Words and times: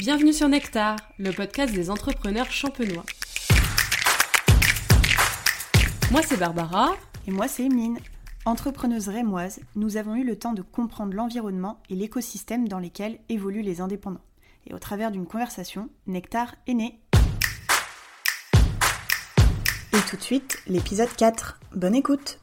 Bienvenue 0.00 0.32
sur 0.32 0.48
Nectar, 0.48 0.96
le 1.18 1.30
podcast 1.30 1.74
des 1.74 1.90
entrepreneurs 1.90 2.50
champenois. 2.50 3.04
Moi 6.10 6.22
c'est 6.22 6.38
Barbara. 6.38 6.94
Et 7.26 7.30
moi 7.30 7.48
c'est 7.48 7.64
Emeline. 7.66 7.98
Entrepreneuse 8.46 9.10
rémoise, 9.10 9.60
nous 9.76 9.98
avons 9.98 10.14
eu 10.14 10.24
le 10.24 10.38
temps 10.38 10.54
de 10.54 10.62
comprendre 10.62 11.12
l'environnement 11.12 11.82
et 11.90 11.96
l'écosystème 11.96 12.66
dans 12.66 12.78
lesquels 12.78 13.18
évoluent 13.28 13.60
les 13.60 13.82
indépendants. 13.82 14.24
Et 14.66 14.72
au 14.72 14.78
travers 14.78 15.10
d'une 15.10 15.26
conversation, 15.26 15.90
Nectar 16.06 16.54
est 16.66 16.72
né. 16.72 16.98
Et 19.92 20.00
tout 20.08 20.16
de 20.16 20.22
suite, 20.22 20.62
l'épisode 20.66 21.14
4. 21.14 21.60
Bonne 21.74 21.94
écoute 21.94 22.40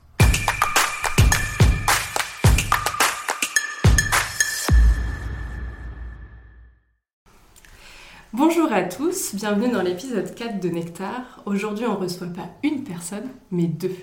Bonjour 8.33 8.73
à 8.73 8.83
tous, 8.83 9.33
bienvenue 9.35 9.71
dans 9.71 9.81
l'épisode 9.81 10.35
4 10.35 10.59
de 10.59 10.67
Nectar. 10.67 11.41
Aujourd'hui, 11.45 11.85
on 11.85 11.93
ne 11.93 11.97
reçoit 11.97 12.27
pas 12.27 12.49
une 12.61 12.83
personne, 12.83 13.29
mais 13.51 13.67
deux. 13.67 13.95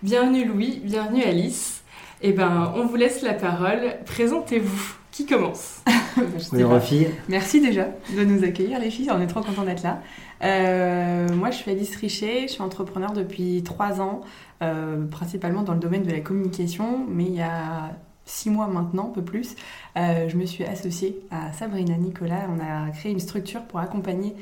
Bienvenue 0.00 0.44
Louis, 0.44 0.80
bienvenue 0.84 1.24
Alice. 1.24 1.82
Eh 2.22 2.32
ben, 2.32 2.72
on 2.76 2.86
vous 2.86 2.94
laisse 2.94 3.20
la 3.22 3.34
parole. 3.34 3.96
Présentez-vous. 4.06 4.94
Qui 5.10 5.26
commence 5.26 5.82
Bonjour 6.52 6.80
filles. 6.80 7.08
Merci 7.28 7.60
déjà 7.60 7.88
de 8.16 8.22
nous 8.22 8.44
accueillir 8.44 8.78
les 8.78 8.90
filles, 8.90 9.10
on 9.10 9.20
est 9.20 9.26
trop 9.26 9.40
contents 9.40 9.64
d'être 9.64 9.82
là. 9.82 10.00
Euh, 10.44 11.26
moi 11.34 11.50
je 11.50 11.56
suis 11.56 11.70
Alice 11.72 11.96
Richet, 11.96 12.42
je 12.42 12.52
suis 12.52 12.62
entrepreneur 12.62 13.12
depuis 13.12 13.64
trois 13.64 14.00
ans, 14.00 14.20
euh, 14.62 15.04
principalement 15.06 15.62
dans 15.64 15.74
le 15.74 15.80
domaine 15.80 16.04
de 16.04 16.12
la 16.12 16.20
communication, 16.20 17.04
mais 17.08 17.24
il 17.24 17.34
y 17.34 17.42
a 17.42 17.90
six 18.28 18.50
mois 18.50 18.68
maintenant, 18.68 19.08
un 19.10 19.12
peu 19.12 19.22
plus, 19.22 19.56
euh, 19.96 20.28
je 20.28 20.36
me 20.36 20.46
suis 20.46 20.64
associée 20.64 21.20
à 21.30 21.52
Sabrina 21.52 21.96
Nicolas. 21.96 22.48
On 22.48 22.60
a 22.60 22.90
créé 22.90 23.12
une 23.12 23.20
structure 23.20 23.62
pour 23.62 23.80
accompagner 23.80 24.34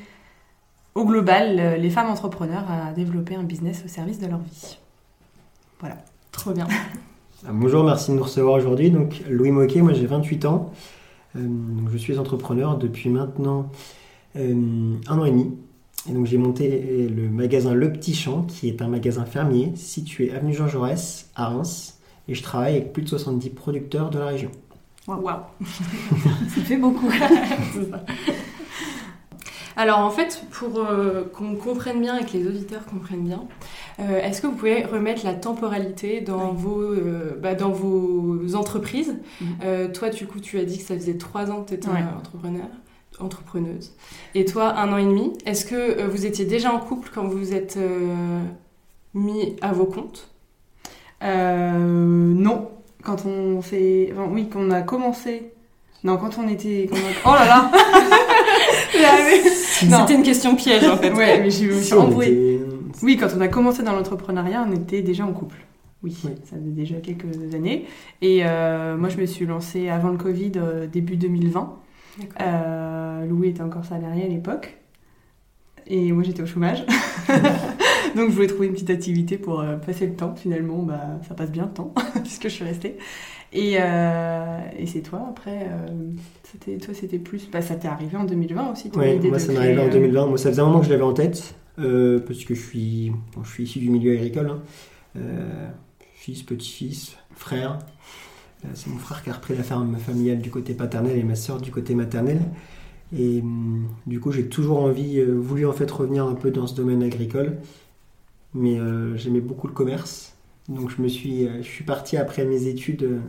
au 0.95 1.05
global 1.05 1.79
les 1.79 1.89
femmes 1.89 2.09
entrepreneurs 2.09 2.65
à 2.69 2.91
développer 2.91 3.35
un 3.35 3.43
business 3.43 3.83
au 3.85 3.87
service 3.87 4.19
de 4.19 4.27
leur 4.27 4.39
vie. 4.39 4.77
Voilà. 5.79 5.97
Trop 6.31 6.51
bien. 6.51 6.67
Ah, 7.45 7.51
bonjour, 7.53 7.83
merci 7.83 8.11
de 8.11 8.15
nous 8.15 8.23
recevoir 8.23 8.55
aujourd'hui. 8.55 8.89
Donc, 8.89 9.23
Louis 9.29 9.51
Moquet, 9.51 9.81
moi 9.81 9.93
j'ai 9.93 10.07
28 10.07 10.45
ans. 10.45 10.71
Euh, 11.35 11.47
je 11.91 11.97
suis 11.97 12.17
entrepreneur 12.17 12.77
depuis 12.77 13.09
maintenant 13.09 13.69
euh, 14.35 14.95
un 15.07 15.19
an 15.19 15.25
et 15.25 15.31
demi. 15.31 15.55
Et 16.09 16.13
donc 16.13 16.25
j'ai 16.25 16.37
monté 16.37 17.07
le 17.09 17.29
magasin 17.29 17.73
Le 17.73 17.91
Petit 17.91 18.13
Champ, 18.13 18.43
qui 18.43 18.69
est 18.69 18.81
un 18.81 18.87
magasin 18.87 19.25
fermier 19.25 19.71
situé 19.75 20.31
avenue 20.31 20.53
Jean 20.53 20.67
Jaurès 20.67 21.29
à 21.35 21.49
Reims. 21.49 21.96
Et 22.27 22.35
je 22.35 22.43
travaille 22.43 22.75
avec 22.75 22.93
plus 22.93 23.03
de 23.03 23.09
70 23.09 23.49
producteurs 23.51 24.09
de 24.09 24.19
la 24.19 24.27
région. 24.27 24.51
Waouh 25.07 25.21
wow. 25.21 25.31
Ça 25.65 26.61
fait 26.61 26.77
beaucoup. 26.77 27.09
Alors 29.77 29.99
en 29.99 30.09
fait, 30.09 30.43
pour 30.49 30.79
euh, 30.79 31.23
qu'on 31.31 31.55
comprenne 31.55 32.01
bien 32.01 32.17
et 32.17 32.25
que 32.25 32.33
les 32.33 32.47
auditeurs 32.47 32.83
comprennent 32.85 33.23
bien, 33.23 33.43
euh, 33.99 34.19
est-ce 34.19 34.41
que 34.41 34.47
vous 34.47 34.55
pouvez 34.55 34.83
remettre 34.83 35.23
la 35.23 35.35
temporalité 35.35 36.19
dans, 36.19 36.51
vos, 36.51 36.81
euh, 36.81 37.37
bah, 37.39 37.53
dans 37.53 37.69
vos 37.69 38.55
entreprises 38.55 39.15
mhm. 39.39 39.91
Toi, 39.93 40.09
du 40.09 40.25
coup, 40.25 40.39
tu 40.39 40.57
as 40.57 40.65
dit 40.65 40.79
que 40.79 40.83
ça 40.83 40.95
faisait 40.95 41.17
trois 41.17 41.51
ans 41.51 41.61
que 41.61 41.69
tu 41.69 41.73
étais 41.75 41.89
entrepreneur, 41.89 42.65
entrepreneuse. 43.19 43.93
Et 44.33 44.45
toi, 44.45 44.75
un 44.77 44.91
an 44.91 44.97
et 44.97 45.05
demi. 45.05 45.33
Est-ce 45.45 45.65
que 45.65 46.07
vous 46.07 46.25
étiez 46.25 46.45
déjà 46.45 46.73
en 46.73 46.79
couple 46.79 47.11
quand 47.13 47.25
vous 47.25 47.37
vous 47.37 47.53
êtes 47.53 47.77
mis 49.13 49.55
à 49.61 49.73
vos 49.73 49.85
comptes? 49.85 50.27
Non. 51.21 52.69
Quand 53.03 53.25
on 53.25 53.61
fait... 53.61 54.13
oui, 54.31 54.49
quand 54.51 54.59
on 54.59 54.71
a 54.71 54.81
commencé... 54.81 55.51
Non, 56.03 56.17
quand 56.17 56.37
on 56.37 56.47
était... 56.47 56.89
Oh 57.25 57.29
là 57.29 57.45
là 57.45 57.71
C'était 59.79 60.13
une 60.13 60.23
question 60.23 60.55
piège 60.55 60.85
en 60.85 60.97
fait. 60.97 61.11
Ouais, 61.11 61.39
mais 61.39 61.49
Oui, 63.03 63.17
quand 63.17 63.27
on 63.35 63.41
a 63.41 63.47
commencé 63.47 63.83
dans 63.83 63.93
l'entrepreneuriat, 63.93 64.65
on 64.67 64.73
était 64.73 65.01
déjà 65.01 65.25
en 65.25 65.33
couple. 65.33 65.57
Oui, 66.03 66.15
ça 66.21 66.55
faisait 66.55 66.71
déjà 66.71 66.95
quelques 66.97 67.53
années. 67.53 67.85
Et 68.21 68.41
euh, 68.43 68.97
moi, 68.97 69.09
je 69.09 69.17
me 69.17 69.25
suis 69.25 69.45
lancée 69.45 69.89
avant 69.89 70.09
le 70.09 70.17
Covid, 70.17 70.53
euh, 70.57 70.87
début 70.87 71.17
2020. 71.17 71.79
Euh, 72.41 73.25
Louis 73.25 73.49
était 73.49 73.61
encore 73.61 73.85
salarié 73.85 74.25
à 74.25 74.27
l'époque. 74.27 74.77
Et 75.89 76.11
moi, 76.11 76.23
j'étais 76.23 76.43
au 76.43 76.45
chômage. 76.45 76.85
Donc, 78.15 78.29
je 78.29 78.35
voulais 78.35 78.47
trouver 78.47 78.67
une 78.67 78.73
petite 78.73 78.89
activité 78.89 79.37
pour 79.37 79.61
euh, 79.61 79.77
passer 79.77 80.05
le 80.07 80.13
temps. 80.13 80.35
Finalement, 80.35 80.83
bah, 80.83 81.19
ça 81.27 81.33
passe 81.33 81.51
bien 81.51 81.65
le 81.65 81.71
temps, 81.71 81.93
puisque 82.23 82.43
je 82.43 82.53
suis 82.53 82.63
restée. 82.63 82.97
Et, 83.53 83.77
euh, 83.79 84.59
et 84.77 84.85
c'est 84.85 85.01
toi, 85.01 85.25
après, 85.29 85.67
euh, 85.69 85.87
c'était, 86.43 86.77
toi, 86.77 86.93
c'était 86.93 87.19
plus. 87.19 87.49
Bah, 87.49 87.61
ça 87.61 87.75
t'est 87.75 87.87
arrivé 87.87 88.17
en 88.17 88.25
2020 88.25 88.71
aussi 88.71 88.91
Oui, 88.95 89.19
moi, 89.29 89.39
ça 89.39 89.51
m'est 89.53 89.59
arrivé 89.59 89.81
en 89.81 89.89
2020. 89.89 90.27
Moi, 90.27 90.37
ça 90.37 90.49
faisait 90.49 90.61
un 90.61 90.65
moment 90.65 90.79
que 90.79 90.87
je 90.87 90.91
l'avais 90.91 91.03
en 91.03 91.13
tête, 91.13 91.55
parce 91.75 92.43
que 92.43 92.53
je 92.53 92.61
suis, 92.61 93.11
je 93.43 93.49
suis 93.49 93.63
issu 93.63 93.79
du 93.79 93.89
milieu 93.89 94.13
agricole. 94.13 94.49
Hein. 94.49 95.21
fils, 96.15 96.43
petit-fils, 96.43 97.15
frère. 97.35 97.79
c'est 98.73 98.89
mon 98.89 98.97
frère 98.97 99.23
qui 99.23 99.29
a 99.29 99.33
repris 99.33 99.55
la 99.55 99.63
ferme 99.63 99.95
familiale 99.97 100.39
du 100.39 100.49
côté 100.49 100.73
paternel 100.73 101.17
et 101.17 101.23
ma 101.23 101.35
soeur 101.35 101.61
du 101.61 101.71
côté 101.71 101.95
maternel. 101.95 102.39
Et 103.15 103.41
hum, 103.41 103.87
du 104.05 104.19
coup, 104.19 104.31
j'ai 104.31 104.47
toujours 104.47 104.79
envie, 104.79 105.23
voulu 105.23 105.65
en 105.65 105.73
fait 105.73 105.89
revenir 105.89 106.25
un 106.25 106.35
peu 106.35 106.51
dans 106.51 106.67
ce 106.67 106.75
domaine 106.75 107.03
agricole 107.03 107.57
mais 108.53 108.79
euh, 108.79 109.15
j'aimais 109.15 109.41
beaucoup 109.41 109.67
le 109.67 109.73
commerce. 109.73 110.35
Donc 110.67 110.89
je 110.89 111.01
me 111.01 111.07
suis, 111.07 111.47
euh, 111.47 111.61
je 111.61 111.67
suis 111.67 111.83
parti 111.83 112.17
après 112.17 112.45
mes 112.45 112.67
études. 112.67 113.03
Euh, 113.03 113.19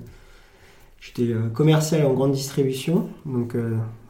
j'étais 1.01 1.33
commercial 1.55 2.05
en 2.07 2.13
grande 2.13 2.33
distribution, 2.33 3.09
donc 3.25 3.57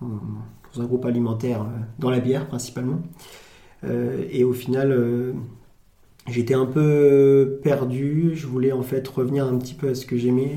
dans 0.00 0.80
un 0.80 0.86
groupe 0.86 1.04
alimentaire, 1.04 1.66
dans 1.98 2.08
la 2.08 2.18
bière 2.18 2.48
principalement. 2.48 3.02
et 3.84 4.42
au 4.42 4.54
final, 4.54 5.34
j'étais 6.26 6.54
un 6.54 6.64
peu 6.64 7.60
perdu. 7.62 8.30
Je 8.36 8.46
voulais 8.46 8.72
en 8.72 8.80
fait 8.80 9.06
revenir 9.06 9.44
un 9.44 9.58
petit 9.58 9.74
peu 9.74 9.90
à 9.90 9.94
ce 9.94 10.06
que 10.06 10.16
j'aimais. 10.16 10.56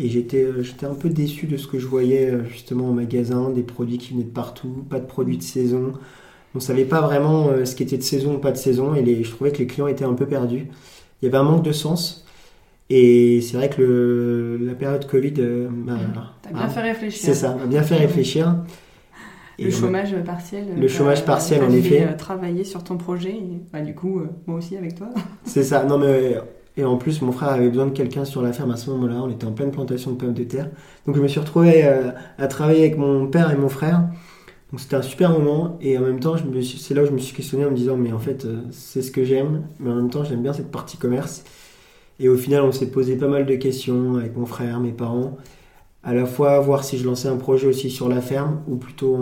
Et 0.00 0.08
j'étais, 0.08 0.46
j'étais 0.60 0.86
un 0.86 0.94
peu 0.94 1.10
déçu 1.10 1.46
de 1.46 1.56
ce 1.56 1.66
que 1.66 1.78
je 1.78 1.86
voyais 1.86 2.32
justement 2.48 2.88
au 2.88 2.92
magasin, 2.92 3.50
des 3.50 3.62
produits 3.62 3.98
qui 3.98 4.12
venaient 4.12 4.24
de 4.24 4.30
partout, 4.30 4.84
pas 4.88 5.00
de 5.00 5.06
produits 5.06 5.36
de 5.36 5.42
saison 5.42 5.92
on 6.54 6.60
savait 6.60 6.84
pas 6.84 7.00
vraiment 7.00 7.48
euh, 7.48 7.64
ce 7.64 7.74
qui 7.74 7.82
était 7.82 7.98
de 7.98 8.02
saison 8.02 8.34
ou 8.34 8.38
pas 8.38 8.52
de 8.52 8.56
saison 8.56 8.94
et 8.94 9.22
je 9.22 9.30
trouvais 9.30 9.52
que 9.52 9.58
les 9.58 9.66
clients 9.66 9.86
étaient 9.86 10.04
un 10.04 10.14
peu 10.14 10.26
perdus. 10.26 10.68
Il 11.20 11.26
y 11.26 11.28
avait 11.28 11.38
un 11.38 11.42
manque 11.42 11.62
de 11.64 11.72
sens. 11.72 12.24
Et 12.90 13.42
c'est 13.42 13.56
vrai 13.56 13.68
que 13.68 14.58
la 14.62 14.74
période 14.74 15.06
Covid 15.06 15.34
euh, 15.38 15.68
m'a 15.68 15.98
bien 16.52 16.68
fait 16.68 16.80
réfléchir. 16.80 17.22
C'est 17.22 17.34
ça, 17.34 17.54
m'a 17.54 17.66
bien 17.66 17.82
fait 17.82 17.96
réfléchir. 17.96 18.56
le 19.58 19.70
chômage 19.70 20.14
partiel. 20.24 20.64
Le 20.80 20.88
chômage 20.88 21.24
partiel, 21.24 21.62
en 21.62 21.70
effet. 21.70 22.08
Euh, 22.10 22.16
travailler 22.16 22.64
sur 22.64 22.82
ton 22.82 22.96
projet, 22.96 23.32
et, 23.32 23.60
bah, 23.70 23.82
du 23.82 23.94
coup, 23.94 24.22
moi 24.46 24.56
aussi 24.56 24.74
avec 24.76 24.94
toi. 24.94 25.08
C'est 25.44 25.64
ça. 25.64 25.84
Non, 25.84 25.98
mais 25.98 26.38
et 26.78 26.84
en 26.84 26.96
plus, 26.96 27.20
mon 27.20 27.32
frère 27.32 27.50
avait 27.50 27.68
besoin 27.68 27.86
de 27.86 27.90
quelqu'un 27.90 28.24
sur 28.24 28.40
la 28.40 28.54
ferme 28.54 28.70
à 28.70 28.76
ce 28.76 28.88
moment-là. 28.90 29.16
On 29.22 29.28
était 29.28 29.44
en 29.44 29.52
pleine 29.52 29.70
plantation 29.70 30.12
de 30.12 30.16
pommes 30.16 30.32
de 30.32 30.44
terre. 30.44 30.70
Donc, 31.06 31.16
je 31.16 31.20
me 31.20 31.28
suis 31.28 31.40
retrouvé 31.40 31.82
à 31.82 32.46
travailler 32.46 32.80
avec 32.80 32.96
mon 32.96 33.26
père 33.26 33.50
et 33.50 33.56
mon 33.56 33.68
frère. 33.68 34.04
Donc 34.70 34.80
c'était 34.80 34.96
un 34.96 35.02
super 35.02 35.30
moment 35.30 35.78
et 35.80 35.96
en 35.96 36.02
même 36.02 36.20
temps, 36.20 36.36
c'est 36.36 36.94
là 36.94 37.02
où 37.02 37.06
je 37.06 37.10
me 37.10 37.18
suis 37.18 37.34
questionné 37.34 37.64
en 37.64 37.70
me 37.70 37.76
disant 37.76 37.96
mais 37.96 38.12
en 38.12 38.18
fait 38.18 38.44
euh, 38.44 38.60
c'est 38.70 39.00
ce 39.00 39.10
que 39.10 39.24
j'aime, 39.24 39.62
mais 39.80 39.90
en 39.90 39.94
même 39.94 40.10
temps 40.10 40.24
j'aime 40.24 40.42
bien 40.42 40.52
cette 40.52 40.70
partie 40.70 40.98
commerce. 40.98 41.44
Et 42.20 42.28
au 42.28 42.36
final, 42.36 42.62
on 42.64 42.72
s'est 42.72 42.90
posé 42.90 43.16
pas 43.16 43.28
mal 43.28 43.46
de 43.46 43.54
questions 43.54 44.16
avec 44.16 44.36
mon 44.36 44.44
frère, 44.44 44.80
mes 44.80 44.92
parents, 44.92 45.38
à 46.02 46.12
la 46.14 46.26
fois 46.26 46.58
voir 46.60 46.84
si 46.84 46.98
je 46.98 47.06
lançais 47.06 47.28
un 47.28 47.36
projet 47.36 47.66
aussi 47.66 47.90
sur 47.90 48.08
la 48.08 48.20
ferme 48.20 48.60
ou 48.66 48.76
plutôt 48.76 49.16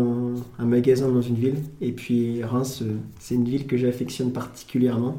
un, 0.58 0.64
magasin 0.64 1.08
dans 1.08 1.20
une 1.20 1.36
ville. 1.36 1.62
Et 1.80 1.92
puis 1.92 2.42
Reims, 2.42 2.82
euh, 2.82 2.96
c'est 3.20 3.34
une 3.36 3.44
ville 3.44 3.66
que 3.66 3.76
j'affectionne 3.76 4.32
particulièrement. 4.32 5.18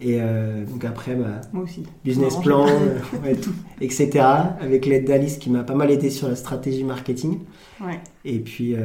Et 0.00 0.18
euh, 0.20 0.64
donc 0.64 0.84
après, 0.84 1.14
bah, 1.14 1.42
Moi 1.52 1.64
aussi. 1.64 1.84
business 2.04 2.36
plan, 2.36 2.66
tout, 3.42 3.52
etc. 3.80 4.24
Avec 4.60 4.86
l'aide 4.86 5.06
d'Alice 5.06 5.36
qui 5.36 5.50
m'a 5.50 5.62
pas 5.62 5.74
mal 5.74 5.90
aidé 5.90 6.10
sur 6.10 6.28
la 6.28 6.36
stratégie 6.36 6.84
marketing. 6.84 7.40
Ouais. 7.80 8.00
Et 8.24 8.38
puis 8.38 8.76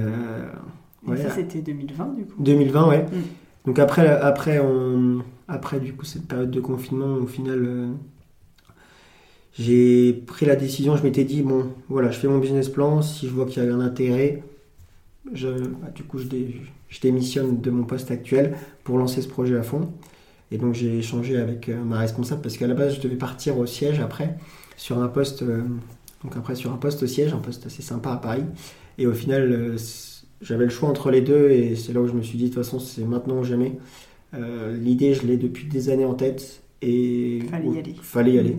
Ouais, 1.07 1.17
ça, 1.17 1.29
c'était 1.29 1.59
2020, 1.59 2.13
du 2.15 2.25
coup 2.25 2.41
2020, 2.41 2.87
ouais. 2.87 3.03
Mm. 3.03 3.67
Donc 3.67 3.79
après, 3.79 4.07
après, 4.07 4.59
on, 4.59 5.23
après, 5.47 5.79
du 5.79 5.93
coup, 5.93 6.05
cette 6.05 6.27
période 6.27 6.51
de 6.51 6.59
confinement, 6.59 7.15
au 7.15 7.27
final, 7.27 7.63
euh, 7.65 7.91
j'ai 9.53 10.13
pris 10.13 10.45
la 10.45 10.55
décision, 10.55 10.95
je 10.95 11.03
m'étais 11.03 11.23
dit, 11.23 11.41
bon, 11.41 11.67
voilà, 11.89 12.11
je 12.11 12.19
fais 12.19 12.27
mon 12.27 12.39
business 12.39 12.69
plan, 12.69 13.01
si 13.01 13.27
je 13.27 13.31
vois 13.31 13.45
qu'il 13.45 13.63
y 13.63 13.67
a 13.67 13.73
un 13.73 13.79
intérêt, 13.79 14.43
je, 15.33 15.47
bah, 15.47 15.89
du 15.93 16.03
coup, 16.03 16.17
je, 16.17 16.25
je, 16.89 17.01
démissionne 17.01 17.61
de 17.61 17.71
mon 17.71 17.83
poste 17.83 18.11
actuel 18.11 18.55
pour 18.83 18.97
lancer 18.97 19.21
ce 19.21 19.27
projet 19.27 19.57
à 19.57 19.63
fond. 19.63 19.89
Et 20.55 20.57
donc 20.57 20.73
j'ai 20.73 20.99
échangé 20.99 21.35
avec 21.35 21.67
euh, 21.67 21.83
ma 21.83 21.99
responsable 21.99 22.41
parce 22.41 22.55
qu'à 22.55 22.65
la 22.65 22.75
base, 22.75 22.95
je 22.95 23.01
devais 23.01 23.17
partir 23.17 23.57
au 23.57 23.65
siège 23.65 23.99
après, 23.99 24.37
sur 24.77 24.99
un 24.99 25.09
poste, 25.09 25.41
euh, 25.41 25.63
donc 26.23 26.37
après 26.37 26.55
sur 26.55 26.71
un 26.71 26.77
poste 26.77 27.03
au 27.03 27.07
siège, 27.07 27.33
un 27.33 27.39
poste 27.39 27.65
assez 27.65 27.81
sympa 27.81 28.11
à 28.11 28.15
Paris. 28.15 28.45
Et 28.97 29.05
au 29.05 29.11
final, 29.11 29.75
j'avais 30.39 30.63
le 30.63 30.69
choix 30.69 30.87
entre 30.87 31.11
les 31.11 31.19
deux 31.19 31.49
et 31.49 31.75
c'est 31.75 31.91
là 31.91 31.99
où 31.99 32.07
je 32.07 32.13
me 32.13 32.21
suis 32.21 32.37
dit 32.37 32.45
de 32.45 32.53
toute 32.55 32.63
façon 32.63 32.79
c'est 32.79 33.03
maintenant 33.03 33.39
ou 33.39 33.43
jamais. 33.43 33.77
Euh, 34.33 34.77
l'idée 34.77 35.13
je 35.13 35.27
l'ai 35.27 35.35
depuis 35.35 35.65
des 35.65 35.89
années 35.89 36.05
en 36.05 36.13
tête 36.13 36.63
et 36.81 37.41
fallait 37.51 37.71
y 37.71 37.77
aller. 37.77 37.95
Fallait 38.01 38.31
y 38.31 38.39
aller. 38.39 38.55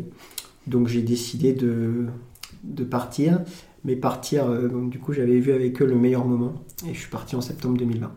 Donc 0.66 0.88
j'ai 0.88 1.00
décidé 1.00 1.54
de, 1.54 2.08
de 2.62 2.84
partir, 2.84 3.40
mais 3.84 3.96
partir, 3.96 4.50
donc 4.68 4.90
du 4.90 4.98
coup 4.98 5.14
j'avais 5.14 5.38
vu 5.38 5.52
avec 5.52 5.80
eux 5.80 5.86
le 5.86 5.96
meilleur 5.96 6.26
moment 6.26 6.62
et 6.86 6.92
je 6.92 7.00
suis 7.00 7.10
parti 7.10 7.36
en 7.36 7.40
septembre 7.40 7.78
2020. 7.78 8.12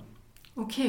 Ok. 0.58 0.82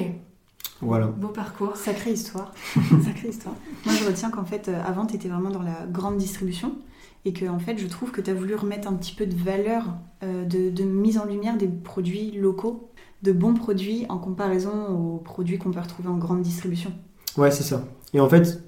Voilà. 0.80 1.06
Beau 1.08 1.28
parcours. 1.28 1.76
Sacrée 1.76 2.12
histoire. 2.12 2.52
Sacrée 3.04 3.28
histoire. 3.28 3.54
Moi 3.84 3.94
je 3.94 4.06
retiens 4.06 4.30
qu'en 4.30 4.44
fait 4.44 4.68
avant 4.68 5.06
tu 5.06 5.16
étais 5.16 5.28
vraiment 5.28 5.50
dans 5.50 5.62
la 5.62 5.86
grande 5.90 6.16
distribution 6.16 6.72
et 7.24 7.32
que 7.32 7.46
en 7.46 7.58
fait 7.58 7.78
je 7.78 7.86
trouve 7.86 8.10
que 8.10 8.20
tu 8.20 8.30
as 8.30 8.34
voulu 8.34 8.54
remettre 8.54 8.88
un 8.88 8.94
petit 8.94 9.14
peu 9.14 9.26
de 9.26 9.36
valeur, 9.36 9.84
de, 10.22 10.70
de, 10.70 10.82
mise 10.84 11.18
en 11.18 11.26
lumière 11.26 11.58
des 11.58 11.68
produits 11.68 12.30
locaux, 12.32 12.90
de 13.22 13.32
bons 13.32 13.52
produits 13.52 14.06
en 14.08 14.16
comparaison 14.16 14.88
aux 14.88 15.18
produits 15.18 15.58
qu'on 15.58 15.70
peut 15.70 15.80
retrouver 15.80 16.08
en 16.08 16.16
grande 16.16 16.40
distribution. 16.40 16.92
Ouais 17.36 17.50
c'est 17.50 17.62
ça. 17.62 17.84
Et 18.14 18.20
en 18.20 18.28
fait 18.28 18.62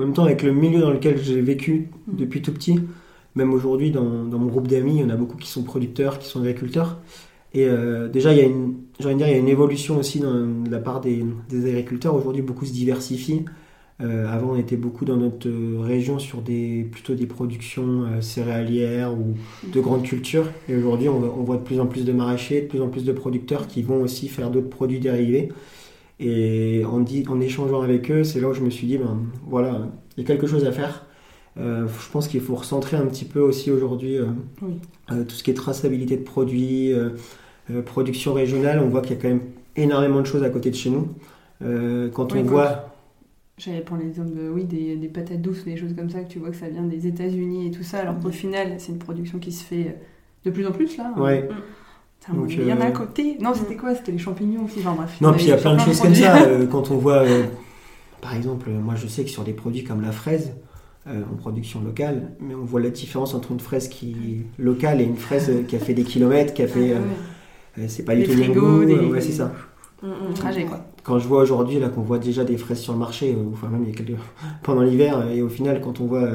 en 0.00 0.04
même 0.06 0.14
temps, 0.14 0.24
avec 0.24 0.42
le 0.42 0.52
milieu 0.52 0.80
dans 0.80 0.90
lequel 0.90 1.18
j'ai 1.18 1.40
vécu 1.42 1.90
mm. 2.06 2.16
depuis 2.16 2.40
tout 2.40 2.52
petit, 2.52 2.78
même 3.34 3.52
aujourd'hui 3.52 3.90
dans, 3.90 4.02
mon 4.02 4.46
groupe 4.46 4.66
d'amis, 4.66 4.96
il 4.96 5.00
y 5.02 5.04
en 5.04 5.10
a 5.10 5.16
beaucoup 5.16 5.36
qui 5.36 5.48
sont 5.48 5.62
producteurs, 5.62 6.18
qui 6.18 6.26
sont 6.26 6.40
agriculteurs. 6.40 6.98
Et 7.52 7.66
euh, 7.66 8.08
déjà, 8.08 8.32
il 8.32 8.38
y, 8.38 8.42
a 8.42 8.44
une, 8.44 8.74
dire, 9.00 9.10
il 9.12 9.18
y 9.18 9.34
a 9.34 9.38
une 9.38 9.48
évolution 9.48 9.98
aussi 9.98 10.20
de 10.20 10.70
la 10.70 10.78
part 10.78 11.00
des, 11.00 11.24
agriculteurs. 11.52 12.14
Aujourd'hui, 12.14 12.42
beaucoup 12.42 12.64
se 12.64 12.72
diversifient. 12.72 13.44
Euh, 14.00 14.26
avant, 14.32 14.52
on 14.52 14.56
était 14.56 14.76
beaucoup 14.76 15.04
dans 15.04 15.16
notre 15.16 15.50
région 15.82 16.18
sur 16.18 16.40
des, 16.40 16.88
plutôt 16.90 17.14
des 17.14 17.26
productions 17.26 18.04
euh, 18.04 18.20
céréalières 18.22 19.12
ou 19.12 19.34
de 19.70 19.80
grandes 19.80 20.04
cultures. 20.04 20.46
Et 20.68 20.76
aujourd'hui, 20.76 21.08
on, 21.08 21.16
on, 21.16 21.42
voit 21.42 21.56
de 21.56 21.62
plus 21.62 21.80
en 21.80 21.86
plus 21.86 22.04
de 22.06 22.12
maraîchers, 22.12 22.62
de 22.62 22.66
plus 22.66 22.80
en 22.80 22.88
plus 22.88 23.04
de 23.04 23.12
producteurs 23.12 23.66
qui 23.66 23.82
vont 23.82 24.00
aussi 24.00 24.28
faire 24.28 24.50
d'autres 24.50 24.70
produits 24.70 25.00
dérivés. 25.00 25.50
Et 26.20 26.82
en, 26.84 27.00
dit, 27.00 27.24
en 27.28 27.40
échangeant 27.40 27.82
avec 27.82 28.10
eux, 28.10 28.24
c'est 28.24 28.40
là 28.40 28.48
où 28.48 28.52
je 28.54 28.60
me 28.60 28.70
suis 28.70 28.86
dit, 28.86 28.98
ben 28.98 29.18
voilà, 29.46 29.88
il 30.16 30.22
y 30.22 30.24
a 30.24 30.26
quelque 30.26 30.46
chose 30.46 30.64
à 30.66 30.72
faire. 30.72 31.06
Euh, 31.58 31.88
je 31.88 32.10
pense 32.10 32.28
qu'il 32.28 32.40
faut 32.40 32.54
recentrer 32.54 32.96
un 32.96 33.06
petit 33.06 33.24
peu 33.24 33.40
aussi 33.40 33.70
aujourd'hui 33.70 34.16
euh, 34.16 34.26
euh, 35.10 35.24
tout 35.24 35.34
ce 35.34 35.42
qui 35.42 35.50
est 35.50 35.54
traçabilité 35.54 36.16
de 36.16 36.22
produits, 36.22 36.92
production 37.84 38.34
régionale. 38.34 38.80
On 38.80 38.88
voit 38.88 39.02
qu'il 39.02 39.16
y 39.16 39.18
a 39.18 39.22
quand 39.22 39.28
même 39.28 39.42
énormément 39.76 40.20
de 40.20 40.26
choses 40.26 40.42
à 40.42 40.50
côté 40.50 40.70
de 40.70 40.76
chez 40.76 40.90
nous. 40.90 41.08
quand 42.12 42.34
on 42.34 42.42
voit. 42.42 42.86
J'allais 43.58 43.82
prendre 43.82 44.02
l'exemple 44.02 44.30
oui, 44.54 44.64
des, 44.64 44.96
des, 44.96 45.08
patates 45.08 45.42
douces, 45.42 45.64
des 45.64 45.76
choses 45.76 45.94
comme 45.94 46.08
ça, 46.08 46.20
que 46.20 46.32
tu 46.32 46.38
vois 46.38 46.48
que 46.48 46.56
ça 46.56 46.70
vient 46.70 46.82
des 46.82 47.06
États-Unis 47.06 47.66
et 47.66 47.70
tout 47.70 47.82
ça, 47.82 47.98
alors 47.98 48.18
qu'au 48.18 48.30
final, 48.30 48.76
c'est 48.78 48.90
une 48.90 48.98
production 48.98 49.38
qui 49.38 49.52
se 49.52 49.62
fait 49.62 49.98
de 50.46 50.50
plus 50.50 50.66
en 50.66 50.72
plus 50.72 50.96
là. 50.96 51.12
Ouais. 51.18 51.46
Mm. 52.28 52.46
il 52.48 52.66
y 52.66 52.72
en 52.72 52.80
a 52.80 52.86
à 52.86 52.90
côté. 52.90 53.36
Non, 53.38 53.52
c'était 53.54 53.76
quoi? 53.76 53.94
C'était 53.94 54.12
les 54.12 54.18
champignons 54.18 54.64
aussi. 54.64 54.78
Enfin, 54.80 54.94
bref, 54.94 55.20
non, 55.20 55.32
puis 55.32 55.44
il 55.44 55.48
y 55.48 55.52
a 55.52 55.58
plein 55.58 55.74
de 55.74 55.80
choses 55.80 56.00
comme 56.00 56.14
ça. 56.14 56.38
quand 56.70 56.90
on 56.90 56.96
voit, 56.96 57.24
par 58.22 58.34
exemple, 58.34 58.70
moi 58.70 58.94
je 58.94 59.06
sais 59.06 59.24
que 59.24 59.30
sur 59.30 59.44
des 59.44 59.52
produits 59.52 59.84
comme 59.84 60.00
la 60.00 60.12
fraise, 60.12 60.52
euh, 61.06 61.22
en 61.32 61.36
production 61.36 61.80
locale, 61.80 62.32
mais 62.40 62.54
on 62.54 62.64
voit 62.64 62.80
la 62.80 62.90
différence 62.90 63.34
entre 63.34 63.52
une 63.52 63.60
fraise 63.60 63.88
qui 63.88 64.12
est 64.12 64.62
locale 64.62 65.00
et 65.00 65.04
une 65.04 65.16
fraise 65.16 65.50
qui 65.66 65.76
a 65.76 65.78
fait 65.78 65.94
des 65.94 66.04
kilomètres, 66.04 66.54
qui 66.54 66.62
a 66.62 66.66
fait. 66.68 66.92
Ah 66.92 66.96
euh, 66.96 67.00
c'est 67.88 68.04
pas 68.04 68.14
du 68.14 68.24
tout 68.24 68.32
le 68.32 68.38
même 68.38 68.54
goût. 68.54 68.84
Des... 68.84 68.94
Ouais, 68.94 69.20
c'est 69.20 69.32
ça. 69.32 69.52
Mm, 70.02 70.08
mm, 70.08 70.34
trajet 70.34 70.64
quoi. 70.64 70.84
Quand 71.02 71.18
je 71.18 71.28
vois 71.28 71.42
aujourd'hui 71.42 71.78
là 71.78 71.88
qu'on 71.88 72.02
voit 72.02 72.18
déjà 72.18 72.44
des 72.44 72.56
fraises 72.56 72.80
sur 72.80 72.92
le 72.92 72.98
marché, 72.98 73.34
euh, 73.34 73.50
enfin 73.52 73.68
même 73.68 73.82
il 73.84 73.90
y 73.90 73.92
a 73.92 73.94
quelques... 73.94 74.18
pendant 74.62 74.82
l'hiver, 74.82 75.30
et 75.30 75.42
au 75.42 75.48
final 75.48 75.80
quand 75.80 76.00
on 76.00 76.06
voit 76.06 76.30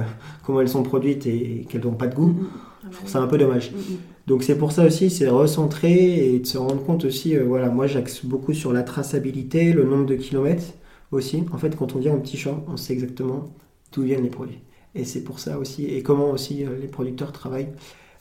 comment 0.45 0.61
elles 0.61 0.69
sont 0.69 0.83
produites 0.83 1.25
et 1.27 1.65
qu'elles 1.69 1.83
n'ont 1.83 1.93
pas 1.93 2.07
de 2.07 2.15
goût, 2.15 2.27
mm, 2.27 2.47
je 2.91 2.97
trouve 2.97 3.09
ça 3.09 3.19
un 3.19 3.27
peu 3.27 3.37
dommage. 3.37 3.71
Donc 4.27 4.43
c'est 4.43 4.57
pour 4.57 4.71
ça 4.71 4.85
aussi, 4.85 5.09
c'est 5.09 5.27
recentrer 5.27 6.33
et 6.33 6.39
de 6.39 6.45
se 6.45 6.57
rendre 6.57 6.83
compte 6.83 7.05
aussi, 7.05 7.35
voilà, 7.37 7.69
moi 7.69 7.87
j'axe 7.87 8.25
beaucoup 8.25 8.53
sur 8.53 8.73
la 8.73 8.83
traçabilité, 8.83 9.73
le 9.73 9.83
nombre 9.83 10.05
de 10.05 10.15
kilomètres 10.15 10.73
aussi. 11.11 11.43
En 11.51 11.57
fait, 11.57 11.75
quand 11.75 11.95
on 11.95 11.99
vient 11.99 12.13
au 12.13 12.19
petit 12.19 12.37
champ, 12.37 12.63
on 12.67 12.77
sait 12.77 12.93
exactement 12.93 13.53
d'où 13.93 14.03
viennent 14.03 14.23
les 14.23 14.29
produits. 14.29 14.59
Et 14.95 15.03
c'est 15.03 15.23
pour 15.23 15.39
ça 15.39 15.59
aussi, 15.59 15.85
et 15.85 16.01
comment 16.01 16.31
aussi 16.31 16.65
euh, 16.65 16.69
les 16.79 16.87
producteurs 16.87 17.31
travaillent. 17.31 17.69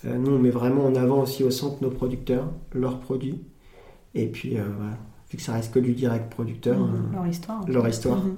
Euh, 0.06 0.18
nous, 0.18 0.32
on 0.32 0.38
met 0.38 0.50
vraiment 0.50 0.84
en 0.86 0.94
avant 0.94 1.22
aussi 1.22 1.44
au 1.44 1.50
centre 1.50 1.82
nos 1.82 1.90
producteurs, 1.90 2.50
leurs 2.72 3.00
produits. 3.00 3.40
Et 4.14 4.26
puis, 4.26 4.56
euh, 4.56 4.64
vu 5.30 5.36
que 5.36 5.42
ça 5.42 5.54
reste 5.54 5.72
que 5.72 5.78
du 5.78 5.94
direct 5.94 6.30
producteur, 6.30 6.78
mhm. 6.78 7.12
leur 7.12 7.26
histoire. 7.26 7.68
Leur 7.68 7.88
histoire. 7.88 8.24
Mhm. 8.24 8.36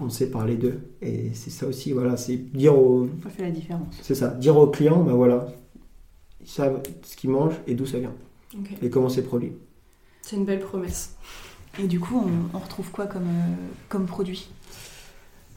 On, 0.00 0.08
sait 0.08 0.30
parler 0.30 0.56
d'eux. 0.56 0.80
Et 1.00 1.32
c'est 1.32 1.50
ça 1.50 1.66
aussi, 1.66 1.92
voilà, 1.92 2.16
c'est 2.16 2.36
dire 2.36 2.76
aux. 2.76 3.08
Ça 3.22 3.30
fait 3.30 3.42
la 3.44 3.50
différence. 3.52 3.98
C'est 4.02 4.16
ça, 4.16 4.28
dire 4.28 4.56
aux 4.56 4.66
clients, 4.66 5.04
ben 5.04 5.12
voilà, 5.12 5.46
ils 6.40 6.48
savent 6.48 6.82
ce 7.02 7.16
qu'ils 7.16 7.30
mangent 7.30 7.60
et 7.68 7.74
d'où 7.74 7.86
ça 7.86 8.00
vient. 8.00 8.12
Et 8.82 8.90
comment 8.90 9.08
c'est 9.08 9.22
produit. 9.22 9.52
C'est 10.22 10.34
une 10.34 10.44
belle 10.44 10.58
promesse. 10.58 11.16
Et 11.78 11.86
du 11.86 12.00
coup, 12.00 12.20
on, 12.52 12.58
retrouve 12.58 12.90
quoi 12.90 13.06
comme, 13.06 13.28
comme 13.88 14.06
produit? 14.06 14.50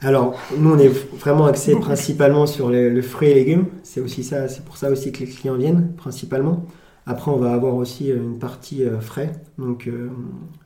Alors, 0.04 0.38
nous, 0.58 0.72
on 0.72 0.78
est 0.78 0.90
vraiment 0.90 1.46
axé 1.46 1.76
principalement 1.80 2.46
sur 2.46 2.70
le, 2.70 3.02
fruit 3.02 3.30
et 3.30 3.34
légumes. 3.34 3.68
C'est 3.84 4.02
aussi 4.02 4.24
ça, 4.24 4.50
c'est 4.50 4.66
pour 4.66 4.76
ça 4.76 4.90
aussi 4.92 5.14
que 5.14 5.20
les 5.20 5.28
clients 5.28 5.56
viennent, 5.56 5.94
principalement. 5.96 6.66
Après, 7.06 7.32
on 7.32 7.38
va 7.38 7.54
avoir 7.54 7.76
aussi 7.76 8.12
euh, 8.12 8.18
une 8.18 8.38
partie 8.38 8.84
euh, 8.84 9.00
frais, 9.00 9.32
donc 9.58 9.88
euh, 9.88 10.10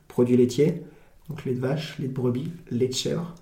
produits 0.08 0.38
laitiers, 0.38 0.84
donc 1.30 1.46
lait 1.46 1.54
de 1.54 1.60
vache, 1.60 1.98
lait 2.00 2.08
de 2.08 2.14
brebis, 2.14 2.52
lait 2.72 2.88
de 2.88 2.94
chèvre. 2.94 3.36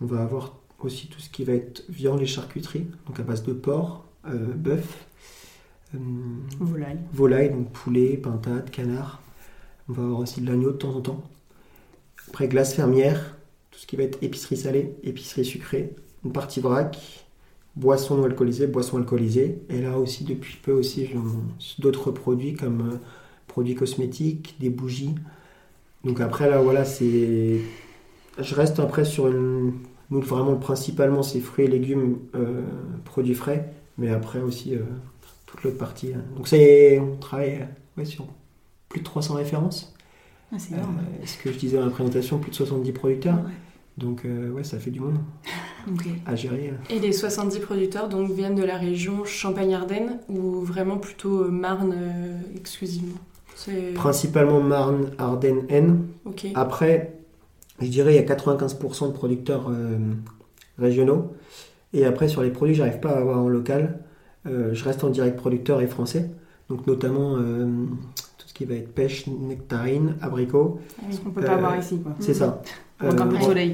On 0.00 0.06
va 0.06 0.22
avoir 0.22 0.58
aussi 0.80 1.08
tout 1.08 1.20
ce 1.20 1.28
qui 1.28 1.44
va 1.44 1.54
être 1.54 1.84
viande 1.88 2.20
et 2.20 2.26
charcuterie, 2.26 2.86
donc 3.06 3.18
à 3.18 3.22
base 3.22 3.42
de 3.42 3.52
porc, 3.52 4.04
bœuf, 4.24 5.06
volaille. 6.60 6.98
volaille, 7.12 7.50
donc 7.50 7.70
poulet, 7.70 8.16
pintade, 8.16 8.70
canard. 8.70 9.22
On 9.88 9.92
va 9.92 10.02
avoir 10.02 10.18
aussi 10.18 10.40
de 10.40 10.50
l'agneau 10.50 10.72
de 10.72 10.76
temps 10.76 10.94
en 10.94 11.00
temps. 11.00 11.22
Après, 12.28 12.48
glace 12.48 12.74
fermière, 12.74 13.35
tout 13.76 13.82
ce 13.82 13.86
qui 13.86 13.96
va 13.96 14.04
être 14.04 14.22
épicerie 14.22 14.56
salée, 14.56 14.94
épicerie 15.04 15.44
sucrée, 15.44 15.92
une 16.24 16.32
partie 16.32 16.60
vrac, 16.60 17.26
boissons 17.76 18.16
non 18.16 18.24
alcoolisées, 18.24 18.66
boissons 18.66 18.96
alcoolisées. 18.96 19.58
Et 19.68 19.82
là 19.82 19.98
aussi, 19.98 20.24
depuis 20.24 20.56
peu 20.62 20.72
aussi, 20.72 21.10
d'autres 21.78 22.10
produits 22.10 22.54
comme 22.54 22.80
euh, 22.80 22.96
produits 23.46 23.74
cosmétiques, 23.74 24.56
des 24.58 24.70
bougies. 24.70 25.14
Donc 26.04 26.22
après, 26.22 26.48
là, 26.48 26.62
voilà, 26.62 26.86
c'est... 26.86 27.60
Je 28.38 28.54
reste 28.54 28.80
après 28.80 29.04
sur 29.04 29.28
une... 29.28 29.74
Nous, 30.10 30.22
vraiment, 30.22 30.56
principalement, 30.56 31.22
c'est 31.22 31.40
fruits 31.40 31.66
et 31.66 31.68
légumes, 31.68 32.16
euh, 32.34 32.62
produits 33.04 33.34
frais. 33.34 33.74
Mais 33.98 34.08
après 34.08 34.40
aussi, 34.40 34.74
euh, 34.74 34.80
toute 35.44 35.64
l'autre 35.64 35.76
partie. 35.76 36.14
Hein. 36.14 36.24
Donc 36.34 36.48
c'est... 36.48 36.98
On 36.98 37.16
travaille 37.16 37.66
sur 38.04 38.26
plus 38.88 39.00
de 39.00 39.04
300 39.04 39.34
références. 39.34 39.94
Ah, 40.50 40.56
c'est 40.58 40.72
énorme. 40.72 41.00
ce 41.26 41.36
que 41.36 41.52
je 41.52 41.58
disais 41.58 41.76
dans 41.76 41.84
la 41.84 41.90
présentation, 41.90 42.38
plus 42.38 42.52
de 42.52 42.56
70 42.56 42.92
producteurs. 42.92 43.40
Donc 43.98 44.24
euh, 44.24 44.50
ouais, 44.50 44.64
ça 44.64 44.78
fait 44.78 44.90
du 44.90 45.00
monde 45.00 45.18
à 46.26 46.34
gérer. 46.34 46.74
Et 46.90 46.98
les 46.98 47.12
70 47.12 47.60
producteurs 47.60 48.08
donc 48.08 48.30
viennent 48.30 48.54
de 48.54 48.62
la 48.62 48.76
région 48.76 49.24
Champagne-Ardenne 49.24 50.18
ou 50.28 50.60
vraiment 50.60 50.98
plutôt 50.98 51.44
euh, 51.44 51.48
Marne 51.48 51.94
euh, 51.96 52.40
exclusivement? 52.54 53.16
Principalement 53.94 54.60
Marne, 54.60 55.12
Ardenne, 55.16 55.64
N. 55.70 56.08
Après, 56.54 57.14
je 57.80 57.86
dirais 57.86 58.12
il 58.12 58.16
y 58.16 58.18
a 58.18 58.34
95% 58.34 59.06
de 59.08 59.12
producteurs 59.12 59.70
régionaux. 60.78 61.34
Et 61.94 62.04
après, 62.04 62.28
sur 62.28 62.42
les 62.42 62.50
produits, 62.50 62.74
j'arrive 62.74 63.00
pas 63.00 63.12
à 63.12 63.18
avoir 63.18 63.38
en 63.38 63.48
local. 63.48 64.00
je 64.44 64.84
reste 64.84 65.04
en 65.04 65.08
direct 65.08 65.38
producteur 65.38 65.80
et 65.80 65.86
français. 65.86 66.28
Donc 66.68 66.86
notamment 66.86 67.38
qui 68.56 68.64
va 68.64 68.74
être 68.74 68.92
pêche, 68.92 69.26
nectarine, 69.26 70.14
abricot. 70.22 70.80
Ce 71.10 71.18
qu'on 71.18 71.30
peut 71.30 71.42
pas 71.42 71.52
avoir 71.52 71.78
ici. 71.78 72.00
C'est 72.20 72.34
ça. 72.34 72.62
Euh, 73.04 73.12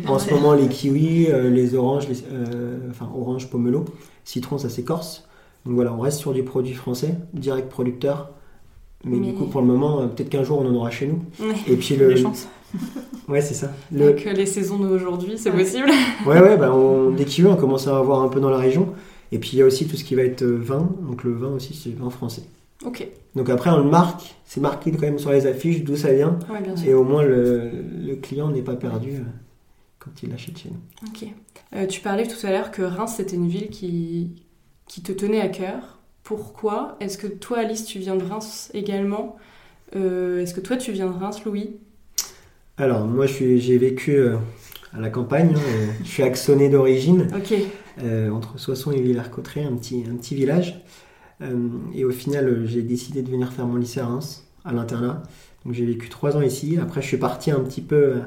en, 0.08 0.18
ce 0.18 0.34
moment, 0.34 0.52
les 0.52 0.66
kiwis, 0.66 1.28
euh, 1.30 1.48
les 1.48 1.76
oranges, 1.76 2.08
les, 2.08 2.24
euh, 2.32 2.90
enfin 2.90 3.08
orange, 3.16 3.48
pomelo, 3.48 3.84
citron, 4.24 4.58
ça 4.58 4.68
s'écorce. 4.68 5.28
Donc 5.64 5.76
voilà, 5.76 5.92
on 5.92 6.00
reste 6.00 6.18
sur 6.18 6.32
du 6.32 6.42
produit 6.42 6.74
français, 6.74 7.14
direct 7.32 7.68
producteur. 7.68 8.30
Mais, 9.04 9.20
du 9.20 9.32
coup, 9.32 9.44
pour 9.44 9.60
le 9.60 9.68
moment, 9.68 10.08
peut-être 10.08 10.28
qu'un 10.28 10.42
jour 10.42 10.58
on 10.58 10.66
en 10.68 10.74
aura 10.74 10.90
chez 10.90 11.06
nous. 11.06 11.20
Et 11.68 11.76
puis 11.76 11.94
le. 11.94 12.16
chance. 12.16 12.48
ouais, 13.28 13.40
c'est 13.40 13.54
ça. 13.54 13.70
Le... 13.92 14.08
Avec 14.08 14.24
les 14.24 14.46
saisons 14.46 14.80
d'aujourd'hui, 14.80 15.34
c'est 15.36 15.52
possible. 15.52 15.92
ouais, 16.26 16.40
ouais, 16.40 16.56
bah, 16.56 16.74
on... 16.74 17.10
des 17.12 17.24
kiwis, 17.24 17.46
on 17.46 17.54
commence 17.54 17.86
à 17.86 17.96
avoir 17.96 18.22
un 18.22 18.28
peu 18.28 18.40
dans 18.40 18.50
la 18.50 18.58
région. 18.58 18.88
Et 19.30 19.38
puis 19.38 19.50
il 19.52 19.60
y 19.60 19.62
a 19.62 19.66
aussi 19.66 19.86
tout 19.86 19.96
ce 19.96 20.02
qui 20.02 20.16
va 20.16 20.22
être 20.22 20.42
vin. 20.42 20.88
Donc 21.08 21.22
le 21.22 21.32
vin 21.32 21.50
aussi, 21.50 21.74
c'est 21.74 21.96
vin 21.96 22.10
français. 22.10 22.42
Ok. 22.84 23.06
Donc 23.34 23.48
après, 23.48 23.70
on 23.70 23.78
le 23.78 23.88
marque, 23.90 24.34
c'est 24.44 24.60
marqué 24.60 24.90
quand 24.90 25.02
même 25.02 25.18
sur 25.18 25.30
les 25.30 25.46
affiches 25.46 25.84
d'où 25.84 25.96
ça 25.96 26.12
vient. 26.12 26.38
Et 26.84 26.94
au 26.94 27.04
moins, 27.04 27.22
le, 27.22 27.70
le 28.04 28.16
client 28.16 28.50
n'est 28.50 28.62
pas 28.62 28.74
perdu 28.74 29.10
euh, 29.16 29.24
quand 29.98 30.10
il 30.22 30.32
achète 30.32 30.58
chez 30.58 30.70
nous. 30.70 31.08
Ok. 31.08 31.28
Euh, 31.74 31.86
tu 31.86 32.00
parlais 32.00 32.26
tout 32.26 32.44
à 32.46 32.50
l'heure 32.50 32.70
que 32.70 32.82
Reims, 32.82 33.14
c'était 33.16 33.36
une 33.36 33.48
ville 33.48 33.68
qui, 33.70 34.42
qui 34.86 35.02
te 35.02 35.12
tenait 35.12 35.40
à 35.40 35.48
cœur. 35.48 36.00
Pourquoi? 36.24 36.96
Est-ce 37.00 37.18
que 37.18 37.26
toi, 37.26 37.58
Alice, 37.58 37.84
tu 37.84 37.98
viens 37.98 38.16
de 38.16 38.24
Reims 38.24 38.70
également? 38.74 39.36
Euh, 39.96 40.42
Est-ce 40.42 40.54
que 40.54 40.60
toi, 40.60 40.76
tu 40.76 40.92
viens 40.92 41.06
de 41.06 41.16
Reims, 41.16 41.44
Louis? 41.44 41.76
Alors, 42.76 43.06
moi, 43.06 43.26
j'ai 43.26 43.78
vécu 43.78 44.18
à 44.92 45.00
la 45.00 45.10
campagne. 45.10 45.54
Hein, 45.56 45.92
je 46.02 46.08
suis 46.08 46.22
axonné 46.22 46.68
d'origine. 46.68 47.28
Ok. 47.36 47.54
entre 48.32 48.58
Soissons 48.58 48.92
et 48.92 49.00
Villers-Cotterêts, 49.00 49.64
un 49.64 49.76
petit, 49.76 50.04
un 50.10 50.16
petit 50.16 50.34
village. 50.34 50.82
Euh, 51.42 51.68
et 51.94 52.04
au 52.04 52.10
final, 52.10 52.48
euh, 52.48 52.66
j'ai 52.66 52.82
décidé 52.82 53.22
de 53.22 53.30
venir 53.30 53.52
faire 53.52 53.66
mon 53.66 53.76
lycée 53.76 54.00
à 54.00 54.06
Reims, 54.06 54.46
à 54.64 54.72
l'internat. 54.72 55.22
Donc 55.64 55.74
j'ai 55.74 55.86
vécu 55.86 56.08
trois 56.08 56.36
ans 56.36 56.42
ici. 56.42 56.78
Après, 56.80 57.02
je 57.02 57.06
suis 57.06 57.16
parti 57.16 57.50
un 57.50 57.60
petit 57.60 57.82
peu 57.82 57.96
euh, 57.96 58.20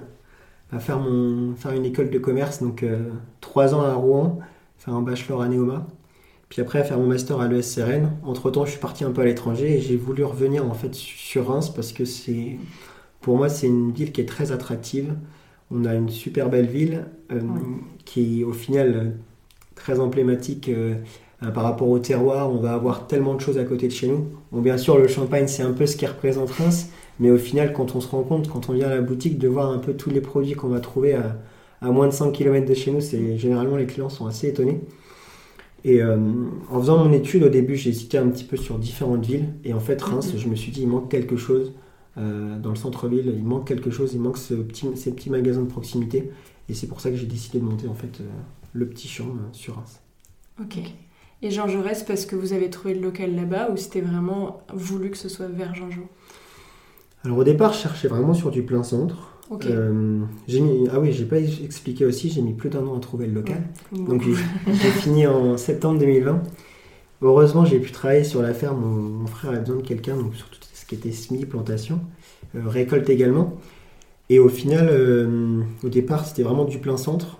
à 0.72 0.80
faire, 0.80 1.00
mon, 1.00 1.56
faire 1.56 1.72
une 1.72 1.86
école 1.86 2.10
de 2.10 2.20
commerce, 2.20 2.62
donc 2.62 2.86
trois 3.42 3.76
ans 3.76 3.82
à 3.82 3.94
Rouen, 3.94 4.40
faire 4.78 4.94
un 4.96 5.02
bachelor 5.02 5.42
à 5.42 5.48
Néoma. 5.48 5.88
Puis 6.50 6.62
après 6.62 6.80
à 6.80 6.84
faire 6.84 6.98
mon 6.98 7.08
master 7.08 7.40
à 7.40 7.48
l'ESCRN. 7.48 8.12
Entre 8.24 8.52
temps, 8.52 8.66
je 8.66 8.72
suis 8.72 8.80
parti 8.80 9.04
un 9.04 9.12
peu 9.12 9.22
à 9.22 9.26
l'étranger 9.26 9.78
et 9.78 9.82
j'ai 9.82 9.96
voulu 9.96 10.24
revenir 10.24 10.66
en 10.66 10.74
fait 10.74 10.94
sur 10.94 11.48
Reims 11.48 11.70
parce 11.70 11.92
que 11.92 12.06
c'est, 12.06 12.58
pour 13.22 13.38
moi, 13.38 13.50
c'est 13.50 13.68
une 13.68 13.92
ville 13.92 14.12
qui 14.12 14.22
est 14.22 14.26
très 14.26 14.52
attractive. 14.52 15.16
On 15.72 15.86
a 15.86 15.96
une 15.96 16.10
super 16.10 16.50
belle 16.50 16.68
ville 16.68 17.08
euh, 17.32 17.42
qui 18.06 18.42
est 18.42 18.44
au 18.44 18.54
final 18.54 19.16
très 19.74 20.00
emblématique 20.00 20.70
euh, 20.70 20.96
par 21.54 21.63
rapport 21.63 21.89
au 21.89 22.00
terroir. 22.00 22.51
On 22.51 22.58
va 22.58 22.74
avoir 22.74 23.08
tellement 23.08 23.36
de 23.36 23.42
choses 23.42 23.58
à 23.58 23.63
côté 23.63 23.88
de 23.88 23.94
chez 23.94 24.08
nous. 24.08 24.25
Bon, 24.51 24.62
bien 24.62 24.77
sûr, 24.77 24.98
le 24.98 25.08
champagne, 25.08 25.48
c'est 25.48 25.63
un 25.63 25.74
peu 25.74 25.86
ce 25.86 25.98
qui 25.98 26.06
représente 26.06 26.50
Reims, 26.51 26.89
mais 27.20 27.30
au 27.30 27.38
final, 27.38 27.74
quand 27.74 27.96
on 27.96 28.01
se 28.01 28.08
rend 28.08 28.24
compte, 28.24 28.50
quand 28.50 28.70
on 28.70 28.74
vient 28.74 28.88
à 28.88 28.96
la 28.96 29.01
boutique, 29.01 29.38
de 29.38 29.48
voir 29.48 29.72
un 29.72 29.77
peu 29.77 29.94
tous 29.94 30.10
les 30.10 30.22
produits 30.22 30.54
qu'on 30.54 30.70
va 30.70 30.80
trouver 30.80 31.13
à, 31.13 31.38
à 31.82 31.92
moins 31.92 32.08
de 32.08 32.13
5 32.13 32.32
km 32.32 32.68
de 32.68 32.74
chez 32.74 32.92
nous, 32.92 33.01
c'est 33.01 33.38
généralement 33.38 33.77
les 33.77 33.86
clients 33.86 34.10
sont 34.10 34.25
assez 34.25 34.48
étonnés. 34.48 34.82
Et 35.86 36.01
euh, 36.01 36.18
en 36.72 36.80
faisant 36.80 36.98
mon 36.98 37.13
étude, 37.13 37.44
au 37.44 37.50
début, 37.50 37.75
j'ai 37.75 37.92
hésité 37.92 38.18
un 38.18 38.27
petit 38.30 38.44
peu 38.44 38.58
sur 38.58 38.80
différentes 38.80 39.24
villes. 39.24 39.54
Et 39.63 39.72
en 39.72 39.80
fait, 39.80 40.01
Reims, 40.01 40.34
mhm. 40.34 40.39
je 40.39 40.48
me 40.48 40.56
suis 40.56 40.72
dit, 40.72 40.82
il 40.82 40.88
manque 40.88 41.12
quelque 41.12 41.38
chose 41.38 41.74
euh, 42.18 42.58
dans 42.58 42.72
le 42.72 42.75
centre-ville. 42.75 43.32
Il 43.38 43.44
manque 43.44 43.68
quelque 43.68 43.92
chose, 43.92 44.13
il 44.15 44.20
manque 44.20 44.39
ce 44.39 44.56
petit, 44.56 44.88
ces 44.96 45.13
petits 45.13 45.30
magasins 45.30 45.62
de 45.62 45.68
proximité. 45.68 46.32
Et 46.70 46.74
c'est 46.74 46.88
pour 46.88 47.01
ça 47.01 47.12
que 47.12 47.15
j'ai 47.15 47.27
décidé 47.27 47.60
de 47.60 47.65
monter 47.65 47.88
en 47.88 47.94
fait 47.94 48.20
euh, 48.20 48.24
le 48.74 48.88
petit 48.88 49.08
champ 49.08 49.27
sur 49.51 49.75
Reims. 49.75 50.00
Ok. 50.60 50.80
Et 51.46 51.52
Jean 51.52 51.68
Jaurès, 51.68 52.02
parce 52.02 52.25
que 52.25 52.36
vous 52.36 52.54
avez 52.54 52.72
trouvé 52.72 52.96
le 52.96 53.02
local 53.02 53.36
là-bas 53.36 53.70
ou 53.72 53.78
c'était 53.78 54.02
vraiment 54.02 54.64
voulu 54.74 55.12
que 55.12 55.18
ce 55.18 55.30
soit 55.30 55.46
vers 55.46 55.75
Jean 55.75 55.92
Jaurès? 55.92 56.10
Alors 57.24 57.38
au 57.38 57.44
départ, 57.44 57.72
je 57.72 57.82
cherchais 57.82 58.08
vraiment 58.08 58.34
sur 58.34 58.50
du 58.50 58.64
plein 58.64 58.82
centre. 58.82 59.38
Euh, 59.66 60.22
j'ai 60.48 60.60
mis, 60.60 60.88
ah 60.92 61.00
oui, 61.00 61.14
j'ai 61.14 61.25
pas 61.25 61.38
expliqué 61.38 62.04
aussi, 62.04 62.32
j'ai 62.32 62.42
mis 62.42 62.54
plus 62.54 62.72
d'un 62.72 62.84
an 62.88 62.98
à 62.98 63.00
trouver 63.00 63.28
le 63.28 63.34
local. 63.34 63.62
Donc 63.92 64.24
j'ai 64.68 64.90
fini 64.90 65.28
en 65.28 65.56
septembre 65.56 66.00
2020. 66.00 66.42
Heureusement, 67.22 67.64
j'ai 67.64 67.78
pu 67.78 67.92
travailler 67.92 68.24
sur 68.24 68.42
la 68.42 68.56
ferme. 68.56 68.80
Mon, 68.80 69.28
frère 69.28 69.52
avait 69.52 69.60
besoin 69.60 69.75
de 69.75 69.84
quelqu'un, 69.84 70.16
donc 70.16 70.34
sur 70.34 70.50
tout 70.50 70.58
ce 70.74 70.84
qui 70.88 70.96
était 70.96 71.12
semis, 71.12 71.46
plantation, 71.46 72.00
euh, 72.56 72.62
récolte 72.66 73.08
également. 73.12 73.54
Et 74.32 74.40
au 74.40 74.50
final, 74.50 74.88
euh, 74.90 75.62
au 75.84 75.90
départ, 75.90 76.25
c'était 76.25 76.42
vraiment 76.42 76.66
du 76.66 76.80
plein 76.80 76.98
centre. 76.98 77.38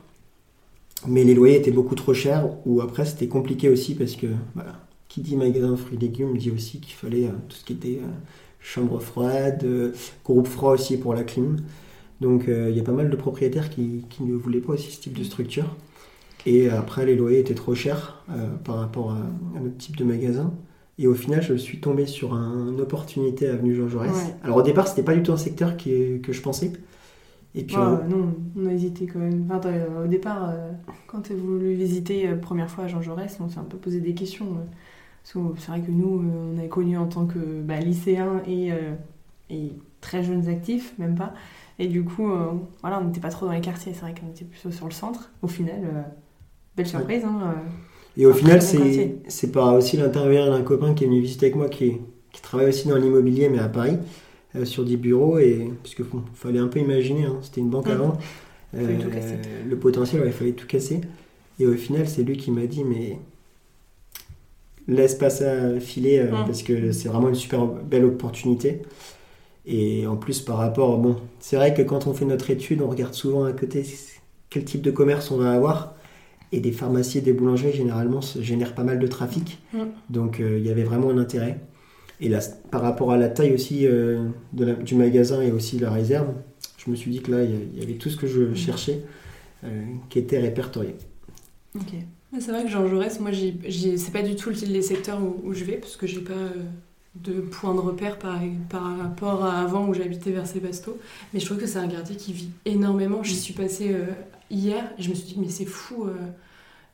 Mais 1.08 1.24
les 1.24 1.34
loyers 1.34 1.58
étaient 1.58 1.72
beaucoup 1.72 1.96
trop 1.96 2.14
chers, 2.14 2.48
ou 2.66 2.82
après 2.82 3.06
c'était 3.06 3.28
compliqué 3.28 3.70
aussi 3.70 3.96
parce 3.96 4.16
que 4.16 4.28
voilà, 4.54 4.80
qui 5.08 5.22
dit 5.22 5.36
magasin 5.36 5.76
fruits 5.76 5.98
et 5.98 6.00
légumes 6.00 6.38
dit 6.38 6.52
aussi 6.52 6.80
qu'il 6.80 6.94
fallait 6.94 7.30
tout 7.50 7.56
ce 7.58 7.66
qui 7.66 7.74
était 7.74 8.00
chambre 8.60 9.00
froide, 9.00 9.66
groupe 10.24 10.48
froid 10.48 10.74
aussi 10.74 10.98
pour 10.98 11.14
la 11.14 11.24
clim. 11.24 11.58
Donc 12.22 12.48
euh, 12.48 12.70
il 12.70 12.78
y 12.78 12.80
a 12.80 12.84
pas 12.84 12.92
mal 12.92 13.10
de 13.10 13.16
propriétaires 13.16 13.70
qui, 13.70 14.04
ne 14.20 14.36
voulaient 14.36 14.60
pas 14.60 14.74
aussi 14.74 14.92
ce 14.92 15.02
type 15.02 15.18
de 15.18 15.24
structure. 15.24 15.76
Et 16.46 16.70
après, 16.70 17.06
les 17.06 17.16
loyers 17.16 17.40
étaient 17.40 17.56
trop 17.56 17.74
chers 17.74 18.24
euh, 18.30 18.48
par 18.64 18.76
rapport 18.76 19.12
à, 19.12 19.18
notre 19.60 19.78
type 19.78 19.98
de 19.98 20.04
magasin. 20.04 20.54
Et 20.98 21.08
au 21.08 21.16
final, 21.16 21.42
je 21.42 21.56
suis 21.56 21.80
tombé 21.80 22.06
sur 22.06 22.34
une 22.34 22.80
opportunité 22.80 23.50
avenue 23.50 23.76
Jean 23.76 23.90
Jaurès. 23.90 24.34
Alors 24.44 24.58
au 24.58 24.62
départ, 24.62 24.88
c'était 24.88 25.04
pas 25.04 25.14
du 25.14 25.24
tout 25.24 25.34
un 25.34 25.38
secteur 25.38 25.76
qui, 25.76 26.22
que 26.22 26.32
je 26.32 26.42
pensais. 26.42 26.72
Et 27.56 27.64
puis 27.64 27.78
non, 27.78 28.36
on 28.58 28.66
a 28.66 28.74
hésité 28.74 29.08
quand 29.08 29.20
même. 29.20 29.48
au 30.04 30.08
départ, 30.08 30.50
euh, 30.50 30.72
quand 31.08 31.22
tu 31.22 31.34
as 31.34 31.36
voulu 31.36 31.74
visiter 31.74 32.28
la 32.28 32.36
première 32.36 32.70
fois 32.70 32.84
à 32.84 32.88
Jean 32.88 33.02
Jaurès, 33.02 33.38
on 33.40 33.50
s'est 33.50 33.60
un 33.60 33.64
peu 33.64 33.78
posé 33.78 34.02
des 34.02 34.14
questions. 34.14 34.48
c'est 35.24 35.40
vrai 35.40 35.82
que 35.82 35.92
nous, 35.92 36.22
on 36.54 36.64
a 36.64 36.68
connu 36.68 36.98
en 36.98 37.08
tant 37.08 37.26
que 37.26 37.62
bah, 37.62 37.80
lycéens 37.80 38.42
et, 38.48 38.72
et 39.50 39.72
très 40.02 40.24
jeunes 40.24 40.48
actifs, 40.48 40.94
même 41.00 41.16
pas. 41.16 41.34
Et 41.78 41.88
du 41.88 42.04
coup, 42.04 42.32
euh, 42.32 42.52
voilà, 42.82 43.00
on 43.02 43.06
n'était 43.06 43.20
pas 43.20 43.30
trop 43.30 43.46
dans 43.46 43.52
les 43.52 43.62
quartiers, 43.62 43.94
c'est 43.94 44.02
vrai 44.02 44.14
qu'on 44.14 44.30
était 44.30 44.46
plutôt 44.46 44.72
sur 44.72 44.86
le 44.86 44.94
centre. 44.94 45.32
Au 45.42 45.48
final, 45.48 45.82
euh, 45.84 46.02
belle 46.78 46.88
surprise. 46.88 47.24
Hein, 47.26 47.40
euh, 47.44 48.22
et 48.22 48.26
au 48.26 48.34
final, 48.34 48.62
c'est, 48.62 49.52
pas 49.52 49.74
aussi 49.74 49.98
l'intermédiaire 49.98 50.50
d'un 50.50 50.62
copain 50.62 50.94
qui 50.94 51.04
est 51.04 51.08
venu 51.08 51.20
visiter 51.20 51.48
avec 51.48 51.58
moi, 51.58 51.68
qui, 51.68 51.98
qui 52.32 52.42
travaille 52.42 52.70
aussi 52.70 52.88
dans 52.88 52.96
l'immobilier, 52.96 53.50
mais 53.50 53.60
à 53.60 53.68
Paris, 53.68 53.98
sur 54.64 54.86
des 54.86 54.98
bureaux. 54.98 55.40
Et, 55.40 55.72
qu'il 55.84 56.06
fallait 56.34 56.60
un 56.60 56.68
peu 56.68 56.80
imaginer, 56.80 57.26
hein, 57.26 57.38
c'était 57.42 57.62
une 57.62 57.70
banque 57.70 57.88
mmh. 57.88 57.92
avant. 57.92 58.18
le 58.74 59.76
potentiel, 59.76 60.24
il 60.26 60.32
fallait 60.32 60.54
tout 60.54 60.68
casser. 60.68 61.02
Et 61.60 61.66
au 61.66 61.74
final, 61.74 62.08
c'est 62.08 62.24
lui 62.24 62.38
qui 62.38 62.52
m'a 62.52 62.66
dit, 62.66 62.84
mais 62.84 63.18
laisse 64.88 65.16
pas 65.16 65.30
ça 65.30 65.80
filer, 65.80 66.24
mmh. 66.24 66.46
parce 66.46 66.64
que 66.64 66.92
c'est 66.92 67.10
vraiment 67.10 67.30
une 67.30 67.36
super 67.36 67.66
belle 67.66 68.06
opportunité. 68.06 68.82
Et 69.66 70.06
en 70.06 70.16
plus, 70.16 70.42
par 70.42 70.58
rapport, 70.58 70.98
bon, 70.98 71.16
c'est 71.40 71.56
vrai 71.56 71.74
que 71.74 71.82
quand 71.82 72.08
on 72.08 72.14
fait 72.14 72.26
notre 72.26 72.50
étude, 72.52 72.82
on 72.82 72.90
regarde 72.90 73.14
souvent 73.14 73.46
à 73.46 73.52
côté 73.52 73.84
quel 74.50 74.64
type 74.64 74.82
de 74.82 74.92
commerce 74.92 75.32
on 75.32 75.38
va 75.38 75.52
avoir. 75.52 75.96
Et 76.52 76.60
des 76.60 76.72
pharmacies 76.72 77.18
et 77.18 77.22
des 77.22 77.34
boulangeries, 77.34 77.74
généralement, 77.74 78.22
génèrent 78.22 78.76
pas 78.76 78.84
mal 78.84 79.00
de 79.00 79.08
trafic. 79.08 79.58
Mm. 79.74 79.80
Donc, 80.10 80.40
euh, 80.40 80.60
il 80.60 80.66
y 80.66 80.70
avait 80.70 80.84
vraiment 80.84 81.10
un 81.10 81.18
intérêt. 81.18 81.60
Et 82.22 82.30
là, 82.30 82.40
par 82.72 82.82
rapport 82.82 83.12
à 83.12 83.18
la 83.18 83.28
taille 83.28 83.54
aussi 83.54 83.86
euh, 83.86 84.28
de 84.54 84.74
du 84.74 84.96
magasin 84.96 85.42
et 85.42 85.52
aussi 85.52 85.80
la 85.80 85.92
réserve, 85.92 86.28
je 86.78 86.90
me 86.90 86.96
suis 86.96 87.12
dit 87.12 87.22
que 87.22 87.32
là, 87.32 87.44
il 87.44 87.80
y 87.80 87.84
avait 87.84 87.96
tout 87.96 88.10
ce 88.10 88.18
que 88.18 88.28
je 88.28 88.42
mm. 88.42 88.56
cherchais 88.56 89.02
euh, 89.64 89.84
qui 90.10 90.20
était 90.20 90.40
répertorié. 90.40 90.96
Ok. 91.76 91.94
C'est 92.38 92.52
vrai 92.52 92.64
que 92.64 92.70
Jean 92.70 92.86
Jaurès, 92.88 93.20
moi, 93.22 93.32
c'est 93.34 94.12
pas 94.12 94.22
du 94.22 94.36
tout 94.36 94.50
les 94.50 94.82
secteurs 94.82 95.22
où, 95.22 95.42
où 95.46 95.54
je 95.54 95.64
vais, 95.64 95.78
parce 95.78 95.96
que 95.96 96.06
j'ai 96.06 96.20
pas 96.20 96.34
de 97.16 97.40
points 97.40 97.74
de 97.74 97.80
repère 97.80 98.20
par, 98.20 98.42
par 98.70 98.98
rapport 98.98 99.46
à 99.46 99.62
avant 99.62 99.88
où 99.88 99.94
j'habitais 99.94 100.32
vers 100.32 100.46
Sébasto. 100.46 100.98
Mais 101.34 101.40
je 101.40 101.46
trouve 101.46 101.58
que 101.58 101.66
c'est 101.66 101.80
un 101.80 101.88
quartier 101.88 102.18
qui 102.18 102.34
vit 102.34 102.50
énormément. 102.66 103.24
J'y 103.24 103.36
suis 103.36 103.54
passée 103.54 103.94
euh, 103.94 104.08
hier 104.52 104.84
et 104.98 105.02
je 105.02 105.10
me 105.10 105.16
suis 105.16 105.34
dit, 105.34 105.36
mais 105.40 105.50
c'est 105.50 105.66
fou. 105.66 106.10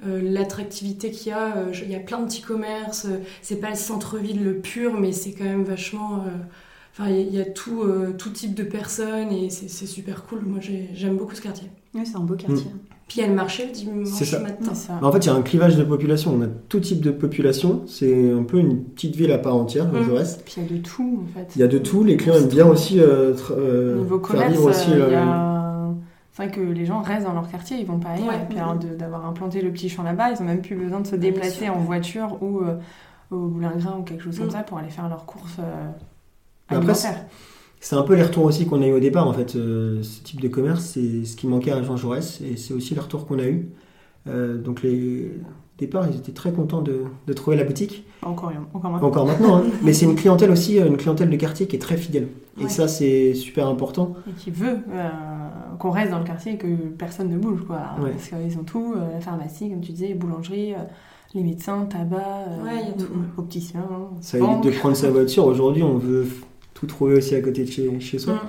Euh, 0.03 0.07
euh, 0.07 0.21
l'attractivité 0.21 1.11
qu'il 1.11 1.31
y 1.31 1.31
a, 1.35 1.67
il 1.83 1.91
y 1.91 1.95
a 1.95 1.99
plein 1.99 2.19
de 2.19 2.25
petits 2.25 2.41
commerces, 2.41 3.07
c'est 3.41 3.57
pas 3.57 3.69
le 3.69 3.75
centre-ville 3.75 4.43
le 4.43 4.55
pur, 4.55 4.99
mais 4.99 5.11
c'est 5.11 5.31
quand 5.31 5.43
même 5.43 5.63
vachement. 5.63 6.23
Enfin, 6.93 7.09
il 7.09 7.33
y, 7.33 7.39
a 7.39 7.45
tout, 7.45 7.85
tout 8.17 8.29
type 8.29 8.53
de 8.53 8.63
personnes 8.63 9.31
et 9.31 9.49
c'est 9.49 9.85
super 9.85 10.25
cool. 10.25 10.41
Moi, 10.45 10.59
j'aime 10.93 11.17
beaucoup 11.17 11.35
ce 11.35 11.41
quartier. 11.41 11.69
Oui, 11.93 12.01
c'est 12.05 12.15
un 12.15 12.21
beau 12.21 12.35
quartier. 12.35 12.65
Mm. 12.65 12.91
Puis 13.11 13.19
elle 13.19 13.33
marchait 13.33 13.65
le 13.65 13.73
dimanche 13.73 14.31
matin. 14.41 14.71
En 15.01 15.11
fait, 15.11 15.25
il 15.25 15.27
y 15.27 15.29
a 15.29 15.33
un 15.33 15.41
clivage 15.41 15.75
de 15.75 15.83
population. 15.83 16.33
On 16.33 16.41
a 16.43 16.47
tout 16.47 16.79
type 16.79 17.01
de 17.01 17.11
population. 17.11 17.81
C'est 17.85 18.31
un 18.31 18.43
peu 18.43 18.57
une 18.57 18.85
petite 18.85 19.17
ville 19.17 19.33
à 19.33 19.37
part 19.37 19.57
entière, 19.57 19.91
mmh. 19.91 20.07
le 20.07 20.13
reste. 20.13 20.43
Puis 20.45 20.53
il 20.55 20.63
y 20.63 20.65
a 20.65 20.77
de 20.77 20.81
tout, 20.81 21.21
en 21.21 21.37
fait. 21.37 21.51
Il 21.57 21.59
y 21.59 21.63
a 21.65 21.67
de 21.67 21.77
tout. 21.77 22.05
Les 22.05 22.15
clients 22.15 22.35
aiment 22.35 22.47
bien 22.47 22.65
aussi 22.65 23.01
euh, 23.01 23.33
euh, 23.51 23.97
Niveau 23.97 24.19
commerce, 24.19 24.57
aussi. 24.59 24.91
Euh, 24.93 25.07
il 25.09 25.11
y 25.11 25.15
a... 25.15 25.60
C'est 26.31 26.43
vrai 26.43 26.51
que 26.51 26.61
les 26.61 26.85
gens 26.85 27.01
restent 27.01 27.25
dans 27.25 27.33
leur 27.33 27.49
quartier, 27.49 27.77
ils 27.77 27.85
vont 27.85 27.99
pas 27.99 28.11
ailleurs. 28.11 28.33
Et 28.33 28.45
puis 28.45 28.57
d'avoir 28.97 29.25
implanté 29.25 29.61
le 29.61 29.71
petit 29.71 29.89
champ 29.89 30.03
là-bas, 30.03 30.31
ils 30.31 30.41
ont 30.41 30.45
même 30.45 30.61
plus 30.61 30.75
besoin 30.75 31.01
de 31.01 31.07
se 31.07 31.15
déplacer 31.15 31.69
en 31.69 31.79
voiture 31.79 32.41
ou 32.41 32.61
au 33.31 33.47
boulingrin 33.47 33.97
ou 33.99 34.03
quelque 34.03 34.23
chose 34.23 34.37
comme 34.37 34.47
mmh. 34.47 34.51
ça 34.51 34.63
pour 34.63 34.77
aller 34.77 34.89
faire 34.89 35.09
leurs 35.09 35.25
courses 35.25 35.59
alimentaires. 36.69 37.25
C'est 37.83 37.95
un 37.95 38.03
peu 38.03 38.15
les 38.15 38.21
retours 38.21 38.45
aussi 38.45 38.67
qu'on 38.67 38.83
a 38.83 38.85
eu 38.85 38.93
au 38.93 38.99
départ, 38.99 39.27
en 39.27 39.33
fait. 39.33 39.55
Euh, 39.55 40.03
ce 40.03 40.21
type 40.21 40.39
de 40.39 40.47
commerce, 40.47 40.85
c'est 40.85 41.25
ce 41.25 41.35
qui 41.35 41.47
manquait 41.47 41.71
à 41.71 41.81
Jean 41.81 41.97
Jaurès, 41.97 42.39
et 42.41 42.55
c'est 42.55 42.75
aussi 42.75 42.93
les 42.93 43.01
retours 43.01 43.25
qu'on 43.25 43.39
a 43.39 43.45
eu. 43.45 43.69
Euh, 44.27 44.59
donc, 44.59 44.83
les 44.83 45.31
départ, 45.81 46.07
ils 46.09 46.17
étaient 46.17 46.31
très 46.31 46.51
contents 46.51 46.81
de, 46.81 47.03
de 47.27 47.33
trouver 47.33 47.57
la 47.57 47.63
boutique. 47.63 48.05
Encore, 48.21 48.51
encore 48.73 48.91
maintenant. 48.91 49.07
Encore 49.07 49.25
maintenant, 49.25 49.57
hein. 49.57 49.63
mais 49.83 49.93
c'est 49.93 50.05
une 50.05 50.15
clientèle 50.15 50.51
aussi, 50.51 50.77
une 50.77 50.97
clientèle 50.97 51.29
de 51.29 51.35
quartier 51.35 51.67
qui 51.67 51.75
est 51.75 51.79
très 51.79 51.97
fidèle. 51.97 52.27
Et 52.59 52.69
ça, 52.69 52.87
c'est 52.87 53.33
super 53.33 53.67
important. 53.67 54.15
Et 54.29 54.33
qui 54.33 54.51
veut 54.51 54.77
euh, 54.93 55.09
qu'on 55.79 55.89
reste 55.89 56.11
dans 56.11 56.19
le 56.19 56.25
quartier 56.25 56.53
et 56.53 56.57
que 56.57 56.67
personne 56.67 57.29
ne 57.29 57.37
bouge, 57.37 57.61
quoi. 57.65 57.79
Parce 57.99 58.29
qu'ils 58.29 58.57
ont 58.57 58.63
tout, 58.63 58.95
la 58.95 59.19
pharmacie, 59.19 59.69
comme 59.69 59.81
tu 59.81 59.91
disais, 59.91 60.13
boulangerie 60.13 60.73
les 61.33 61.43
médecins, 61.43 61.85
tabac, 61.85 62.45
ouais, 62.63 62.85
y 62.85 62.89
a 62.89 62.93
tout. 62.93 63.07
opticiens. 63.37 63.85
Ça 64.19 64.37
évite 64.37 64.63
de 64.63 64.71
prendre 64.71 64.95
sa 64.95 65.09
voiture. 65.09 65.45
Aujourd'hui, 65.45 65.83
on 65.83 65.97
veut 65.97 66.27
tout 66.73 66.87
trouver 66.87 67.15
aussi 67.15 67.35
à 67.35 67.41
côté 67.41 67.63
de 67.63 67.71
chez, 67.71 67.99
chez 67.99 68.19
soi. 68.19 68.35
Mm. 68.35 68.39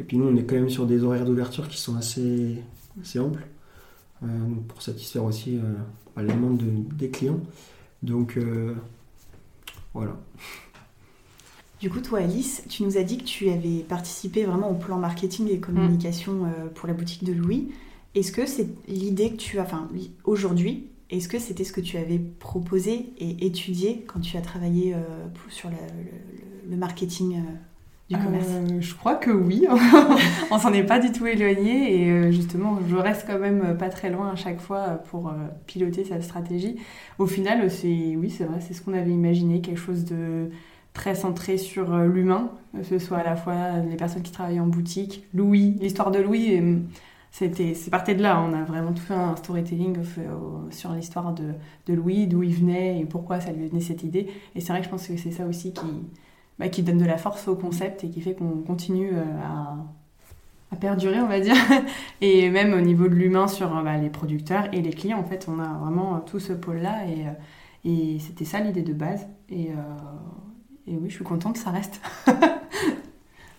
Et 0.00 0.04
puis 0.04 0.16
nous, 0.16 0.28
on 0.28 0.36
est 0.36 0.44
quand 0.44 0.54
même 0.54 0.70
sur 0.70 0.86
des 0.86 1.02
horaires 1.02 1.24
d'ouverture 1.24 1.68
qui 1.68 1.78
sont 1.78 1.96
assez, 1.96 2.56
assez 3.00 3.18
amples 3.18 3.46
euh, 4.22 4.26
pour 4.68 4.82
satisfaire 4.82 5.24
aussi 5.24 5.56
euh, 5.56 6.22
les 6.22 6.32
demandes 6.32 6.62
des 6.96 7.08
clients. 7.08 7.40
Donc 8.02 8.36
euh, 8.36 8.74
voilà. 9.94 10.18
Du 11.80 11.88
coup, 11.88 12.00
toi, 12.00 12.18
Alice, 12.18 12.62
tu 12.68 12.82
nous 12.82 12.98
as 12.98 13.02
dit 13.02 13.16
que 13.16 13.24
tu 13.24 13.48
avais 13.48 13.78
participé 13.78 14.44
vraiment 14.44 14.70
au 14.70 14.74
plan 14.74 14.98
marketing 14.98 15.48
et 15.48 15.58
communication 15.58 16.44
mm. 16.44 16.70
pour 16.74 16.86
la 16.86 16.94
boutique 16.94 17.24
de 17.24 17.32
Louis. 17.32 17.70
Est-ce 18.14 18.32
que 18.32 18.44
c'est 18.44 18.68
l'idée 18.88 19.30
que 19.30 19.36
tu 19.36 19.58
as, 19.58 19.62
enfin, 19.62 19.88
aujourd'hui, 20.24 20.88
est-ce 21.08 21.28
que 21.28 21.38
c'était 21.38 21.64
ce 21.64 21.72
que 21.72 21.80
tu 21.80 21.96
avais 21.96 22.18
proposé 22.18 23.06
et 23.18 23.46
étudié 23.46 24.04
quand 24.06 24.20
tu 24.20 24.36
as 24.36 24.42
travaillé 24.42 24.94
sur 25.48 25.70
la, 25.70 25.76
le 26.68 26.76
marketing 26.76 27.40
euh, 28.12 28.64
du 28.64 28.74
euh, 28.74 28.80
Je 28.80 28.94
crois 28.94 29.14
que 29.14 29.30
oui. 29.30 29.66
on 30.50 30.58
s'en 30.58 30.72
est 30.72 30.82
pas 30.82 30.98
du 30.98 31.12
tout 31.12 31.26
éloigné 31.26 32.02
et 32.02 32.10
euh, 32.10 32.30
justement, 32.30 32.78
je 32.88 32.96
reste 32.96 33.24
quand 33.26 33.38
même 33.38 33.76
pas 33.76 33.88
très 33.88 34.10
loin 34.10 34.30
à 34.30 34.36
chaque 34.36 34.60
fois 34.60 35.00
pour 35.10 35.32
piloter 35.66 36.04
cette 36.04 36.22
stratégie. 36.22 36.76
Au 37.18 37.26
final, 37.26 37.70
c'est 37.70 38.16
oui, 38.16 38.30
c'est 38.30 38.44
vrai, 38.44 38.60
c'est 38.60 38.74
ce 38.74 38.82
qu'on 38.82 38.94
avait 38.94 39.10
imaginé, 39.10 39.60
quelque 39.60 39.78
chose 39.80 40.04
de 40.04 40.50
très 40.92 41.14
centré 41.14 41.56
sur 41.56 41.96
l'humain, 41.98 42.50
que 42.76 42.82
ce 42.82 42.98
soit 42.98 43.18
à 43.18 43.24
la 43.24 43.36
fois 43.36 43.78
les 43.88 43.96
personnes 43.96 44.22
qui 44.22 44.32
travaillent 44.32 44.60
en 44.60 44.66
boutique, 44.66 45.24
Louis, 45.32 45.76
l'histoire 45.80 46.10
de 46.10 46.18
Louis. 46.18 46.60
c'était, 47.30 47.74
c'est 47.74 47.90
parti 47.90 48.16
de 48.16 48.22
là. 48.22 48.42
On 48.42 48.52
a 48.52 48.64
vraiment 48.64 48.92
tout 48.92 49.02
fait 49.02 49.14
un 49.14 49.36
storytelling 49.36 49.98
sur 50.70 50.92
l'histoire 50.92 51.32
de, 51.32 51.52
de 51.86 51.94
Louis, 51.94 52.26
d'où 52.26 52.42
il 52.42 52.54
venait 52.54 53.00
et 53.00 53.04
pourquoi 53.04 53.40
ça 53.40 53.52
lui 53.52 53.68
venait 53.68 53.80
cette 53.80 54.02
idée. 54.02 54.26
Et 54.56 54.60
c'est 54.60 54.72
vrai 54.72 54.80
que 54.80 54.86
je 54.86 54.90
pense 54.90 55.06
que 55.06 55.16
c'est 55.16 55.30
ça 55.30 55.46
aussi 55.46 55.72
qui, 55.72 55.86
bah, 56.60 56.68
qui 56.68 56.82
donne 56.84 56.98
de 56.98 57.04
la 57.04 57.18
force 57.18 57.48
au 57.48 57.56
concept 57.56 58.04
et 58.04 58.10
qui 58.10 58.20
fait 58.20 58.34
qu'on 58.34 58.62
continue 58.62 59.10
à, 59.16 59.76
à 60.70 60.76
perdurer, 60.76 61.20
on 61.20 61.26
va 61.26 61.40
dire. 61.40 61.56
Et 62.20 62.48
même 62.50 62.72
au 62.74 62.80
niveau 62.80 63.08
de 63.08 63.14
l'humain 63.14 63.48
sur 63.48 63.70
bah, 63.82 63.96
les 63.96 64.10
producteurs 64.10 64.68
et 64.72 64.80
les 64.80 64.90
clients, 64.90 65.18
en 65.18 65.24
fait, 65.24 65.46
on 65.48 65.58
a 65.58 65.78
vraiment 65.78 66.20
tout 66.20 66.38
ce 66.38 66.52
pôle-là. 66.52 67.06
Et, 67.08 67.88
et 67.88 68.18
c'était 68.20 68.44
ça 68.44 68.60
l'idée 68.60 68.82
de 68.82 68.92
base. 68.92 69.26
Et, 69.48 69.70
et 70.86 70.96
oui, 70.96 71.08
je 71.08 71.14
suis 71.14 71.24
contente, 71.24 71.56
ça 71.56 71.70
reste. 71.70 72.00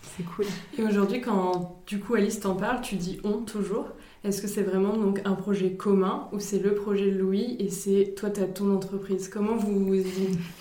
c'est 0.02 0.24
cool. 0.24 0.46
Et 0.78 0.82
aujourd'hui, 0.82 1.20
quand 1.20 1.82
du 1.86 1.98
coup 1.98 2.14
Alice 2.14 2.40
t'en 2.40 2.54
parle, 2.54 2.80
tu 2.80 2.96
dis 2.96 3.20
on 3.24 3.38
toujours. 3.38 3.88
Est-ce 4.24 4.40
que 4.40 4.46
c'est 4.46 4.62
vraiment 4.62 4.96
donc 4.96 5.20
un 5.24 5.34
projet 5.34 5.72
commun 5.72 6.28
ou 6.32 6.38
c'est 6.38 6.60
le 6.60 6.76
projet 6.76 7.10
de 7.10 7.18
Louis 7.18 7.56
et 7.58 7.70
c'est 7.70 8.14
toi, 8.16 8.30
tu 8.30 8.40
as 8.40 8.46
ton 8.46 8.72
entreprise? 8.72 9.28
Comment 9.28 9.56
vous 9.56 9.84
vous 9.84 10.00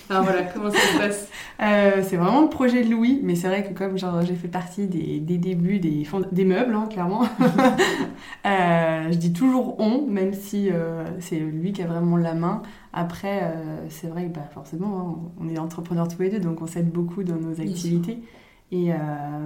enfin, 0.10 0.22
voilà, 0.22 0.44
comment 0.54 0.72
ça 0.72 0.80
se 0.80 0.98
passe? 0.98 1.30
Euh, 1.62 2.02
C'est 2.02 2.18
vraiment 2.18 2.42
le 2.42 2.50
projet 2.50 2.84
de 2.84 2.90
Louis, 2.90 3.20
mais 3.22 3.36
c'est 3.36 3.48
vrai 3.48 3.64
que 3.64 3.78
comme 3.78 4.00
j'ai 4.00 4.34
fait 4.34 4.48
partie 4.48 4.88
des, 4.88 5.20
des 5.20 5.38
débuts 5.38 5.78
des, 5.78 6.08
des 6.32 6.44
meubles, 6.44 6.74
hein, 6.74 6.88
clairement, 6.90 7.22
euh, 8.48 9.12
je 9.12 9.18
dis 9.18 9.32
toujours 9.32 9.80
on, 9.80 10.08
même 10.08 10.34
si 10.34 10.72
euh, 10.72 11.06
c'est 11.20 11.38
lui 11.38 11.72
qui 11.72 11.84
a 11.84 11.88
vraiment 11.88 12.18
la 12.18 12.34
main. 12.34 12.64
Après, 12.94 13.54
c'est 13.90 14.08
vrai 14.08 14.26
que 14.26 14.34
bah, 14.34 14.50
forcément, 14.52 15.00
hein, 15.00 15.32
on 15.40 15.48
est 15.48 15.60
entrepreneurs 15.60 16.08
tous 16.08 16.24
les 16.24 16.30
deux, 16.32 16.40
donc 16.40 16.64
on 16.64 16.68
s'aide 16.68 16.90
beaucoup 16.90 17.24
dans 17.24 17.36
nos 17.38 17.62
activités. 17.62 18.24
Et 18.72 18.90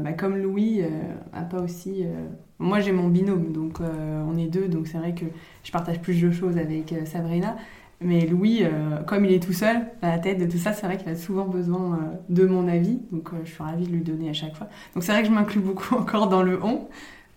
bah, 0.04 0.14
comme 0.14 0.38
Louis 0.38 0.82
a 1.34 1.42
pas 1.42 1.62
aussi 1.62 2.06
moi, 2.60 2.80
j'ai 2.80 2.92
mon 2.92 3.10
binôme, 3.10 3.52
donc 3.52 3.82
euh, 3.82 4.24
on 4.28 4.38
est 4.38 4.48
deux, 4.48 4.68
donc 4.68 4.88
c'est 4.88 4.98
vrai 4.98 5.14
que 5.14 5.26
je 5.64 5.72
partage 5.72 6.00
plus 6.00 6.22
de 6.22 6.32
choses 6.32 6.58
avec 6.58 6.94
euh, 6.94 7.06
Sabrina. 7.06 7.58
Mais 8.02 8.26
Louis, 8.26 8.60
euh, 8.64 9.02
comme 9.04 9.26
il 9.26 9.32
est 9.32 9.44
tout 9.44 9.54
seul 9.54 9.78
à 10.02 10.12
la 10.12 10.20
tête 10.20 10.38
de 10.38 10.46
tout 10.46 10.58
ça, 10.58 10.74
c'est 10.74 10.86
vrai 10.86 10.98
qu'il 10.98 11.10
a 11.10 11.16
souvent 11.16 11.46
besoin 11.46 12.00
de 12.30 12.46
mon 12.46 12.68
avis, 12.68 13.00
donc 13.12 13.30
je 13.44 13.50
suis 13.50 13.64
ravie 13.64 13.86
de 13.86 13.92
lui 13.92 14.02
donner 14.02 14.30
à 14.30 14.34
chaque 14.34 14.56
fois. 14.56 14.68
Donc 14.94 15.04
c'est 15.04 15.14
vrai 15.14 15.22
que 15.22 15.30
je 15.30 15.34
m'inclus 15.34 15.62
beaucoup 15.62 15.96
encore 16.00 16.28
dans 16.28 16.44
le 16.44 16.60
on, 16.62 16.88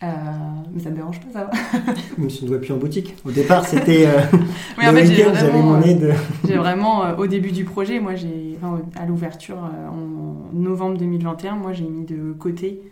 mais 0.03 0.81
ça 0.81 0.91
me 0.91 0.97
dérange 0.97 1.21
pas, 1.21 1.33
ça 1.33 1.45
va. 1.45 1.93
Même 2.19 2.29
si 2.29 2.43
on 2.43 2.47
ne 2.47 2.51
doit 2.51 2.61
plus 2.61 2.73
en 2.73 2.77
boutique. 2.77 3.15
Au 3.25 3.31
départ, 3.31 3.67
c'était 3.67 4.07
oui, 4.79 4.85
le 4.85 4.93
week-end, 4.93 5.33
j'avais 5.35 5.63
mon 5.63 5.81
aide. 5.81 6.15
j'ai 6.47 6.57
vraiment, 6.57 7.17
au 7.17 7.27
début 7.29 7.53
du 7.53 7.65
projet, 7.65 8.01
moi, 8.01 8.17
j'ai, 8.17 8.59
à 8.97 9.07
l'ouverture 9.07 9.59
en 9.59 10.57
novembre 10.57 10.99
2021, 10.99 11.55
moi, 11.55 11.73
j'ai 11.73 11.87
mis 11.87 12.05
de 12.05 12.33
côté 12.33 12.83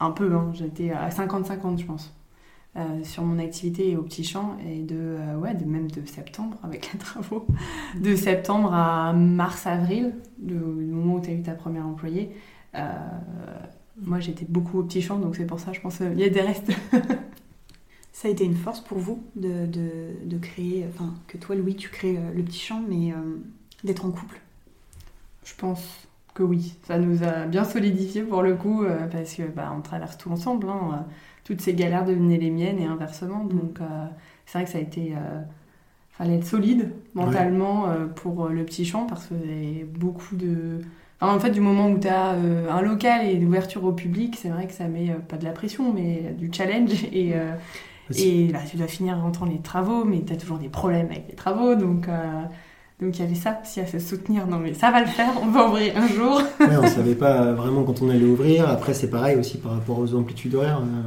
un 0.00 0.10
peu, 0.10 0.32
hein, 0.34 0.50
j'étais 0.54 0.90
à 0.90 1.08
50-50 1.08 1.78
je 1.78 1.84
pense. 1.84 2.12
Euh, 2.76 3.02
sur 3.02 3.24
mon 3.24 3.38
activité 3.40 3.96
au 3.96 4.02
petit 4.02 4.22
champ 4.22 4.56
et 4.64 4.82
de, 4.82 4.94
euh, 4.94 5.36
ouais, 5.36 5.54
de 5.54 5.64
même 5.64 5.90
de 5.90 6.04
septembre 6.06 6.58
avec 6.62 6.92
les 6.92 6.98
travaux, 7.00 7.46
de 7.98 8.14
septembre 8.14 8.72
à 8.72 9.12
mars-avril, 9.14 10.14
le, 10.46 10.54
moment 10.54 11.14
où 11.14 11.20
tu 11.20 11.30
as 11.30 11.32
eu 11.32 11.42
ta 11.42 11.54
première 11.54 11.86
employée, 11.86 12.30
euh, 12.76 12.92
moi 14.02 14.20
j'étais 14.20 14.44
beaucoup 14.48 14.78
au 14.78 14.82
petit 14.84 15.02
champ 15.02 15.18
donc 15.18 15.34
c'est 15.34 15.46
pour 15.46 15.58
ça 15.58 15.72
je 15.72 15.80
pense 15.80 15.96
qu'il 15.96 16.20
y 16.20 16.24
a 16.24 16.28
des 16.28 16.42
restes. 16.42 16.70
ça 18.12 18.28
a 18.28 18.30
été 18.30 18.44
une 18.44 18.54
force 18.54 18.80
pour 18.80 18.98
vous 18.98 19.24
de, 19.34 19.66
de, 19.66 19.90
de 20.24 20.38
créer, 20.38 20.86
enfin 20.88 21.14
que 21.26 21.38
toi 21.38 21.56
Louis 21.56 21.74
tu 21.74 21.88
crées 21.88 22.18
le 22.32 22.42
petit 22.44 22.60
champ 22.60 22.82
mais 22.88 23.12
d'être 23.82 24.04
en 24.04 24.10
couple? 24.10 24.40
Je 25.42 25.54
pense 25.56 26.06
oui, 26.42 26.74
ça 26.84 26.98
nous 26.98 27.22
a 27.22 27.46
bien 27.46 27.64
solidifié 27.64 28.22
pour 28.22 28.42
le 28.42 28.54
coup, 28.54 28.84
euh, 28.84 29.06
parce 29.10 29.34
que 29.34 29.42
bah, 29.42 29.72
on 29.76 29.80
traverse 29.80 30.16
tout 30.16 30.30
ensemble. 30.30 30.68
Hein, 30.68 30.90
euh, 30.92 31.12
toutes 31.44 31.60
ces 31.60 31.74
galères 31.74 32.04
devenaient 32.04 32.38
les 32.38 32.50
miennes 32.50 32.78
et 32.78 32.86
inversement. 32.86 33.44
Mm. 33.44 33.48
Donc 33.48 33.80
euh, 33.80 34.06
c'est 34.46 34.58
vrai 34.58 34.64
que 34.64 34.70
ça 34.70 34.78
a 34.78 34.80
été. 34.80 35.14
fallait 36.12 36.36
être 36.36 36.46
solide 36.46 36.92
mentalement 37.14 37.86
pour 38.16 38.48
le 38.48 38.64
petit 38.64 38.84
champ 38.84 39.06
parce 39.06 39.26
que 39.26 39.34
y 39.34 39.84
beaucoup 39.84 40.36
de. 40.36 40.80
en 41.20 41.38
fait, 41.38 41.50
du 41.50 41.60
moment 41.60 41.88
où 41.90 41.98
tu 41.98 42.08
as 42.08 42.30
un 42.30 42.82
local 42.82 43.26
et 43.26 43.32
une 43.32 43.46
ouverture 43.46 43.84
au 43.84 43.92
public, 43.92 44.36
c'est 44.36 44.48
vrai 44.48 44.66
que 44.66 44.72
ça 44.72 44.88
met 44.88 45.14
pas 45.28 45.36
de 45.36 45.44
la 45.44 45.52
pression, 45.52 45.92
mais 45.92 46.34
du 46.38 46.50
challenge. 46.52 47.04
Et, 47.12 47.34
et 48.16 48.48
là, 48.48 48.60
tu 48.68 48.78
dois 48.78 48.86
finir 48.86 49.18
en 49.18 49.20
rentrant 49.20 49.44
les 49.44 49.58
travaux, 49.58 50.02
mais 50.02 50.22
tu 50.22 50.32
as 50.32 50.36
toujours 50.36 50.56
des 50.56 50.70
problèmes 50.70 51.10
avec 51.10 51.26
les 51.28 51.34
travaux. 51.34 51.74
Donc, 51.74 52.08
donc 53.00 53.16
il 53.16 53.22
y 53.22 53.24
avait 53.24 53.36
ça 53.36 53.60
aussi 53.62 53.80
à 53.80 53.86
se 53.86 53.98
soutenir. 54.00 54.46
Non 54.46 54.58
mais 54.58 54.74
ça 54.74 54.90
va 54.90 55.00
le 55.00 55.06
faire, 55.06 55.32
on 55.40 55.50
va 55.50 55.68
ouvrir 55.68 55.96
un 55.96 56.08
jour. 56.08 56.42
ouais, 56.60 56.76
on 56.82 56.86
savait 56.88 57.14
pas 57.14 57.52
vraiment 57.52 57.84
quand 57.84 58.02
on 58.02 58.10
allait 58.10 58.24
ouvrir. 58.24 58.68
Après 58.68 58.92
c'est 58.92 59.08
pareil 59.08 59.36
aussi 59.36 59.58
par 59.58 59.72
rapport 59.72 59.98
aux 60.00 60.14
amplitudes 60.14 60.54
horaires. 60.56 60.80
Euh, 60.80 61.02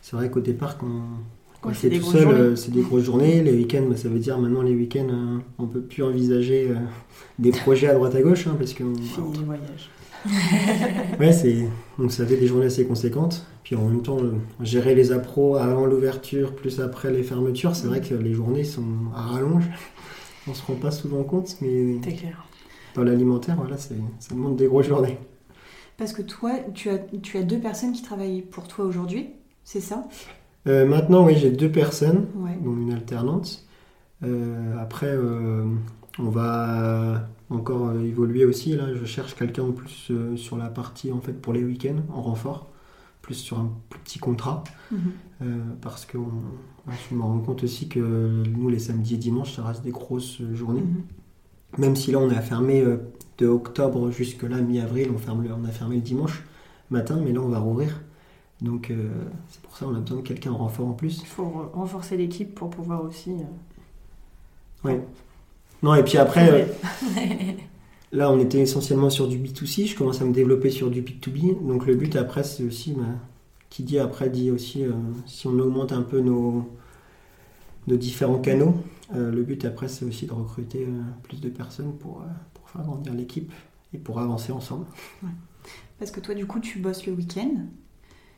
c'est 0.00 0.16
vrai 0.16 0.30
qu'au 0.30 0.40
départ 0.40 0.78
quand, 0.78 1.02
quand 1.60 1.72
c'est 1.74 1.90
tout 1.90 2.10
seul, 2.10 2.26
euh, 2.26 2.56
c'est 2.56 2.72
des 2.72 2.82
grosses 2.82 3.04
journées. 3.04 3.40
Les 3.40 3.52
week-ends, 3.52 3.84
bah, 3.88 3.96
ça 3.96 4.08
veut 4.08 4.18
dire 4.18 4.36
maintenant 4.38 4.62
les 4.62 4.74
week-ends, 4.74 5.06
euh, 5.10 5.38
on 5.58 5.66
peut 5.66 5.80
plus 5.80 6.02
envisager 6.02 6.70
des 7.38 7.52
projets 7.52 7.86
à 7.86 7.94
droite 7.94 8.16
à 8.16 8.22
gauche 8.22 8.48
hein, 8.48 8.56
parce 8.58 8.72
que. 8.72 8.82
Fini 8.82 9.38
le 9.38 9.44
voyage. 9.44 9.90
ouais, 11.20 11.32
c'est 11.32 11.66
donc 11.98 12.12
ça 12.12 12.24
fait 12.24 12.36
des 12.36 12.48
journées 12.48 12.66
assez 12.66 12.84
conséquentes. 12.84 13.46
Puis 13.62 13.76
en 13.76 13.84
même 13.84 14.02
temps, 14.02 14.18
gérer 14.60 14.96
les 14.96 15.12
appros 15.12 15.54
avant 15.54 15.86
l'ouverture 15.86 16.54
plus 16.54 16.80
après 16.80 17.12
les 17.12 17.22
fermetures, 17.22 17.76
c'est 17.76 17.86
vrai 17.86 18.00
que 18.00 18.14
les 18.14 18.32
journées 18.32 18.64
sont 18.64 18.82
à 19.14 19.22
rallonge 19.22 19.64
on 20.48 20.54
se 20.54 20.64
rend 20.64 20.74
pas 20.74 20.90
souvent 20.90 21.22
compte, 21.24 21.56
mais 21.60 22.00
clair. 22.00 22.44
dans 22.94 23.02
l'alimentaire, 23.04 23.56
voilà, 23.56 23.76
ça 23.76 23.94
demande 24.30 24.56
des 24.56 24.66
grosses 24.66 24.86
journées. 24.86 25.18
Parce 25.96 26.12
que 26.12 26.22
toi, 26.22 26.52
tu 26.74 26.88
as, 26.90 26.98
tu 27.22 27.38
as 27.38 27.42
deux 27.42 27.58
personnes 27.58 27.92
qui 27.92 28.02
travaillent 28.02 28.42
pour 28.42 28.66
toi 28.66 28.84
aujourd'hui, 28.84 29.30
c'est 29.64 29.80
ça? 29.80 30.04
Euh, 30.66 30.86
Maintenant, 30.86 31.24
oui, 31.24 31.34
j'ai 31.36 31.50
deux 31.50 31.70
personnes, 31.70 32.26
dont 32.62 32.76
une 32.76 32.92
alternante. 32.92 33.64
Euh, 34.22 34.76
après, 34.80 35.10
euh, 35.10 35.64
on 36.18 36.30
va 36.30 37.28
encore 37.50 37.92
évoluer 38.00 38.44
aussi. 38.44 38.76
Là, 38.76 38.94
je 38.94 39.04
cherche 39.04 39.34
quelqu'un 39.34 39.64
en 39.64 39.72
plus 39.72 40.10
sur 40.36 40.56
la 40.56 40.68
partie 40.68 41.12
en 41.12 41.20
fait 41.20 41.32
pour 41.32 41.52
les 41.52 41.62
week-ends 41.64 42.02
en 42.14 42.22
renfort 42.22 42.68
plus 43.20 43.34
sur 43.34 43.58
un 43.58 43.70
plus 43.88 44.00
petit 44.00 44.18
contrat. 44.18 44.64
Mhm. 44.90 45.12
Parce 45.80 46.04
que 46.04 46.18
je 46.88 47.14
me 47.14 47.22
rends 47.22 47.38
compte 47.40 47.64
aussi 47.64 47.88
que 47.88 47.98
nous, 47.98 48.68
les 48.68 48.78
samedis 48.78 49.14
et 49.14 49.18
dimanches, 49.18 49.56
ça 49.56 49.64
reste 49.64 49.82
des 49.82 49.90
grosses 49.90 50.40
journées. 50.52 50.82
Mhm. 50.82 51.02
Même 51.78 51.96
si 51.96 52.12
là, 52.12 52.18
on 52.18 52.30
a 52.30 52.40
fermé 52.40 52.80
euh, 52.80 52.98
de 53.38 53.46
octobre 53.46 54.10
jusque 54.10 54.42
là, 54.42 54.60
mi-avril, 54.60 55.10
on, 55.14 55.18
ferme 55.18 55.46
on 55.58 55.64
a 55.64 55.70
fermé 55.70 55.96
le 55.96 56.02
dimanche 56.02 56.42
matin, 56.90 57.20
mais 57.24 57.32
là, 57.32 57.40
on 57.40 57.48
va 57.48 57.58
rouvrir. 57.58 58.00
Donc, 58.60 58.90
euh, 58.90 59.08
c'est 59.48 59.60
pour 59.62 59.76
ça 59.76 59.86
qu'on 59.86 59.94
a 59.94 60.00
besoin 60.00 60.18
de 60.18 60.22
quelqu'un 60.22 60.52
en 60.52 60.58
renfort 60.58 60.86
en 60.86 60.92
plus. 60.92 61.20
Il 61.20 61.26
faut 61.26 61.70
renforcer 61.72 62.16
l'équipe 62.16 62.54
pour 62.54 62.70
pouvoir 62.70 63.02
aussi. 63.02 63.32
Oui. 64.84 64.92
Non, 65.82 65.94
et 65.94 66.04
puis 66.04 66.18
après. 66.18 66.68
Là, 68.12 68.30
on 68.30 68.38
était 68.38 68.60
essentiellement 68.60 69.08
sur 69.08 69.26
du 69.26 69.38
B2C. 69.38 69.86
Je 69.86 69.96
commence 69.96 70.20
à 70.20 70.26
me 70.26 70.34
développer 70.34 70.70
sur 70.70 70.90
du 70.90 71.00
B2B. 71.00 71.66
Donc, 71.66 71.86
le 71.86 71.94
but 71.94 72.14
après, 72.16 72.44
c'est 72.44 72.62
aussi, 72.62 72.92
bah, 72.92 73.04
qui 73.72 73.84
dit 73.84 73.98
après, 73.98 74.28
dit 74.28 74.50
aussi, 74.50 74.84
euh, 74.84 74.92
si 75.24 75.46
on 75.46 75.58
augmente 75.58 75.92
un 75.92 76.02
peu 76.02 76.20
nos, 76.20 76.70
nos 77.86 77.96
différents 77.96 78.38
canaux, 78.38 78.74
euh, 79.14 79.32
le 79.32 79.42
but 79.44 79.64
après, 79.64 79.88
c'est 79.88 80.04
aussi 80.04 80.26
de 80.26 80.32
recruter 80.32 80.84
euh, 80.84 81.00
plus 81.22 81.40
de 81.40 81.48
personnes 81.48 81.94
pour, 81.94 82.22
pour 82.52 82.68
faire 82.68 82.82
grandir 82.82 83.14
l'équipe 83.14 83.50
et 83.94 83.98
pour 83.98 84.20
avancer 84.20 84.52
ensemble. 84.52 84.84
Parce 85.98 86.10
que 86.10 86.20
toi, 86.20 86.34
du 86.34 86.44
coup, 86.46 86.60
tu 86.60 86.80
bosses 86.80 87.06
le 87.06 87.14
week-end. 87.14 87.64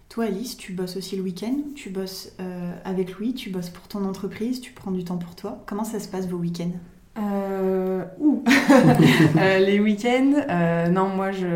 Toi, 0.08 0.26
Alice, 0.26 0.56
tu 0.56 0.72
bosses 0.72 0.96
aussi 0.96 1.16
le 1.16 1.22
week-end. 1.22 1.56
Tu 1.74 1.90
bosses 1.90 2.36
avec 2.84 3.18
Louis, 3.18 3.34
tu 3.34 3.50
bosses 3.50 3.70
pour 3.70 3.88
ton 3.88 4.04
entreprise, 4.04 4.60
tu 4.60 4.72
prends 4.72 4.92
du 4.92 5.02
temps 5.02 5.18
pour 5.18 5.34
toi. 5.34 5.64
Comment 5.66 5.84
ça 5.84 5.98
se 5.98 6.06
passe 6.06 6.28
vos 6.28 6.36
week-ends? 6.36 6.74
Euh, 7.16 7.43
euh, 9.36 9.58
les 9.58 9.80
week-ends, 9.80 10.32
euh, 10.48 10.88
non, 10.88 11.08
moi, 11.08 11.30
je, 11.30 11.46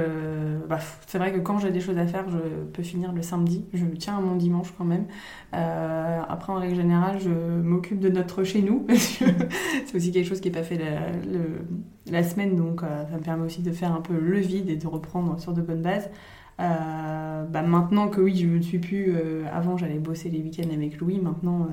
bah, 0.69 0.79
c'est 1.07 1.19
vrai 1.19 1.33
que 1.33 1.39
quand 1.39 1.59
j'ai 1.59 1.71
des 1.71 1.81
choses 1.81 1.99
à 1.99 2.07
faire, 2.07 2.29
je 2.29 2.39
peux 2.73 2.83
finir 2.83 3.13
le 3.13 3.23
samedi. 3.23 3.65
Je 3.73 3.85
tiens 3.87 4.19
à 4.19 4.21
mon 4.21 4.37
dimanche 4.37 4.73
quand 4.77 4.85
même. 4.85 5.07
Euh, 5.55 6.21
après, 6.29 6.53
en 6.53 6.57
règle 6.57 6.77
générale, 6.77 7.19
je 7.21 7.31
m'occupe 7.31 8.01
de 8.01 8.09
notre 8.09 8.45
chez 8.45 8.63
nous. 8.63 8.87
c'est 8.95 9.95
aussi 9.95 10.13
quelque 10.13 10.27
chose 10.27 10.41
qui 10.41 10.49
n'est 10.49 10.55
pas 10.55 10.65
fait 10.65 10.79
la, 10.79 12.11
la 12.11 12.23
semaine, 12.23 12.57
donc 12.57 12.81
ça 12.81 13.17
me 13.17 13.23
permet 13.23 13.45
aussi 13.45 13.63
de 13.63 13.73
faire 13.73 13.93
un 13.93 14.01
peu 14.01 14.19
le 14.19 14.39
vide 14.39 14.69
et 14.71 14.77
de 14.77 14.87
reprendre 14.87 15.41
sur 15.41 15.53
de 15.53 15.63
bonnes 15.63 15.83
bases. 15.83 16.11
bah, 16.59 17.63
maintenant 17.63 18.09
que 18.09 18.21
oui, 18.21 18.37
je 18.37 18.47
ne 18.47 18.63
suis 18.63 18.79
plus. 18.79 19.15
avant, 19.53 19.77
j'allais 19.77 19.99
bosser 19.99 20.29
les 20.29 20.43
week-ends 20.43 20.73
avec 20.73 20.99
Louis. 20.99 21.19
Maintenant 21.19 21.69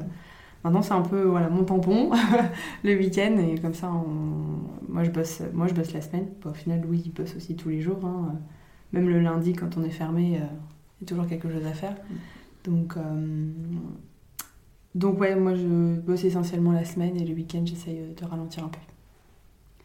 Maintenant, 0.65 0.81
c'est 0.81 0.93
un 0.93 1.03
peu 1.03 1.21
voilà, 1.21 1.47
mon 1.47 1.63
tampon 1.63 2.09
le 2.83 2.97
week-end 2.97 3.37
et 3.37 3.59
comme 3.59 3.75
ça, 3.75 3.91
moi, 4.89 5.03
je 5.03 5.11
bosse, 5.11 5.43
moi 5.53 5.67
je 5.67 5.75
bosse 5.75 5.93
la 5.93 6.01
semaine. 6.01 6.25
au 6.43 6.53
final, 6.53 6.81
Louis 6.81 7.03
il 7.05 7.13
bosse 7.13 7.35
aussi 7.35 7.55
tous 7.55 7.69
les 7.69 7.81
jours. 7.81 8.03
Hein. 8.03 8.33
Même 8.91 9.07
le 9.07 9.19
lundi, 9.19 9.53
quand 9.53 9.77
on 9.77 9.83
est 9.83 9.91
fermé, 9.91 10.37
euh, 10.37 10.45
il 10.99 11.03
y 11.03 11.05
a 11.05 11.07
toujours 11.07 11.27
quelque 11.27 11.51
chose 11.51 11.67
à 11.67 11.73
faire. 11.73 11.95
Donc, 12.63 12.97
euh, 12.97 13.47
donc 14.95 15.19
ouais, 15.19 15.35
moi 15.35 15.53
je 15.53 15.99
bosse 15.99 16.23
essentiellement 16.23 16.71
la 16.71 16.83
semaine 16.83 17.15
et 17.15 17.25
le 17.25 17.35
week-end, 17.35 17.61
j'essaye 17.63 17.99
de 18.19 18.25
ralentir 18.25 18.63
un 18.63 18.69
peu. 18.69 18.79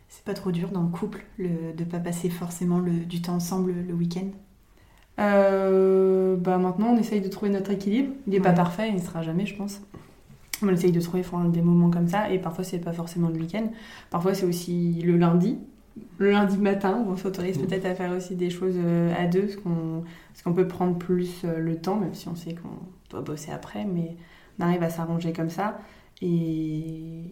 C'est 0.08 0.24
pas 0.24 0.32
trop 0.32 0.50
dur 0.50 0.70
dans 0.70 0.82
le 0.82 0.88
couple 0.88 1.26
de 1.38 1.78
ne 1.78 1.84
pas 1.90 1.98
passer 1.98 2.30
forcément 2.30 2.78
le, 2.78 2.92
du 3.00 3.20
temps 3.20 3.34
ensemble 3.34 3.74
le 3.86 3.92
week-end? 3.92 4.28
Bah 5.18 6.56
maintenant, 6.56 6.94
on 6.94 6.96
essaye 6.96 7.20
de 7.20 7.28
trouver 7.28 7.52
notre 7.52 7.70
équilibre. 7.70 8.14
Il 8.26 8.32
n'est 8.32 8.40
pas 8.40 8.54
parfait, 8.54 8.88
il 8.88 8.94
ne 8.94 9.00
sera 9.00 9.20
jamais, 9.20 9.44
je 9.44 9.56
pense. 9.56 9.82
On 10.62 10.68
essaye 10.68 10.92
de 10.92 11.00
trouver 11.00 11.24
des 11.48 11.62
moments 11.62 11.90
comme 11.90 12.08
ça, 12.08 12.30
et 12.30 12.38
parfois, 12.38 12.64
c'est 12.64 12.78
pas 12.78 12.92
forcément 12.92 13.28
le 13.28 13.36
week-end. 13.36 13.70
Parfois, 14.10 14.34
c'est 14.34 14.46
aussi 14.46 15.00
le 15.02 15.16
lundi, 15.16 15.58
le 16.18 16.30
lundi 16.30 16.58
matin, 16.58 17.02
où 17.06 17.10
on 17.10 17.16
s'autorise 17.16 17.58
mm. 17.58 17.66
peut-être 17.66 17.86
à 17.86 17.94
faire 17.94 18.12
aussi 18.12 18.36
des 18.36 18.50
choses 18.50 18.76
à 19.18 19.26
deux, 19.26 19.46
parce 19.46 20.42
qu'on 20.42 20.52
peut 20.52 20.68
prendre 20.68 20.98
plus 20.98 21.44
le 21.44 21.76
temps, 21.76 21.96
même 21.96 22.14
si 22.14 22.28
on 22.28 22.34
sait 22.34 22.54
qu'on 22.54 22.78
doit 23.10 23.22
bosser 23.22 23.52
après, 23.52 23.84
mais 23.84 24.16
on 24.58 24.64
arrive 24.64 24.82
à 24.82 24.90
s'arranger 24.90 25.32
comme 25.32 25.50
ça. 25.50 25.78
Et 26.22 27.24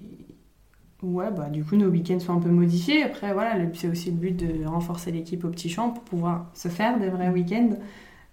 ouais, 1.02 1.30
bah, 1.30 1.48
du 1.48 1.64
coup, 1.64 1.76
nos 1.76 1.88
week-ends 1.88 2.20
sont 2.20 2.34
un 2.34 2.40
peu 2.40 2.50
modifiés. 2.50 3.02
Après, 3.02 3.32
voilà, 3.32 3.54
c'est 3.74 3.88
aussi 3.88 4.10
le 4.10 4.16
but 4.16 4.36
de 4.36 4.66
renforcer 4.66 5.12
l'équipe 5.12 5.44
au 5.44 5.48
petit 5.48 5.68
champ 5.68 5.90
pour 5.90 6.04
pouvoir 6.04 6.46
se 6.54 6.68
faire 6.68 6.98
des 6.98 7.08
vrais 7.08 7.28
week-ends. 7.28 7.76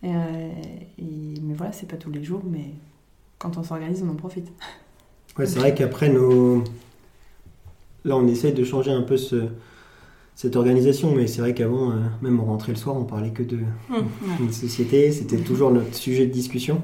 Et, 0.03 0.10
euh, 0.10 0.49
mais 0.97 1.53
voilà, 1.53 1.71
c'est 1.71 1.88
pas 1.88 1.97
tous 1.97 2.12
les 2.12 2.23
jours, 2.23 2.41
mais 2.45 2.73
quand 3.38 3.58
on 3.58 3.63
s'organise, 3.63 4.03
on 4.03 4.12
en 4.12 4.15
profite. 4.15 4.51
Ouais, 5.38 5.45
c'est 5.45 5.60
vrai 5.60 5.74
qu'après 5.74 6.10
nos. 6.10 6.63
Là, 8.04 8.15
on 8.15 8.28
essaye 8.28 8.54
de 8.54 8.63
changer 8.63 8.91
un 8.91 9.02
peu 9.02 9.17
ce, 9.17 9.48
cette 10.36 10.56
organisation, 10.56 11.13
mais 11.13 11.28
c'est 11.28 11.41
vrai 11.41 11.54
qu'avant, 11.54 11.91
euh, 11.91 11.95
même 12.21 12.39
on 12.39 12.45
rentrait 12.45 12.74
le 12.74 12.78
soir, 12.78 12.95
on 12.95 13.04
parlait 13.04 13.32
que 13.32 13.43
de 13.43 13.58
mmh. 13.89 14.52
société, 14.52 15.12
c'était 15.12 15.38
toujours 15.38 15.71
notre 15.71 15.95
sujet 15.95 16.28
de 16.28 16.32
discussion. 16.32 16.82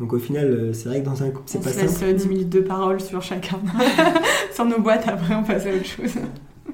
Donc 0.00 0.12
au 0.12 0.18
final, 0.18 0.50
euh, 0.50 0.72
c'est 0.72 0.88
vrai 0.88 1.00
que 1.00 1.06
dans 1.06 1.22
un 1.22 1.30
couple, 1.30 1.44
c'est 1.46 1.62
pas 1.62 1.70
simple. 1.70 1.86
On 1.88 1.92
se 1.92 2.04
laisse 2.04 2.22
10 2.22 2.28
minutes 2.28 2.48
de 2.48 2.60
parole 2.60 3.00
sur 3.00 3.22
chacun. 3.22 3.60
sur 4.52 4.64
nos 4.64 4.80
boîtes, 4.80 5.06
après 5.06 5.34
on 5.34 5.44
passe 5.44 5.66
à 5.66 5.74
autre 5.74 5.86
chose. 5.86 6.14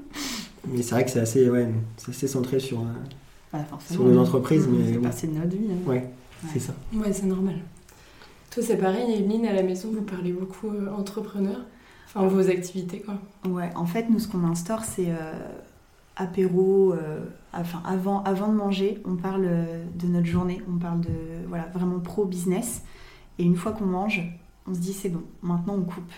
Mais 0.72 0.82
c'est 0.82 0.94
vrai 0.94 1.04
que 1.04 1.10
c'est 1.10 1.20
assez, 1.20 1.50
ouais, 1.50 1.68
assez 2.08 2.28
centré 2.28 2.60
sur, 2.60 2.80
euh, 2.80 3.58
sur 3.90 4.04
nos 4.04 4.18
entreprises. 4.20 4.68
mais 4.68 4.92
C'est 4.92 4.98
partie 4.98 5.26
de 5.26 5.34
notre 5.34 5.48
vie. 5.48 5.66
Hein. 5.70 5.90
Ouais, 5.90 6.08
c'est 6.52 6.60
ça. 6.60 6.72
Ouais, 6.94 7.12
c'est 7.12 7.26
normal. 7.26 7.56
Toi, 8.50 8.62
c'est 8.62 8.76
pareil, 8.76 9.12
Emeline, 9.12 9.46
à 9.46 9.52
la 9.52 9.62
maison, 9.62 9.90
vous 9.92 10.02
parlez 10.02 10.32
beaucoup 10.32 10.68
euh, 10.68 10.90
entrepreneur, 10.92 11.64
enfin 12.06 12.26
vos 12.26 12.48
activités, 12.50 13.00
quoi. 13.00 13.14
Ouais, 13.48 13.70
en 13.76 13.86
fait, 13.86 14.10
nous, 14.10 14.18
ce 14.18 14.28
qu'on 14.28 14.44
instaure, 14.44 14.82
c'est 14.82 15.12
apéro, 16.16 16.94
enfin, 17.52 17.82
avant, 17.86 18.22
avant 18.24 18.48
de 18.48 18.54
manger, 18.54 19.00
on 19.04 19.14
parle 19.14 19.48
de 19.94 20.06
notre 20.06 20.26
journée, 20.26 20.60
on 20.68 20.78
parle 20.78 21.00
de, 21.00 21.46
voilà, 21.48 21.66
vraiment 21.72 22.00
pro-business. 22.00 22.82
Et 23.38 23.44
une 23.44 23.56
fois 23.56 23.72
qu'on 23.72 23.86
mange, 23.86 24.20
on 24.66 24.74
se 24.74 24.80
dit 24.80 24.92
c'est 24.92 25.08
bon, 25.08 25.22
maintenant 25.42 25.74
on 25.74 25.82
coupe. 25.82 26.12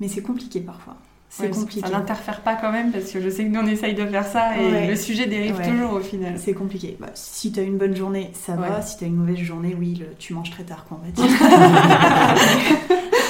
Mais 0.00 0.08
c'est 0.08 0.22
compliqué 0.22 0.60
parfois. 0.60 0.96
C'est 1.30 1.50
compliqué. 1.50 1.86
Ça 1.86 1.90
n'interfère 1.90 2.40
pas 2.40 2.56
quand 2.56 2.72
même 2.72 2.90
parce 2.90 3.10
que 3.12 3.20
je 3.20 3.28
sais 3.28 3.44
que 3.44 3.50
nous 3.50 3.60
on 3.60 3.66
essaye 3.66 3.94
de 3.94 4.06
faire 4.06 4.26
ça 4.26 4.58
et 4.58 4.86
le 4.86 4.96
sujet 4.96 5.26
dérive 5.26 5.60
toujours 5.62 5.94
au 5.94 6.00
final. 6.00 6.34
C'est 6.38 6.54
compliqué. 6.54 6.96
Bah, 6.98 7.10
si 7.14 7.52
tu 7.52 7.60
as 7.60 7.62
une 7.62 7.78
bonne 7.78 7.94
journée, 7.94 8.30
ça 8.32 8.54
va. 8.54 8.82
Si 8.82 8.96
tu 8.96 9.04
as 9.04 9.06
une 9.06 9.16
mauvaise 9.16 9.38
journée, 9.38 9.76
oui, 9.78 10.02
tu 10.18 10.34
manges 10.34 10.50
très 10.50 10.64
tard, 10.64 10.84
quoi, 10.86 11.00
va 11.04 11.10
dire. 11.10 11.24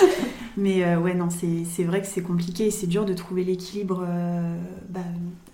Mais 0.58 0.84
euh, 0.84 0.98
ouais, 0.98 1.14
non, 1.14 1.28
c'est 1.30 1.84
vrai 1.84 2.00
que 2.00 2.06
c'est 2.08 2.22
compliqué 2.22 2.66
et 2.66 2.70
c'est 2.72 2.88
dur 2.88 3.04
de 3.04 3.14
trouver 3.14 3.44
l'équilibre. 3.44 4.04
Euh, 4.06 4.56
bah, 4.88 5.00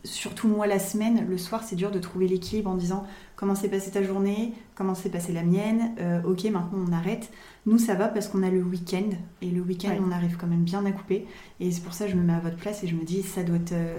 surtout 0.03 0.49
moi, 0.49 0.67
la 0.67 0.79
semaine, 0.79 1.27
le 1.29 1.37
soir, 1.37 1.63
c'est 1.63 1.77
dur 1.77 1.91
de 1.91 1.99
trouver 1.99 2.27
l'équilibre 2.27 2.71
en 2.71 2.75
disant 2.75 3.05
comment 3.37 3.55
s'est 3.55 3.69
passée 3.69 3.91
ta 3.91 4.03
journée, 4.03 4.53
comment 4.75 4.95
s'est 4.95 5.11
passée 5.11 5.33
la 5.33 5.43
mienne, 5.43 5.93
euh, 5.99 6.23
ok, 6.23 6.45
maintenant 6.45 6.85
on 6.89 6.93
arrête. 6.93 7.31
Nous, 7.67 7.79
ça 7.79 7.95
va 7.95 8.09
parce 8.09 8.29
qu'on 8.29 8.43
a 8.43 8.51
le 8.51 8.63
week-end, 8.63 9.11
et 9.43 9.51
le 9.51 9.61
week-end, 9.61 9.97
on 10.01 10.11
arrive 10.11 10.37
quand 10.37 10.47
même 10.47 10.65
bien 10.65 10.85
à 10.87 10.93
couper. 10.93 11.27
Et 11.61 11.71
c'est 11.71 11.83
pour 11.83 11.95
ça 11.95 12.07
que 12.07 12.13
je 12.13 12.17
me 12.17 12.23
mets 12.23 12.35
à 12.35 12.41
votre 12.41 12.57
place 12.57 12.85
et 12.85 12.87
je 12.87 12.95
me 12.95 13.05
dis, 13.05 13.23
ça 13.23 13.43
doit 13.43 13.57
être 13.57 13.73
euh, 13.73 13.97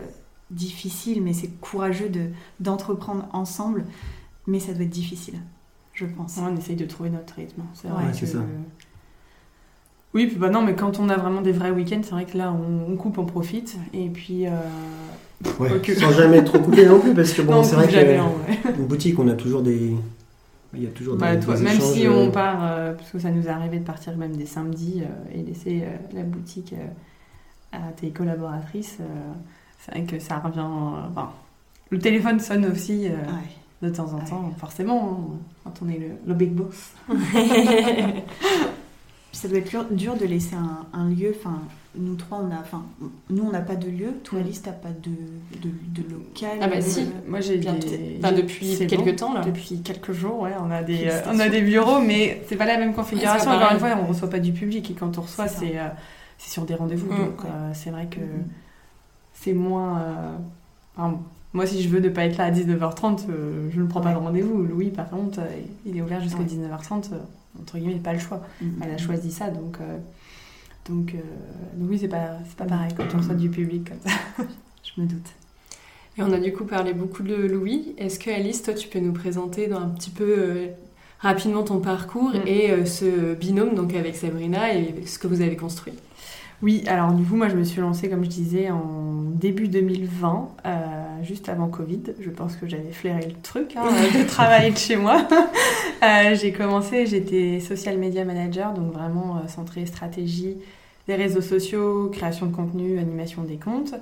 difficile, 0.51 1.21
mais 1.21 1.33
c'est 1.33 1.49
courageux 1.59 2.09
de, 2.09 2.29
d'entreprendre 2.59 3.27
ensemble, 3.33 3.85
mais 4.47 4.59
ça 4.59 4.73
doit 4.73 4.83
être 4.83 4.89
difficile, 4.89 5.39
je 5.93 6.05
pense. 6.05 6.37
on 6.37 6.55
essaye 6.55 6.75
de 6.75 6.85
trouver 6.85 7.09
notre 7.09 7.35
rythme. 7.35 7.63
C'est 7.73 7.87
vrai 7.87 8.11
que... 8.11 8.25
ça. 8.25 8.39
Oui, 10.13 10.27
puis 10.27 10.37
bah 10.37 10.49
non, 10.49 10.61
mais 10.61 10.75
quand 10.75 10.97
on 10.99 11.09
a 11.09 11.17
vraiment 11.17 11.41
des 11.41 11.51
vrais 11.51 11.71
week-ends, 11.71 11.99
c'est 12.01 12.11
vrai 12.11 12.25
que 12.25 12.37
là, 12.37 12.53
on, 12.53 12.95
coupe, 12.95 13.17
on 13.17 13.25
profite. 13.25 13.77
Et 13.91 14.09
puis. 14.09 14.47
Euh... 14.47 14.51
Sans 15.43 16.11
jamais 16.11 16.43
trop 16.43 16.59
couper 16.59 16.85
non 16.85 16.99
plus, 16.99 17.13
parce 17.13 17.33
que 17.33 17.41
bon, 17.41 17.63
c'est 17.63 17.75
vrai 17.75 17.87
que 17.87 18.69
une 18.77 18.85
boutique, 18.85 19.19
on 19.19 19.27
a 19.27 19.33
toujours 19.33 19.61
des, 19.61 19.93
il 20.75 20.83
y 20.83 20.87
a 20.87 20.89
toujours 20.89 21.15
bah, 21.15 21.35
Même 21.35 21.79
si 21.79 22.07
on 22.07 22.27
euh, 22.27 22.29
part, 22.29 22.59
euh, 22.61 22.93
parce 22.93 23.09
que 23.11 23.19
ça 23.19 23.31
nous 23.31 23.45
est 23.47 23.49
arrivé 23.49 23.79
de 23.79 23.85
partir 23.85 24.15
même 24.17 24.35
des 24.35 24.45
samedis 24.45 25.03
euh, 25.03 25.33
et 25.33 25.43
laisser 25.43 25.83
la 26.13 26.23
boutique 26.23 26.73
à 27.71 27.91
tes 27.95 28.09
collaboratrices, 28.09 28.97
c'est 29.79 29.91
vrai 29.91 30.03
que 30.03 30.19
ça 30.19 30.39
revient. 30.39 30.67
le 31.89 31.99
téléphone 31.99 32.39
sonne 32.39 32.65
aussi 32.65 33.09
de 33.81 33.89
temps 33.89 34.13
en 34.13 34.19
temps, 34.19 34.53
forcément, 34.57 35.33
hein, 35.33 35.37
quand 35.63 35.85
on 35.85 35.89
est 35.89 36.01
le, 36.25 36.33
big 36.33 36.51
boss. 36.51 36.93
ça 39.35 39.47
doit 39.47 39.57
être 39.57 39.93
dur 39.93 40.15
de 40.15 40.25
laisser 40.25 40.55
un, 40.55 40.85
un 40.93 41.09
lieu, 41.09 41.35
enfin 41.37 41.61
nous 41.97 42.15
trois, 42.15 42.39
on 42.39 42.51
a, 42.51 42.59
enfin, 42.59 42.83
nous 43.29 43.43
on 43.43 43.51
n'a 43.51 43.61
pas 43.61 43.75
de 43.75 43.89
lieu. 43.89 44.13
Toi, 44.23 44.39
Alice, 44.39 44.61
t'as 44.61 44.71
pas 44.71 44.89
de, 44.89 45.11
de, 45.61 45.69
de, 45.89 46.09
local. 46.09 46.57
Ah 46.61 46.67
bah 46.67 46.81
si, 46.81 47.07
moi 47.27 47.39
j'ai 47.39 47.57
bien 47.57 47.75
enfin, 48.19 48.31
depuis 48.31 48.85
quelques 48.87 49.17
temps 49.17 49.33
là. 49.33 49.41
Depuis 49.41 49.81
quelques 49.81 50.11
jours, 50.11 50.41
ouais, 50.41 50.53
on 50.61 50.71
a 50.71 50.83
des, 50.83 51.07
euh, 51.07 51.21
on 51.27 51.39
a 51.39 51.49
des 51.49 51.61
bureaux, 51.61 51.99
mais 51.99 52.43
c'est 52.47 52.55
pas 52.55 52.65
la 52.65 52.77
même 52.77 52.93
configuration. 52.93 53.51
Encore 53.51 53.71
une 53.71 53.79
fois, 53.79 53.97
on 54.01 54.07
reçoit 54.07 54.29
pas 54.29 54.39
du 54.39 54.51
public 54.51 54.89
et 54.91 54.93
quand 54.93 55.17
on 55.17 55.21
reçoit, 55.21 55.47
c'est 55.47 55.77
euh, 55.77 55.87
c'est 56.37 56.51
sur 56.51 56.65
des 56.65 56.75
rendez-vous. 56.75 57.11
Mm. 57.11 57.17
Donc 57.17 57.45
euh, 57.45 57.71
c'est 57.73 57.91
vrai 57.91 58.07
que 58.07 58.19
mm. 58.19 58.47
c'est 59.33 59.53
moins. 59.53 60.01
Moi, 61.55 61.65
si 61.65 61.81
je 61.81 61.89
veux 61.89 62.01
ne 62.01 62.09
pas 62.09 62.25
être 62.25 62.37
là 62.37 62.45
à 62.45 62.51
19h30, 62.51 63.27
je 63.73 63.81
ne 63.81 63.87
prends 63.87 64.01
pas 64.01 64.11
de 64.11 64.17
rendez-vous. 64.17 64.61
Louis, 64.61 64.89
par 64.89 65.09
contre, 65.09 65.39
il 65.85 65.97
est 65.97 66.01
ouvert 66.01 66.21
jusqu'à 66.21 66.43
19h30. 66.43 67.11
entre 67.59 67.77
guillemets, 67.77 67.95
pas 67.95 68.13
le 68.13 68.19
choix. 68.19 68.41
Mm. 68.61 68.67
Elle 68.83 68.91
a 68.91 68.97
choisi 68.97 69.31
ça, 69.31 69.49
donc. 69.49 69.77
Euh, 69.79 69.97
donc, 70.87 71.15
oui, 71.79 71.97
c'est 71.97 72.07
pas, 72.07 72.37
pas 72.57 72.65
pareil 72.65 72.91
quand 72.95 73.05
on 73.15 73.17
reçoit 73.17 73.33
du 73.33 73.49
public 73.49 73.89
comme 73.89 74.11
ça. 74.11 74.19
Je 74.83 75.01
me 75.01 75.07
doute. 75.07 75.29
Et 76.17 76.23
on 76.23 76.31
a 76.31 76.39
du 76.39 76.53
coup 76.53 76.65
parlé 76.65 76.93
beaucoup 76.93 77.23
de 77.23 77.35
Louis. 77.35 77.93
Est-ce 77.97 78.19
que 78.19 78.29
Alice, 78.29 78.61
toi, 78.61 78.73
tu 78.73 78.87
peux 78.87 78.99
nous 78.99 79.13
présenter 79.13 79.67
dans 79.67 79.79
un 79.79 79.89
petit 79.89 80.11
peu 80.11 80.35
euh, 80.37 80.67
rapidement 81.19 81.63
ton 81.63 81.79
parcours 81.79 82.33
mm. 82.33 82.47
et 82.47 82.71
euh, 82.71 82.85
ce 82.85 83.33
binôme 83.33 83.75
donc 83.75 83.93
avec 83.93 84.15
Sabrina 84.15 84.73
et 84.73 84.93
ce 85.05 85.19
que 85.19 85.27
vous 85.27 85.41
avez 85.41 85.55
construit? 85.55 85.93
Oui, 86.61 86.83
alors 86.87 87.11
du 87.11 87.23
coup, 87.23 87.35
moi, 87.35 87.49
je 87.49 87.55
me 87.55 87.63
suis 87.63 87.81
lancée, 87.81 88.09
comme 88.09 88.23
je 88.23 88.29
disais, 88.29 88.71
en 88.71 89.23
début 89.33 89.67
2020, 89.67 90.49
juste 91.21 91.49
avant 91.49 91.67
Covid. 91.67 92.01
Je 92.19 92.29
pense 92.29 92.55
que 92.55 92.67
j'avais 92.67 92.91
flairé 92.91 93.27
le 93.27 93.41
truc 93.41 93.75
hein, 93.75 93.83
de 94.17 94.27
travailler 94.27 94.71
de 94.71 94.77
chez 94.77 94.95
moi. 94.95 95.27
j'ai 96.33 96.51
commencé, 96.53 97.05
j'étais 97.05 97.59
social 97.59 97.97
media 97.97 98.25
manager, 98.25 98.73
donc 98.73 98.93
vraiment 98.93 99.47
centré 99.47 99.85
stratégie 99.85 100.57
les 101.07 101.15
réseaux 101.15 101.41
sociaux, 101.41 102.09
création 102.11 102.47
de 102.47 102.55
contenu, 102.55 102.97
animation 102.99 103.43
des 103.43 103.57
comptes. 103.57 103.93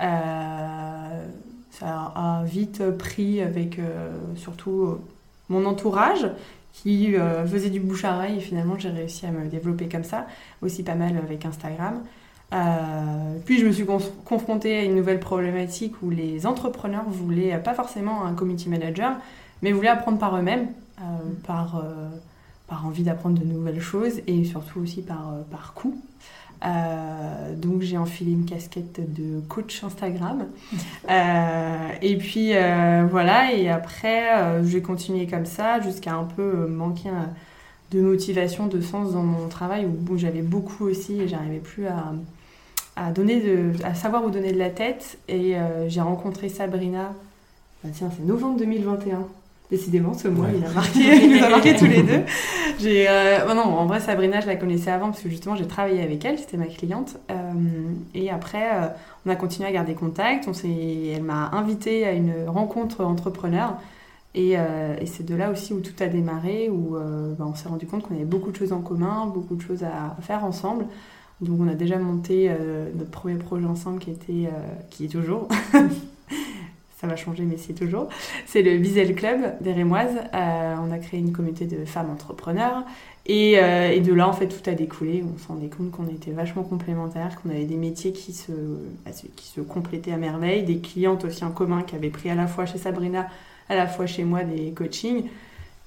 Euh, 0.00 1.26
ça 1.70 2.12
a 2.14 2.42
vite 2.44 2.82
pris 2.96 3.40
avec 3.40 3.78
euh, 3.78 4.12
surtout 4.36 4.98
mon 5.48 5.64
entourage 5.64 6.26
qui 6.72 7.14
euh, 7.16 7.46
faisait 7.46 7.70
du 7.70 7.80
bouche 7.80 8.04
à 8.04 8.16
oreille 8.16 8.38
et 8.38 8.40
finalement 8.40 8.78
j'ai 8.78 8.90
réussi 8.90 9.26
à 9.26 9.30
me 9.30 9.46
développer 9.48 9.88
comme 9.88 10.04
ça, 10.04 10.26
aussi 10.62 10.82
pas 10.82 10.94
mal 10.94 11.16
avec 11.16 11.44
Instagram. 11.44 12.02
puis 13.44 13.58
je 13.58 13.66
me 13.66 13.72
suis 13.72 13.86
confrontée 14.24 14.78
à 14.78 14.82
une 14.82 14.94
nouvelle 14.94 15.20
problématique 15.20 15.94
où 16.02 16.10
les 16.10 16.46
entrepreneurs 16.46 17.08
voulaient 17.08 17.58
pas 17.58 17.74
forcément 17.74 18.24
un 18.24 18.34
community 18.34 18.68
manager, 18.68 19.16
mais 19.62 19.72
voulaient 19.72 19.88
apprendre 19.88 20.18
par 20.18 20.36
eux-mêmes, 20.36 20.68
par, 21.46 21.82
par 22.68 22.86
envie 22.86 23.02
d'apprendre 23.02 23.38
de 23.38 23.44
nouvelles 23.44 23.80
choses 23.80 24.20
et 24.26 24.44
surtout 24.44 24.80
aussi 24.80 25.02
par, 25.02 25.34
par 25.50 25.74
coût. 25.74 26.00
Euh, 26.64 27.54
donc 27.56 27.82
j'ai 27.82 27.98
enfilé 27.98 28.32
une 28.32 28.44
casquette 28.44 29.00
de 29.14 29.40
coach 29.48 29.82
Instagram. 29.84 30.46
Euh, 31.10 31.88
et 32.00 32.16
puis 32.16 32.50
euh, 32.54 33.04
voilà, 33.10 33.52
et 33.52 33.68
après 33.68 34.62
j'ai 34.64 34.80
continué 34.80 35.26
comme 35.26 35.46
ça 35.46 35.80
jusqu'à 35.80 36.14
un 36.14 36.24
peu 36.24 36.68
manquer 36.68 37.10
de 37.90 38.00
motivation, 38.00 38.68
de 38.68 38.80
sens 38.80 39.12
dans 39.12 39.22
mon 39.22 39.48
travail 39.48 39.86
où 39.86 40.16
j'avais 40.16 40.42
beaucoup 40.42 40.84
aussi 40.86 41.20
et 41.20 41.28
j'arrivais 41.28 41.58
plus 41.58 41.86
à, 41.88 42.12
à, 42.94 43.10
donner 43.10 43.40
de, 43.40 43.72
à 43.84 43.94
savoir 43.94 44.24
où 44.24 44.30
donner 44.30 44.52
de 44.52 44.58
la 44.58 44.70
tête. 44.70 45.18
Et 45.28 45.56
j'ai 45.88 46.00
rencontré 46.00 46.48
Sabrina, 46.48 47.12
bah, 47.82 47.90
tiens 47.92 48.10
c'est 48.16 48.24
novembre 48.24 48.58
2021. 48.58 49.26
Décidément, 49.72 50.12
ce 50.12 50.28
mois, 50.28 50.48
il, 50.54 50.62
a 50.62 50.70
marqué, 50.70 51.00
il 51.24 51.34
nous 51.34 51.42
a 51.42 51.48
marqué 51.48 51.74
tous 51.74 51.86
les 51.86 52.02
deux. 52.02 52.24
J'ai, 52.78 53.08
euh, 53.08 53.54
non, 53.54 53.62
en 53.62 53.86
vrai, 53.86 54.00
Sabrina, 54.00 54.42
je 54.42 54.46
la 54.46 54.56
connaissais 54.56 54.90
avant 54.90 55.06
parce 55.06 55.22
que 55.22 55.30
justement, 55.30 55.56
j'ai 55.56 55.66
travaillé 55.66 56.02
avec 56.02 56.22
elle, 56.26 56.38
c'était 56.38 56.58
ma 56.58 56.66
cliente. 56.66 57.16
Euh, 57.30 57.34
et 58.12 58.30
après, 58.30 58.68
euh, 58.70 58.88
on 59.24 59.30
a 59.30 59.34
continué 59.34 59.66
à 59.66 59.72
garder 59.72 59.94
contact. 59.94 60.46
On 60.46 60.52
s'est, 60.52 61.06
elle 61.16 61.22
m'a 61.22 61.48
invité 61.54 62.04
à 62.04 62.12
une 62.12 62.34
rencontre 62.48 63.02
entrepreneur. 63.02 63.78
Et, 64.34 64.52
et 64.52 65.06
c'est 65.06 65.24
de 65.24 65.34
là 65.34 65.50
aussi 65.50 65.72
où 65.72 65.80
tout 65.80 65.94
a 66.00 66.06
démarré, 66.06 66.70
où 66.70 66.96
bah, 67.38 67.44
on 67.46 67.54
s'est 67.54 67.68
rendu 67.68 67.86
compte 67.86 68.02
qu'on 68.02 68.14
avait 68.14 68.24
beaucoup 68.24 68.50
de 68.50 68.56
choses 68.56 68.72
en 68.72 68.80
commun, 68.80 69.26
beaucoup 69.26 69.56
de 69.56 69.62
choses 69.62 69.84
à 69.84 70.16
faire 70.22 70.44
ensemble. 70.44 70.86
Donc 71.42 71.58
on 71.60 71.68
a 71.68 71.74
déjà 71.74 71.98
monté 71.98 72.50
notre 72.96 73.10
premier 73.10 73.34
projet 73.34 73.66
ensemble 73.66 73.98
qui 73.98 74.10
était, 74.10 74.48
qui 74.88 75.04
est 75.04 75.08
toujours 75.08 75.48
ça 77.02 77.06
va 77.06 77.16
changer, 77.16 77.42
mais 77.42 77.58
c'est 77.58 77.74
toujours. 77.74 78.08
C'est 78.46 78.62
le 78.62 78.78
Bizel 78.78 79.14
Club 79.14 79.40
des 79.60 79.72
Rémoises. 79.72 80.16
on 80.32 80.90
a 80.90 80.98
créé 80.98 81.20
une 81.20 81.32
communauté 81.32 81.66
de 81.66 81.84
femmes 81.84 82.10
entrepreneurs. 82.10 82.84
Et, 83.26 83.52
et, 83.52 84.00
de 84.00 84.12
là, 84.14 84.28
en 84.28 84.32
fait, 84.32 84.48
tout 84.48 84.70
a 84.70 84.72
découlé. 84.72 85.22
On 85.22 85.38
s'en 85.38 85.54
rendait 85.54 85.68
compte 85.68 85.90
qu'on 85.90 86.06
était 86.06 86.30
vachement 86.30 86.62
complémentaires, 86.62 87.40
qu'on 87.42 87.50
avait 87.50 87.64
des 87.64 87.76
métiers 87.76 88.12
qui 88.12 88.32
se, 88.32 88.52
bah, 89.04 89.10
qui 89.36 89.46
se 89.48 89.60
complétaient 89.60 90.12
à 90.12 90.16
merveille, 90.16 90.62
des 90.62 90.78
clientes 90.78 91.24
aussi 91.24 91.44
en 91.44 91.50
commun 91.50 91.82
qui 91.82 91.94
avaient 91.96 92.10
pris 92.10 92.30
à 92.30 92.34
la 92.34 92.46
fois 92.46 92.66
chez 92.66 92.78
Sabrina, 92.78 93.28
à 93.68 93.74
la 93.74 93.86
fois 93.86 94.06
chez 94.06 94.24
moi 94.24 94.44
des 94.44 94.70
coachings. 94.70 95.24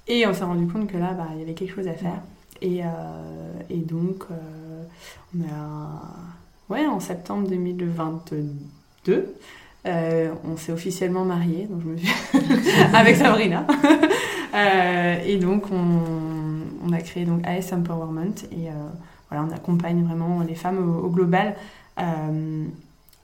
Et 0.08 0.26
on 0.26 0.34
s'est 0.34 0.44
rendu 0.44 0.66
compte 0.66 0.86
que 0.86 0.96
là, 0.96 1.12
bah, 1.12 1.28
il 1.34 1.40
y 1.40 1.42
avait 1.42 1.54
quelque 1.54 1.74
chose 1.74 1.88
à 1.88 1.94
faire. 1.94 2.22
Et, 2.62 2.82
euh, 2.82 2.86
et 3.68 3.78
donc, 3.78 4.24
euh, 4.30 4.82
on 5.36 5.42
a, 5.42 6.74
ouais, 6.74 6.86
en 6.86 7.00
septembre 7.00 7.48
2022, 7.48 9.34
euh, 9.86 10.32
on 10.44 10.56
s'est 10.56 10.72
officiellement 10.72 11.24
mariés, 11.24 11.68
donc 11.70 11.82
avec 12.94 13.16
Sabrina. 13.16 13.66
et 15.24 15.36
donc, 15.36 15.64
on, 15.70 16.92
a 16.92 17.00
créé 17.00 17.24
donc 17.24 17.46
AS 17.46 17.72
Empowerment 17.72 18.34
et 18.52 18.68
voilà, 19.28 19.44
on 19.44 19.54
accompagne 19.54 20.04
vraiment 20.04 20.40
les 20.40 20.54
femmes 20.54 20.78
au, 20.78 21.08
global. 21.08 21.56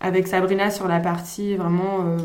avec 0.01 0.27
Sabrina 0.27 0.71
sur 0.71 0.89
la 0.89 1.01
partie 1.01 1.55
vraiment 1.55 2.17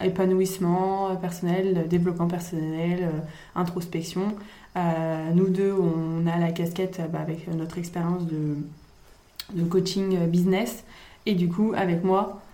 épanouissement 0.00 1.16
personnel, 1.16 1.86
développement 1.88 2.28
personnel, 2.28 3.10
introspection. 3.54 4.34
Euh, 4.78 5.30
nous 5.34 5.48
deux, 5.48 5.72
on 5.72 6.26
a 6.26 6.38
la 6.38 6.52
casquette 6.52 7.00
bah, 7.12 7.20
avec 7.20 7.48
notre 7.52 7.78
expérience 7.78 8.22
de, 8.26 9.64
coaching 9.64 10.26
business. 10.26 10.84
Et 11.26 11.34
du 11.34 11.48
coup, 11.48 11.72
avec 11.76 12.04
moi, 12.04 12.40
euh, 12.40 12.47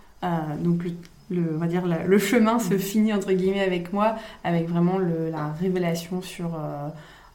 donc 0.59 0.85
le, 1.31 1.55
on 1.55 1.59
va 1.59 1.67
dire 1.67 1.85
le 1.87 2.19
chemin 2.19 2.59
se 2.59 2.77
finit 2.79 3.13
entre 3.13 3.33
guillemets 3.33 3.63
avec 3.63 3.93
moi, 3.93 4.17
avec 4.45 4.69
vraiment 4.69 4.99
la 4.99 5.53
révélation 5.53 6.23
sur, 6.23 6.55
euh, 6.55 6.89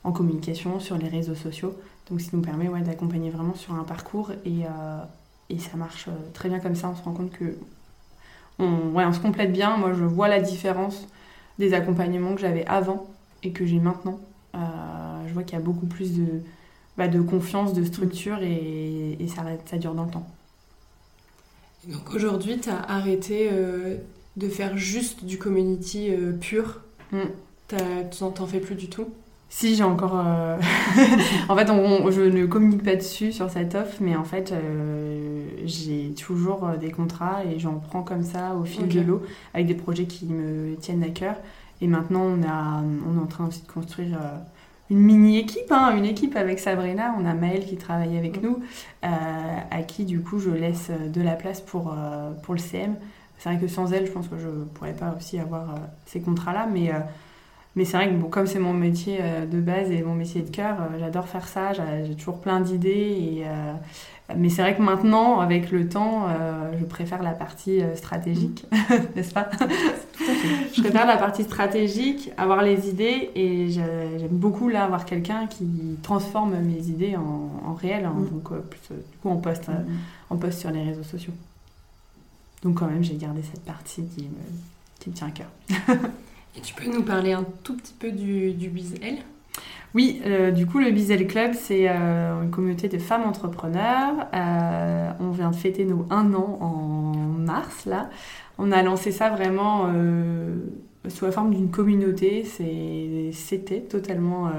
en 0.03 0.11
communication 0.11 0.79
sur 0.79 0.97
les 0.97 1.07
réseaux 1.07 1.35
sociaux. 1.35 1.75
Donc, 2.09 2.21
ce 2.21 2.29
qui 2.29 2.35
nous 2.35 2.41
permet 2.41 2.67
ouais, 2.67 2.81
d'accompagner 2.81 3.29
vraiment 3.29 3.53
sur 3.53 3.75
un 3.75 3.83
parcours 3.83 4.31
et, 4.43 4.63
et 5.51 5.59
ça 5.59 5.77
marche 5.77 6.09
très 6.33 6.49
bien 6.49 6.59
comme 6.59 6.73
ça. 6.73 6.89
On 6.89 6.95
se 6.95 7.03
rend 7.03 7.11
compte 7.11 7.31
que 7.31 7.55
on, 8.59 8.91
ouais, 8.93 9.05
on 9.05 9.13
se 9.13 9.19
complète 9.19 9.51
bien. 9.51 9.77
Moi, 9.77 9.93
je 9.93 10.03
vois 10.03 10.27
la 10.27 10.39
différence 10.39 11.07
des 11.57 11.73
accompagnements 11.73 12.35
que 12.35 12.41
j'avais 12.41 12.65
avant 12.65 13.07
et 13.43 13.51
que 13.51 13.65
j'ai 13.65 13.79
maintenant. 13.79 14.19
Euh, 14.55 14.59
je 15.27 15.33
vois 15.33 15.43
qu'il 15.43 15.57
y 15.57 15.61
a 15.61 15.63
beaucoup 15.63 15.85
plus 15.85 16.17
de, 16.17 16.41
bah, 16.97 17.07
de 17.07 17.21
confiance, 17.21 17.73
de 17.73 17.83
structure 17.83 18.39
et, 18.41 19.17
et 19.19 19.27
ça, 19.27 19.43
ça, 19.65 19.77
dure 19.77 19.93
dans 19.93 20.05
le 20.05 20.11
temps. 20.11 20.27
Donc 21.87 22.13
aujourd'hui, 22.13 22.59
tu 22.59 22.69
as 22.69 22.81
arrêté 22.81 23.49
euh, 23.51 23.97
de 24.37 24.47
faire 24.47 24.77
juste 24.77 25.25
du 25.25 25.37
community 25.37 26.09
euh, 26.11 26.33
pur. 26.33 26.81
Mm. 27.11 27.19
Tu 27.67 28.23
n'en 28.23 28.47
fais 28.47 28.59
plus 28.59 28.75
du 28.75 28.89
tout? 28.89 29.07
Si, 29.49 29.75
j'ai 29.75 29.83
encore. 29.83 30.13
en 31.49 31.55
fait, 31.55 31.69
on, 31.69 32.09
je 32.11 32.21
ne 32.21 32.45
communique 32.45 32.83
pas 32.83 32.95
dessus 32.95 33.31
sur 33.31 33.49
cette 33.49 33.75
offre, 33.75 33.97
mais 33.99 34.15
en 34.15 34.23
fait, 34.23 34.53
j'ai 35.65 36.13
toujours 36.15 36.67
des 36.79 36.91
contrats 36.91 37.43
et 37.45 37.59
j'en 37.59 37.75
prends 37.75 38.01
comme 38.03 38.23
ça 38.23 38.55
au 38.55 38.63
fil 38.63 38.87
de 38.87 39.01
l'eau 39.01 39.21
avec 39.53 39.67
des 39.67 39.75
projets 39.75 40.05
qui 40.05 40.25
me 40.25 40.75
tiennent 40.75 41.03
à 41.03 41.09
cœur. 41.09 41.35
Et 41.81 41.87
maintenant, 41.87 42.23
on, 42.23 42.43
a, 42.43 42.83
on 43.07 43.17
est 43.17 43.21
en 43.21 43.27
train 43.27 43.47
aussi 43.47 43.61
de 43.61 43.71
construire 43.71 44.17
euh, 44.21 44.37
une 44.89 44.99
mini-équipe, 44.99 45.71
hein, 45.71 45.95
une 45.95 46.05
équipe 46.05 46.35
avec 46.35 46.59
Sabrina. 46.59 47.15
On 47.19 47.25
a 47.25 47.33
Maëlle 47.33 47.65
qui 47.65 47.77
travaille 47.77 48.17
avec 48.17 48.41
nous, 48.41 48.59
euh, 49.03 49.07
à 49.71 49.83
qui 49.83 50.05
du 50.05 50.21
coup 50.21 50.39
je 50.39 50.49
laisse 50.49 50.89
euh, 50.89 51.07
de 51.09 51.21
la 51.21 51.33
place 51.33 51.61
pour, 51.61 51.95
pour 52.43 52.53
le 52.53 52.59
CM. 52.59 52.95
C'est 53.37 53.49
vrai 53.49 53.59
que 53.59 53.67
sans 53.67 53.93
elle, 53.93 54.05
je 54.05 54.11
pense 54.11 54.27
que 54.27 54.37
je 54.37 54.47
ne 54.47 54.65
pourrais 54.65 54.93
pas 54.93 55.15
aussi 55.15 55.39
avoir 55.39 55.75
ces 56.05 56.19
contrats-là, 56.19 56.67
mais, 56.69 56.91
mais 57.75 57.85
c'est 57.85 57.97
vrai 57.97 58.09
que 58.09 58.15
bon, 58.15 58.29
comme 58.29 58.47
c'est 58.47 58.59
mon 58.59 58.73
métier 58.73 59.19
de 59.49 59.59
base 59.61 59.91
et 59.91 60.01
mon 60.01 60.15
métier 60.15 60.41
de 60.41 60.49
cœur, 60.49 60.77
j'adore 60.99 61.27
faire 61.27 61.47
ça, 61.47 61.71
j'ai 61.73 62.15
toujours 62.15 62.41
plein 62.41 62.59
d'idées 62.59 62.89
et, 62.89 63.45
mais 64.37 64.49
c'est 64.49 64.61
vrai 64.61 64.75
que 64.75 64.81
maintenant, 64.81 65.39
avec 65.39 65.71
le 65.71 65.89
temps, 65.89 66.27
euh, 66.27 66.71
je 66.79 66.85
préfère 66.85 67.23
la 67.23 67.31
partie 67.31 67.81
euh, 67.81 67.95
stratégique, 67.95 68.65
n'est-ce 69.15 69.33
pas? 69.33 69.49
Je 70.75 70.81
préfère 70.81 71.07
la 71.07 71.17
partie 71.17 71.43
stratégique, 71.43 72.31
avoir 72.37 72.61
les 72.61 72.89
idées, 72.89 73.31
et 73.33 73.69
j'aime 73.69 74.27
beaucoup 74.29 74.69
là 74.69 74.83
avoir 74.83 75.05
quelqu'un 75.05 75.47
qui 75.47 75.65
transforme 76.03 76.59
mes 76.59 76.89
idées 76.89 77.15
en, 77.15 77.73
réel, 77.73 78.05
hein. 78.05 78.13
mm. 78.15 78.29
donc 78.29 78.51
euh, 78.51 78.59
plus, 78.59 78.79
du 78.89 79.17
coup 79.21 79.29
on 79.29 79.37
poste, 79.37 79.69
mm. 79.69 79.85
on 80.29 80.37
poste 80.37 80.59
sur 80.59 80.69
les 80.69 80.83
réseaux 80.83 81.03
sociaux. 81.03 81.33
Donc 82.61 82.75
quand 82.75 82.87
même, 82.87 83.03
j'ai 83.03 83.15
gardé 83.15 83.41
cette 83.41 83.63
partie 83.63 84.03
qui 84.05 84.23
me, 84.25 84.99
qui 84.99 85.09
me 85.09 85.15
tient 85.15 85.27
à 85.27 85.31
cœur. 85.31 85.49
et 86.55 86.61
tu 86.61 86.73
peux 86.73 86.89
nous 86.91 87.03
parler 87.03 87.33
un 87.33 87.45
tout 87.63 87.75
petit 87.75 87.93
peu 87.93 88.11
du, 88.11 88.53
du 88.53 88.69
BizL 88.69 89.19
oui, 89.95 90.21
euh, 90.25 90.51
du 90.51 90.67
coup, 90.67 90.79
le 90.79 90.91
Bizel 90.91 91.25
Club, 91.25 91.53
c'est 91.53 91.89
euh, 91.89 92.43
une 92.43 92.51
communauté 92.51 92.87
de 92.89 92.99
femmes 92.99 93.23
entrepreneurs. 93.23 94.27
Euh, 94.35 95.11
on 95.19 95.31
vient 95.31 95.49
de 95.49 95.55
fêter 95.55 95.83
nos 95.83 96.05
un 96.11 96.33
an 96.35 96.59
en 96.61 97.13
mars, 97.39 97.85
là. 97.85 98.09
On 98.59 98.71
a 98.71 98.83
lancé 98.83 99.11
ça 99.11 99.29
vraiment 99.29 99.89
sous 101.07 101.25
la 101.25 101.31
forme 101.31 101.53
d'une 101.53 101.71
communauté. 101.71 102.43
C'était 103.31 103.81
totalement, 103.89 104.51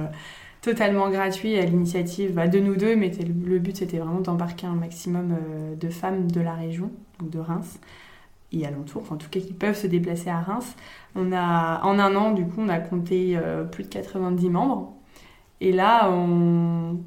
totalement 0.62 1.11
gratuit 1.11 1.59
à 1.59 1.66
l'initiative 1.66 2.33
bah, 2.33 2.48
de 2.48 2.59
nous 2.61 2.76
deux, 2.76 2.96
mais 2.96 3.12
le 3.46 3.59
but, 3.59 3.76
c'était 3.76 3.98
vraiment 3.98 4.20
d'embarquer 4.20 4.66
un 4.66 4.74
maximum 4.74 5.37
de 5.79 5.88
femmes 5.90 6.31
de 6.31 6.40
la 6.40 6.55
région, 6.55 6.90
donc 7.20 7.29
de 7.29 7.38
Reims 7.38 7.79
et 8.52 8.66
alentours, 8.66 9.04
en 9.10 9.16
tout 9.16 9.28
cas 9.28 9.40
qui 9.40 9.52
peuvent 9.52 9.76
se 9.76 9.86
déplacer 9.86 10.30
à 10.30 10.40
Reims. 10.40 10.76
On 11.14 11.32
a, 11.32 11.82
en 11.84 11.98
un 11.98 12.14
an, 12.16 12.32
du 12.32 12.44
coup, 12.44 12.60
on 12.60 12.68
a 12.68 12.78
compté 12.78 13.38
plus 13.70 13.84
de 13.84 13.88
90 13.88 14.50
membres. 14.50 14.94
Et 15.60 15.72
là, 15.72 16.10
on, 16.10 16.98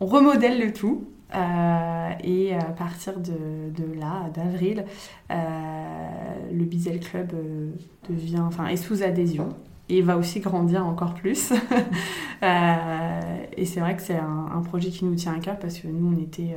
remodèle 0.00 0.60
le 0.60 0.72
tout. 0.72 1.08
Euh, 1.34 2.10
et 2.22 2.54
à 2.54 2.64
partir 2.64 3.14
de, 3.18 3.98
là, 3.98 4.30
d'avril, 4.34 4.84
euh, 5.32 5.34
le 6.52 6.64
Bizel 6.64 7.00
Club 7.00 7.32
euh, 7.34 7.70
devient, 8.08 8.40
enfin, 8.40 8.68
est 8.68 8.76
sous 8.76 9.02
adhésion 9.02 9.48
et 9.88 10.00
va 10.00 10.16
aussi 10.16 10.38
grandir 10.40 10.86
encore 10.86 11.14
plus. 11.14 11.52
et 12.42 13.64
c'est 13.66 13.80
vrai 13.80 13.96
que 13.96 14.02
c'est 14.02 14.16
un, 14.16 14.62
projet 14.62 14.90
qui 14.90 15.04
nous 15.04 15.16
tient 15.16 15.34
à 15.34 15.40
cœur 15.40 15.58
parce 15.58 15.78
que 15.78 15.88
nous, 15.88 16.14
on 16.16 16.22
était. 16.22 16.56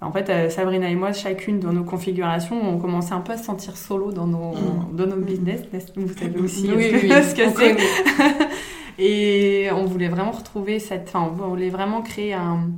En 0.00 0.12
fait, 0.12 0.50
Sabrina 0.50 0.88
et 0.90 0.94
moi, 0.94 1.12
chacune 1.12 1.58
dans 1.58 1.72
nos 1.72 1.84
configurations, 1.84 2.60
on 2.60 2.78
commençait 2.78 3.14
un 3.14 3.20
peu 3.20 3.32
à 3.32 3.38
se 3.38 3.44
sentir 3.44 3.76
solo 3.76 4.12
dans 4.12 4.26
nos, 4.26 4.52
mmh. 4.52 4.94
dans 4.96 5.06
nos 5.06 5.16
business. 5.16 5.62
Vous 5.96 6.12
savez 6.12 6.38
aussi 6.38 6.70
oui, 6.74 6.90
ce 6.90 7.34
que 7.34 7.48
c'est. 7.58 7.76
Et 8.98 9.68
on 9.72 9.84
voulait 9.84 10.08
vraiment 10.08 10.30
retrouver 10.30 10.78
cette. 10.78 11.08
Enfin, 11.08 11.30
on 11.42 11.48
voulait 11.48 11.70
vraiment 11.70 12.02
créer 12.02 12.34
un, 12.34 12.70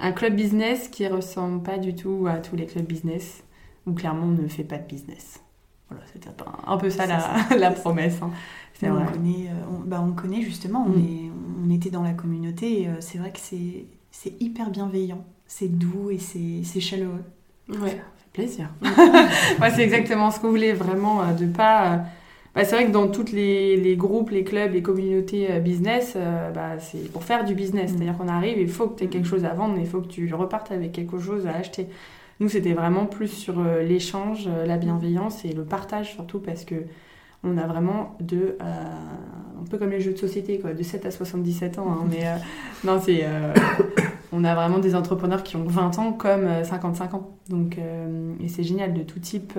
un 0.00 0.12
club 0.12 0.34
business 0.34 0.88
qui 0.88 1.06
ressemble 1.06 1.62
pas 1.62 1.78
du 1.78 1.94
tout 1.94 2.26
à 2.28 2.38
tous 2.38 2.56
les 2.56 2.66
clubs 2.66 2.84
business, 2.84 3.44
où 3.86 3.92
clairement 3.92 4.26
on 4.26 4.42
ne 4.42 4.48
fait 4.48 4.64
pas 4.64 4.78
de 4.78 4.86
business. 4.86 5.40
Voilà, 5.88 6.04
c'était 6.12 6.30
un 6.66 6.76
peu 6.78 6.90
ça, 6.90 7.06
la, 7.06 7.56
la 7.56 7.70
promesse. 7.70 8.20
Hein. 8.22 8.30
C'est. 8.74 8.90
On 8.90 9.04
connaît, 9.04 9.48
euh, 9.48 9.64
on, 9.70 9.86
bah 9.86 10.04
on 10.04 10.12
connaît 10.12 10.42
justement, 10.42 10.84
on, 10.86 10.98
mm. 10.98 11.04
est, 11.04 11.30
on 11.64 11.70
était 11.70 11.90
dans 11.90 12.02
la 12.02 12.14
communauté 12.14 12.82
et 12.82 12.88
euh, 12.88 12.96
c'est 13.00 13.18
vrai 13.18 13.30
que 13.30 13.38
c'est 13.38 14.40
hyper 14.40 14.70
bienveillant, 14.70 15.24
c'est 15.54 15.68
doux 15.68 16.10
et 16.10 16.18
c'est 16.18 16.80
chaleureux. 16.80 17.24
Ouais, 17.68 17.90
ça 17.90 17.90
fait 17.90 18.32
plaisir. 18.32 18.70
ouais, 19.60 19.70
c'est 19.74 19.82
exactement 19.82 20.30
ce 20.30 20.40
qu'on 20.40 20.50
voulait 20.50 20.72
vraiment, 20.72 21.22
euh, 21.22 21.32
de 21.32 21.46
pas 21.46 22.04
bah, 22.54 22.64
c'est 22.64 22.74
vrai 22.74 22.86
que 22.86 22.90
dans 22.90 23.08
tous 23.08 23.32
les, 23.32 23.76
les, 23.76 23.96
groupes, 23.96 24.30
les 24.30 24.44
clubs, 24.44 24.72
les 24.72 24.82
communautés 24.82 25.50
euh, 25.50 25.58
business, 25.58 26.14
euh, 26.16 26.50
bah, 26.50 26.78
c'est 26.78 27.10
pour 27.10 27.24
faire 27.24 27.44
du 27.44 27.54
business. 27.54 27.92
Mm. 27.92 27.96
C'est-à-dire 27.96 28.18
qu'on 28.18 28.28
arrive, 28.28 28.58
il 28.58 28.68
faut 28.68 28.88
que 28.88 28.98
tu 28.98 29.04
aies 29.04 29.08
quelque 29.08 29.28
chose 29.28 29.44
à 29.44 29.54
vendre, 29.54 29.76
il 29.78 29.86
faut 29.86 30.00
que 30.00 30.08
tu 30.08 30.32
repartes 30.34 30.70
avec 30.70 30.92
quelque 30.92 31.18
chose 31.18 31.46
à 31.46 31.56
acheter. 31.56 31.86
Nous, 32.40 32.48
c'était 32.48 32.74
vraiment 32.74 33.06
plus 33.06 33.28
sur 33.28 33.58
euh, 33.58 33.82
l'échange, 33.82 34.48
la 34.66 34.76
bienveillance 34.76 35.44
et 35.44 35.52
le 35.52 35.64
partage 35.64 36.12
surtout 36.12 36.40
parce 36.40 36.64
que 36.64 36.74
on 37.44 37.58
a 37.58 37.66
vraiment 37.66 38.16
de 38.20 38.56
un 38.60 39.64
peu 39.68 39.76
comme 39.76 39.90
les 39.90 40.00
jeux 40.00 40.12
de 40.12 40.18
société 40.18 40.60
quoi 40.60 40.74
de 40.74 40.82
7 40.82 41.06
à 41.06 41.10
77 41.10 41.80
ans 41.80 41.90
hein, 41.90 42.06
mais 42.08 42.24
non 42.84 43.00
c'est 43.04 43.24
on 44.32 44.44
a 44.44 44.54
vraiment 44.54 44.78
des 44.78 44.94
entrepreneurs 44.94 45.42
qui 45.42 45.56
ont 45.56 45.64
20 45.64 45.98
ans 45.98 46.12
comme 46.12 46.64
55 46.64 47.14
ans 47.14 47.36
donc 47.48 47.78
et 48.40 48.48
c'est 48.48 48.62
génial 48.62 48.94
de 48.94 49.02
tout 49.02 49.20
type 49.20 49.58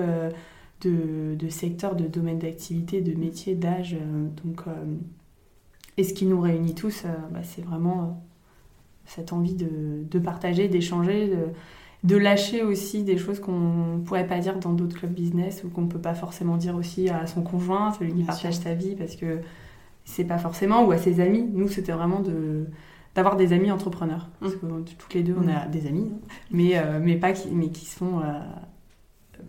de, 0.89 1.49
secteurs, 1.49 1.95
de 1.95 2.07
domaines 2.07 2.39
d'activité, 2.39 3.01
de 3.01 3.17
métiers, 3.17 3.55
d'âge. 3.55 3.95
Euh, 3.95 4.27
donc, 4.43 4.61
euh, 4.67 4.71
et 5.97 6.03
ce 6.03 6.13
qui 6.13 6.25
nous 6.25 6.39
réunit 6.39 6.75
tous, 6.75 7.03
euh, 7.05 7.09
bah, 7.31 7.41
c'est 7.43 7.63
vraiment 7.63 8.23
cette 9.05 9.33
envie 9.33 9.55
de, 9.55 10.19
partager, 10.19 10.67
d'échanger, 10.67 11.29
de, 12.03 12.17
lâcher 12.17 12.63
aussi 12.63 13.03
des 13.03 13.17
choses 13.17 13.41
qu'on 13.41 13.97
ne 13.97 13.99
pourrait 13.99 14.25
pas 14.25 14.39
dire 14.39 14.59
dans 14.59 14.71
d'autres 14.71 14.95
clubs 14.95 15.13
business 15.13 15.63
ou 15.63 15.69
qu'on 15.69 15.81
ne 15.81 15.87
peut 15.87 15.99
pas 15.99 16.13
forcément 16.13 16.55
dire 16.55 16.75
aussi 16.75 17.09
à 17.09 17.27
son 17.27 17.41
conjoint, 17.41 17.91
celui 17.91 18.13
qui 18.13 18.23
partage 18.23 18.55
sa 18.55 18.73
vie, 18.73 18.95
parce 18.95 19.17
que 19.17 19.39
c'est 20.05 20.23
pas 20.23 20.37
forcément, 20.37 20.85
ou 20.85 20.91
à 20.91 20.97
ses 20.97 21.19
amis. 21.19 21.45
Nous, 21.53 21.67
c'était 21.67 21.91
vraiment 21.91 22.21
de 22.21 22.65
d'avoir 23.15 23.35
des 23.35 23.53
amis 23.53 23.71
entrepreneurs. 23.71 24.29
Parce 24.39 24.55
mmh. 24.55 24.59
que 24.59 24.91
toutes 24.97 25.13
les 25.13 25.23
deux, 25.23 25.35
on 25.37 25.47
a 25.47 25.67
mmh. 25.67 25.71
des 25.71 25.87
amis, 25.87 26.11
hein. 26.11 26.27
mais, 26.51 26.81
mais, 27.01 27.15
pas 27.15 27.33
qui, 27.33 27.49
mais 27.49 27.69
qui 27.69 27.85
sont 27.85 28.21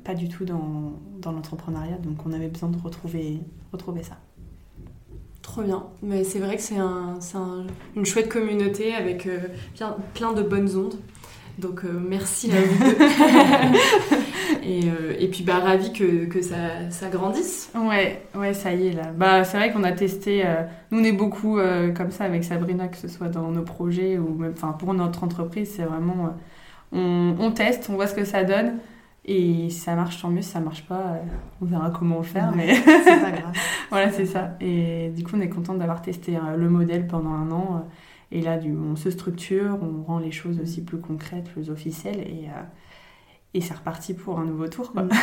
pas 0.02 0.14
du 0.14 0.28
tout 0.28 0.44
dans, 0.44 0.92
dans 1.20 1.32
l'entrepreneuriat. 1.32 1.98
Donc 1.98 2.26
on 2.26 2.32
avait 2.32 2.48
besoin 2.48 2.68
de 2.68 2.78
retrouver, 2.78 3.40
retrouver 3.72 4.02
ça. 4.02 4.18
Trop 5.42 5.62
bien. 5.62 5.84
Mais 6.02 6.24
c'est 6.24 6.38
vrai 6.38 6.56
que 6.56 6.62
c'est 6.62 6.78
un, 6.78 7.18
une 7.94 8.04
chouette 8.04 8.28
communauté 8.28 8.94
avec 8.94 9.28
plein 10.14 10.32
de 10.32 10.42
bonnes 10.42 10.76
ondes. 10.76 10.96
Donc 11.58 11.82
merci 11.84 12.50
à 12.50 12.60
vous 12.60 12.84
et, 14.64 14.80
et, 15.20 15.28
puis 15.28 15.44
bah 15.44 15.60
ravi 15.60 15.92
que, 15.92 16.24
que 16.24 16.42
ça, 16.42 16.90
ça, 16.90 17.08
grandisse. 17.08 17.70
Ouais, 17.76 18.22
ouais, 18.34 18.52
ça 18.54 18.72
y 18.72 18.88
est 18.88 18.92
là. 18.92 19.12
Bah 19.16 19.44
c'est 19.44 19.56
vrai 19.56 19.72
qu'on 19.72 19.84
a 19.84 19.92
testé. 19.92 20.44
nous 20.90 20.98
on 21.00 21.04
est 21.04 21.12
beaucoup 21.12 21.58
comme 21.94 22.10
ça 22.10 22.24
avec 22.24 22.42
Sabrina, 22.42 22.88
que 22.88 22.96
ce 22.96 23.06
soit 23.06 23.28
dans 23.28 23.50
nos 23.50 23.62
projets 23.62 24.18
ou 24.18 24.34
même, 24.34 24.52
enfin 24.56 24.72
pour 24.72 24.94
notre 24.94 25.22
entreprise, 25.22 25.72
c'est 25.76 25.84
vraiment 25.84 26.34
on, 26.94 27.50
teste, 27.52 27.88
on 27.90 27.94
voit 27.94 28.06
ce 28.06 28.14
que 28.14 28.24
ça 28.24 28.44
donne. 28.44 28.78
Et 29.26 29.70
si 29.70 29.78
ça 29.78 29.94
marche, 29.94 30.20
tant 30.20 30.28
mieux. 30.28 30.42
Si 30.42 30.50
ça 30.50 30.60
marche 30.60 30.84
pas, 30.86 31.00
euh, 31.00 31.22
on 31.62 31.64
verra 31.64 31.90
comment 31.90 32.18
le 32.18 32.24
faire. 32.24 32.52
mais 32.54 32.74
c'est 32.74 33.22
pas 33.22 33.30
grave. 33.30 33.56
voilà, 33.90 34.10
c'est 34.10 34.26
ça. 34.26 34.56
Et 34.60 35.10
du 35.16 35.24
coup, 35.24 35.32
on 35.36 35.40
est 35.40 35.48
content 35.48 35.74
d'avoir 35.74 36.02
testé 36.02 36.36
euh, 36.36 36.56
le 36.56 36.68
modèle 36.68 37.06
pendant 37.06 37.30
un 37.30 37.50
an. 37.50 37.86
Euh, 38.32 38.36
et 38.36 38.40
là, 38.40 38.58
du, 38.58 38.74
on 38.76 38.96
se 38.96 39.10
structure, 39.10 39.78
on 39.82 40.02
rend 40.02 40.18
les 40.18 40.32
choses 40.32 40.60
aussi 40.60 40.82
plus 40.82 40.98
concrètes, 40.98 41.44
plus 41.44 41.70
officielles. 41.70 42.20
Et, 42.20 42.48
et 43.54 43.60
c'est 43.60 43.74
reparti 43.74 44.14
pour 44.14 44.38
un 44.38 44.44
nouveau 44.44 44.68
tour. 44.68 44.92
Mm. 44.94 45.08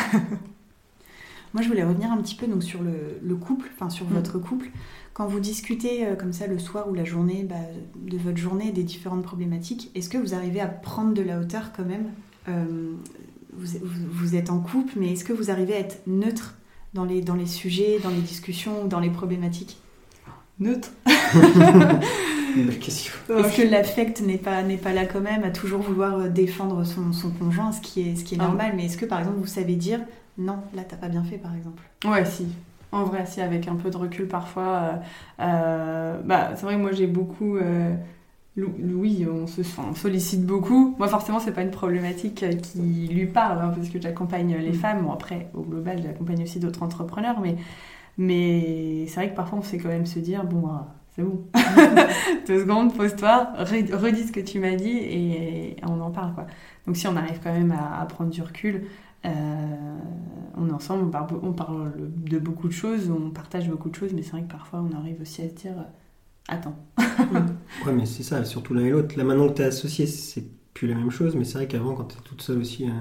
Moi, 1.54 1.62
je 1.62 1.68
voulais 1.68 1.84
revenir 1.84 2.10
un 2.10 2.16
petit 2.16 2.34
peu 2.34 2.46
donc, 2.46 2.62
sur 2.62 2.80
le, 2.82 3.34
couple, 3.34 3.68
enfin 3.74 3.90
sur 3.90 4.06
mm. 4.06 4.14
votre 4.14 4.38
couple. 4.38 4.70
Quand 5.12 5.26
vous 5.26 5.40
discutez 5.40 6.06
euh, 6.06 6.16
comme 6.16 6.32
ça 6.32 6.46
le 6.46 6.58
soir 6.58 6.88
ou 6.88 6.94
la 6.94 7.04
journée 7.04 7.44
bah, 7.48 7.56
de 7.96 8.16
votre 8.16 8.38
journée 8.38 8.72
des 8.72 8.82
différentes 8.82 9.22
problématiques, 9.22 9.90
est-ce 9.94 10.08
que 10.08 10.16
vous 10.16 10.34
arrivez 10.34 10.60
à 10.60 10.66
prendre 10.66 11.12
de 11.12 11.22
la 11.22 11.38
hauteur 11.38 11.72
quand 11.76 11.84
même? 11.84 12.06
Euh, 12.48 12.94
vous, 13.54 14.34
êtes 14.34 14.48
en 14.48 14.60
couple, 14.60 14.94
mais 14.96 15.12
est-ce 15.12 15.24
que 15.24 15.34
vous 15.34 15.50
arrivez 15.50 15.74
à 15.74 15.78
être 15.78 16.00
neutre 16.06 16.54
dans 16.94 17.04
les, 17.04 17.20
dans 17.20 17.34
les 17.34 17.46
sujets, 17.46 17.98
dans 18.02 18.08
les 18.08 18.22
discussions 18.22 18.84
ou 18.84 18.88
dans 18.88 18.98
les 18.98 19.10
problématiques? 19.10 19.78
Neutre 20.58 20.90
Est-ce 23.38 23.56
que 23.56 23.68
l'affect 23.68 24.20
n'est 24.20 24.38
pas, 24.38 24.62
n'est 24.62 24.76
pas 24.76 24.92
là 24.92 25.06
quand 25.06 25.20
même, 25.20 25.44
à 25.44 25.50
toujours 25.50 25.80
vouloir 25.80 26.18
euh, 26.18 26.28
défendre 26.28 26.84
son, 26.84 27.12
son 27.12 27.30
conjoint, 27.30 27.72
ce 27.72 27.80
qui 27.80 28.00
est, 28.08 28.16
ce 28.16 28.24
qui 28.24 28.34
est 28.34 28.38
ah. 28.40 28.44
normal, 28.44 28.72
mais 28.76 28.86
est-ce 28.86 28.96
que 28.96 29.06
par 29.06 29.20
exemple 29.20 29.38
vous 29.38 29.46
savez 29.46 29.76
dire 29.76 30.00
non, 30.38 30.58
là 30.74 30.82
t'as 30.88 30.96
pas 30.96 31.08
bien 31.08 31.24
fait 31.24 31.38
par 31.38 31.54
exemple? 31.54 31.82
Ouais, 32.04 32.24
si. 32.24 32.46
En 32.92 33.04
vrai, 33.04 33.24
si, 33.24 33.40
avec 33.40 33.68
un 33.68 33.76
peu 33.76 33.90
de 33.90 33.96
recul 33.96 34.28
parfois. 34.28 34.64
Euh, 34.64 34.96
euh, 35.40 36.20
bah, 36.24 36.50
c'est 36.54 36.62
vrai 36.64 36.74
que 36.74 36.80
moi 36.80 36.92
j'ai 36.92 37.06
beaucoup. 37.06 37.56
Euh, 37.56 37.94
oui, 38.56 39.26
on 39.30 39.46
se 39.46 39.62
sollicite 39.94 40.44
beaucoup. 40.44 40.94
Moi, 40.98 41.08
forcément, 41.08 41.40
c'est 41.40 41.52
pas 41.52 41.62
une 41.62 41.70
problématique 41.70 42.44
qui 42.60 43.08
lui 43.08 43.26
parle, 43.26 43.60
hein, 43.62 43.72
parce 43.74 43.88
que 43.88 44.00
j'accompagne 44.00 44.56
les 44.58 44.72
mm. 44.72 44.74
femmes. 44.74 45.02
Bon, 45.02 45.12
après, 45.12 45.48
au 45.54 45.62
global, 45.62 46.02
j'accompagne 46.02 46.42
aussi 46.42 46.60
d'autres 46.60 46.82
entrepreneurs, 46.82 47.40
mais, 47.40 47.56
mais 48.18 49.06
c'est 49.06 49.14
vrai 49.14 49.30
que 49.30 49.36
parfois, 49.36 49.60
on 49.60 49.62
sait 49.62 49.78
quand 49.78 49.88
même 49.88 50.04
se 50.04 50.18
dire 50.18 50.44
bon, 50.44 50.68
c'est 51.14 51.22
bon, 51.22 51.46
deux 52.46 52.60
secondes, 52.60 52.96
pose-toi, 52.96 53.52
redis 53.58 54.28
ce 54.28 54.32
que 54.32 54.40
tu 54.40 54.58
m'as 54.58 54.76
dit 54.76 54.96
et, 54.96 55.76
on 55.82 56.00
en 56.00 56.10
parle, 56.10 56.34
quoi. 56.34 56.46
Donc, 56.86 56.96
si 56.96 57.06
on 57.06 57.16
arrive 57.16 57.38
quand 57.42 57.52
même 57.52 57.72
à 57.72 58.04
prendre 58.06 58.30
du 58.30 58.42
recul, 58.42 58.86
euh, 59.24 59.98
on 60.56 60.68
est 60.68 60.72
ensemble, 60.72 61.04
on 61.42 61.52
parle, 61.52 61.92
de 61.96 62.38
beaucoup 62.38 62.68
de 62.68 62.72
choses, 62.72 63.10
on 63.10 63.30
partage 63.30 63.68
beaucoup 63.68 63.88
de 63.88 63.94
choses, 63.94 64.12
mais 64.12 64.22
c'est 64.22 64.32
vrai 64.32 64.42
que 64.42 64.50
parfois 64.50 64.80
on 64.80 64.96
arrive 64.96 65.20
aussi 65.20 65.42
à 65.42 65.48
se 65.48 65.54
dire 65.54 65.78
euh, 65.78 65.84
Attends. 66.48 66.74
ouais, 66.98 67.92
mais 67.92 68.04
c'est 68.04 68.24
ça, 68.24 68.44
surtout 68.44 68.74
l'un 68.74 68.84
et 68.84 68.90
l'autre. 68.90 69.16
Là 69.16 69.22
maintenant 69.22 69.48
que 69.48 69.54
tu 69.54 69.62
es 69.62 69.66
associé, 69.66 70.06
c'est 70.06 70.44
plus 70.74 70.88
la 70.88 70.96
même 70.96 71.10
chose, 71.10 71.36
mais 71.36 71.44
c'est 71.44 71.58
vrai 71.58 71.68
qu'avant, 71.68 71.94
quand 71.94 72.04
tu 72.04 72.18
es 72.18 72.20
toute 72.22 72.42
seule 72.42 72.58
aussi 72.58 72.84
euh, 72.84 72.92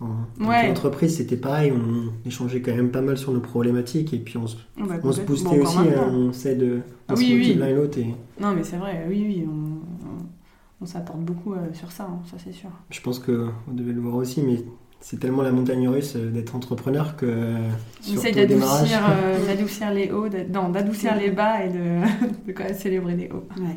en, 0.00 0.70
entreprise, 0.70 1.16
c'était 1.16 1.36
pareil, 1.36 1.72
on 1.72 2.26
échangeait 2.26 2.62
quand 2.62 2.74
même 2.74 2.90
pas 2.90 3.02
mal 3.02 3.18
sur 3.18 3.32
nos 3.32 3.40
problématiques 3.40 4.14
et 4.14 4.18
puis 4.18 4.38
on 4.38 4.46
se, 4.46 4.56
bah, 4.78 4.96
on 5.02 5.12
se 5.12 5.20
boostait 5.20 5.58
aussi, 5.58 5.78
hein, 5.78 6.10
on 6.10 6.32
s'aide, 6.32 6.82
on 7.08 7.14
oui, 7.14 7.34
oui. 7.34 7.54
l'un 7.54 7.68
et 7.68 7.74
l'autre. 7.74 7.98
Et... 7.98 8.14
Non, 8.40 8.54
mais 8.54 8.64
c'est 8.64 8.78
vrai, 8.78 9.04
oui, 9.08 9.24
oui, 9.26 9.46
on, 9.46 10.82
on, 10.82 10.86
s'apporte 10.86 11.20
beaucoup 11.20 11.54
sur 11.74 11.92
ça, 11.92 12.04
hein, 12.04 12.20
ça 12.24 12.36
c'est 12.42 12.52
sûr. 12.52 12.70
Je 12.88 13.00
pense 13.02 13.18
qu'on 13.18 13.52
devait 13.72 13.92
le 13.92 14.00
voir 14.00 14.14
aussi, 14.14 14.40
mais 14.42 14.64
c'est 15.00 15.18
tellement 15.18 15.42
la 15.42 15.50
montagne 15.50 15.88
russe 15.88 16.14
euh, 16.16 16.30
d'être 16.30 16.54
entrepreneur 16.54 17.16
que. 17.16 17.26
Euh, 17.26 17.68
On 18.08 18.14
essaye 18.14 18.34
d'adoucir, 18.34 19.00
euh, 19.10 19.90
les 19.94 20.10
hauts, 20.12 20.28
d'adoucir 20.28 21.16
les 21.16 21.30
bas 21.30 21.64
et 21.64 21.70
de, 21.70 22.00
de 22.46 22.52
quand 22.52 22.64
même 22.64 22.74
célébrer 22.74 23.16
les 23.16 23.30
hauts. 23.30 23.46
Ouais. 23.58 23.76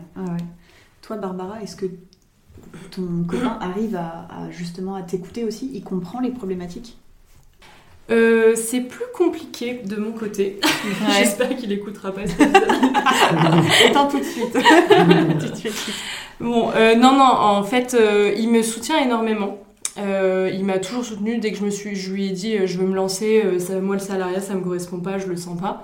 Toi, 1.02 1.18
Barbara, 1.18 1.62
est-ce 1.62 1.76
que 1.76 1.86
ton 2.92 3.24
copain 3.28 3.58
arrive 3.62 3.96
à, 3.96 4.28
justement 4.52 4.96
à 4.96 5.02
t'écouter 5.02 5.44
aussi 5.44 5.72
Il 5.74 5.84
comprend 5.84 6.20
les 6.20 6.32
problématiques 6.32 6.98
c'est 8.56 8.82
plus 8.82 9.06
compliqué 9.16 9.82
de 9.86 9.96
mon 9.96 10.12
côté. 10.12 10.60
J'espère 11.18 11.56
qu'il 11.56 11.72
écoutera 11.72 12.12
pas 12.12 12.28
cet 12.28 12.42
Attends 13.90 14.08
tout 14.08 14.20
de 14.20 14.24
suite. 14.24 14.52
tout 14.52 15.50
de 15.50 15.56
suite. 15.56 15.94
Bon, 16.40 16.70
non, 16.98 17.18
non, 17.18 17.24
en 17.24 17.64
fait, 17.64 17.98
il 18.38 18.52
me 18.52 18.62
soutient 18.62 19.00
énormément. 19.00 19.64
Euh, 20.00 20.50
il 20.52 20.66
m'a 20.66 20.80
toujours 20.80 21.06
soutenu 21.06 21.38
dès 21.38 21.52
que 21.52 21.58
je 21.58 21.66
me 21.66 21.70
suis, 21.70 21.96
je 21.96 22.12
lui 22.12 22.28
ai 22.28 22.32
dit 22.32 22.58
euh, 22.58 22.66
je 22.66 22.80
veux 22.80 22.88
me 22.88 22.96
lancer, 22.96 23.44
euh, 23.46 23.60
ça, 23.60 23.80
moi 23.80 23.96
le 23.96 24.02
salariat 24.02 24.42
ça 24.42 24.56
me 24.56 24.62
correspond 24.62 25.00
pas, 25.00 25.20
je 25.20 25.28
le 25.28 25.36
sens 25.36 25.60
pas. 25.60 25.84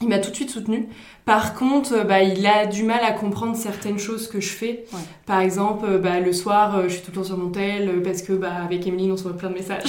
Il 0.00 0.08
m'a 0.08 0.18
tout 0.18 0.30
de 0.30 0.36
suite 0.36 0.50
soutenu. 0.50 0.88
Par 1.24 1.54
contre, 1.54 2.06
bah, 2.06 2.22
il 2.22 2.46
a 2.46 2.66
du 2.66 2.84
mal 2.84 3.00
à 3.02 3.12
comprendre 3.12 3.54
certaines 3.56 3.98
choses 3.98 4.28
que 4.28 4.40
je 4.40 4.48
fais. 4.48 4.84
Par 5.26 5.40
exemple, 5.40 5.98
bah, 5.98 6.20
le 6.20 6.32
soir, 6.32 6.84
je 6.84 6.94
suis 6.94 7.02
tout 7.02 7.10
le 7.10 7.16
temps 7.16 7.24
sur 7.24 7.36
mon 7.36 7.50
tel 7.50 8.02
parce 8.02 8.22
que 8.22 8.32
bah, 8.32 8.52
avec 8.64 8.86
Emeline, 8.86 9.12
on 9.12 9.16
se 9.16 9.24
voit 9.24 9.36
plein 9.36 9.50
de 9.50 9.54
messages. 9.54 9.82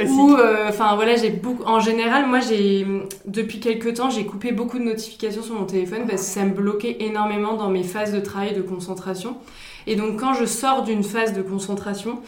Ou, 0.08 0.36
enfin 0.68 0.96
voilà, 0.96 1.16
j'ai 1.16 1.30
beaucoup. 1.30 1.62
En 1.64 1.78
général, 1.78 2.26
moi, 2.26 2.40
j'ai 2.40 2.84
depuis 3.26 3.60
quelques 3.60 3.94
temps, 3.94 4.10
j'ai 4.10 4.24
coupé 4.24 4.50
beaucoup 4.50 4.78
de 4.78 4.84
notifications 4.84 5.42
sur 5.42 5.54
mon 5.54 5.66
téléphone 5.66 6.06
parce 6.08 6.22
que 6.22 6.28
ça 6.28 6.44
me 6.44 6.52
bloquait 6.52 6.96
énormément 7.00 7.54
dans 7.54 7.68
mes 7.68 7.84
phases 7.84 8.12
de 8.12 8.20
travail, 8.20 8.54
de 8.54 8.62
concentration. 8.62 9.36
Et 9.88 9.96
donc 9.96 10.20
quand 10.20 10.34
je 10.34 10.44
sors 10.44 10.82
d'une 10.82 11.02
phase 11.02 11.32
de 11.32 11.40
concentration, 11.40 12.20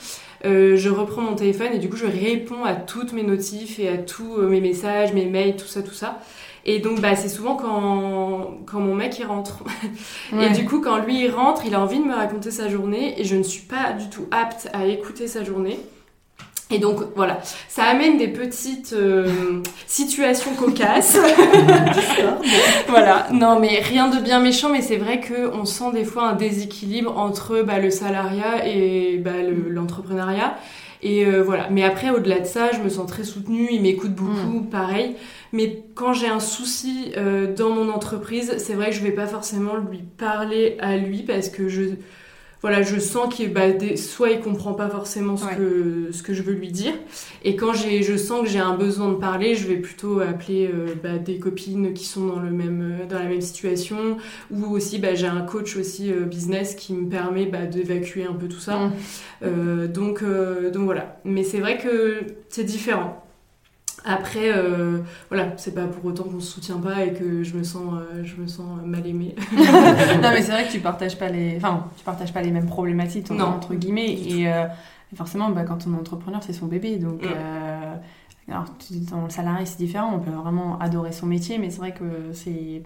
euh, 0.46 0.77
je 0.77 0.88
reprends 0.88 1.20
mon 1.20 1.35
téléphone 1.35 1.68
et 1.75 1.79
du 1.79 1.90
coup 1.90 1.96
je 1.96 2.07
réponds 2.07 2.64
à 2.64 2.75
toutes 2.75 3.12
mes 3.12 3.23
notifs 3.23 3.79
et 3.79 3.88
à 3.88 3.99
tous 3.99 4.38
euh, 4.38 4.49
mes 4.49 4.62
messages, 4.62 5.12
mes 5.12 5.27
mails, 5.27 5.57
tout 5.57 5.66
ça, 5.66 5.83
tout 5.83 5.92
ça. 5.92 6.20
Et 6.64 6.79
donc 6.79 7.01
bah, 7.01 7.16
c'est 7.16 7.29
souvent 7.29 7.57
quand, 7.57 8.59
quand 8.66 8.81
mon 8.81 8.94
mec 8.94 9.18
il 9.18 9.25
rentre. 9.25 9.64
Et 10.40 10.51
du 10.51 10.64
coup 10.64 10.81
quand 10.81 10.99
lui 10.99 11.25
il 11.25 11.31
rentre, 11.31 11.62
il 11.66 11.75
a 11.75 11.81
envie 11.81 11.99
de 11.99 12.05
me 12.05 12.14
raconter 12.14 12.51
sa 12.51 12.68
journée 12.68 13.20
et 13.20 13.25
je 13.25 13.37
ne 13.37 13.42
suis 13.42 13.62
pas 13.62 13.92
du 13.92 14.09
tout 14.09 14.27
apte 14.31 14.68
à 14.73 14.87
écouter 14.87 15.27
sa 15.27 15.44
journée. 15.44 15.79
Et 16.73 16.79
donc 16.79 17.01
voilà, 17.16 17.40
ça 17.68 17.83
amène 17.83 18.16
des 18.16 18.29
petites 18.29 18.92
euh, 18.92 19.61
situations 19.88 20.55
cocasses. 20.55 21.18
voilà, 22.88 23.27
non 23.33 23.59
mais 23.59 23.81
rien 23.81 24.09
de 24.09 24.20
bien 24.20 24.38
méchant, 24.38 24.68
mais 24.70 24.81
c'est 24.81 24.96
vrai 24.96 25.20
qu'on 25.20 25.64
sent 25.64 25.90
des 25.92 26.05
fois 26.05 26.29
un 26.29 26.35
déséquilibre 26.35 27.18
entre 27.18 27.62
bah, 27.62 27.81
le 27.81 27.90
salariat 27.90 28.66
et 28.68 29.18
bah, 29.18 29.42
l'entrepreneuriat. 29.68 30.55
Et 31.03 31.25
euh, 31.25 31.43
voilà, 31.43 31.71
mais 31.71 31.83
après 31.83 32.11
au-delà 32.11 32.41
de 32.41 32.45
ça, 32.45 32.73
je 32.73 32.81
me 32.81 32.89
sens 32.89 33.07
très 33.11 33.25
soutenue, 33.25 33.69
il 33.71 33.83
m'écoute 33.83 34.13
beaucoup, 34.13 34.61
mm. 34.61 34.71
pareil. 34.71 35.17
Mais 35.53 35.83
quand 35.95 36.13
j'ai 36.13 36.29
un 36.29 36.41
souci 36.41 37.13
euh, 37.17 37.55
dans 37.55 37.71
mon 37.71 37.91
entreprise, 37.91 38.55
c'est 38.59 38.75
vrai 38.75 38.91
que 38.91 38.97
je 38.97 39.03
vais 39.03 39.13
pas 39.13 39.27
forcément 39.27 39.77
lui 39.77 40.03
parler 40.19 40.77
à 40.81 40.97
lui 40.97 41.23
parce 41.23 41.49
que 41.49 41.69
je 41.69 41.83
voilà, 42.62 42.83
je 42.83 42.99
sens 42.99 43.35
qu'il 43.35 43.53
bah, 43.53 43.68
soit 43.96 44.31
il 44.31 44.40
comprend 44.40 44.75
pas 44.75 44.88
forcément 44.88 45.37
ce, 45.37 45.46
que, 45.46 46.09
ce 46.12 46.23
que 46.23 46.35
je 46.35 46.42
veux 46.42 46.53
lui 46.53 46.68
dire, 46.68 46.92
et 47.42 47.57
quand 47.57 47.73
j'ai, 47.73 48.03
je 48.03 48.16
sens 48.16 48.42
que 48.42 48.49
j'ai 48.49 48.59
un 48.59 48.77
besoin 48.77 49.11
de 49.11 49.14
parler, 49.14 49.55
je 49.55 49.66
vais 49.66 49.77
plutôt 49.77 50.20
appeler 50.20 50.68
euh, 50.73 50.94
bah, 51.03 51.16
des 51.18 51.38
copines 51.38 51.94
qui 51.94 52.05
sont 52.05 52.27
dans, 52.27 52.38
le 52.38 52.51
même, 52.51 53.01
euh, 53.01 53.07
dans 53.07 53.18
la 53.18 53.25
même 53.25 53.40
situation, 53.40 54.18
ou 54.51 54.66
aussi 54.66 54.99
bah, 54.99 55.14
j'ai 55.14 55.27
un 55.27 55.40
coach 55.40 55.77
aussi 55.77 56.12
euh, 56.12 56.25
business 56.25 56.75
qui 56.75 56.92
me 56.92 57.09
permet 57.09 57.46
bah, 57.46 57.64
d'évacuer 57.64 58.25
un 58.25 58.35
peu 58.35 58.46
tout 58.46 58.61
ça. 58.61 58.90
Mmh. 59.42 59.87
donc, 59.88 60.23
donc 60.23 60.85
voilà. 60.85 61.20
Mais 61.25 61.44
c'est 61.44 61.61
vrai 61.61 61.79
que 61.79 62.20
c'est 62.49 62.64
différent. 62.64 63.25
Après, 64.05 64.51
euh, 64.51 64.99
voilà, 65.29 65.53
c'est 65.57 65.75
pas 65.75 65.87
pour 65.87 66.05
autant 66.05 66.25
qu'on 66.25 66.41
se 66.41 66.53
soutient 66.53 66.79
pas 66.79 67.05
et 67.05 67.13
que 67.13 67.43
je 67.43 67.57
me 67.57 67.63
sens, 67.63 67.95
euh, 67.95 68.23
je 68.25 68.37
me 68.37 68.47
sens 68.47 68.81
mal 68.85 69.07
aimée. 69.07 69.35
non, 69.53 70.31
mais 70.33 70.43
c'est 70.43 70.53
vrai 70.53 70.67
que 70.67 70.73
tu 70.73 70.81
partages 70.81 71.19
pas 71.19 71.29
les, 71.29 71.57
enfin, 71.57 71.87
tu 71.97 72.05
partages 72.05 72.33
pas 72.33 72.43
les 72.43 72.51
mêmes 72.51 72.67
problématiques, 72.67 73.31
entre 73.31 73.75
guillemets. 73.75 74.16
Euh, 74.47 74.66
et, 75.12 75.16
forcément, 75.16 75.51
bah, 75.51 75.64
quand 75.64 75.87
on 75.87 75.95
est 75.95 75.99
entrepreneur, 75.99 76.43
c'est 76.43 76.53
son 76.53 76.66
bébé, 76.66 76.97
donc. 76.97 77.22
alors, 78.49 78.64
dans 79.11 79.24
le 79.24 79.31
salarié, 79.31 79.66
c'est 79.66 79.79
différent. 79.79 80.12
On 80.14 80.20
peut 80.20 80.31
vraiment 80.31 80.79
adorer 80.79 81.12
son 81.12 81.27
métier, 81.27 81.59
mais 81.59 81.70
c'est 81.70 81.79
vrai 81.79 81.93
que 81.93 82.33
c'est 82.33 82.83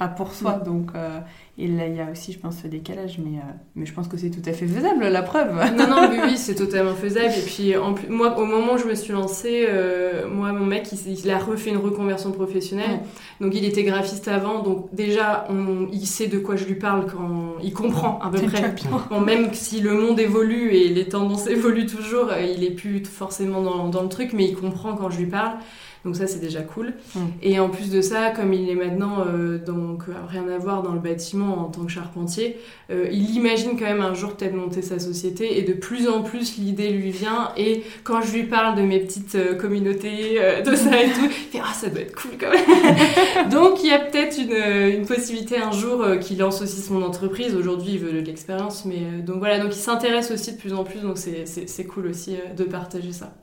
pas 0.00 0.08
pour 0.08 0.32
soi. 0.32 0.52
Donc, 0.52 0.92
euh, 0.94 1.20
il 1.58 1.76
y 1.76 2.00
a 2.00 2.10
aussi, 2.10 2.32
je 2.32 2.38
pense, 2.38 2.56
ce 2.62 2.66
décalage, 2.66 3.18
mais, 3.18 3.36
euh, 3.36 3.42
mais 3.76 3.84
je 3.84 3.92
pense 3.92 4.08
que 4.08 4.16
c'est 4.16 4.30
tout 4.30 4.40
à 4.48 4.54
fait 4.54 4.66
faisable, 4.66 5.04
la 5.06 5.20
preuve. 5.20 5.54
Non, 5.76 5.86
non, 5.86 6.08
oui, 6.10 6.16
oui 6.24 6.36
c'est 6.38 6.54
totalement 6.54 6.94
faisable. 6.94 7.34
Et 7.36 7.42
puis, 7.42 7.76
en 7.76 7.92
plus, 7.92 8.08
moi, 8.08 8.38
au 8.38 8.46
moment 8.46 8.72
où 8.74 8.78
je 8.78 8.86
me 8.86 8.94
suis 8.94 9.12
lancée, 9.12 9.66
euh, 9.68 10.26
moi, 10.26 10.52
mon 10.52 10.64
mec, 10.64 10.88
il, 11.06 11.30
a 11.30 11.38
refait 11.38 11.68
une 11.68 11.76
reconversion 11.76 12.32
professionnelle. 12.32 13.00
Donc, 13.42 13.54
il 13.54 13.66
était 13.66 13.82
graphiste 13.82 14.26
avant. 14.28 14.62
Donc, 14.62 14.88
déjà, 14.94 15.44
on, 15.50 15.86
il 15.92 16.06
sait 16.06 16.28
de 16.28 16.38
quoi 16.38 16.56
je 16.56 16.64
lui 16.64 16.76
parle 16.76 17.04
quand 17.04 17.56
il 17.62 17.74
comprend 17.74 18.18
à 18.20 18.30
peu 18.30 18.40
près. 18.40 18.74
Bon, 19.10 19.20
même 19.20 19.52
si 19.52 19.82
le 19.82 19.92
monde 19.92 20.18
évolue 20.18 20.70
et 20.72 20.88
les 20.88 21.08
tendances 21.08 21.46
évoluent 21.46 21.84
toujours, 21.84 22.30
il 22.42 22.64
est 22.64 22.70
plus 22.70 23.04
forcément 23.04 23.60
dans, 23.60 23.88
dans 23.88 24.02
le 24.02 24.08
truc, 24.08 24.32
mais 24.32 24.46
il 24.46 24.56
comprend 24.56 24.96
quand 24.96 25.10
je 25.10 25.18
lui 25.18 25.26
parle. 25.26 25.58
Donc 26.04 26.16
ça, 26.16 26.26
c'est 26.26 26.38
déjà 26.38 26.62
cool. 26.62 26.94
Mm. 27.14 27.20
Et 27.42 27.60
en 27.60 27.68
plus 27.68 27.90
de 27.90 28.00
ça, 28.00 28.30
comme 28.30 28.54
il 28.54 28.68
est 28.70 28.74
maintenant, 28.74 29.24
euh, 29.26 29.58
donc 29.58 30.04
euh, 30.08 30.12
rien 30.26 30.48
à 30.48 30.56
voir 30.56 30.82
dans 30.82 30.94
le 30.94 31.00
bâtiment 31.00 31.60
en 31.60 31.64
tant 31.64 31.84
que 31.84 31.90
charpentier, 31.90 32.56
euh, 32.90 33.08
il 33.12 33.34
imagine 33.36 33.78
quand 33.78 33.84
même 33.84 34.00
un 34.00 34.14
jour 34.14 34.34
peut-être 34.34 34.54
monter 34.54 34.80
sa 34.80 34.98
société 34.98 35.58
et 35.58 35.62
de 35.62 35.74
plus 35.74 36.08
en 36.08 36.22
plus 36.22 36.56
l'idée 36.56 36.90
lui 36.90 37.10
vient. 37.10 37.52
Et 37.56 37.82
quand 38.02 38.22
je 38.22 38.32
lui 38.32 38.44
parle 38.44 38.76
de 38.76 38.82
mes 38.82 38.98
petites 39.00 39.36
communautés, 39.58 40.40
de 40.64 40.74
ça 40.74 41.02
et 41.02 41.10
tout, 41.10 41.26
il 41.26 41.30
fait 41.30 41.60
ah 41.62 41.72
ça 41.74 41.90
doit 41.90 42.00
être 42.00 42.14
cool 42.14 42.32
quand 42.40 42.50
même. 42.50 43.50
donc 43.50 43.82
il 43.82 43.90
y 43.90 43.92
a 43.92 43.98
peut-être 43.98 44.38
une, 44.38 45.00
une, 45.00 45.06
possibilité 45.06 45.58
un 45.58 45.72
jour 45.72 46.04
qu'il 46.20 46.38
lance 46.38 46.62
aussi 46.62 46.80
son 46.80 47.02
entreprise. 47.02 47.54
Aujourd'hui, 47.54 47.92
il 47.94 47.98
veut 47.98 48.12
de 48.12 48.20
l'expérience, 48.20 48.84
mais 48.84 49.22
donc 49.22 49.38
voilà, 49.38 49.58
donc 49.58 49.74
il 49.74 49.80
s'intéresse 49.80 50.30
aussi 50.30 50.52
de 50.52 50.58
plus 50.58 50.72
en 50.72 50.84
plus. 50.84 51.00
Donc 51.00 51.18
c'est 51.18 51.84
cool 51.84 52.06
aussi 52.06 52.36
de 52.56 52.64
partager 52.64 53.12
ça. 53.12 53.34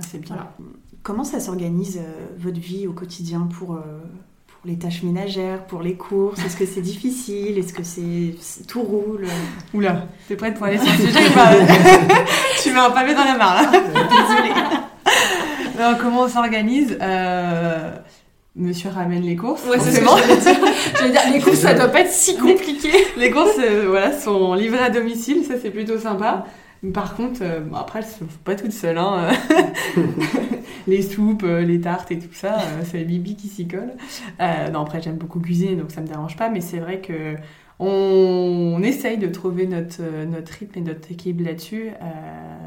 c'est 0.00 0.20
bien. 0.20 0.48
Comment 1.02 1.24
ça 1.24 1.40
s'organise 1.40 1.98
euh, 1.98 2.26
votre 2.38 2.60
vie 2.60 2.86
au 2.86 2.92
quotidien 2.92 3.48
pour, 3.58 3.72
euh, 3.72 3.80
pour 4.46 4.60
les 4.64 4.78
tâches 4.78 5.02
ménagères, 5.02 5.66
pour 5.66 5.82
les 5.82 5.94
courses? 5.94 6.38
Est-ce 6.44 6.56
que 6.56 6.64
c'est 6.64 6.80
difficile? 6.80 7.58
Est-ce 7.58 7.72
que 7.72 7.82
c'est 7.82 8.36
tout 8.68 8.82
roule? 8.82 9.26
Oula, 9.74 10.06
t'es 10.28 10.36
prête 10.36 10.54
pour 10.54 10.66
aller 10.66 10.78
sur 10.78 10.86
le 10.86 11.06
sujet 11.06 11.18
Tu 12.62 12.72
mets 12.72 12.78
un 12.78 12.90
pavé 12.90 13.14
dans 13.14 13.24
la 13.24 13.36
mare 13.36 13.62
là. 13.62 13.72
Désolée. 13.72 14.52
comment 16.00 16.22
on 16.22 16.28
s'organise 16.28 16.96
euh, 17.02 17.96
Monsieur 18.54 18.90
ramène 18.90 19.22
les 19.22 19.34
courses. 19.34 19.64
Ouais, 19.66 19.80
c'est 19.80 19.96
je 19.96 21.10
dire, 21.10 21.20
les 21.32 21.40
courses, 21.40 21.58
ça 21.58 21.74
doit 21.74 21.88
pas 21.88 22.02
être 22.02 22.12
si 22.12 22.36
compliqué. 22.36 22.90
Les 23.16 23.30
courses, 23.30 23.58
voilà, 23.88 24.16
sont 24.16 24.54
livrées 24.54 24.84
à 24.84 24.90
domicile, 24.90 25.44
ça 25.44 25.54
c'est 25.60 25.70
plutôt 25.70 25.98
sympa. 25.98 26.44
Par 26.92 27.14
contre, 27.14 27.40
euh, 27.42 27.60
après, 27.74 28.00
elles 28.00 28.06
sont 28.06 28.26
pas 28.44 28.56
toutes 28.56 28.72
seules. 28.72 28.98
Hein. 28.98 29.28
les 30.86 31.02
soupes, 31.02 31.44
euh, 31.44 31.62
les 31.62 31.80
tartes 31.80 32.10
et 32.10 32.18
tout 32.18 32.32
ça, 32.32 32.54
euh, 32.60 32.82
c'est 32.84 33.04
Bibi 33.04 33.36
qui 33.36 33.48
s'y 33.48 33.66
colle. 33.66 33.92
non, 34.40 34.82
après, 34.82 35.00
j'aime 35.00 35.16
beaucoup 35.16 35.40
cuisiner, 35.40 35.76
donc 35.76 35.90
ça 35.90 36.00
me 36.00 36.06
dérange 36.06 36.36
pas. 36.36 36.48
Mais 36.48 36.60
c'est 36.60 36.78
vrai 36.78 37.00
que 37.00 37.36
on, 37.78 38.80
essaye 38.82 39.18
de 39.18 39.26
trouver 39.26 39.66
notre, 39.66 40.02
notre 40.26 40.52
rythme 40.52 40.78
et 40.78 40.82
notre 40.82 41.10
équilibre 41.10 41.44
là-dessus. 41.44 41.90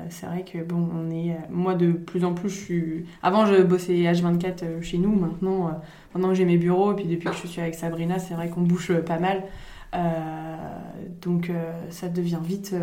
c'est 0.10 0.26
vrai 0.26 0.44
que, 0.44 0.62
bon, 0.64 0.90
on 0.94 1.10
est. 1.10 1.38
Moi, 1.50 1.76
de 1.76 1.92
plus 1.92 2.26
en 2.26 2.34
plus, 2.34 2.50
je 2.50 2.56
suis. 2.56 3.06
Avant, 3.24 3.46
je 3.46 3.62
bossais 3.62 3.94
H24 3.94 4.82
chez 4.82 4.98
nous. 4.98 5.16
Maintenant, 5.16 5.72
maintenant 6.14 6.30
que 6.30 6.36
j'ai 6.36 6.46
mes 6.46 6.58
bureaux, 6.58 6.92
et 6.92 6.96
puis 6.96 7.06
depuis 7.06 7.30
que 7.30 7.36
je 7.44 7.48
suis 7.48 7.62
avec 7.62 7.76
Sabrina, 7.76 8.20
c'est 8.20 8.34
vrai 8.34 8.50
qu'on 8.50 8.62
bouge 8.62 8.92
pas 9.06 9.20
mal. 9.20 9.44
donc, 11.22 11.50
ça 11.92 12.10
devient 12.10 12.40
vite 12.44 12.76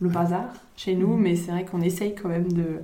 le 0.00 0.08
bazar 0.08 0.52
chez 0.76 0.94
nous, 0.94 1.16
mm. 1.16 1.20
mais 1.20 1.36
c'est 1.36 1.52
vrai 1.52 1.64
qu'on 1.64 1.82
essaye 1.82 2.14
quand 2.14 2.28
même 2.28 2.50
de, 2.52 2.80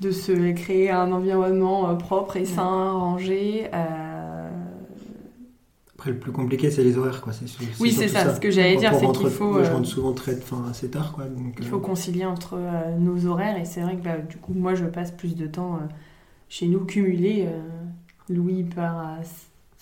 de 0.00 0.10
se 0.10 0.52
créer 0.52 0.90
un 0.90 1.12
environnement 1.12 1.88
euh, 1.88 1.94
propre 1.94 2.36
et 2.36 2.44
sain, 2.44 2.92
rangé. 2.92 3.68
Euh. 3.72 4.50
Après, 5.94 6.10
le 6.10 6.18
plus 6.18 6.32
compliqué, 6.32 6.70
c'est 6.70 6.82
les 6.82 6.98
horaires. 6.98 7.20
Quoi. 7.22 7.32
oui, 7.80 7.92
c'est 7.92 8.08
ça, 8.08 8.34
ce 8.34 8.40
que 8.40 8.50
j'allais 8.50 8.76
dire, 8.76 8.92
c'est 8.94 9.10
qu'il 9.12 9.28
faut... 9.28 9.62
je 9.62 9.70
euh, 9.70 9.74
rentre 9.74 9.88
souvent 9.88 10.12
très, 10.12 10.34
fin, 10.36 10.64
assez 10.70 10.90
tard. 10.90 11.12
Quoi, 11.12 11.24
il 11.58 11.66
faut 11.66 11.78
concilier 11.78 12.26
entre 12.26 12.58
nos 12.98 13.26
horaires, 13.26 13.56
et 13.56 13.64
c'est 13.64 13.80
vrai 13.80 13.96
que 13.96 14.02
bah, 14.02 14.18
du 14.18 14.36
coup, 14.36 14.52
moi, 14.54 14.74
je 14.74 14.84
passe 14.84 15.12
plus 15.12 15.34
de 15.36 15.46
temps 15.46 15.78
chez 16.48 16.66
nous 16.66 16.84
cumulé. 16.84 17.48
Louis 18.28 18.64
part 18.64 18.98
à 18.98 19.18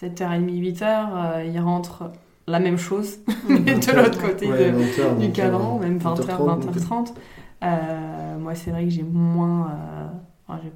7h30, 0.04 0.46
8h, 0.46 1.46
il 1.50 1.58
rentre 1.60 2.10
la 2.46 2.60
même 2.60 2.78
chose, 2.78 3.18
mais 3.48 3.60
de 3.74 3.92
l'autre 3.92 4.20
côté 4.20 4.48
du 5.18 5.32
cadran, 5.32 5.78
même 5.78 5.98
20h, 5.98 6.26
20h30. 6.26 7.14
Euh, 7.62 8.38
moi, 8.38 8.54
c'est 8.54 8.70
vrai 8.70 8.84
que 8.84 8.90
j'ai 8.90 9.02
moins. 9.02 9.70
Euh, 10.50 10.54
je 10.64 10.68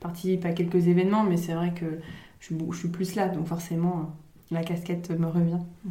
participe 0.00 0.44
à 0.44 0.52
quelques 0.52 0.88
événements, 0.88 1.24
mais 1.24 1.36
c'est 1.36 1.52
vrai 1.52 1.72
que 1.74 2.00
je, 2.40 2.54
je, 2.70 2.76
suis 2.76 2.88
plus 2.88 3.14
là, 3.14 3.28
donc 3.28 3.46
forcément, 3.46 3.98
euh, 3.98 4.54
la 4.54 4.64
casquette 4.64 5.10
me 5.10 5.26
revient. 5.26 5.58
Mm. 5.84 5.90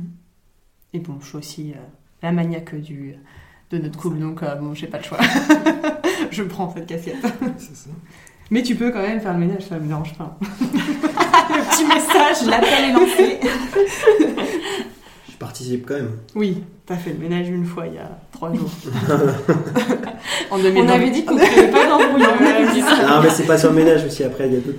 Et 0.94 1.00
bon, 1.00 1.18
je 1.22 1.28
suis 1.28 1.38
aussi 1.38 1.74
la 2.24 2.32
maniaque 2.32 2.76
du, 2.76 3.16
de 3.70 3.78
notre 3.78 4.00
couple, 4.00 4.18
donc 4.18 4.44
bon, 4.60 4.74
j'ai 4.74 4.88
pas 4.88 4.98
de 4.98 5.04
choix. 5.04 5.20
je 6.32 6.44
prends 6.44 6.74
cette 6.74 6.88
casquette. 6.88 7.24
Mais 8.50 8.64
tu 8.64 8.76
peux 8.76 8.90
quand 8.90 9.02
même 9.02 9.22
faire 9.22 9.34
le 9.34 9.40
ménage, 9.40 9.68
ça 9.68 9.78
me 9.78 9.88
dérange 9.88 10.18
pas. 10.18 10.36
le 10.42 11.70
petit 11.70 11.86
message, 11.86 12.48
l'appel 12.48 12.90
est 12.90 12.94
lancé. 12.94 13.40
Participe 15.50 15.88
quand 15.88 15.96
même. 15.96 16.12
Oui, 16.36 16.62
t'as 16.86 16.96
fait 16.96 17.12
le 17.12 17.18
ménage 17.18 17.50
une 17.50 17.66
fois 17.66 17.88
il 17.88 17.96
y 17.96 17.98
a 17.98 18.20
trois 18.32 18.54
jours. 18.54 18.70
On 20.52 20.64
avait 20.64 21.10
dit 21.10 21.26
qu'on 21.26 21.34
ne 21.34 21.40
pouvait 21.40 21.72
pas 21.72 21.88
d'embrouille. 21.88 22.22
non, 22.22 23.22
mais 23.24 23.30
c'est 23.32 23.48
pas 23.48 23.58
sur 23.58 23.72
le 23.72 23.78
ménage 23.78 24.06
aussi, 24.06 24.24
après 24.24 24.48
il 24.48 24.54
y 24.54 24.58
a 24.58 24.60
d'autres 24.60 24.78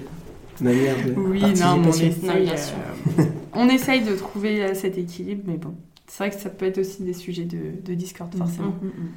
manières 0.60 0.94
de 1.04 1.12
Oui, 1.14 1.40
non, 1.40 1.82
on 1.84 1.88
essaye, 1.88 2.50
euh, 2.50 3.24
on 3.52 3.68
essaye 3.68 4.02
de 4.04 4.14
trouver 4.14 4.62
euh, 4.62 4.74
cet 4.74 4.96
équilibre, 4.96 5.42
mais 5.44 5.56
bon, 5.56 5.74
c'est 6.06 6.18
vrai 6.18 6.30
que 6.30 6.40
ça 6.40 6.50
peut 6.50 6.66
être 6.66 6.78
aussi 6.78 7.02
des 7.02 7.14
sujets 7.14 7.46
de, 7.46 7.82
de 7.84 7.94
discorde, 7.94 8.32
forcément. 8.36 8.76
Mm, 8.80 8.86
mm, 8.86 9.06
mm. 9.06 9.10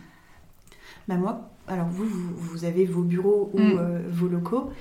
Bah 1.07 1.15
moi, 1.17 1.51
alors 1.67 1.87
vous, 1.87 2.07
vous, 2.35 2.65
avez 2.65 2.85
vos 2.85 3.03
bureaux 3.03 3.51
ou 3.53 3.59
euh, 3.59 3.99
vos 4.09 4.27
locaux. 4.27 4.71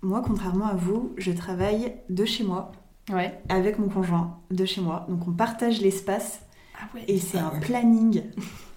Moi, 0.00 0.22
contrairement 0.26 0.68
à 0.68 0.76
vous, 0.76 1.12
je 1.18 1.30
travaille 1.30 1.92
de 2.08 2.24
chez 2.24 2.42
moi. 2.42 2.72
Ouais. 3.12 3.38
Avec 3.48 3.78
mon 3.78 3.88
conjoint, 3.88 4.38
de 4.50 4.64
chez 4.64 4.80
moi. 4.80 5.06
Donc 5.08 5.26
on 5.28 5.32
partage 5.32 5.80
l'espace. 5.80 6.40
Ah 6.78 6.84
ouais, 6.94 7.04
et 7.08 7.18
c'est 7.18 7.38
un 7.38 7.52
planning 7.60 8.22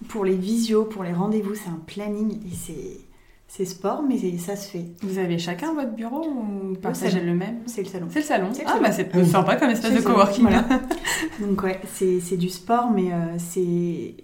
pour 0.08 0.24
les 0.24 0.36
visios, 0.36 0.84
pour 0.84 1.02
les 1.02 1.12
rendez-vous, 1.12 1.54
c'est 1.54 1.68
un 1.68 1.82
planning 1.86 2.40
et 2.46 2.54
c'est 2.54 3.00
c'est 3.46 3.64
sport, 3.64 4.04
mais 4.04 4.16
ça 4.38 4.54
se 4.54 4.68
fait. 4.68 4.84
Vous 5.02 5.18
avez 5.18 5.36
chacun 5.36 5.74
votre 5.74 5.90
bureau 5.90 6.24
ou 6.24 6.76
partagez 6.76 7.20
le 7.20 7.34
même? 7.34 7.58
C'est 7.66 7.82
le 7.82 7.88
salon. 7.88 8.06
C'est 8.08 8.20
le 8.20 8.24
salon. 8.24 8.52
Ah 8.64 8.78
bah 8.80 8.92
c'est 8.92 9.12
sympa 9.24 9.56
comme 9.56 9.70
espace 9.70 9.92
de 9.92 10.00
coworking. 10.00 10.46
Donc 11.40 11.62
ouais, 11.64 11.80
c'est 11.92 12.36
du 12.36 12.48
sport, 12.48 12.92
mais 12.92 13.12
euh, 13.12 13.38
c'est 13.38 14.14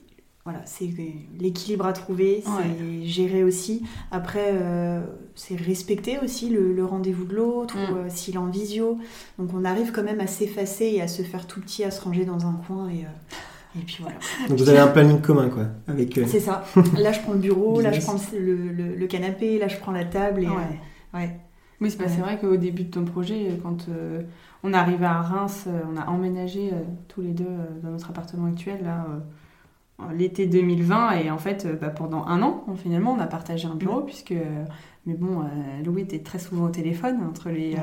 voilà, 0.46 0.60
c'est 0.64 0.88
l'équilibre 1.40 1.86
à 1.86 1.92
trouver, 1.92 2.44
c'est 2.44 3.04
gérer 3.04 3.42
aussi. 3.42 3.82
Après, 4.12 4.52
euh, 4.52 5.00
c'est 5.34 5.56
respecter 5.56 6.20
aussi 6.22 6.50
le, 6.50 6.84
rendez-vous 6.84 7.24
de 7.24 7.34
l'autre, 7.34 7.76
mm. 7.76 7.92
ou 7.92 7.96
euh, 7.96 8.04
s'il 8.08 8.36
est 8.36 8.38
en 8.38 8.46
visio. 8.46 8.96
Donc 9.40 9.50
on 9.52 9.64
arrive 9.64 9.90
quand 9.90 10.04
même 10.04 10.20
à 10.20 10.28
s'effacer 10.28 10.84
et 10.84 11.02
à 11.02 11.08
se 11.08 11.22
faire 11.22 11.48
tout 11.48 11.60
petit, 11.60 11.82
à 11.82 11.90
se 11.90 12.00
ranger 12.00 12.24
dans 12.24 12.46
un 12.46 12.60
coin 12.64 12.88
et, 12.88 13.02
euh, 13.02 13.80
et 13.80 13.82
puis 13.84 13.98
voilà. 14.02 14.14
Donc 14.48 14.56
vous 14.56 14.68
avez 14.68 14.78
un 14.78 14.86
planning 14.86 15.20
commun 15.20 15.48
quoi 15.48 15.64
avec. 15.88 16.20
C'est 16.28 16.38
ça. 16.38 16.64
Là 16.96 17.10
je 17.10 17.20
prends 17.22 17.32
le 17.32 17.40
bureau, 17.40 17.80
là 17.80 17.90
je 17.90 18.00
prends 18.00 18.14
le, 18.32 18.94
le, 18.94 19.06
canapé, 19.08 19.58
là 19.58 19.66
je 19.66 19.78
prends 19.78 19.90
la 19.90 20.04
table 20.04 20.44
et 20.44 20.48
ouais. 20.48 21.40
Oui, 21.80 21.90
c'est 21.90 22.20
vrai 22.20 22.38
qu'au 22.38 22.56
début 22.56 22.84
de 22.84 22.90
ton 22.90 23.04
projet, 23.04 23.58
quand 23.64 23.88
on 24.62 24.72
est 24.72 24.76
arrivé 24.76 25.04
à 25.06 25.20
Reims, 25.22 25.66
on 25.92 25.96
a 26.00 26.06
emménagé 26.06 26.70
tous 27.08 27.20
les 27.20 27.32
deux 27.32 27.50
dans 27.82 27.90
notre 27.90 28.10
appartement 28.10 28.46
actuel 28.46 28.78
là 28.84 29.04
l'été 30.14 30.46
2020 30.46 31.12
et 31.12 31.30
en 31.30 31.38
fait 31.38 31.64
euh, 31.64 31.74
bah, 31.74 31.88
pendant 31.88 32.24
un 32.26 32.42
an 32.42 32.64
finalement 32.82 33.14
on 33.16 33.20
a 33.20 33.26
partagé 33.26 33.66
un 33.66 33.74
bureau 33.74 34.02
puisque 34.02 34.32
euh, 34.32 34.64
mais 35.06 35.14
bon 35.14 35.40
euh, 35.40 35.84
Louis 35.84 36.02
était 36.02 36.18
très 36.18 36.38
souvent 36.38 36.66
au 36.66 36.70
téléphone 36.70 37.18
entre 37.28 37.50
les 37.50 37.76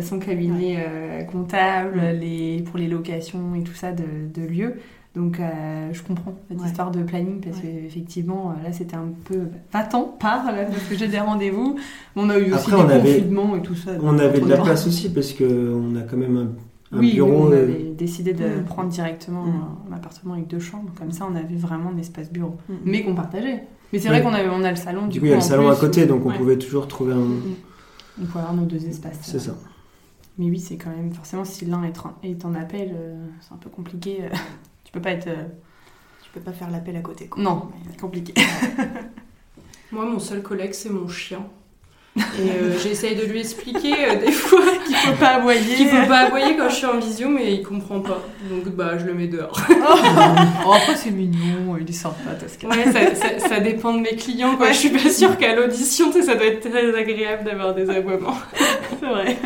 son 0.00 0.18
cabinet 0.18 1.26
comptable 1.30 2.00
les 2.18 2.62
pour 2.62 2.78
les 2.78 2.88
locations 2.88 3.54
et 3.54 3.62
tout 3.62 3.74
ça 3.74 3.92
de, 3.92 4.04
de 4.32 4.46
lieux. 4.46 4.76
Donc 5.14 5.38
je 5.92 6.02
comprends 6.02 6.32
cette 6.48 6.64
histoire 6.64 6.90
de 6.90 7.02
planning 7.02 7.40
parce 7.42 7.60
qu'effectivement 7.60 8.54
là 8.64 8.72
c'était 8.72 8.96
un 8.96 9.10
peu 9.24 9.48
va-t'en 9.70 10.04
parle 10.04 10.66
parce 10.70 10.84
que 10.84 10.96
j'ai 10.96 11.08
des 11.08 11.18
rendez-vous. 11.18 11.76
On 12.16 12.30
a 12.30 12.38
eu 12.38 12.54
aussi 12.54 12.70
des 12.70 12.76
confinements 12.76 13.56
et 13.56 13.60
tout 13.60 13.74
ça 13.74 13.90
on 14.00 14.18
avait 14.18 14.40
de 14.40 14.48
la 14.48 14.56
place 14.56 14.86
aussi 14.86 15.12
parce 15.12 15.34
que 15.34 15.74
on 15.74 15.94
a 15.96 16.02
quand 16.02 16.16
même 16.16 16.36
un 16.38 16.48
oui, 16.92 17.20
on 17.20 17.50
euh, 17.50 17.62
avait 17.62 17.82
décidé 17.96 18.32
de 18.34 18.46
mm. 18.46 18.64
prendre 18.64 18.90
directement 18.90 19.44
mm. 19.44 19.92
un, 19.92 19.96
appartement 19.96 20.34
avec 20.34 20.46
deux 20.46 20.58
chambres. 20.58 20.90
Comme 20.98 21.12
ça, 21.12 21.26
on 21.30 21.34
avait 21.34 21.56
vraiment 21.56 21.90
un 21.90 21.98
espace 21.98 22.30
bureau, 22.30 22.56
mm. 22.68 22.74
mais 22.84 23.02
qu'on 23.02 23.14
partageait. 23.14 23.64
Mais 23.92 23.98
c'est 23.98 24.08
vrai 24.08 24.22
qu'on 24.22 24.32
avait, 24.32 24.48
on 24.48 24.62
a 24.62 24.70
le 24.70 24.76
salon. 24.76 25.06
Du, 25.06 25.18
coup, 25.18 25.26
il 25.26 25.30
y 25.30 25.32
a 25.32 25.36
le 25.36 25.42
salon 25.42 25.68
à 25.68 25.76
côté, 25.76 26.06
donc 26.06 26.24
on 26.24 26.32
pouvait 26.32 26.58
toujours 26.58 26.88
trouver 26.88 27.14
un. 27.14 27.26
On 28.20 28.24
pouvait 28.26 28.40
avoir 28.40 28.54
nos 28.54 28.64
deux 28.64 28.86
espaces. 28.86 29.18
C'est 29.22 29.38
ça. 29.38 29.54
Mais 30.38 30.46
oui, 30.46 30.60
c'est 30.60 30.76
quand 30.76 30.90
même 30.90 31.12
forcément 31.12 31.44
si 31.44 31.66
l'un 31.66 31.82
est, 31.84 32.44
en 32.44 32.54
appel, 32.54 32.92
euh, 32.94 33.26
c'est 33.40 33.52
un 33.52 33.58
peu 33.58 33.68
compliqué. 33.68 34.22
Euh, 34.22 34.28
tu 34.84 34.92
peux 34.92 35.00
pas 35.00 35.10
être. 35.10 35.28
Tu 36.22 36.30
peux 36.32 36.40
pas 36.40 36.52
faire 36.52 36.70
l'appel 36.70 36.96
à 36.96 37.00
côté. 37.00 37.26
Quoi. 37.26 37.42
Non, 37.42 37.68
c'est 37.90 38.00
compliqué. 38.00 38.34
Moi, 39.92 40.06
mon 40.06 40.18
seul 40.18 40.42
collègue, 40.42 40.72
c'est 40.72 40.88
mon 40.88 41.06
chien. 41.06 41.46
Et 42.16 42.20
euh, 42.20 42.78
j'essaye 42.82 43.16
de 43.16 43.24
lui 43.24 43.40
expliquer 43.40 43.92
euh, 43.92 44.16
des 44.16 44.32
fois 44.32 44.60
qu'il 44.86 44.96
faut 44.96 45.16
pas 45.16 45.36
aboyer. 45.36 45.76
Qu'il 45.76 45.88
faut 45.88 46.06
pas 46.06 46.26
aboyer 46.26 46.56
quand 46.56 46.68
je 46.68 46.74
suis 46.74 46.86
en 46.86 46.98
visio, 46.98 47.28
mais 47.28 47.54
il 47.54 47.62
comprend 47.62 48.00
pas. 48.00 48.22
Donc 48.50 48.68
bah 48.74 48.98
je 48.98 49.06
le 49.06 49.14
mets 49.14 49.28
dehors. 49.28 49.58
oh, 49.70 50.72
après 50.74 50.96
c'est 50.96 51.10
mignon, 51.10 51.76
il 51.80 51.88
est 51.88 51.92
sympa 51.92 52.34
Tosca. 52.38 52.68
Ouais, 52.68 52.92
ça, 52.92 53.38
ça, 53.48 53.60
dépend 53.60 53.94
de 53.94 54.00
mes 54.00 54.16
clients. 54.16 54.56
Quoi. 54.56 54.72
Je 54.72 54.78
suis 54.78 54.90
pas 54.90 55.08
sûre 55.10 55.38
qu'à 55.38 55.54
l'audition, 55.54 56.12
ça 56.12 56.34
doit 56.34 56.46
être 56.46 56.68
très 56.68 56.94
agréable 56.94 57.44
d'avoir 57.44 57.74
des 57.74 57.88
aboiements. 57.88 58.36
c'est 59.00 59.06
vrai. 59.06 59.38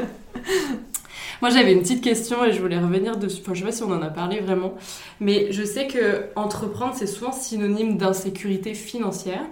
Moi, 1.42 1.50
j'avais 1.50 1.72
une 1.72 1.80
petite 1.80 2.02
question 2.02 2.44
et 2.44 2.52
je 2.52 2.60
voulais 2.60 2.78
revenir 2.78 3.16
dessus. 3.16 3.40
Enfin, 3.42 3.52
je 3.52 3.60
sais 3.60 3.66
pas 3.66 3.72
si 3.72 3.82
on 3.82 3.92
en 3.92 4.00
a 4.00 4.08
parlé 4.08 4.40
vraiment, 4.40 4.74
mais 5.20 5.52
je 5.52 5.62
sais 5.64 5.86
que 5.86 6.30
entreprendre, 6.34 6.94
c'est 6.96 7.06
souvent 7.06 7.32
synonyme 7.32 7.98
d'insécurité 7.98 8.74
financière. 8.74 9.42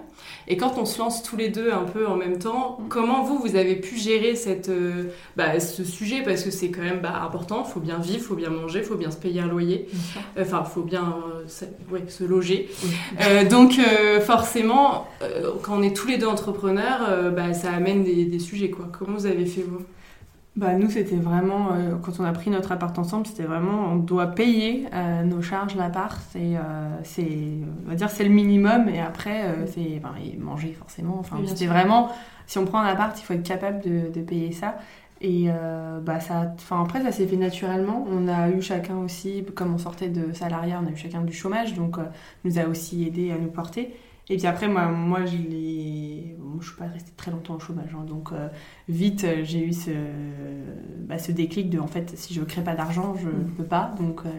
Et 0.47 0.57
quand 0.57 0.77
on 0.77 0.85
se 0.85 0.99
lance 0.99 1.23
tous 1.23 1.37
les 1.37 1.49
deux 1.49 1.71
un 1.71 1.83
peu 1.83 2.07
en 2.07 2.15
même 2.15 2.37
temps, 2.37 2.79
comment 2.89 3.23
vous, 3.23 3.39
vous 3.39 3.55
avez 3.55 3.75
pu 3.75 3.97
gérer 3.97 4.35
cette, 4.35 4.69
euh, 4.69 5.05
bah, 5.35 5.59
ce 5.59 5.83
sujet? 5.83 6.21
Parce 6.23 6.43
que 6.43 6.51
c'est 6.51 6.69
quand 6.69 6.83
même 6.83 6.99
bah, 7.01 7.21
important, 7.23 7.63
il 7.67 7.71
faut 7.71 7.79
bien 7.79 7.97
vivre, 7.97 8.17
il 8.17 8.21
faut 8.23 8.35
bien 8.35 8.49
manger, 8.49 8.79
il 8.79 8.85
faut 8.85 8.95
bien 8.95 9.11
se 9.11 9.17
payer 9.17 9.41
un 9.41 9.47
loyer, 9.47 9.87
enfin, 10.39 10.63
il 10.65 10.71
faut 10.71 10.83
bien 10.83 11.15
euh, 11.35 11.99
se 12.07 12.23
loger. 12.23 12.69
Euh, 13.21 13.47
donc, 13.47 13.79
forcément, 14.25 15.07
quand 15.63 15.77
on 15.77 15.81
est 15.81 15.95
tous 15.95 16.07
les 16.07 16.17
deux 16.17 16.27
entrepreneurs, 16.27 17.31
bah, 17.31 17.53
ça 17.53 17.71
amène 17.71 18.03
des, 18.03 18.25
des, 18.25 18.39
sujets. 18.39 18.69
Quoi. 18.69 18.87
Comment 18.91 19.17
vous 19.17 19.25
avez 19.25 19.45
fait, 19.45 19.61
vous? 19.61 19.83
Bah, 20.55 20.73
nous, 20.73 20.89
c'était 20.89 21.17
vraiment, 21.17 21.73
euh, 21.73 21.97
quand 22.01 22.17
on 22.19 22.23
a 22.23 22.31
pris 22.31 22.49
notre 22.49 22.71
appart 22.71 22.97
ensemble, 22.97 23.27
c'était 23.27 23.43
vraiment, 23.43 23.89
on 23.91 23.97
doit 23.97 24.27
payer 24.27 24.87
euh, 24.93 25.23
nos 25.23 25.41
charges 25.41 25.75
l'appart. 25.75 26.17
C'est, 26.31 26.55
euh, 26.55 26.97
c'est, 27.03 27.27
on 27.85 27.89
va 27.89 27.95
dire, 27.95 28.09
c'est 28.09 28.23
le 28.23 28.29
minimum. 28.29 28.87
Et 28.87 29.01
après, 29.01 29.53
c'est 29.67 30.01
manger 30.39 30.71
forcément. 30.71 31.17
Enfin, 31.19 31.37
c'était 31.45 31.67
vraiment, 31.67 32.09
si 32.47 32.57
on 32.57 32.63
prend 32.65 32.79
un 32.79 32.87
appart, 32.87 33.19
il 33.19 33.23
faut 33.23 33.33
être 33.33 33.43
capable 33.43 33.81
de, 33.81 34.09
de 34.13 34.21
payer 34.21 34.53
ça. 34.53 34.77
Et 35.19 35.49
bah, 36.03 36.21
ça, 36.21 36.53
enfin, 36.55 36.81
après, 36.83 37.01
ça 37.01 37.11
s'est 37.11 37.27
fait 37.27 37.35
naturellement. 37.35 38.05
On 38.09 38.29
a 38.29 38.49
eu 38.49 38.61
chacun 38.61 38.97
aussi, 38.97 39.43
comme 39.55 39.73
on 39.73 39.77
sortait 39.77 40.09
de 40.09 40.31
salariat, 40.31 40.79
on 40.81 40.87
a 40.87 40.91
eu 40.91 40.95
chacun 40.97 41.21
du 41.21 41.33
chômage, 41.33 41.73
donc 41.73 41.97
nous 42.45 42.59
a 42.59 42.65
aussi 42.65 43.05
aidé 43.05 43.31
à 43.31 43.37
nous 43.37 43.49
porter. 43.49 43.93
Et 44.29 44.37
puis 44.37 44.47
après, 44.47 44.67
moi, 44.67 44.87
moi 44.87 45.25
je 45.25 45.37
l'ai. 45.37 46.35
Moi, 46.39 46.57
je 46.61 46.67
suis 46.67 46.77
pas 46.77 46.87
restée 46.87 47.11
très 47.17 47.31
longtemps 47.31 47.55
au 47.55 47.59
chômage. 47.59 47.89
Hein. 47.93 48.05
donc, 48.07 48.29
euh, 48.31 48.47
vite, 48.87 49.25
j'ai 49.43 49.65
eu 49.65 49.73
ce, 49.73 49.91
bah, 51.01 51.17
ce 51.17 51.31
déclic 51.31 51.69
de 51.69 51.79
en 51.79 51.87
fait, 51.87 52.13
si 52.15 52.33
je 52.33 52.39
ne 52.39 52.45
crée 52.45 52.63
pas 52.63 52.75
d'argent, 52.75 53.15
je 53.21 53.27
ne 53.27 53.31
mm. 53.31 53.51
peux 53.57 53.63
pas. 53.65 53.93
Donc, 53.99 54.21
euh, 54.25 54.29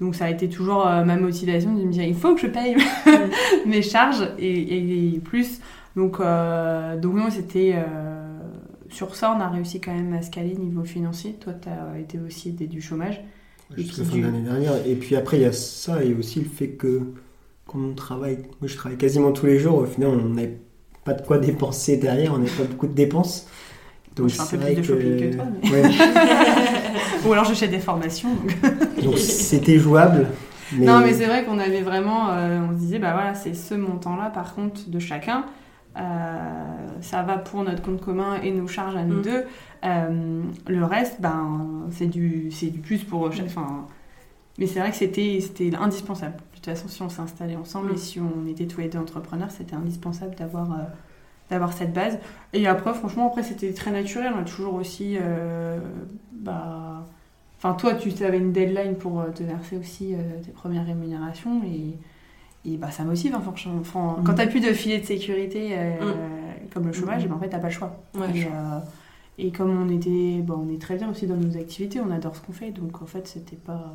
donc, 0.00 0.14
ça 0.14 0.24
a 0.24 0.30
été 0.30 0.48
toujours 0.48 0.86
euh, 0.86 1.04
ma 1.04 1.16
motivation 1.16 1.74
de 1.74 1.84
me 1.84 1.92
dire 1.92 2.04
il 2.04 2.14
faut 2.14 2.34
que 2.34 2.40
je 2.40 2.46
paye 2.46 2.76
mes 3.66 3.82
charges 3.82 4.28
et, 4.38 5.14
et, 5.14 5.20
plus. 5.20 5.60
Donc, 5.94 6.18
donc 6.18 7.14
non, 7.14 7.30
c'était. 7.30 7.76
sur 8.88 9.14
ça, 9.14 9.34
on 9.36 9.40
a 9.40 9.48
réussi 9.48 9.80
quand 9.80 9.94
même 9.94 10.14
à 10.14 10.22
scaler 10.22 10.54
niveau 10.54 10.84
financier. 10.84 11.34
Toi, 11.34 11.52
tu 11.52 11.68
as 11.68 11.98
été 11.98 12.18
aussi 12.18 12.48
aidé 12.48 12.66
du 12.66 12.80
chômage. 12.80 13.22
Jusqu'à 13.76 14.04
fin 14.04 14.16
de 14.16 14.22
l'année 14.22 14.42
dernière. 14.42 14.86
Et 14.86 14.94
puis 14.94 15.16
après, 15.16 15.38
il 15.38 15.42
y 15.42 15.46
a 15.46 15.52
ça 15.52 16.02
et 16.02 16.14
aussi 16.14 16.40
le 16.40 16.48
fait 16.48 16.70
que 16.70 17.12
on 17.74 17.94
travaille, 17.94 18.38
moi 18.60 18.68
je 18.68 18.76
travaille 18.76 18.98
quasiment 18.98 19.32
tous 19.32 19.46
les 19.46 19.58
jours, 19.58 19.78
au 19.78 19.86
final 19.86 20.10
on 20.10 20.28
n'a 20.28 20.42
pas 21.04 21.14
de 21.14 21.22
quoi 21.22 21.38
dépenser 21.38 21.96
derrière, 21.96 22.34
on 22.34 22.38
n'a 22.38 22.50
pas 22.50 22.64
beaucoup 22.64 22.86
de 22.86 22.94
dépenses. 22.94 23.46
Donc 24.16 24.28
je 24.28 24.34
fais 24.34 24.42
un 24.42 24.58
peu 24.58 24.58
plus 24.58 24.74
de 24.74 24.82
shopping 24.82 25.18
que 25.18 25.36
toi. 25.36 25.44
Ou 27.26 27.32
alors 27.32 27.44
j'achète 27.44 27.70
des 27.70 27.78
formations. 27.78 28.36
Donc 29.02 29.18
c'était 29.18 29.78
jouable. 29.78 30.26
Non 30.78 31.00
mais 31.00 31.12
c'est 31.12 31.26
vrai 31.26 31.44
qu'on 31.44 31.58
avait 31.58 31.82
vraiment, 31.82 32.30
euh, 32.30 32.60
on 32.68 32.72
se 32.72 32.78
disait 32.78 32.98
bah 32.98 33.12
voilà 33.12 33.34
c'est 33.34 33.54
ce 33.54 33.74
montant 33.74 34.16
là 34.16 34.30
par 34.30 34.54
contre 34.54 34.88
de 34.88 34.98
chacun. 34.98 35.44
Euh, 35.96 36.88
ça 37.00 37.22
va 37.22 37.36
pour 37.36 37.62
notre 37.64 37.82
compte 37.82 38.00
commun 38.00 38.40
et 38.42 38.50
nos 38.50 38.66
charges 38.66 38.96
à 38.96 39.02
nous 39.02 39.18
mm. 39.18 39.22
deux. 39.22 39.44
Euh, 39.84 40.42
le 40.68 40.84
reste, 40.84 41.20
ben, 41.20 41.86
c'est 41.90 42.06
du, 42.06 42.48
du 42.48 42.78
plus 42.78 43.04
pour. 43.04 43.30
Enfin, 43.44 43.86
mais 44.58 44.66
c'est 44.66 44.80
vrai 44.80 44.90
que 44.90 44.96
c'était 44.96 45.40
indispensable 45.78 46.36
toute 46.62 46.74
façon, 46.74 46.88
si 46.88 47.02
on 47.02 47.08
s'est 47.08 47.20
installé 47.20 47.56
ensemble 47.56 47.90
et 47.90 47.94
mm. 47.94 47.98
si 47.98 48.20
on 48.20 48.46
était 48.46 48.66
tous 48.66 48.80
les 48.80 48.88
deux 48.88 48.98
entrepreneurs, 48.98 49.50
c'était 49.50 49.74
indispensable 49.74 50.34
d'avoir 50.36 50.72
euh, 50.72 50.84
d'avoir 51.50 51.72
cette 51.72 51.92
base. 51.92 52.18
Et 52.52 52.66
après, 52.66 52.94
franchement, 52.94 53.26
après, 53.26 53.42
c'était 53.42 53.72
très 53.72 53.90
naturel. 53.90 54.32
On 54.36 54.40
a 54.40 54.44
toujours 54.44 54.74
aussi. 54.74 55.16
Euh, 55.20 55.78
bah... 56.32 57.06
Enfin, 57.58 57.74
toi, 57.74 57.94
tu 57.94 58.10
avais 58.24 58.38
une 58.38 58.52
deadline 58.52 58.96
pour 58.96 59.20
euh, 59.20 59.30
te 59.30 59.42
verser 59.42 59.76
aussi 59.76 60.14
tes 60.44 60.52
premières 60.52 60.86
rémunérations 60.86 61.62
et. 61.64 61.98
Et 62.64 62.76
bah, 62.76 62.92
ça 62.92 63.02
motive, 63.02 63.34
hein, 63.34 63.42
Enfin, 63.44 64.18
mm. 64.20 64.24
Quand 64.24 64.34
tu 64.34 64.38
n'as 64.38 64.46
plus 64.46 64.60
de 64.60 64.72
filet 64.72 65.00
de 65.00 65.04
sécurité 65.04 65.76
mm. 65.76 66.68
comme 66.72 66.86
le 66.86 66.92
chômage, 66.92 67.26
ben, 67.26 67.34
en 67.34 67.40
fait, 67.40 67.48
tu 67.48 67.56
n'as 67.56 67.60
pas 67.60 67.66
le 67.66 67.72
choix. 67.72 68.00
et, 69.36 69.50
comme 69.50 69.76
on 69.76 69.88
était, 69.88 70.40
bon, 70.42 70.64
on 70.68 70.72
est 70.72 70.80
très 70.80 70.94
bien 70.94 71.10
aussi 71.10 71.26
dans 71.26 71.34
nos 71.34 71.56
activités, 71.56 72.00
on 72.00 72.12
adore 72.12 72.36
ce 72.36 72.40
qu'on 72.40 72.52
fait, 72.52 72.70
donc 72.70 73.02
en 73.02 73.06
fait, 73.06 73.26
c'était 73.26 73.56
pas 73.56 73.94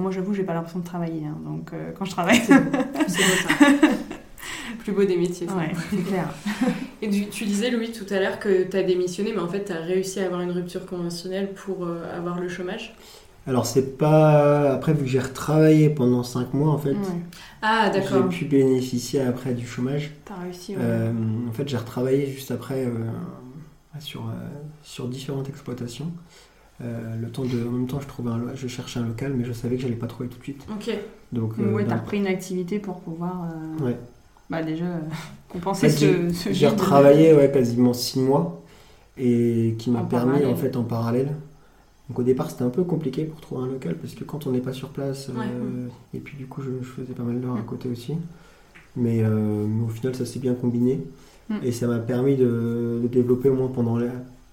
moi, 0.00 0.10
j'avoue, 0.10 0.32
j'ai 0.32 0.44
pas 0.44 0.54
l'impression 0.54 0.78
de 0.78 0.84
travailler. 0.84 1.24
Hein, 1.26 1.36
donc, 1.44 1.70
euh, 1.72 1.90
quand 1.96 2.04
je 2.04 2.12
travaille. 2.12 2.40
C'est 2.40 2.54
beau. 2.58 3.88
Plus 4.78 4.92
beau 4.92 5.04
des 5.04 5.16
métiers, 5.16 5.46
c'est 5.90 6.04
clair. 6.04 6.28
Et 7.02 7.08
tu, 7.08 7.44
disais, 7.44 7.70
Louis, 7.70 7.92
tout 7.92 8.06
à 8.12 8.18
l'heure 8.18 8.40
que 8.40 8.64
tu 8.64 8.76
as 8.76 8.82
démissionné, 8.82 9.32
mais 9.32 9.40
en 9.40 9.48
fait, 9.48 9.66
tu 9.66 9.72
as 9.72 9.80
réussi 9.80 10.18
à 10.20 10.26
avoir 10.26 10.40
une 10.40 10.50
rupture 10.50 10.86
conventionnelle 10.86 11.52
pour 11.52 11.84
euh, 11.84 12.16
avoir 12.16 12.40
le 12.40 12.48
chômage? 12.48 12.96
Alors, 13.46 13.66
c'est 13.66 13.98
pas. 13.98 14.72
Après, 14.72 14.92
vu 14.92 15.02
que 15.02 15.08
j'ai 15.08 15.20
retravaillé 15.20 15.90
pendant 15.90 16.22
5 16.22 16.54
mois, 16.54 16.72
en 16.72 16.78
fait. 16.78 16.96
Ah, 17.60 17.90
d'accord. 17.90 18.30
J'ai 18.30 18.38
pu 18.38 18.44
bénéficier 18.46 19.20
après 19.20 19.52
du 19.52 19.66
chômage. 19.66 20.12
Tu 20.24 20.32
as 20.32 20.36
réussi, 20.36 20.72
ouais. 20.74 20.82
Euh, 20.82 21.12
en 21.48 21.52
fait, 21.52 21.68
j'ai 21.68 21.76
retravaillé 21.76 22.26
juste 22.26 22.50
après 22.50 22.88
sur, 24.00 24.24
sur 24.82 25.06
différentes 25.06 25.48
exploitations. 25.48 26.10
Euh, 26.82 27.16
le 27.20 27.28
temps 27.28 27.44
de, 27.44 27.66
en 27.66 27.70
même 27.70 27.86
temps, 27.86 28.00
je, 28.00 28.08
trouvais 28.08 28.30
un, 28.30 28.54
je 28.54 28.66
cherchais 28.66 28.98
un 28.98 29.06
local, 29.06 29.34
mais 29.36 29.44
je 29.44 29.52
savais 29.52 29.76
que 29.76 29.82
j'allais 29.82 29.94
pas 29.94 30.08
trouver 30.08 30.28
tout 30.28 30.38
de 30.38 30.42
suite. 30.42 30.66
Ok. 30.70 30.90
Donc, 31.32 31.54
euh, 31.58 31.72
ouais, 31.72 31.84
t'as 31.86 31.98
repris 31.98 32.18
une 32.18 32.26
activité 32.26 32.78
pour 32.78 33.00
pouvoir 33.00 33.44
euh, 33.44 33.84
ouais. 33.86 33.96
bah, 34.50 34.62
déjà 34.62 34.84
compenser 35.48 35.88
ce, 35.88 36.30
ce 36.32 36.52
J'ai 36.52 36.66
retravaillé 36.66 37.34
ouais, 37.34 37.50
quasiment 37.52 37.92
six 37.92 38.20
mois 38.20 38.62
et 39.16 39.76
qui 39.78 39.90
m'a 39.90 40.02
permis 40.02 40.44
en 40.44 40.56
fait 40.56 40.76
en 40.76 40.82
parallèle. 40.82 41.34
Donc 42.08 42.18
au 42.18 42.22
départ 42.22 42.50
c'était 42.50 42.64
un 42.64 42.70
peu 42.70 42.82
compliqué 42.82 43.24
pour 43.24 43.40
trouver 43.40 43.62
un 43.62 43.66
local 43.66 43.94
parce 43.96 44.14
que 44.14 44.24
quand 44.24 44.46
on 44.46 44.50
n'est 44.50 44.60
pas 44.60 44.72
sur 44.72 44.88
place 44.88 45.30
et 46.12 46.18
puis 46.18 46.36
du 46.36 46.46
coup 46.46 46.62
je, 46.62 46.84
faisais 46.84 47.12
pas 47.12 47.22
mal 47.22 47.40
d'heures 47.40 47.56
à 47.56 47.62
côté 47.62 47.88
aussi. 47.88 48.14
Mais, 48.96 49.24
au 49.24 49.88
final 49.88 50.14
ça 50.14 50.26
s'est 50.26 50.38
bien 50.38 50.54
combiné 50.54 51.00
mm. 51.48 51.56
et 51.62 51.72
ça 51.72 51.86
m'a 51.86 51.98
permis 51.98 52.36
de, 52.36 53.00
de, 53.02 53.08
développer 53.08 53.50
au 53.50 53.54
moins 53.54 53.68
pendant 53.68 53.98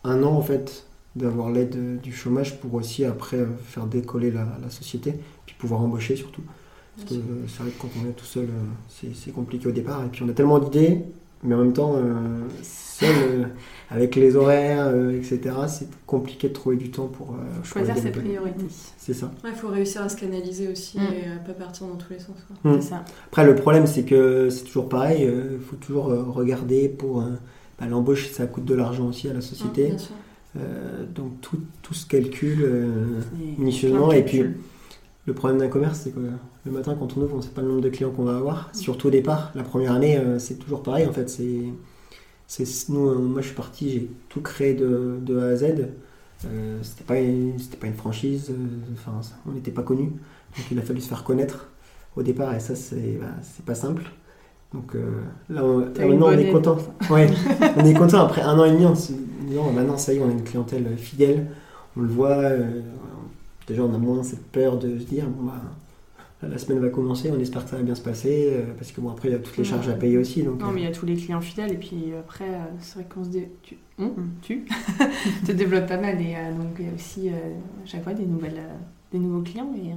un 0.03 0.23
an 0.23 0.31
en 0.31 0.41
fait 0.41 0.85
d'avoir 1.19 1.51
l'aide 1.51 2.01
du 2.01 2.11
chômage 2.11 2.59
pour 2.59 2.73
aussi 2.73 3.05
après 3.05 3.37
euh, 3.37 3.47
faire 3.63 3.85
décoller 3.85 4.31
la, 4.31 4.69
société, 4.69 5.13
puis 5.45 5.55
pouvoir 5.59 5.81
embaucher 5.81 6.15
surtout. 6.15 6.41
Parce 6.97 7.09
que 7.09 7.15
euh, 7.15 7.45
c'est 7.47 7.63
vrai 7.63 7.71
que 7.71 7.81
quand 7.81 7.89
on 8.01 8.09
est 8.09 8.13
tout 8.13 8.25
seul, 8.25 8.45
euh, 8.45 9.09
c'est 9.13 9.31
compliqué 9.31 9.67
au 9.67 9.71
départ. 9.71 10.03
Et 10.03 10.07
puis 10.07 10.23
on 10.23 10.29
a 10.29 10.33
tellement 10.33 10.59
d'idées, 10.59 11.03
mais 11.43 11.55
en 11.55 11.59
même 11.59 11.73
temps, 11.73 11.95
seul, 12.61 13.49
avec 13.89 14.15
les 14.15 14.35
horaires, 14.35 14.93
etc., 15.11 15.39
c'est 15.69 15.87
compliqué 16.05 16.49
de 16.49 16.53
trouver 16.53 16.75
du 16.75 16.91
temps 16.91 17.07
pour 17.07 17.37
choisir 17.63 17.97
ses 17.97 18.11
priorités. 18.11 18.65
C'est 18.97 19.13
ça. 19.13 19.31
Il 19.45 19.53
faut 19.53 19.69
réussir 19.69 20.01
à 20.01 20.09
se 20.09 20.17
canaliser 20.17 20.67
aussi 20.67 20.97
mm. 20.97 21.01
et 21.01 21.31
à 21.31 21.39
pas 21.45 21.53
partir 21.53 21.87
dans 21.87 21.95
tous 21.95 22.11
les 22.11 22.19
sens. 22.19 22.35
Mm. 22.65 22.81
Ça. 22.81 23.05
Après, 23.27 23.45
le 23.45 23.55
problème, 23.55 23.87
c'est 23.87 24.03
que 24.03 24.49
c'est 24.49 24.65
toujours 24.65 24.89
pareil. 24.89 25.23
Il 25.23 25.61
faut 25.61 25.77
toujours 25.77 26.07
regarder 26.33 26.89
pour 26.89 27.23
bah, 27.79 27.85
l'embauche, 27.87 28.29
ça 28.31 28.45
coûte 28.45 28.65
de 28.65 28.75
l'argent 28.75 29.07
aussi 29.07 29.29
à 29.29 29.33
la 29.33 29.41
société. 29.41 29.93
Mm, 29.93 29.97
euh, 30.57 31.05
donc 31.05 31.41
tout, 31.41 31.61
tout, 31.81 31.93
se 31.93 32.05
calcule 32.07 32.63
euh, 32.63 33.21
minutieusement. 33.57 34.11
Et 34.11 34.23
puis 34.23 34.43
le 35.25 35.33
problème 35.33 35.59
d'un 35.59 35.67
commerce, 35.67 36.01
c'est 36.03 36.11
que 36.11 36.19
le 36.65 36.71
matin 36.71 36.95
quand 36.97 37.17
on 37.17 37.21
ouvre, 37.21 37.35
on 37.35 37.37
ne 37.37 37.41
sait 37.41 37.49
pas 37.49 37.61
le 37.61 37.67
nombre 37.67 37.81
de 37.81 37.89
clients 37.89 38.11
qu'on 38.11 38.23
va 38.23 38.37
avoir. 38.37 38.69
Surtout 38.73 39.07
au 39.07 39.11
départ, 39.11 39.51
la 39.55 39.63
première 39.63 39.93
année, 39.93 40.17
euh, 40.17 40.39
c'est 40.39 40.55
toujours 40.55 40.83
pareil. 40.83 41.05
En 41.05 41.13
fait, 41.13 41.29
c'est, 41.29 41.63
c'est 42.47 42.89
nous, 42.89 43.19
moi 43.19 43.41
je 43.41 43.47
suis 43.47 43.55
parti, 43.55 43.89
j'ai 43.91 44.09
tout 44.29 44.41
créé 44.41 44.73
de, 44.73 45.19
de 45.21 45.39
A 45.39 45.45
à 45.49 45.55
Z. 45.55 45.65
c'était 46.81 47.03
pas 47.05 47.15
c'était 47.59 47.77
pas 47.77 47.87
une 47.87 47.95
franchise. 47.95 48.51
Enfin, 48.93 49.21
on 49.45 49.51
n'était 49.51 49.71
pas 49.71 49.83
connu, 49.83 50.05
donc 50.05 50.65
il 50.71 50.79
a 50.79 50.81
fallu 50.81 51.01
se 51.01 51.07
faire 51.07 51.23
connaître 51.23 51.69
au 52.15 52.23
départ. 52.23 52.55
Et 52.55 52.59
ça, 52.59 52.75
c'est 52.75 53.19
bah, 53.21 53.27
c'est 53.43 53.65
pas 53.65 53.75
simple. 53.75 54.03
Donc 54.73 54.93
là, 55.49 55.65
on, 55.65 55.79
maintenant, 55.79 56.27
on 56.27 56.37
est 56.37 56.51
content. 56.51 56.77
Ouais, 57.09 57.27
on 57.77 57.85
est 57.85 57.93
content 57.93 58.25
après 58.25 58.41
un 58.41 58.57
an 58.59 58.65
et 58.65 58.71
demi 58.71 58.85
maintenant 59.73 59.97
ça 59.97 60.13
y 60.13 60.17
est, 60.17 60.21
on 60.21 60.29
a 60.29 60.31
une 60.31 60.43
clientèle 60.43 60.97
fidèle, 60.97 61.47
on 61.97 62.01
le 62.01 62.07
voit, 62.07 62.37
euh, 62.37 62.81
déjà 63.67 63.83
on 63.83 63.93
a 63.93 63.97
moins 63.97 64.23
cette 64.23 64.45
peur 64.47 64.77
de 64.77 64.99
se 64.99 65.03
dire 65.03 65.25
bon 65.27 65.45
bah 65.45 65.61
la 66.41 66.57
semaine 66.57 66.79
va 66.79 66.87
commencer, 66.87 67.29
on 67.35 67.39
espère 67.39 67.65
que 67.65 67.69
ça 67.69 67.75
va 67.75 67.83
bien 67.83 67.95
se 67.95 68.01
passer, 68.01 68.49
euh, 68.53 68.73
parce 68.77 68.91
que 68.91 69.01
bon 69.01 69.09
après 69.09 69.29
il 69.29 69.31
y 69.33 69.35
a 69.35 69.39
toutes 69.39 69.57
les 69.57 69.65
charges 69.65 69.89
à 69.89 69.93
payer 69.93 70.17
aussi. 70.17 70.43
Donc, 70.43 70.61
non 70.61 70.71
mais 70.71 70.81
il 70.81 70.83
y 70.85 70.87
a 70.87 70.91
tous 70.91 71.05
les 71.05 71.15
clients 71.15 71.41
fidèles 71.41 71.73
et 71.73 71.77
puis 71.77 72.13
après 72.17 72.45
euh, 72.45 72.63
c'est 72.79 72.95
vrai 72.95 73.07
qu'on 73.13 73.23
se 73.23 73.29
dé... 73.29 73.51
tu, 73.61 73.77
hum, 73.97 74.29
tu 74.41 74.65
te 75.45 75.51
développes 75.51 75.87
pas 75.87 75.97
mal 75.97 76.21
et 76.21 76.35
donc 76.57 76.77
il 76.79 76.85
y 76.85 76.89
a 76.89 76.93
aussi 76.93 77.29
à 77.29 77.85
chaque 77.85 78.03
fois 78.03 78.13
des 78.13 78.25
nouvelles 78.25 78.61
des 79.11 79.19
nouveaux 79.19 79.41
clients 79.41 79.71
et 79.75 79.91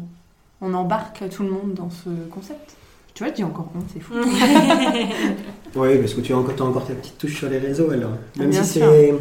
on 0.61 0.75
embarque 0.75 1.29
tout 1.29 1.43
le 1.43 1.51
monde 1.51 1.75
dans 1.75 1.91
ce 1.91 2.09
concept. 2.31 2.77
Tu 3.15 3.23
vois, 3.25 3.31
tu 3.33 3.37
dis 3.37 3.45
encore 3.45 3.69
honte, 3.77 3.85
c'est 3.93 4.01
fou. 4.01 4.15
oui, 5.77 5.99
parce 5.99 6.15
que 6.15 6.21
tu 6.23 6.33
as 6.33 6.37
encore, 6.39 6.55
as 6.59 6.63
encore 6.63 6.87
ta 6.87 6.95
petite 6.95 7.19
touche 7.19 7.37
sur 7.37 7.49
les 7.49 7.59
réseaux 7.59 7.91
alors. 7.91 8.13
Ah, 8.37 8.41
Même 8.41 8.51
bien 8.51 8.63
si 8.63 8.81
c'est. 8.81 9.15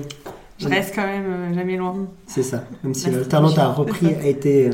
Je 0.60 0.68
reste 0.68 0.94
quand 0.96 1.06
même 1.06 1.26
euh, 1.26 1.54
jamais 1.56 1.76
loin. 1.76 1.96
C'est 2.28 2.44
ça. 2.44 2.64
Même 2.84 2.94
si 2.94 3.10
La 3.10 3.18
l'alternante 3.18 3.58
a 3.58 3.72
stratégie. 3.74 4.06
repris, 4.06 4.16
a 4.16 4.28
été, 4.28 4.68
euh, 4.68 4.72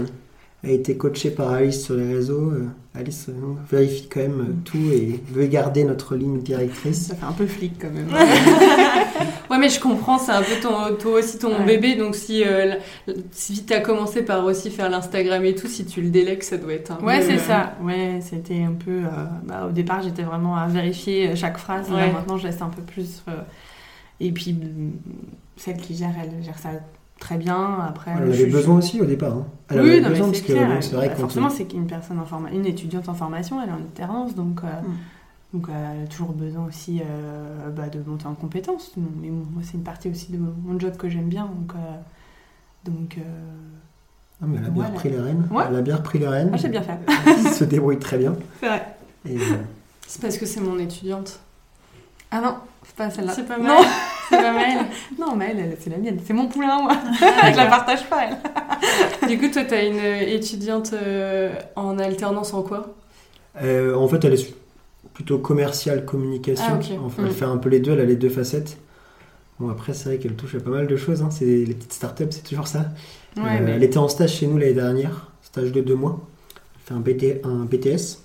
a 0.64 0.70
été 0.70 0.98
coachée 0.98 1.32
par 1.32 1.52
Alice 1.52 1.84
sur 1.86 1.96
les 1.96 2.08
réseaux, 2.16 2.50
euh, 2.52 2.68
Alice 2.96 3.28
euh, 3.30 3.34
vérifie 3.72 4.08
quand 4.10 4.22
même 4.22 4.40
euh, 4.42 4.54
tout 4.66 4.92
et 4.92 5.22
veut 5.32 5.46
garder 5.46 5.84
notre 5.84 6.16
ligne 6.16 6.40
directrice. 6.42 7.08
Ça 7.08 7.16
fait 7.16 7.26
un 7.26 7.32
peu 7.32 7.46
flic 7.46 7.74
quand 7.80 7.92
même. 7.92 8.08
Ouais, 9.50 9.58
mais 9.58 9.70
je 9.70 9.80
comprends, 9.80 10.20
c'est 10.20 10.34
un 10.34 10.42
peu 10.42 10.60
ton, 10.62 10.96
toi 11.00 11.20
aussi 11.20 11.40
ton 11.40 11.58
Ouais. 11.60 11.66
bébé, 11.66 11.96
donc 11.96 12.16
si, 12.16 12.44
euh, 12.46 12.76
si 13.32 13.64
t'as 13.66 13.80
commencé 13.80 14.22
par 14.24 14.44
aussi 14.44 14.70
faire 14.70 14.90
l'Instagram 14.90 15.44
et 15.46 15.56
tout, 15.56 15.68
si 15.68 15.86
tu 15.86 16.02
le 16.02 16.10
délègues, 16.10 16.44
ça 16.44 16.58
doit 16.58 16.74
être 16.74 16.92
un 16.92 17.00
Ouais, 17.04 17.20
peu, 17.20 17.26
c'est 17.28 17.36
euh, 17.36 17.40
ça. 17.40 17.74
Ouais, 17.82 18.20
c'était 18.22 18.62
un 18.64 18.74
peu. 18.74 18.92
euh, 18.92 19.10
bah, 19.46 19.66
au 19.70 19.72
départ, 19.72 20.02
j'étais 20.04 20.24
vraiment 20.24 20.58
à 20.58 20.68
vérifier 20.68 21.34
chaque 21.38 21.58
phrase. 21.58 21.90
Là, 21.90 22.12
maintenant, 22.12 22.38
je 22.38 22.46
laisse 22.48 22.62
un 22.62 22.68
peu 22.70 22.82
plus. 22.82 23.24
euh, 23.30 23.36
et 24.20 24.32
puis, 24.34 24.52
mm, 24.54 24.92
celle 25.56 25.78
qui 25.78 25.96
gère, 25.96 26.14
elle 26.22 26.44
gère 26.44 26.60
ça 26.60 26.70
très 27.20 27.38
bien. 27.38 27.80
Après, 27.88 28.12
Elle 28.12 28.30
en 28.30 28.32
avait 28.32 28.46
besoin 28.46 28.78
aussi 28.78 29.02
au 29.02 29.06
départ. 29.06 29.34
hein. 29.34 29.46
Elle 29.70 29.82
oui, 29.82 29.90
avait 29.90 29.98
non, 30.02 30.10
mais 30.10 30.14
besoin 30.16 30.34
c'est 30.34 30.42
que 30.42 30.46
clair. 30.54 30.68
bon, 30.68 30.98
vrai 30.98 31.10
Bah, 31.10 31.16
forcément, 31.16 31.50
c'est 31.50 31.66
qu'une 31.66 31.88
personne 31.88 32.20
en 32.20 32.26
forma- 32.26 32.52
une 32.52 32.66
étudiante 32.66 33.10
en 33.10 33.14
formation, 33.14 33.62
elle 33.62 33.70
est 33.70 33.74
en 33.74 33.76
alternance, 33.78 34.34
donc, 34.36 34.62
euh, 34.64 34.68
Mm. 34.82 35.58
donc 35.58 35.70
euh, 35.70 35.94
elle 35.96 36.04
a 36.04 36.08
toujours 36.08 36.32
besoin 36.34 36.66
aussi 36.66 37.02
euh, 37.02 37.70
bah, 37.76 37.90
de 37.90 38.00
monter 38.08 38.28
en 38.28 38.34
compétences. 38.36 38.94
Mais 38.98 39.30
bon, 39.30 39.46
moi, 39.54 39.62
c'est 39.64 39.74
une 39.74 39.84
partie 39.84 40.10
aussi 40.10 40.32
de 40.32 40.38
mon 40.38 40.80
job 40.80 40.96
que 40.98 41.10
j'aime 41.10 41.28
bien, 41.30 41.46
donc. 41.46 41.74
euh, 41.76 41.80
donc 42.86 43.18
euh, 43.18 43.22
Ah, 44.42 44.46
mais 44.48 44.58
elle 44.60 44.66
a 44.66 44.70
bien 44.70 44.74
Voilà. 44.84 44.90
repris 44.92 45.10
les 45.10 45.20
rênes. 45.20 45.48
Ouais. 45.52 45.64
Elle 45.68 45.76
a 45.76 45.82
bien 45.82 45.96
repris 45.96 46.20
les 46.20 46.28
rênes. 46.28 46.52
ah, 46.54 46.58
j'ai 46.58 46.70
bien 46.70 46.82
fait. 46.84 46.98
Elle 47.26 47.52
se 47.54 47.64
débrouille 47.64 47.98
très 48.00 48.18
bien. 48.20 48.36
C'est 48.62 48.68
vrai. 48.68 48.96
Et, 49.28 49.36
euh, 49.36 49.40
C'est 50.06 50.22
parce 50.22 50.38
que 50.38 50.46
c'est 50.46 50.62
mon 50.62 50.78
étudiante. 50.80 51.40
Ah 52.32 52.40
non, 52.42 52.56
pas 52.98 53.10
celle-là. 53.10 53.34
C'est 53.34 53.48
pas 53.48 53.58
Non. 53.58 53.64
mal. 53.64 53.86
c'est 54.30 54.38
pas 54.38 54.52
mal. 54.54 54.86
Non, 55.20 55.36
mais 55.36 55.50
elle, 55.52 55.60
elle, 55.60 55.78
c'est 55.80 55.90
la 55.90 55.98
mienne. 55.98 56.20
C'est 56.26 56.34
mon 56.34 56.48
poulain, 56.48 56.82
moi. 56.82 56.94
je 57.20 57.56
la 57.58 57.66
partage 57.68 58.06
pas, 58.10 58.26
elle. 58.26 59.28
Du 59.30 59.38
coup, 59.40 59.48
toi, 59.50 59.64
t'as 59.64 59.86
une 59.86 60.00
étudiante 60.30 60.92
euh, 60.94 61.54
en 61.76 61.98
alternance 62.00 62.54
en 62.54 62.62
quoi? 62.64 62.94
Euh, 63.62 63.96
en 63.96 64.08
fait, 64.08 64.24
elle 64.26 64.34
est 64.34 64.54
plutôt 65.14 65.40
commerciale, 65.40 66.06
communication. 66.06 66.66
Ah, 66.70 66.76
ok. 66.76 66.92
Enfin, 67.06 67.24
elle 67.24 67.32
Mm. 67.32 67.36
fait 67.36 67.46
un 67.46 67.58
peu 67.58 67.70
les 67.70 67.80
deux, 67.80 67.92
elle 67.94 68.02
a 68.02 68.06
les 68.06 68.16
deux 68.16 68.30
facettes. 68.30 68.78
Bon, 69.60 69.70
après, 69.70 69.94
c'est 69.94 70.10
vrai 70.10 70.18
qu'elle 70.20 70.36
touche 70.36 70.54
à 70.56 70.60
pas 70.60 70.70
mal 70.70 70.86
de 70.88 70.96
choses. 70.96 71.22
hein. 71.24 71.30
C'est 71.32 71.46
les 71.46 71.74
petites 71.74 71.94
startups, 71.94 72.28
c'est 72.30 72.44
toujours 72.44 72.68
ça. 72.68 72.86
Ouais, 73.38 73.44
Euh, 73.44 73.64
mais 73.64 73.72
Elle 73.72 73.84
était 73.84 73.98
en 73.98 74.08
stage 74.08 74.34
chez 74.36 74.48
nous 74.48 74.58
l'année 74.58 74.74
dernière, 74.74 75.32
stage 75.42 75.72
de 75.72 75.82
deux 75.82 75.96
mois. 75.96 76.20
Elle 76.76 76.82
fait 76.86 76.94
un, 76.94 77.00
BT, 77.00 77.42
un 77.44 77.66
BTS. 77.66 78.20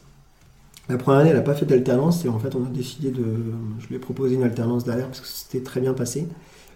La 0.93 0.99
première 0.99 1.21
année, 1.21 1.31
elle 1.31 1.37
n'a 1.37 1.43
pas 1.43 1.55
fait 1.55 1.65
d'alternance 1.65 2.25
et 2.25 2.29
en 2.29 2.39
fait, 2.39 2.55
on 2.55 2.65
a 2.65 2.69
décidé 2.69 3.11
de. 3.11 3.25
Je 3.81 3.87
lui 3.89 3.95
ai 3.97 3.99
proposé 3.99 4.35
une 4.35 4.43
alternance 4.43 4.85
derrière 4.85 5.07
parce 5.07 5.21
que 5.21 5.27
c'était 5.27 5.63
très 5.65 5.81
bien 5.81 5.95
passé. 5.95 6.29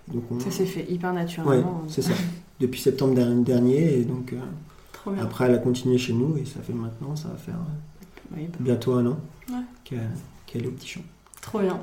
Donc 0.08 0.22
on- 0.30 0.40
ça 0.40 0.50
s'est 0.50 0.64
fait 0.64 0.86
hyper 0.90 1.10
Ouais, 1.10 1.16
naturellement. 1.16 1.82
c'est 1.88 2.00
ça. 2.02 2.12
Depuis 2.60 2.80
septembre 2.80 3.14
der- 3.14 3.28
dernier 3.34 3.98
et 3.98 4.04
donc 4.04 4.32
euh, 4.32 5.10
après, 5.20 5.44
elle 5.44 5.54
a 5.54 5.58
continué 5.58 5.98
chez 5.98 6.14
nous 6.14 6.38
et 6.38 6.46
ça 6.46 6.60
fait 6.66 6.72
maintenant, 6.72 7.14
ça 7.14 7.28
va 7.28 7.36
faire 7.36 7.56
euh, 7.56 8.34
Oui, 8.36 8.46
bah, 8.50 8.56
bientôt 8.60 8.94
un 8.94 9.04
an 9.06 9.18
Ouais. 9.50 9.56
qu'elle 9.84 10.64
est 10.64 10.66
au 10.66 10.70
petit 10.70 10.88
champ. 10.88 11.02
Trop 11.42 11.58
bien. 11.58 11.78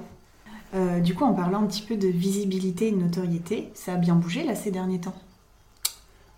Euh, 0.74 1.00
du 1.02 1.14
coup, 1.14 1.24
en 1.26 1.34
parlant 1.34 1.62
un 1.62 1.68
petit 1.68 1.84
peu 1.84 1.96
de 1.98 2.08
visibilité 2.08 2.88
et 2.88 2.92
de 2.92 2.98
notoriété, 2.98 3.70
ça 3.76 3.94
a 3.94 3.98
bien 3.98 4.16
bougé 4.16 4.44
là 4.44 4.56
ces 4.56 4.72
derniers 4.72 5.00
temps? 5.00 5.14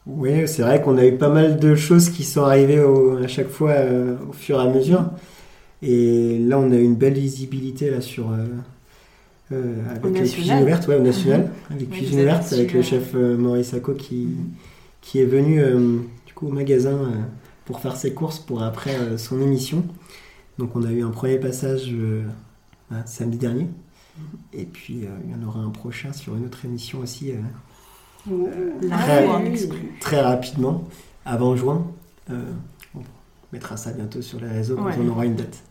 Oui, 0.07 0.47
c'est 0.47 0.61
vrai 0.61 0.81
qu'on 0.81 0.97
a 0.97 1.05
eu 1.05 1.15
pas 1.17 1.29
mal 1.29 1.57
de 1.57 1.73
choses 1.75 2.09
qui 2.09 2.23
sont 2.25 2.43
arrivées 2.43 2.81
au- 2.81 3.17
à 3.17 3.27
chaque 3.27 3.47
fois 3.49 3.71
euh, 3.71 4.17
au 4.29 4.33
fur 4.33 4.59
et 4.59 4.63
à 4.63 4.69
mesure. 4.69 5.05
Et 5.81 6.39
là, 6.39 6.59
on 6.59 6.71
a 6.71 6.75
eu 6.75 6.83
une 6.83 6.95
belle 6.95 7.13
visibilité 7.13 7.89
là 7.89 8.01
sur 8.01 8.31
euh, 8.31 8.45
euh, 9.51 9.75
avec 9.89 10.13
cuisines 10.31 10.61
ouvertes, 10.61 10.87
ouais, 10.87 10.95
au 10.95 11.03
national, 11.03 11.51
avec 11.69 11.89
Oui, 11.91 12.05
êtes 12.05 12.13
ouvertes, 12.13 12.53
avec 12.53 12.73
le 12.73 12.81
chef 12.81 13.11
euh, 13.13 13.37
Maurice 13.37 13.69
Sacco 13.69 13.93
qui 13.93 14.29
qui 15.01 15.19
est 15.19 15.25
venu 15.25 15.61
du 16.25 16.33
coup 16.33 16.47
au 16.47 16.51
magasin 16.51 16.97
pour 17.65 17.79
faire 17.79 17.95
ses 17.95 18.13
courses 18.13 18.39
pour 18.39 18.63
après 18.63 19.17
son 19.17 19.39
émission. 19.39 19.83
Donc, 20.57 20.75
on 20.75 20.83
a 20.83 20.91
eu 20.91 21.03
un 21.03 21.11
premier 21.11 21.37
passage 21.37 21.93
samedi 23.05 23.37
dernier. 23.37 23.67
Et 24.51 24.65
puis, 24.65 25.03
il 25.25 25.31
y 25.31 25.35
en 25.35 25.47
aura 25.47 25.59
un 25.59 25.69
prochain 25.69 26.11
sur 26.11 26.35
une 26.35 26.45
autre 26.45 26.65
émission 26.65 27.01
aussi. 27.01 27.33
en 28.27 29.45
exclu. 29.45 29.93
très 29.99 30.21
rapidement, 30.21 30.85
avant 31.23 31.55
juin. 31.55 31.85
Euh, 32.31 32.41
mettra 33.55 33.77
ça 33.77 33.91
bientôt 33.91 34.21
sur 34.21 34.39
les 34.39 34.47
réseaux 34.47 34.75
quand 34.75 34.85
Ouais. 34.85 34.93
on 35.01 35.09
aura 35.09 35.25
une 35.25 35.35
date. 35.35 35.63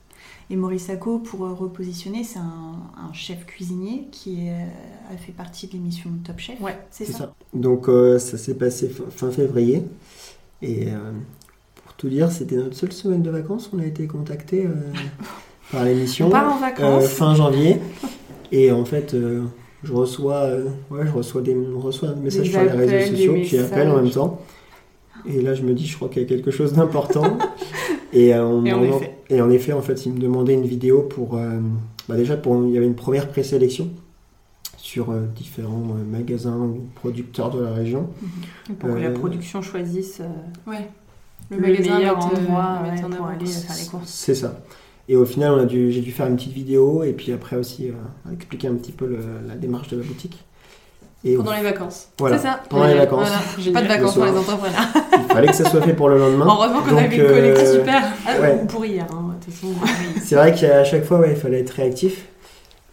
Et 0.50 0.56
Maurice 0.56 0.86
Sacco, 0.86 1.18
pour 1.20 1.44
euh, 1.46 1.54
repositionner, 1.54 2.22
c'est 2.24 2.38
un, 2.38 2.74
un 3.08 3.12
chef 3.14 3.46
cuisinier 3.46 4.08
qui 4.10 4.48
euh, 4.48 4.64
a 5.12 5.16
fait 5.16 5.32
partie 5.32 5.66
de 5.68 5.72
l'émission 5.72 6.10
Top 6.24 6.38
Chef. 6.38 6.60
Ouais, 6.60 6.76
c'est 6.90 7.06
ça. 7.06 7.18
ça. 7.18 7.34
Donc 7.54 7.88
euh, 7.88 8.18
ça 8.18 8.36
s'est 8.36 8.54
passé 8.54 8.90
fin, 9.10 9.30
février. 9.30 9.84
Et 10.60 10.88
euh, 10.88 11.12
pour 11.76 11.94
tout 11.94 12.08
dire, 12.08 12.30
c'était 12.30 12.56
notre 12.56 12.76
seule 12.76 12.92
semaine 12.92 13.22
de 13.22 13.30
vacances. 13.30 13.70
On 13.74 13.78
a 13.78 13.86
été 13.86 14.06
contacté 14.06 14.66
euh, 14.66 14.72
par 15.72 15.84
l'émission 15.84 16.30
euh, 16.34 17.00
fin 17.00 17.34
janvier. 17.34 17.78
Et 18.52 18.70
en 18.70 18.84
fait, 18.84 19.14
euh, 19.14 19.44
je 19.82 19.92
reçois, 19.94 20.42
euh, 20.42 20.68
ouais, 20.90 21.06
je 21.06 21.10
reçois 21.12 21.40
des, 21.40 21.56
on 21.56 21.80
reçoit 21.80 22.10
un 22.10 22.16
message 22.16 22.44
Des 22.48 22.50
sur 22.50 22.62
les 22.62 22.68
réseaux 22.70 23.10
sociaux, 23.16 23.34
puis 23.34 23.58
appels 23.58 23.88
en 23.88 23.94
même 23.96 24.04
messages. 24.04 24.14
temps. 24.16 24.40
Et 25.26 25.40
là, 25.40 25.54
je 25.54 25.62
me 25.62 25.72
dis, 25.74 25.86
je 25.86 25.96
crois 25.96 26.08
qu'il 26.08 26.22
y 26.22 26.24
a 26.24 26.28
quelque 26.28 26.50
chose 26.50 26.72
d'important. 26.74 27.38
et, 28.12 28.34
euh, 28.34 28.44
on- 28.44 28.64
Et 28.64 28.72
en 28.72 28.80
on- 28.80 28.96
effet. 28.98 29.16
et 29.30 29.40
en 29.40 29.50
effet, 29.50 29.72
en 29.72 29.82
fait, 29.82 30.04
il 30.06 30.12
me 30.12 30.18
demandait 30.18 30.54
une 30.54 30.66
vidéo 30.66 31.02
pour, 31.02 31.36
euh, 31.38 31.58
bah 32.08 32.16
déjà, 32.16 32.36
pour, 32.36 32.62
il 32.66 32.72
y 32.72 32.76
avait 32.76 32.86
une 32.86 32.94
première 32.94 33.28
présélection 33.28 33.88
sur 34.76 35.10
euh, 35.10 35.22
différents 35.34 35.96
euh, 35.98 36.04
magasins 36.04 36.58
ou 36.58 36.82
producteurs 36.94 37.50
de 37.50 37.62
la 37.62 37.72
région. 37.72 38.08
Pour 38.78 38.94
que 38.94 39.00
la 39.00 39.10
production 39.10 39.62
choisisse 39.62 40.20
euh, 40.20 40.70
Ouais. 40.70 40.88
le, 41.50 41.56
meilleur 41.58 41.98
mette, 41.98 42.04
euh, 42.04 42.10
endroit 42.40 42.80
ouais, 42.82 43.02
en 43.04 43.08
pour 43.10 43.26
avant. 43.26 43.26
aller 43.34 43.46
faire 43.46 43.76
les 43.82 43.86
courses. 43.90 44.10
C'est 44.10 44.34
ça. 44.34 44.60
Et 45.08 45.16
au 45.16 45.24
final, 45.26 45.52
on 45.52 45.58
a 45.58 45.64
dû, 45.66 45.90
j'ai 45.92 46.00
dû 46.00 46.12
faire 46.12 46.26
une 46.26 46.36
petite 46.36 46.52
vidéo 46.52 47.02
et 47.02 47.12
puis 47.12 47.32
après 47.32 47.56
aussi 47.56 47.88
euh, 47.88 48.32
expliquer 48.32 48.68
un 48.68 48.74
petit 48.74 48.92
peu 48.92 49.06
le- 49.06 49.18
la 49.48 49.54
démarche 49.54 49.88
de 49.88 49.98
la 49.98 50.04
boutique. 50.04 50.44
Et 51.26 51.36
Pendant 51.36 51.54
les 51.54 51.62
vacances. 51.62 52.08
voilà, 52.18 52.36
C'est 52.36 52.42
ça. 52.46 52.60
pendant 52.68 52.86
les 52.86 52.94
vacances. 52.96 53.28
Voilà. 53.56 53.72
Pas 53.72 53.80
de 53.80 53.86
Le 53.86 53.92
vacances 53.94 54.14
pour 54.14 54.22
soir. 54.24 54.32
les 54.32 54.38
entrepreneurs. 54.38 54.88
Il 55.28 55.32
fallait 55.34 55.46
que 55.48 55.54
ça 55.56 55.70
soit 55.70 55.80
fait 55.82 55.94
pour 55.94 56.08
le 56.10 56.18
lendemain. 56.18 56.44
Heureusement 56.46 56.82
qu'on 56.82 56.96
avait 56.98 57.16
une 57.16 57.26
collecte 57.26 57.58
euh, 57.60 57.78
super. 57.78 58.02
Ah, 58.26 58.40
ouais. 58.40 58.60
ou 58.62 58.66
pour 58.66 58.84
hier, 58.84 59.06
hein, 59.10 59.34
de 59.40 59.44
toute 59.44 59.54
façon. 59.54 59.68
oui. 59.68 60.20
C'est 60.22 60.34
vrai 60.34 60.54
qu'à 60.54 60.84
chaque 60.84 61.04
fois, 61.04 61.20
ouais, 61.20 61.30
il 61.30 61.36
fallait 61.36 61.60
être 61.60 61.70
réactif. 61.70 62.26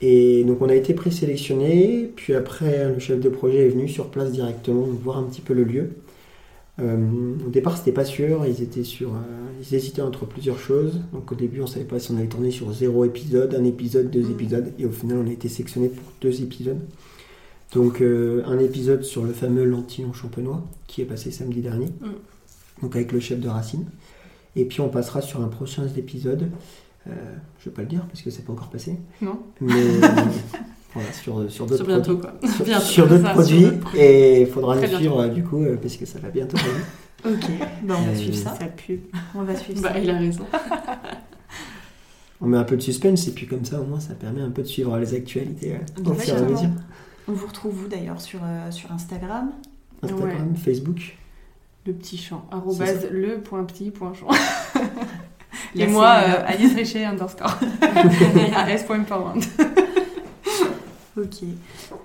Et 0.03 0.43
donc 0.45 0.61
on 0.61 0.69
a 0.69 0.73
été 0.75 0.93
présélectionné, 0.95 2.11
puis 2.15 2.33
après 2.33 2.87
le 2.91 2.97
chef 2.99 3.19
de 3.19 3.29
projet 3.29 3.67
est 3.67 3.69
venu 3.69 3.87
sur 3.87 4.07
place 4.07 4.31
directement 4.31 4.83
voir 5.03 5.17
un 5.19 5.23
petit 5.23 5.41
peu 5.41 5.53
le 5.53 5.63
lieu. 5.63 5.89
Euh, 6.81 6.97
au 7.45 7.49
départ 7.49 7.77
c'était 7.77 7.91
pas 7.91 8.05
sûr, 8.05 8.43
ils 8.47 8.63
étaient 8.63 8.83
sur, 8.83 9.09
euh, 9.09 9.19
ils 9.61 9.75
hésitaient 9.75 10.01
entre 10.01 10.25
plusieurs 10.25 10.57
choses. 10.57 11.01
Donc 11.13 11.31
au 11.31 11.35
début 11.35 11.61
on 11.61 11.67
savait 11.67 11.85
pas 11.85 11.99
si 11.99 12.09
on 12.11 12.17
allait 12.17 12.25
tourner 12.25 12.49
sur 12.49 12.71
zéro 12.73 13.05
épisode, 13.05 13.53
un 13.53 13.63
épisode, 13.63 14.09
deux 14.09 14.21
Mm. 14.23 14.31
épisodes, 14.31 14.73
et 14.79 14.85
au 14.85 14.89
final 14.91 15.17
on 15.23 15.29
a 15.29 15.31
été 15.33 15.49
sélectionné 15.49 15.89
pour 15.89 16.03
deux 16.19 16.41
épisodes. 16.41 16.79
Donc 17.73 18.01
euh, 18.01 18.43
un 18.47 18.59
épisode 18.59 19.03
sur 19.03 19.23
le 19.23 19.31
fameux 19.33 19.63
lentillon 19.63 20.11
champenois 20.13 20.63
qui 20.87 21.01
est 21.01 21.05
passé 21.05 21.31
samedi 21.31 21.61
dernier, 21.61 21.87
Mm. 22.01 22.81
donc 22.83 22.95
avec 22.95 23.11
le 23.11 23.19
chef 23.19 23.39
de 23.39 23.47
Racine. 23.47 23.85
Et 24.57 24.65
puis 24.65 24.81
on 24.81 24.89
passera 24.89 25.21
sur 25.21 25.41
un 25.41 25.47
prochain 25.47 25.87
épisode. 25.95 26.49
Euh, 27.07 27.11
je 27.59 27.65
vais 27.69 27.71
pas 27.73 27.81
le 27.83 27.87
dire 27.87 28.05
parce 28.07 28.21
que 28.21 28.29
c'est 28.29 28.43
pas 28.43 28.51
encore 28.53 28.69
passé. 28.69 28.97
Non. 29.21 29.39
Mais 29.61 29.71
euh, 30.03 30.07
voilà, 30.93 31.13
sur, 31.13 31.49
sur 31.49 31.65
d'autres 31.65 31.77
Sur 31.77 31.87
bientôt, 31.87 32.17
produits. 32.17 32.39
quoi. 32.41 32.49
Sur, 32.55 32.65
Bientôt, 32.65 32.85
sur 32.85 33.07
d'autres 33.07 33.31
produits. 33.33 33.61
d'autres 33.61 33.79
produits. 33.79 34.01
Et 34.01 34.41
il 34.41 34.47
faudra 34.47 34.75
Très 34.75 34.83
nous 34.87 34.89
bientôt. 34.89 35.03
suivre 35.03 35.21
euh, 35.21 35.27
du 35.29 35.43
coup 35.43 35.63
euh, 35.63 35.77
parce 35.81 35.95
que 35.95 36.05
ça 36.05 36.19
va 36.19 36.29
bientôt 36.29 36.57
arriver. 36.57 36.81
Ok, 37.23 37.49
ben, 37.83 37.95
on 37.97 38.01
va 38.01 38.11
Euh, 38.11 38.15
suivre 38.15 38.35
ça. 38.35 38.55
Ça 38.59 38.65
pue. 38.65 38.99
On 39.33 39.43
va 39.43 39.55
suivre 39.55 39.81
Bah, 39.81 39.93
ça. 39.93 39.99
il 39.99 40.09
a 40.09 40.17
raison. 40.17 40.45
On 42.41 42.47
met 42.47 42.57
un 42.57 42.63
peu 42.63 42.75
de 42.75 42.81
suspense 42.81 43.27
et 43.27 43.31
puis 43.31 43.45
comme 43.47 43.63
ça 43.63 43.79
au 43.79 43.85
moins 43.85 43.99
ça 43.99 44.15
permet 44.15 44.41
un 44.41 44.49
peu 44.49 44.63
de 44.63 44.67
suivre 44.67 44.97
les 44.97 45.13
actualités 45.13 45.73
euh, 45.75 46.09
au 46.09 46.13
fur 46.15 46.33
et 46.33 46.37
à 46.37 46.41
Exactement. 46.41 46.51
mesure. 46.51 46.69
On 47.27 47.33
vous 47.33 47.47
retrouve 47.47 47.73
vous 47.73 47.87
d'ailleurs 47.87 48.19
sur, 48.21 48.39
euh, 48.43 48.71
sur 48.71 48.91
Instagram. 48.91 49.51
Instagram, 50.01 50.55
Facebook. 50.55 51.17
Le 51.85 51.93
petit 51.93 52.17
champ. 52.17 52.45
Arrobase 52.51 53.07
le 53.11 53.41
point 53.41 53.63
petit 53.63 53.91
point 53.91 54.13
champ. 54.13 54.27
Et 55.75 55.87
moi, 55.87 56.15
euh, 56.23 56.43
Alice 56.45 56.75
Richer 56.75 57.05
underscore. 57.05 57.57
AS.empowerment. 58.55 59.41
Ok. 61.17 61.43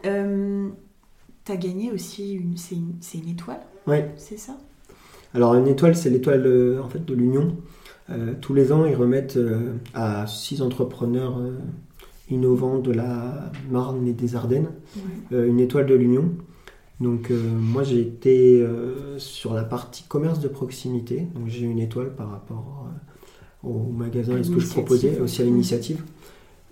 Euh, 0.04 0.68
T'as 1.44 1.56
gagné 1.56 1.92
aussi 1.92 2.32
une. 2.34 2.56
C'est 2.56 2.74
une, 2.74 2.94
une 3.14 3.28
étoile, 3.30 3.60
Ouais. 3.86 4.12
c'est 4.16 4.36
ça? 4.38 4.56
Alors 5.32 5.54
une 5.54 5.68
étoile, 5.68 5.94
c'est 5.94 6.10
l'étoile 6.10 6.44
euh, 6.46 6.80
en 6.82 6.88
fait 6.88 7.04
de 7.04 7.14
l'Union. 7.14 7.56
Tous 8.40 8.54
les 8.54 8.70
ans, 8.72 8.84
ils 8.86 8.94
remettent 8.94 9.36
à 9.92 10.28
six 10.28 10.62
entrepreneurs 10.62 11.40
innovants 12.30 12.78
de 12.78 12.92
la 12.92 13.50
Marne 13.70 14.06
et 14.06 14.12
des 14.12 14.36
Ardennes 14.36 14.68
euh, 15.32 15.46
une 15.46 15.60
étoile 15.60 15.86
de 15.86 15.94
l'Union. 15.94 16.30
Donc 17.00 17.30
euh, 17.30 17.40
moi 17.58 17.82
j'ai 17.82 18.00
été 18.00 18.62
euh, 18.62 19.18
sur 19.18 19.52
la 19.54 19.64
partie 19.64 20.04
commerce 20.04 20.40
de 20.40 20.48
proximité, 20.48 21.26
donc 21.34 21.48
j'ai 21.48 21.66
une 21.66 21.78
étoile 21.78 22.14
par 22.14 22.30
rapport 22.30 22.86
au 23.62 23.90
magasin 23.90 24.38
et 24.38 24.44
ce 24.44 24.50
que 24.50 24.60
je 24.60 24.68
proposais, 24.68 25.20
aussi 25.20 25.42
à 25.42 25.44
l'initiative. 25.44 26.02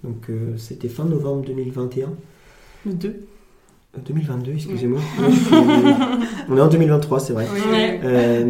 Donc 0.03 0.31
c'était 0.57 0.89
fin 0.89 1.05
novembre 1.05 1.45
2021. 1.47 2.13
Le 2.87 2.93
2 2.93 3.27
2022, 4.05 4.55
excusez-moi. 4.55 4.99
on 6.49 6.57
est 6.57 6.61
en 6.61 6.67
2023, 6.67 7.21
c'est 7.21 7.33
vrai. 7.33 7.47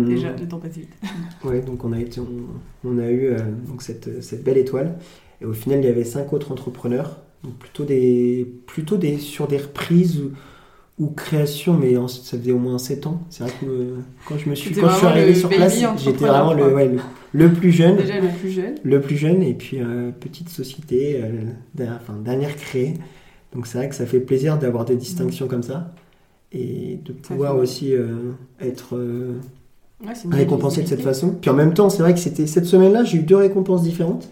Déjà, 0.06 0.32
le 0.32 0.48
temps 0.48 0.58
passe 0.58 0.72
vite. 0.72 0.94
ouais, 1.44 1.60
donc 1.60 1.84
on 1.84 1.92
a, 1.92 2.00
été, 2.00 2.18
on, 2.82 2.98
a 2.98 3.10
eu 3.10 3.36
donc 3.68 3.82
cette, 3.82 4.22
cette, 4.22 4.42
belle 4.42 4.56
étoile. 4.56 4.96
Et 5.40 5.44
au 5.44 5.52
final, 5.52 5.80
il 5.80 5.84
y 5.84 5.88
avait 5.88 6.04
cinq 6.04 6.32
autres 6.32 6.52
entrepreneurs, 6.52 7.18
donc 7.42 7.54
plutôt, 7.54 7.84
des, 7.84 8.46
plutôt 8.66 8.96
des, 8.96 9.18
sur 9.18 9.46
des 9.46 9.58
reprises 9.58 10.20
ou, 10.98 11.08
créations, 11.08 11.74
mais 11.74 11.94
ça 12.08 12.38
faisait 12.38 12.52
au 12.52 12.58
moins 12.58 12.78
7 12.78 13.06
ans. 13.08 13.20
C'est 13.28 13.42
vrai 13.42 13.52
que 13.60 13.94
quand 14.28 14.38
je 14.38 14.48
me 14.48 14.54
suis, 14.54 14.74
quand 14.74 14.88
je 14.88 14.96
suis 14.96 15.06
arrivé 15.06 15.34
sur 15.34 15.48
place, 15.48 15.82
j'étais 15.98 16.24
vraiment 16.24 16.54
le, 16.54 16.72
ouais, 16.72 16.90
le, 17.32 17.52
plus 17.52 17.72
jeune. 17.72 17.96
Déjà 17.96 18.20
le 18.20 18.28
plus 18.28 18.50
jeune. 18.50 18.74
Le 18.82 19.00
plus 19.00 19.16
jeune, 19.16 19.42
et 19.42 19.54
puis 19.54 19.80
euh, 19.80 20.12
petite 20.12 20.48
société, 20.48 21.20
euh, 21.20 21.30
dernière, 21.74 21.98
enfin, 22.00 22.14
dernière 22.24 22.56
créée. 22.56 22.94
Donc 23.52 23.66
c'est 23.66 23.78
vrai 23.78 23.88
que 23.88 23.94
ça 23.94 24.06
fait 24.06 24.20
plaisir 24.20 24.56
d'avoir 24.56 24.84
des 24.84 24.96
distinctions 24.96 25.48
comme 25.48 25.62
ça 25.62 25.92
et 26.52 27.00
de 27.04 27.12
pouvoir 27.12 27.56
aussi 27.56 27.94
euh, 27.94 28.32
être 28.60 28.96
récompensé 30.30 30.82
de 30.82 30.88
cette 30.88 31.02
façon. 31.02 31.34
Puis 31.40 31.50
en 31.50 31.54
même 31.54 31.74
temps, 31.74 31.90
c'est 31.90 32.02
vrai 32.02 32.14
que 32.14 32.20
c'était 32.20 32.46
cette 32.46 32.66
semaine-là, 32.66 33.04
j'ai 33.04 33.18
eu 33.18 33.22
deux 33.22 33.36
récompenses 33.36 33.82
différentes. 33.82 34.28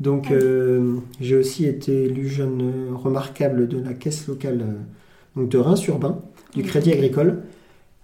Donc, 0.00 0.30
euh, 0.30 0.96
j'ai 1.20 1.36
aussi 1.36 1.64
été 1.64 2.04
élu 2.04 2.28
jeune 2.28 2.94
remarquable 2.94 3.66
de 3.66 3.78
la 3.78 3.94
caisse 3.94 4.26
locale 4.26 4.60
euh, 4.60 4.74
donc 5.40 5.48
de 5.48 5.58
Reims-Urbain, 5.58 6.22
du 6.54 6.62
Crédit 6.62 6.92
Agricole. 6.92 7.42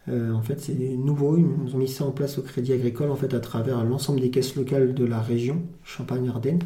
Euh, 0.08 0.32
en 0.32 0.42
fait, 0.42 0.58
c'est 0.58 0.74
nouveau, 0.74 1.36
ils 1.36 1.74
ont 1.74 1.78
mis 1.78 1.88
ça 1.88 2.04
en 2.04 2.10
place 2.10 2.38
au 2.38 2.42
Crédit 2.42 2.72
Agricole 2.72 3.10
en 3.10 3.16
fait, 3.16 3.34
à 3.34 3.40
travers 3.40 3.84
l'ensemble 3.84 4.20
des 4.20 4.30
caisses 4.30 4.56
locales 4.56 4.94
de 4.94 5.04
la 5.04 5.20
région 5.20 5.62
Champagne-Ardenne. 5.84 6.60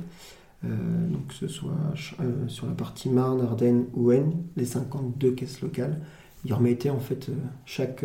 donc, 0.62 1.26
que 1.28 1.34
ce 1.34 1.48
soit 1.48 1.76
sur 2.46 2.66
la 2.66 2.72
partie 2.72 3.08
Marne, 3.08 3.42
Ardennes 3.42 3.86
ou 3.94 4.12
Aisne, 4.12 4.32
les 4.56 4.64
52 4.64 5.32
caisses 5.32 5.60
locales. 5.60 6.00
Ils 6.44 6.54
remettaient 6.54 6.90
en 6.90 7.00
fait 7.00 7.28
chaque, 7.66 8.04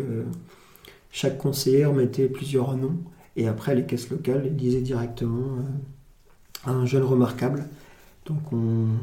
chaque 1.10 1.38
conseiller 1.38 1.86
remettait 1.86 2.28
plusieurs 2.28 2.76
noms 2.76 2.98
et 3.36 3.48
après 3.48 3.74
les 3.74 3.86
caisses 3.86 4.10
locales 4.10 4.54
disaient 4.54 4.82
directement 4.82 5.58
un 6.66 6.86
jeune 6.86 7.02
remarquable. 7.02 7.68
Donc 8.26 8.42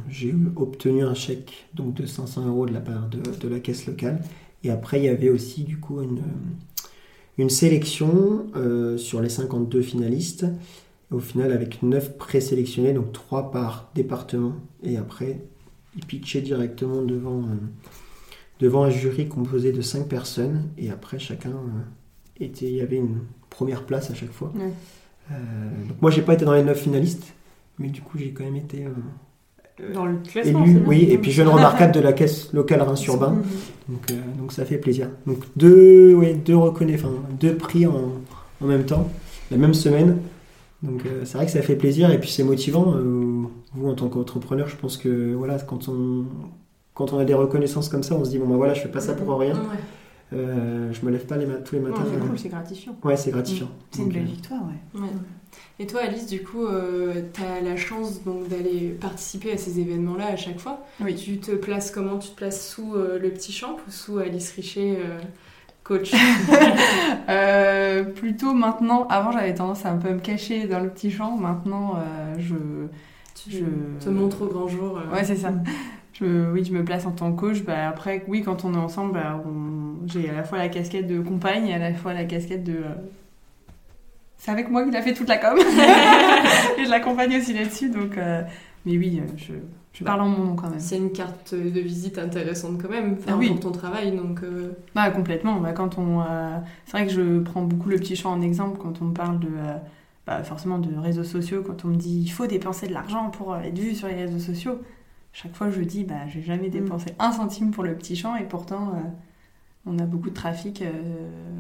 j'ai 0.10 0.34
obtenu 0.56 1.04
un 1.04 1.14
chèque 1.14 1.68
donc 1.74 1.94
de 1.94 2.06
500 2.06 2.48
euros 2.48 2.66
de 2.66 2.74
la 2.74 2.80
part 2.80 3.10
de, 3.10 3.48
la 3.48 3.60
caisse 3.60 3.86
locale. 3.86 4.22
Et 4.64 4.70
après, 4.70 5.00
il 5.00 5.06
y 5.06 5.10
avait 5.10 5.30
aussi 5.30 5.64
du 5.64 5.80
coup 5.80 6.02
une, 6.02 6.22
une 7.38 7.50
sélection 7.50 8.48
euh, 8.56 8.98
sur 8.98 9.22
les 9.22 9.30
52 9.30 9.82
finalistes. 9.82 10.46
au 11.12 11.20
final, 11.20 11.52
avec 11.52 11.82
9 11.82 12.18
présélectionnés, 12.18 12.94
donc 12.94 13.12
3 13.12 13.52
par 13.52 13.90
département. 13.96 14.56
Et 14.84 14.98
après, 14.98 15.42
ils 15.96 16.06
pitchaient 16.06 16.42
directement 16.42 17.02
devant, 17.02 17.40
euh, 17.40 17.56
devant 18.60 18.84
un 18.84 18.90
jury 18.90 19.28
composé 19.28 19.72
de 19.72 19.82
5 19.82 20.08
personnes. 20.08 20.70
Et 20.78 20.92
après, 20.92 21.20
chacun 21.20 21.52
euh, 21.52 22.44
était. 22.46 22.68
Il 22.68 22.76
y 22.76 22.82
avait 22.82 22.98
une 22.98 23.20
première 23.50 23.86
place 23.86 24.12
à 24.12 24.14
chaque 24.14 24.32
fois. 24.32 24.54
donc 25.30 26.02
moi, 26.02 26.12
j'ai 26.12 26.22
pas 26.22 26.34
été 26.36 26.46
dans 26.46 26.54
les 26.54 26.64
9 26.64 26.80
finalistes 26.80 27.34
mais 27.80 27.88
du 27.88 28.02
coup, 28.02 28.18
j'ai 28.18 28.32
quand 28.32 28.44
même 28.44 28.56
été. 28.56 28.86
Euh, 28.86 29.94
dans 29.94 30.06
le 30.06 30.18
classement 30.18 30.66
élu, 30.66 30.82
oui, 30.86 31.08
et 31.10 31.18
puis 31.18 31.32
jeune 31.32 31.48
remarquable 31.48 31.94
de 31.94 32.02
la 32.02 32.12
caisse 32.12 32.52
locale 32.52 32.82
Reims-Urbain. 32.82 33.38
Donc, 33.88 34.12
euh, 34.12 34.16
donc 34.38 34.52
ça 34.52 34.66
fait 34.66 34.78
plaisir. 34.78 35.10
Donc 35.26 35.40
deux, 35.56 36.14
ouais, 36.14 36.34
deux 36.34 36.58
reconnaissances, 36.58 37.14
deux 37.40 37.56
prix 37.56 37.86
en, 37.88 38.12
en, 38.62 38.66
même 38.66 38.84
temps, 38.84 39.10
la 39.52 39.58
même 39.58 39.74
semaine. 39.74 40.18
Donc 40.84 41.06
euh, 41.06 41.22
c'est 41.24 41.38
vrai 41.38 41.46
que 41.46 41.52
ça 41.52 41.62
fait 41.62 41.78
plaisir 41.78 42.12
et 42.12 42.20
puis 42.20 42.30
c'est 42.30 42.44
motivant. 42.44 42.94
vous 43.74 43.90
en 43.90 43.94
tant 43.94 44.10
qu'entrepreneur, 44.10 44.68
je 44.68 44.76
pense 44.76 44.98
que 44.98 45.34
voilà, 45.34 45.58
quand 45.60 45.88
on 45.88 46.26
quand 46.94 47.14
on 47.14 47.18
a 47.20 47.24
des 47.24 47.34
reconnaissances 47.34 47.88
comme 47.88 48.04
ça, 48.04 48.16
on 48.16 48.26
se 48.26 48.32
dit 48.32 48.38
bon 48.38 48.48
bah 48.48 48.58
voilà, 48.58 48.74
je 48.74 48.82
fais 48.82 48.90
pas 48.90 49.00
ça 49.00 49.14
pour 49.14 49.40
rien. 49.40 49.54
Euh, 50.32 50.92
je 50.92 51.06
me 51.06 51.12
lève 51.12 51.26
pas 51.26 51.38
les 51.38 51.48
tous 51.64 51.76
les 51.76 51.82
matins. 51.82 52.04
c'est 52.36 52.50
gratifiant. 52.50 52.96
Ouais, 53.04 53.18
c'est 53.18 53.32
gratifiant. 53.32 53.70
C'est 53.92 54.02
une 54.02 54.10
belle 54.10 54.26
victoire, 54.26 54.62
ouais. 54.64 55.02
Et 55.82 55.88
toi, 55.88 56.02
Alice, 56.02 56.26
du 56.26 56.44
coup, 56.44 56.66
euh, 56.66 57.22
tu 57.34 57.42
as 57.42 57.62
la 57.62 57.78
chance 57.78 58.22
donc 58.24 58.50
d'aller 58.50 58.98
participer 59.00 59.54
à 59.54 59.58
ces 59.58 59.80
événements-là 59.80 60.28
à 60.28 60.36
chaque 60.36 60.60
fois. 60.60 60.86
Oui. 61.00 61.16
Tu 61.16 61.38
te 61.38 61.52
places 61.52 61.92
comment? 61.92 62.20
Tu 62.20 62.30
te 62.30 62.36
places 62.36 62.70
sous 62.70 62.96
euh, 62.96 63.18
le 63.18 63.30
petit 63.30 63.54
champ 63.54 63.78
ou 63.88 63.92
sous 63.92 64.18
Alice 64.18 64.52
Richet, 64.52 64.98
euh, 65.00 65.20
coach? 65.86 66.12
Plutôt 68.16 68.54
maintenant. 68.54 69.08
Avant, 69.08 69.32
j'avais 69.32 69.54
tendance 69.54 69.86
à 69.86 69.92
un 69.92 69.98
peu 69.98 70.10
me 70.10 70.20
cacher 70.20 70.68
dans 70.68 70.82
le 70.82 70.90
petit 70.90 71.12
champ. 71.12 71.38
Maintenant, 71.38 71.96
je. 72.38 72.56
Tu 73.36 73.52
je... 73.52 74.04
te 74.04 74.10
montres 74.10 74.42
au 74.42 74.48
grand 74.48 74.68
jour. 74.68 75.00
Ouais, 75.14 75.24
c'est 75.24 75.38
ça. 75.38 75.54
Je, 76.12 76.52
oui, 76.52 76.66
je 76.66 76.74
me 76.74 76.84
place 76.84 77.06
en 77.06 77.12
tant 77.12 77.32
que 77.32 77.40
coach. 77.40 77.64
Bah, 77.64 77.88
après, 77.88 78.26
oui, 78.28 78.42
quand 78.44 78.66
on 78.66 78.74
est 78.74 78.78
ensemble, 78.78 79.14
bah, 79.14 79.42
j'ai 80.08 80.30
à 80.30 80.34
la 80.34 80.44
fois 80.44 80.58
la 80.58 80.68
casquette 80.68 81.08
de 81.08 81.22
compagne 81.22 81.68
et 81.68 81.74
à 81.74 81.80
la 81.80 81.94
fois 81.94 82.14
la 82.14 82.26
casquette 82.26 82.66
de 82.66 82.80
c'est 84.40 84.52
avec 84.52 84.70
moi 84.70 84.84
qu'il 84.86 84.96
a 84.96 85.02
fait 85.02 85.14
toute 85.14 85.28
la 85.28 85.38
com. 85.38 85.58
et 86.78 86.86
je 86.86 86.90
l'accompagne 86.90 87.38
aussi 87.38 87.54
là-dessus. 87.54 87.90
Donc, 87.90 88.18
euh, 88.18 88.42
mais 88.86 88.98
oui, 88.98 89.22
euh, 89.22 89.28
je, 89.36 89.52
je 89.92 90.04
parle 90.06 90.22
en 90.22 90.30
mon 90.30 90.46
nom 90.46 90.56
quand 90.56 90.70
même. 90.70 90.80
C'est 90.80 90.98
une 90.98 91.12
carte 91.12 91.54
de 91.54 91.80
visite 91.82 92.18
intéressante 92.18 92.82
quand 92.82 92.90
même 92.90 93.18
ah 93.28 93.34
pour 93.34 93.60
ton 93.60 93.72
travail. 93.72 94.16
Donc, 94.16 94.42
euh. 94.44 94.72
bah, 94.96 95.12
complètement. 95.12 95.60
Bah, 95.60 95.74
quand 95.74 95.98
on, 95.98 96.24
c'est 96.86 96.92
vrai 96.94 97.06
que 97.06 97.12
je 97.12 97.40
prends 97.40 97.64
beaucoup 97.64 97.90
le 97.90 97.98
petit 97.98 98.16
champ 98.16 98.32
en 98.32 98.42
exemple 98.42 98.80
quand 98.82 99.02
on 99.02 99.06
me 99.06 99.14
parle 99.14 99.40
de. 99.40 99.50
Bah, 100.26 100.44
forcément 100.44 100.78
de 100.78 100.96
réseaux 100.96 101.24
sociaux, 101.24 101.64
quand 101.66 101.86
on 101.86 101.88
me 101.88 101.96
dit 101.96 102.22
il 102.22 102.30
faut 102.30 102.46
dépenser 102.46 102.88
de 102.88 102.94
l'argent 102.94 103.32
pour 103.32 103.58
être 103.58 103.78
vu 103.78 103.96
sur 103.96 104.08
les 104.08 104.14
réseaux 104.14 104.38
sociaux, 104.38 104.80
chaque 105.34 105.56
fois 105.56 105.72
je 105.72 105.82
dis 105.82 106.04
bah 106.04 106.28
j'ai 106.28 106.44
jamais 106.44 106.68
mm. 106.68 106.72
dépensé 106.72 107.16
un 107.18 107.32
centime 107.32 107.72
pour 107.72 107.84
le 107.84 107.96
petit 107.96 108.16
champ 108.16 108.36
et 108.36 108.44
pourtant 108.44 108.94
on 109.88 109.98
a 109.98 110.04
beaucoup 110.04 110.30
de 110.30 110.36
trafic 110.36 110.84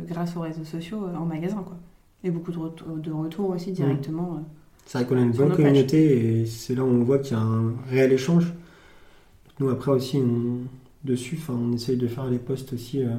grâce 0.08 0.38
aux 0.38 0.42
réseaux 0.42 0.66
sociaux 0.66 1.04
en 1.18 1.26
magasin 1.26 1.64
quoi. 1.66 1.78
Et 2.24 2.32
beaucoup 2.32 2.52
de, 2.52 2.58
de 3.00 3.12
retours 3.12 3.50
aussi 3.50 3.72
directement. 3.72 4.36
Euh, 4.36 4.42
c'est 4.86 4.98
vrai 4.98 5.08
qu'on 5.08 5.18
a 5.18 5.22
une 5.22 5.32
bonne 5.32 5.56
communauté 5.56 6.42
et 6.42 6.46
c'est 6.46 6.76
là 6.76 6.84
où 6.84 6.88
on 6.88 7.04
voit 7.04 7.20
qu'il 7.20 7.38
y 7.38 7.40
a 7.40 7.44
un 7.44 7.74
réel 7.90 8.12
échange. 8.12 8.54
Nous, 9.60 9.70
après 9.70 9.92
aussi, 9.92 10.20
dessus, 11.04 11.40
on 11.50 11.74
essaye 11.74 11.98
de 11.98 12.08
faire 12.08 12.30
les 12.30 12.40
posts 12.40 12.74
aussi 12.74 13.04
euh, 13.04 13.10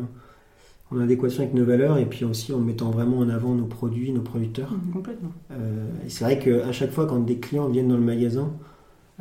en 0.91 0.99
adéquation 0.99 1.43
avec 1.43 1.55
nos 1.55 1.65
valeurs 1.65 1.99
et 1.99 2.07
puis 2.07 2.25
aussi 2.25 2.53
en 2.53 2.59
mettant 2.59 2.91
vraiment 2.91 3.19
en 3.19 3.29
avant 3.29 3.55
nos 3.55 3.67
produits, 3.67 4.13
nos 4.13 4.21
producteurs. 4.21 4.73
Mmh, 4.73 4.93
complètement. 4.93 5.33
Euh, 5.53 5.87
et 6.05 6.11
c'est 6.11 6.25
vrai 6.25 6.39
qu'à 6.39 6.73
chaque 6.73 6.91
fois, 6.91 7.07
quand 7.07 7.21
des 7.21 7.37
clients 7.37 7.69
viennent 7.69 7.89
dans 7.89 7.97
le 7.97 8.03
magasin, 8.03 8.53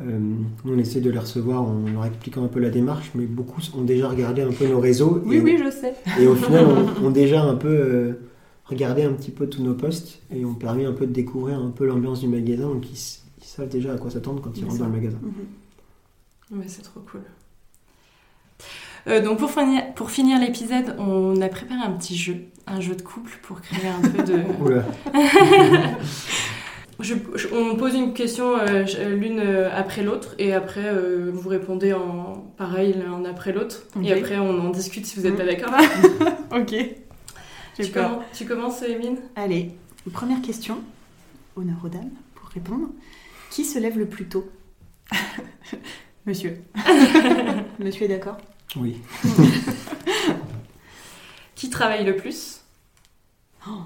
nous, 0.02 0.46
on 0.64 0.78
essaie 0.78 1.02
de 1.02 1.10
les 1.10 1.18
recevoir 1.18 1.60
en 1.60 1.84
leur 1.92 2.06
expliquant 2.06 2.42
un 2.42 2.48
peu 2.48 2.58
la 2.58 2.70
démarche, 2.70 3.10
mais 3.14 3.26
beaucoup 3.26 3.60
ont 3.76 3.82
déjà 3.82 4.08
regardé 4.08 4.40
un 4.40 4.50
peu 4.50 4.66
nos 4.66 4.80
réseaux. 4.80 5.20
Oui, 5.26 5.40
oui, 5.44 5.58
je 5.62 5.70
sais. 5.70 5.92
Et 6.18 6.26
au 6.26 6.34
final, 6.34 6.64
ont 6.64 6.86
on 7.04 7.10
déjà 7.10 7.42
un 7.42 7.54
peu 7.54 8.16
regarder 8.70 9.02
un 9.02 9.12
petit 9.12 9.30
peu 9.30 9.48
tous 9.48 9.62
nos 9.62 9.74
posts 9.74 10.20
et 10.34 10.44
ont 10.44 10.54
permis 10.54 10.84
un 10.84 10.92
peu 10.92 11.06
de 11.06 11.12
découvrir 11.12 11.58
un 11.58 11.70
peu 11.70 11.86
l'ambiance 11.86 12.20
du 12.20 12.28
magasin, 12.28 12.68
donc 12.68 12.90
ils, 12.90 13.44
savent 13.44 13.68
déjà 13.68 13.94
à 13.94 13.98
quoi 13.98 14.10
s'attendre 14.10 14.40
quand 14.40 14.56
ils 14.56 14.64
rentrent 14.64 14.78
dans 14.78 14.86
le 14.86 14.92
magasin. 14.92 15.18
Mhm. 16.52 16.62
c'est 16.66 16.82
trop 16.82 17.00
cool. 17.00 17.22
Euh, 19.08 19.22
donc 19.22 19.38
pour 19.38 19.50
finir, 19.50 19.94
pour 19.94 20.10
finir 20.10 20.38
l'épisode, 20.38 20.94
on 20.98 21.40
a 21.40 21.48
préparé 21.48 21.80
un 21.80 21.92
petit 21.92 22.16
jeu, 22.16 22.36
un 22.66 22.80
jeu 22.80 22.94
de 22.94 23.02
couple 23.02 23.38
pour 23.42 23.60
créer 23.60 23.88
un 23.88 24.02
peu 24.02 24.22
de... 24.22 24.38
je, 27.00 27.14
on 27.52 27.76
pose 27.76 27.94
une 27.94 28.12
question 28.12 28.56
euh, 28.56 28.84
l'une 29.16 29.40
euh, 29.40 29.70
après 29.74 30.02
l'autre 30.02 30.34
et 30.38 30.52
après 30.52 30.92
vous 31.32 31.48
répondez 31.48 31.92
en 31.92 32.52
pareil 32.56 32.94
l'un 32.94 33.24
après 33.24 33.52
l'autre 33.52 33.82
et 34.04 34.12
après 34.12 34.38
on 34.38 34.60
en 34.60 34.70
discute 34.70 35.06
si 35.06 35.18
vous 35.18 35.26
n'êtes 35.26 35.36
pas 35.36 35.46
d'accord. 35.46 35.72
ok. 36.54 36.74
Tu, 37.82 37.92
commences, 37.92 38.24
tu 38.34 38.46
commences, 38.46 38.82
Émine 38.82 39.18
Allez, 39.36 39.72
première 40.12 40.42
question. 40.42 40.78
Honneur 41.56 41.76
aux 41.84 41.88
dames 41.88 42.10
pour 42.34 42.48
répondre. 42.48 42.88
Qui 43.50 43.64
se 43.64 43.78
lève 43.78 43.98
le 43.98 44.06
plus 44.06 44.26
tôt? 44.26 44.50
Monsieur. 46.26 46.62
Monsieur 47.78 48.04
est 48.04 48.08
d'accord? 48.08 48.38
Oui. 48.76 49.00
Qui 51.54 51.70
travaille 51.70 52.04
le 52.04 52.16
plus? 52.16 52.60
Oh. 53.66 53.82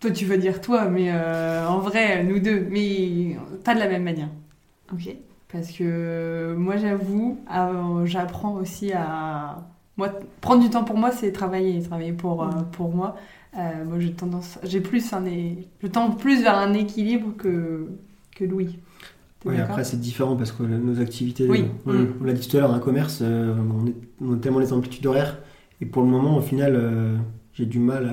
Toi, 0.00 0.10
tu 0.10 0.24
vas 0.24 0.36
dire 0.36 0.60
toi, 0.60 0.86
mais 0.86 1.10
euh, 1.12 1.66
en 1.66 1.78
vrai, 1.78 2.24
nous 2.24 2.38
deux, 2.38 2.66
mais 2.70 3.36
pas 3.64 3.74
de 3.74 3.80
la 3.80 3.88
même 3.88 4.02
manière. 4.02 4.28
Ok. 4.92 5.14
Parce 5.52 5.70
que 5.72 6.54
moi, 6.56 6.76
j'avoue, 6.76 7.38
j'apprends 8.04 8.54
aussi 8.54 8.92
à 8.92 9.69
moi, 10.00 10.08
prendre 10.40 10.62
du 10.62 10.70
temps 10.70 10.82
pour 10.82 10.96
moi, 10.96 11.12
c'est 11.12 11.30
travailler, 11.30 11.82
travailler 11.82 12.14
pour, 12.14 12.42
euh, 12.42 12.46
mm. 12.46 12.70
pour 12.72 12.94
moi. 12.94 13.16
Euh, 13.58 13.84
moi, 13.86 13.98
j'ai 13.98 14.12
tendance, 14.12 14.58
j'ai 14.62 14.80
plus 14.80 15.12
un, 15.12 15.22
je 15.82 15.86
tends 15.88 16.10
plus 16.10 16.42
vers 16.42 16.56
un 16.56 16.72
équilibre 16.72 17.36
que, 17.36 17.86
que 18.34 18.44
Louis. 18.44 18.78
Oui, 19.44 19.58
après 19.58 19.84
c'est 19.84 19.98
différent 19.98 20.36
parce 20.36 20.52
que 20.52 20.62
nos 20.62 21.00
activités, 21.00 21.48
oui. 21.48 21.64
on, 21.86 21.92
mm. 21.92 22.26
l'a 22.26 22.32
dit 22.32 22.48
tout 22.48 22.56
à 22.56 22.60
l'heure, 22.60 22.74
un 22.74 22.78
commerce, 22.78 23.20
euh, 23.22 23.54
on, 24.20 24.34
a 24.34 24.36
tellement 24.36 24.58
les 24.58 24.72
amplitudes 24.72 25.06
horaires 25.06 25.38
et 25.80 25.86
pour 25.86 26.02
le 26.02 26.08
moment, 26.08 26.36
au 26.36 26.42
final, 26.42 27.18
j'ai 27.54 27.66
du 27.66 27.78
mal 27.78 28.10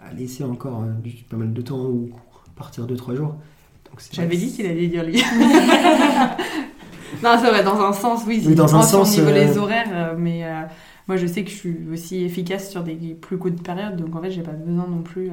à, 0.00 0.12
laisser 0.12 0.44
encore 0.44 0.84
pas 1.28 1.36
mal 1.36 1.52
de 1.52 1.62
temps 1.62 1.86
ou 1.86 2.10
partir 2.56 2.86
2-3 2.86 3.16
jours. 3.16 3.36
J'avais 4.12 4.36
dit 4.36 4.52
qu'il 4.52 4.66
allait 4.66 4.86
dire 4.86 5.04
lui. 5.04 5.16
non, 7.22 7.36
ça 7.36 7.50
va 7.50 7.62
dans 7.62 7.80
un 7.80 7.92
sens, 7.92 8.22
oui. 8.26 8.42
Oui, 8.46 8.54
dans 8.54 8.74
un 8.74 8.82
sens. 8.82 9.18
Au 9.18 9.20
niveau 9.20 9.32
des 9.32 9.58
horaires, 9.58 10.14
mais 10.16 10.44
moi 11.10 11.16
je 11.16 11.26
sais 11.26 11.42
que 11.42 11.50
je 11.50 11.56
suis 11.56 11.76
aussi 11.92 12.22
efficace 12.22 12.70
sur 12.70 12.84
des 12.84 12.94
plus 13.20 13.36
courtes 13.36 13.60
périodes, 13.64 13.96
donc 13.96 14.14
en 14.14 14.22
fait 14.22 14.30
j'ai 14.30 14.44
pas 14.44 14.52
besoin 14.52 14.86
non 14.86 15.02
plus. 15.02 15.32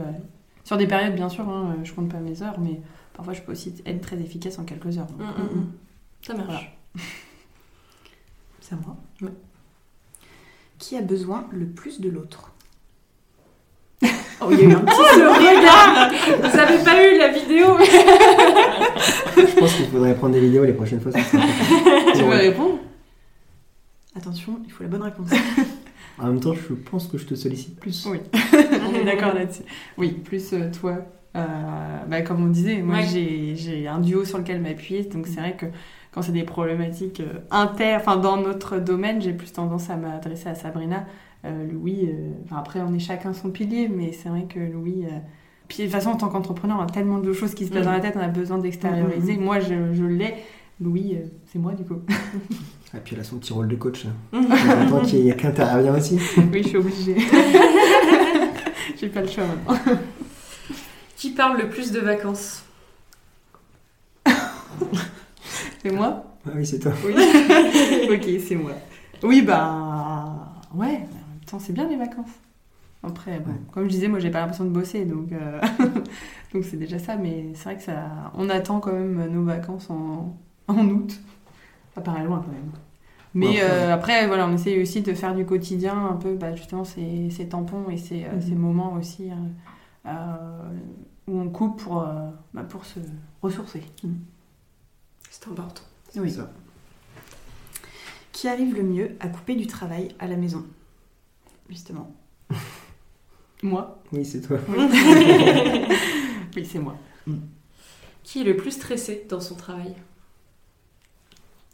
Sur 0.64 0.76
des 0.76 0.88
périodes, 0.88 1.14
bien 1.14 1.30
sûr, 1.30 1.48
hein, 1.48 1.76
je 1.84 1.94
compte 1.94 2.10
pas 2.10 2.18
mes 2.18 2.42
heures, 2.42 2.60
mais 2.60 2.82
parfois 3.14 3.36
je 3.36 3.44
peux 3.44 3.52
aussi 3.52 3.76
être 3.86 4.02
très 4.02 4.20
efficace 4.20 4.58
en 4.58 4.64
quelques 4.64 4.98
heures. 4.98 5.06
Mm, 5.20 5.24
mm, 5.24 5.60
mm. 5.60 5.72
Ça 6.24 6.34
marche. 6.34 6.76
C'est 8.60 8.74
à 8.74 8.80
moi. 8.84 8.98
Qui 10.80 10.98
a 10.98 11.02
besoin 11.02 11.48
le 11.52 11.68
plus 11.68 12.02
de 12.02 12.10
l'autre? 12.10 12.52
Oh, 14.40 14.50
il 14.52 14.60
y 14.60 14.62
a 14.62 14.66
eu 14.66 14.72
un 14.72 14.82
petit 14.82 15.02
regard 15.24 16.12
Vous 16.12 16.60
avez 16.60 16.84
pas 16.84 17.04
eu 17.04 17.18
la 17.18 17.30
vidéo 17.30 17.76
Je 19.36 19.60
pense 19.60 19.74
qu'il 19.74 19.88
faudrait 19.88 20.14
prendre 20.14 20.34
des 20.34 20.42
vidéos 20.42 20.64
les 20.64 20.74
prochaines 20.74 21.02
fois. 21.02 21.12
tu 21.12 22.22
veux 22.22 22.30
répondre? 22.30 22.78
Attention, 24.28 24.60
il 24.66 24.72
faut 24.72 24.84
la 24.84 24.90
bonne 24.90 25.04
réponse. 25.04 25.30
En 26.20 26.28
même 26.28 26.40
temps, 26.40 26.54
je 26.54 26.74
pense 26.74 27.06
que 27.08 27.20
je 27.20 27.28
te 27.28 27.36
sollicite 27.36 27.80
plus. 27.80 28.08
Oui, 28.08 28.18
on 28.90 28.96
est 28.96 29.04
d'accord 29.04 29.36
là-dessus. 29.36 29.62
Oui, 30.00 30.14
plus 30.14 30.52
euh, 30.52 30.72
toi. 30.72 30.98
Euh, 31.36 31.46
bah, 32.08 32.24
comme 32.24 32.44
on 32.44 32.48
disait, 32.48 32.82
moi 32.82 33.02
j'ai 33.02 33.88
un 33.88 34.00
duo 34.00 34.26
sur 34.26 34.40
lequel 34.40 34.60
m'appuyer, 34.60 35.04
donc 35.04 35.28
c'est 35.28 35.40
vrai 35.40 35.56
que 35.56 35.68
quand 36.12 36.24
c'est 36.24 36.32
des 36.32 36.44
problématiques 36.44 37.20
euh, 37.20 37.40
inter, 37.52 37.96
enfin 37.98 38.18
dans 38.18 38.38
notre 38.38 38.80
domaine, 38.80 39.22
j'ai 39.22 39.32
plus 39.32 39.54
tendance 39.54 39.92
à 39.92 39.96
m'adresser 39.96 40.50
à 40.50 40.56
Sabrina. 40.56 41.06
Louis, 41.72 42.10
après 42.52 42.82
on 42.82 42.94
est 42.96 43.00
chacun 43.00 43.34
son 43.34 43.52
pilier, 43.52 43.88
mais 43.88 44.12
c'est 44.12 44.28
vrai 44.28 44.48
que 44.50 44.60
Louis, 44.60 45.06
puis 45.68 45.78
de 45.78 45.84
toute 45.84 45.92
façon 45.92 46.10
en 46.10 46.18
tant 46.18 46.30
qu'entrepreneur, 46.30 46.78
on 46.80 46.84
a 46.84 46.88
tellement 46.88 47.20
de 47.20 47.32
choses 47.32 47.54
qui 47.54 47.68
se 47.68 47.72
passent 47.72 47.86
dans 47.86 47.92
la 47.92 48.00
tête, 48.00 48.16
on 48.18 48.22
a 48.22 48.28
besoin 48.28 48.58
d'extérioriser. 48.58 49.34
Mm, 49.34 49.38
mm, 49.38 49.42
mm. 49.42 49.46
Moi 49.46 49.60
je, 49.60 49.94
je 49.94 50.04
l'ai, 50.04 50.34
Louis, 50.82 51.16
c'est 51.46 51.60
moi 51.60 51.74
du 51.74 51.86
coup. 51.86 52.02
Et 52.96 53.00
puis 53.00 53.16
elle 53.16 53.22
a 53.22 53.24
son 53.24 53.38
petit 53.38 53.52
rôle 53.54 53.68
de 53.68 53.76
coach. 53.76 54.06
Attends 54.34 55.02
qu'il 55.02 55.26
y 55.26 55.32
a 55.32 55.34
qu'un 55.36 55.50
intervient 55.50 55.96
aussi. 55.96 56.20
oui, 56.52 56.64
je 56.64 56.68
suis 56.70 56.78
obligée. 56.78 57.18
J'ai 59.00 59.10
pas 59.10 59.22
le 59.22 59.28
choix 59.28 59.44
maintenant. 59.46 59.98
Qui 61.16 61.32
parle 61.32 61.58
le 61.60 61.70
plus 61.70 61.92
de 61.92 62.00
vacances? 62.00 62.64
C'est 65.84 65.92
moi? 65.92 66.24
Ah 66.46 66.52
Oui, 66.56 66.66
c'est 66.66 66.80
toi. 66.80 66.94
Oui. 67.06 67.14
ok, 68.10 68.42
c'est 68.46 68.56
moi. 68.56 68.72
Oui, 69.24 69.42
bah. 69.42 70.54
Ouais, 70.74 70.86
en 70.86 70.90
même 70.90 71.44
temps, 71.46 71.60
c'est 71.60 71.74
bien 71.74 71.88
les 71.88 71.98
vacances. 71.98 72.30
Après, 73.04 73.40
bon, 73.40 73.54
comme 73.72 73.86
je 73.86 73.90
disais, 73.90 74.08
moi 74.08 74.20
j'ai 74.20 74.30
pas 74.30 74.40
l'impression 74.42 74.66
de 74.66 74.70
bosser, 74.70 75.06
donc 75.06 75.32
euh, 75.32 75.60
donc 76.54 76.64
c'est 76.66 76.78
déjà 76.78 77.00
ça. 77.00 77.16
Mais 77.16 77.46
c'est 77.54 77.64
vrai 77.64 77.78
que 77.78 77.84
ça, 77.84 78.32
on 78.36 78.50
attend 78.50 78.80
quand 78.80 78.92
même 78.94 79.28
nos 79.32 79.44
vacances 79.44 79.90
en, 79.90 80.36
en 80.68 80.88
août. 80.90 81.20
Ça 81.98 82.04
paraît 82.04 82.24
loin 82.24 82.44
quand 82.46 82.52
même. 82.52 82.72
Mais 83.34 83.60
euh, 83.64 83.92
après, 83.92 84.28
voilà, 84.28 84.48
on 84.48 84.54
essaye 84.54 84.80
aussi 84.80 85.02
de 85.02 85.16
faire 85.16 85.34
du 85.34 85.48
quotidien 85.48 86.10
un 86.10 86.16
peu, 86.16 86.36
bah, 86.36 86.56
justement, 86.56 86.84
ces, 86.84 87.32
ces, 87.32 87.50
tampons 87.50 87.90
et 87.90 87.98
ces, 87.98 88.26
euh, 88.26 88.36
mhm. 88.36 88.42
ces 88.42 88.52
moments 88.52 88.94
aussi 88.94 89.32
euh, 90.06 90.10
où 91.28 91.40
on 91.40 91.50
coupe 91.50 91.82
pour, 91.82 92.08
bah, 92.54 92.64
pour 92.70 92.86
se 92.86 93.00
ressourcer. 93.42 93.82
Mhm. 94.04 94.20
C'est 95.32 95.48
important. 95.48 95.82
Oui. 96.16 96.30
Ça. 96.30 96.52
Qui 98.32 98.48
arrive 98.48 98.76
le 98.76 98.84
mieux 98.84 99.18
à 99.20 99.28
couper 99.28 99.56
du 99.56 99.66
travail 99.66 100.10
à 100.20 100.28
la 100.28 100.36
maison? 100.36 100.64
Justement. 101.68 102.12
moi 103.64 104.00
Oui, 104.12 104.24
c'est 104.24 104.42
toi. 104.42 104.60
oui, 106.56 106.64
c'est 106.72 106.80
moi. 106.80 106.96
Qui 108.22 108.42
est 108.42 108.46
le 108.46 108.56
plus 108.56 108.72
stressé 108.72 109.26
dans 109.28 109.40
son 109.42 109.56
travail? 109.56 109.96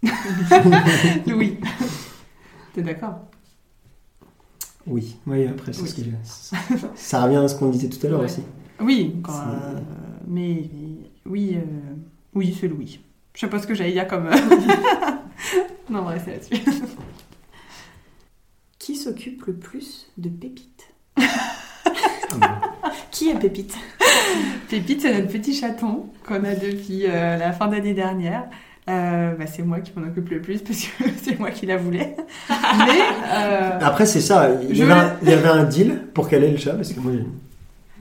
oui. 1.28 1.58
T'es 2.74 2.82
d'accord? 2.82 3.20
Oui, 4.86 5.16
oui, 5.28 5.48
après, 5.48 5.72
c'est 5.72 5.86
ce 5.86 5.96
que 5.96 6.02
ça 6.96 7.24
revient 7.24 7.38
à 7.38 7.48
ce 7.48 7.56
qu'on 7.56 7.70
disait 7.70 7.90
tout 7.90 8.06
à 8.06 8.10
l'heure 8.10 8.22
aussi. 8.22 8.42
Oui, 8.80 9.16
euh, 9.30 9.80
mais 10.28 10.70
oui, 11.26 11.56
euh, 11.56 11.96
oui, 12.34 12.58
c'est 12.60 12.68
Louis. 12.68 13.00
Je 13.34 13.40
sais 13.40 13.48
pas 13.48 13.60
ce 13.60 13.68
que 13.68 13.74
j'allais 13.74 13.94
dire 13.94 14.08
comme. 14.08 14.30
non, 15.90 16.00
on 16.00 16.04
va 16.04 16.12
rester 16.12 16.32
là-dessus. 16.32 16.56
Qui 18.78 18.96
s'occupe 18.98 19.46
le 19.46 19.54
plus 19.54 20.08
de 20.18 20.28
Pépite? 20.28 20.94
Ah 21.16 22.62
Qui 23.12 23.30
est 23.30 23.40
Pépite? 23.40 23.78
Pépite, 24.70 25.02
c'est 25.02 25.14
notre 25.14 25.32
petit 25.32 25.54
chaton 25.54 26.10
qu'on 26.28 26.44
a 26.44 26.56
depuis 26.56 27.06
euh, 27.06 27.38
la 27.38 27.54
fin 27.54 27.68
d'année 27.68 27.94
dernière. 27.94 28.50
Euh, 28.90 29.36
bah, 29.36 29.46
c'est 29.48 29.64
moi 29.64 29.80
qui 29.80 29.94
m'en 29.96 30.06
occupe 30.06 30.30
le 30.30 30.42
plus 30.42 30.62
parce 30.62 30.82
que 30.84 31.04
c'est 31.22 31.40
moi 31.40 31.52
qui 31.52 31.66
la 31.66 31.78
voulais. 31.78 32.16
Mais 32.50 33.02
euh, 33.32 33.80
après 33.82 34.06
c'est 34.06 34.20
ça, 34.20 34.50
il 34.70 34.76
y, 34.76 34.82
avait 34.82 35.48
un, 35.48 35.64
deal 35.64 36.02
pour 36.14 36.28
qu'elle 36.28 36.44
ait 36.44 36.52
le 36.52 36.58
chat 36.58 36.74
parce 36.74 36.92
que 36.92 37.00
moi 37.00 37.14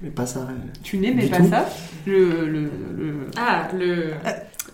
mais 0.03 0.11
pas 0.11 0.27
ça. 0.27 0.49
Tu 0.83 0.99
n'aimais 0.99 1.27
pas 1.27 1.45
ça 1.45 1.69
le, 2.07 2.49
le, 2.49 2.71
Ah 3.37 3.69
le 3.79 4.11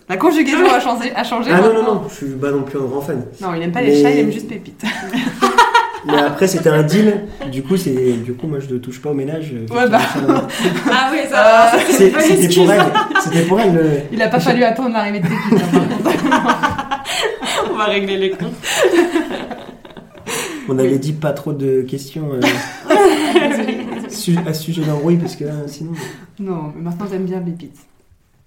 la 0.09 0.17
conjugaison 0.17 0.67
a 0.67 0.79
changé, 0.79 1.15
a 1.15 1.23
changé. 1.23 1.51
Ah 1.53 1.61
non 1.61 1.71
non 1.71 1.83
non, 1.83 2.03
je 2.09 2.15
suis 2.15 2.35
pas 2.35 2.49
non 2.49 2.63
plus 2.63 2.79
un 2.79 2.85
grand 2.85 3.01
fan. 3.01 3.23
Non, 3.39 3.53
il 3.53 3.61
aime 3.61 3.71
pas 3.71 3.83
les 3.83 4.01
chats, 4.01 4.09
il 4.09 4.19
aime 4.21 4.31
juste 4.31 4.47
Pépite. 4.47 4.83
Mais 6.05 6.17
après, 6.17 6.47
c'était 6.47 6.69
un 6.69 6.83
deal. 6.83 7.25
Du 7.51 7.63
coup, 7.63 7.77
c'est 7.77 8.13
du 8.13 8.33
coup, 8.33 8.47
moi, 8.47 8.59
je 8.59 8.73
ne 8.73 8.79
touche 8.79 9.01
pas 9.01 9.09
au 9.11 9.13
ménage. 9.13 9.51
Euh, 9.53 9.67
ouais, 9.73 9.89
bah. 9.89 9.99
ah 10.91 11.11
oui, 11.11 11.19
ça. 11.29 11.73
Euh, 11.73 11.79
c'était 11.89 12.55
pour 12.55 12.71
elle. 12.71 12.81
C'était 13.23 13.41
pour 13.43 13.59
elle. 13.59 13.73
Le... 13.73 13.89
Il 14.11 14.21
a 14.21 14.29
pas 14.29 14.39
fallu 14.39 14.63
attendre 14.63 14.93
l'arrivée 14.93 15.19
de 15.19 15.27
Pépite. 15.27 15.65
On 17.71 17.75
va 17.75 17.85
régler 17.85 18.17
les 18.17 18.29
comptes. 18.31 18.53
On 20.67 20.77
avait 20.77 20.99
dit 20.99 21.13
pas 21.13 21.31
trop 21.33 21.51
de 21.51 21.81
questions 21.81 22.31
euh, 22.33 22.41
à 24.45 24.53
ce 24.53 24.63
sujet 24.63 24.83
d'embrouille 24.83 25.17
parce 25.17 25.35
que 25.35 25.45
sinon. 25.65 25.93
Non, 26.39 26.71
mais 26.75 26.83
maintenant 26.83 27.07
t'aimes 27.07 27.25
bien 27.25 27.39
Pépite. 27.39 27.77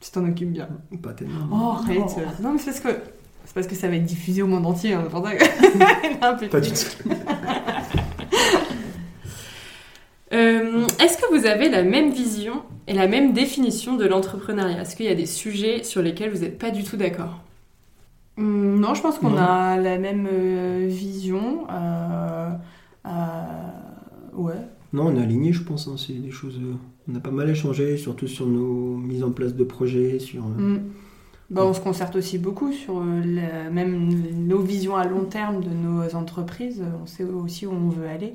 Tu 0.00 0.10
t'en 0.10 0.24
occupes 0.24 0.52
bien. 0.52 0.68
Pas 1.02 1.12
tellement. 1.12 1.48
Oh, 1.52 1.82
arrête. 1.82 2.16
Non, 2.40 2.52
mais 2.52 2.58
c'est 2.58 2.70
parce 2.70 2.80
que 2.80 3.00
c'est 3.44 3.54
parce 3.54 3.66
que 3.66 3.74
ça 3.74 3.88
va 3.88 3.96
être 3.96 4.04
diffusé 4.04 4.42
au 4.42 4.46
monde 4.46 4.66
entier. 4.66 4.92
Hein, 4.94 5.04
Pas 6.50 6.60
du 6.60 6.70
tout. 6.70 7.08
Euh, 10.32 10.86
est-ce 10.98 11.18
que 11.18 11.38
vous 11.38 11.44
avez 11.46 11.68
la 11.68 11.82
même 11.82 12.10
vision 12.10 12.62
et 12.88 12.94
la 12.94 13.06
même 13.06 13.34
définition 13.34 13.96
de 13.96 14.06
l'entrepreneuriat? 14.06 14.80
Est-ce 14.80 14.96
qu'il 14.96 15.04
y 15.06 15.10
a 15.10 15.14
des 15.14 15.26
sujets 15.26 15.82
sur 15.84 16.00
lesquels 16.00 16.30
vous 16.32 16.40
n'êtes 16.40 16.58
pas 16.58 16.70
du 16.70 16.84
tout 16.84 16.96
d'accord? 16.96 17.40
Hum, 18.38 18.80
Non, 18.80 18.94
je 18.94 19.02
pense 19.02 19.18
qu'on 19.18 19.36
a 19.36 19.76
la 19.76 19.98
même 19.98 20.26
euh, 20.32 20.86
vision. 20.88 21.66
Euh, 21.70 22.48
ouais. 24.32 24.54
Non, 24.94 25.08
on 25.08 25.16
est 25.18 25.22
aligné, 25.22 25.52
je 25.52 25.62
pense. 25.62 25.86
Hein, 25.86 25.96
c'est 25.98 26.14
des 26.14 26.30
choses. 26.30 26.58
on 27.10 27.14
a 27.14 27.20
pas 27.20 27.30
mal 27.30 27.50
échangé, 27.50 27.98
surtout 27.98 28.26
sur 28.28 28.46
nos 28.46 28.96
mises 28.96 29.22
en 29.24 29.32
place 29.32 29.54
de 29.54 29.64
projets, 29.64 30.18
sur. 30.18 30.44
Hum. 30.44 30.80
Bah, 31.52 31.66
on 31.66 31.74
se 31.74 31.80
concerte 31.80 32.16
aussi 32.16 32.38
beaucoup 32.38 32.72
sur 32.72 32.96
euh, 32.96 33.70
même 33.70 34.08
nos 34.46 34.60
visions 34.60 34.96
à 34.96 35.04
long 35.04 35.26
terme 35.26 35.62
de 35.62 35.68
nos 35.68 36.16
entreprises. 36.16 36.82
On 37.02 37.04
sait 37.04 37.24
aussi 37.24 37.66
où 37.66 37.72
on 37.72 37.90
veut 37.90 38.08
aller. 38.08 38.34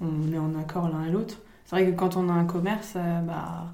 On 0.00 0.32
est 0.32 0.38
en 0.38 0.52
accord 0.58 0.88
l'un 0.88 1.04
et 1.04 1.12
l'autre. 1.12 1.36
C'est 1.64 1.76
vrai 1.76 1.86
que 1.86 1.96
quand 1.96 2.16
on 2.16 2.28
a 2.28 2.32
un 2.32 2.44
commerce, 2.44 2.94
euh, 2.96 3.20
bah, 3.20 3.72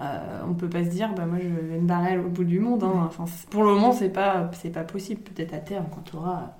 euh, 0.00 0.40
on 0.48 0.54
peut 0.54 0.70
pas 0.70 0.82
se 0.82 0.88
dire 0.88 1.14
bah, 1.14 1.26
moi 1.26 1.38
je 1.42 1.48
vais 1.48 1.78
me 1.78 1.86
barrer 1.86 2.16
au 2.18 2.30
bout 2.30 2.44
du 2.44 2.58
monde. 2.58 2.82
Hein. 2.84 3.04
Enfin, 3.04 3.26
pour 3.50 3.64
le 3.64 3.74
moment, 3.74 3.92
c'est 3.92 4.08
pas, 4.08 4.50
c'est 4.54 4.72
pas 4.72 4.84
possible. 4.84 5.20
Peut-être 5.20 5.52
à 5.52 5.58
terme, 5.58 5.84
quand 5.94 6.00
tu 6.00 6.16
auras 6.16 6.52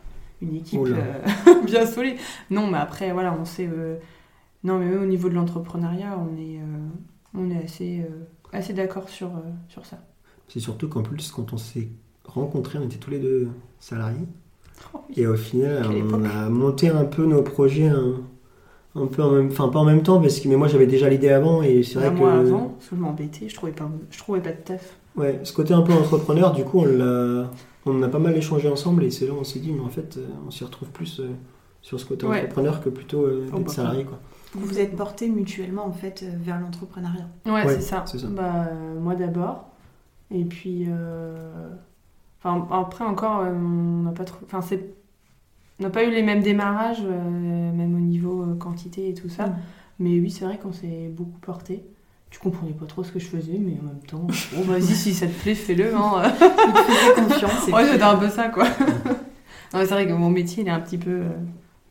une 0.42 0.56
équipe 0.56 0.78
euh, 0.78 1.62
bien 1.64 1.86
solide. 1.86 2.18
Non, 2.50 2.66
mais 2.66 2.78
après, 2.78 3.12
voilà, 3.12 3.34
on 3.40 3.46
sait. 3.46 3.66
non, 4.62 4.78
mais 4.78 4.94
au 4.94 5.06
niveau 5.06 5.30
de 5.30 5.34
l'entrepreneuriat, 5.34 6.18
on 6.18 6.36
est, 6.38 6.60
on 7.34 7.50
est 7.50 7.64
assez, 7.64 8.06
assez 8.52 8.74
d'accord 8.74 9.08
sur, 9.08 9.30
sur 9.68 9.86
ça. 9.86 9.96
C'est 10.52 10.60
surtout 10.60 10.86
qu'en 10.86 11.02
plus, 11.02 11.30
quand 11.30 11.54
on 11.54 11.56
s'est 11.56 11.88
rencontrés, 12.26 12.78
on 12.78 12.84
était 12.84 12.98
tous 12.98 13.10
les 13.10 13.18
deux 13.18 13.48
salariés. 13.80 14.26
Oh 14.92 14.98
Et 15.16 15.26
au 15.26 15.34
final, 15.34 15.86
on 16.12 16.24
a 16.24 16.50
monté 16.50 16.88
un 16.90 17.06
peu 17.06 17.24
nos 17.24 17.40
projets 17.40 17.88
un, 17.88 19.06
peu 19.06 19.22
en 19.22 19.30
même, 19.30 19.48
enfin 19.50 19.70
pas 19.70 19.78
en 19.78 19.86
même 19.86 20.02
temps, 20.02 20.20
parce 20.20 20.40
que 20.40 20.48
mais 20.48 20.56
moi 20.56 20.68
j'avais 20.68 20.86
déjà 20.86 21.08
l'idée 21.08 21.30
avant 21.30 21.62
et 21.62 21.82
c'est 21.82 21.98
vrai 21.98 22.10
que. 22.10 22.18
Moi 22.18 22.32
avant, 22.34 22.68
parce 22.68 22.90
que 22.90 22.96
je 22.96 23.00
m'embêtais, 23.00 23.48
je 23.48 23.54
trouvais 23.54 23.72
pas, 23.72 23.90
je 24.10 24.18
trouvais 24.18 24.40
pas 24.40 24.50
de 24.50 24.58
taf. 24.62 24.98
Ouais, 25.16 25.40
ce 25.42 25.54
côté 25.54 25.72
un 25.72 25.80
peu 25.80 25.94
entrepreneur, 25.94 26.52
du 26.52 26.64
coup 26.64 26.80
on 26.80 26.84
l'a, 26.84 27.50
on 27.86 28.02
a 28.02 28.08
pas 28.08 28.18
mal 28.18 28.36
échangé 28.36 28.68
ensemble 28.68 29.04
et 29.04 29.10
c'est 29.10 29.26
là 29.26 29.32
où 29.32 29.38
on 29.38 29.44
s'est 29.44 29.58
dit 29.58 29.72
mais 29.72 29.80
en 29.80 29.88
fait 29.88 30.18
euh, 30.18 30.26
on 30.46 30.50
s'y 30.50 30.64
retrouve 30.64 30.90
plus 30.90 31.20
euh, 31.20 31.30
sur 31.80 31.98
ce 31.98 32.04
côté 32.04 32.26
entrepreneur 32.26 32.82
que 32.82 32.90
plutôt 32.90 33.24
euh, 33.24 33.46
d'être 33.50 33.64
bah, 33.64 33.72
salarié 33.72 34.04
quoi. 34.04 34.20
Vous 34.54 34.66
vous 34.66 34.78
êtes 34.78 34.96
porté 34.96 35.30
mutuellement 35.30 35.86
en 35.86 35.92
fait 35.92 36.26
vers 36.44 36.60
l'entrepreneuriat. 36.60 37.26
Ouais, 37.46 37.66
c'est 37.68 37.80
ça. 37.80 38.04
ça. 38.04 38.18
Bah, 38.28 38.68
moi 39.00 39.14
d'abord. 39.14 39.71
Et 40.32 40.44
puis, 40.44 40.86
euh, 40.88 41.68
enfin, 42.42 42.66
après 42.70 43.04
encore, 43.04 43.40
euh, 43.40 43.52
on 43.52 44.02
n'a 44.02 44.12
pas 44.12 44.24
trop, 44.24 44.38
enfin, 44.44 44.62
c'est, 44.62 44.94
on 45.78 45.84
n'a 45.84 45.90
pas 45.90 46.04
eu 46.04 46.10
les 46.10 46.22
mêmes 46.22 46.42
démarrages, 46.42 47.02
euh, 47.04 47.72
même 47.72 47.94
au 47.94 48.00
niveau 48.00 48.46
quantité 48.58 49.10
et 49.10 49.14
tout 49.14 49.28
ça. 49.28 49.46
Mm. 49.46 49.56
Mais 49.98 50.18
oui, 50.18 50.30
c'est 50.30 50.44
vrai 50.44 50.58
qu'on 50.58 50.72
s'est 50.72 51.10
beaucoup 51.10 51.38
porté. 51.40 51.84
tu 52.30 52.38
comprenais 52.38 52.72
pas 52.72 52.86
trop 52.86 53.04
ce 53.04 53.12
que 53.12 53.18
je 53.18 53.26
faisais, 53.26 53.58
mais 53.58 53.78
en 53.80 53.86
même 53.86 54.02
temps, 54.06 54.26
bon, 54.54 54.62
vas-y, 54.62 54.94
si 54.94 55.12
ça 55.12 55.26
te 55.26 55.38
plaît, 55.42 55.54
fais-le. 55.54 55.94
Hein. 55.94 56.22
confiance. 57.14 57.68
Ouais, 57.72 57.86
c'était 57.86 58.02
un 58.02 58.16
peu 58.16 58.28
ça, 58.30 58.48
quoi. 58.48 58.66
c'est 59.70 59.84
vrai 59.86 60.06
que 60.06 60.12
mon 60.14 60.30
métier, 60.30 60.62
il 60.62 60.68
est 60.68 60.72
un 60.72 60.80
petit 60.80 60.98
peu. 60.98 61.24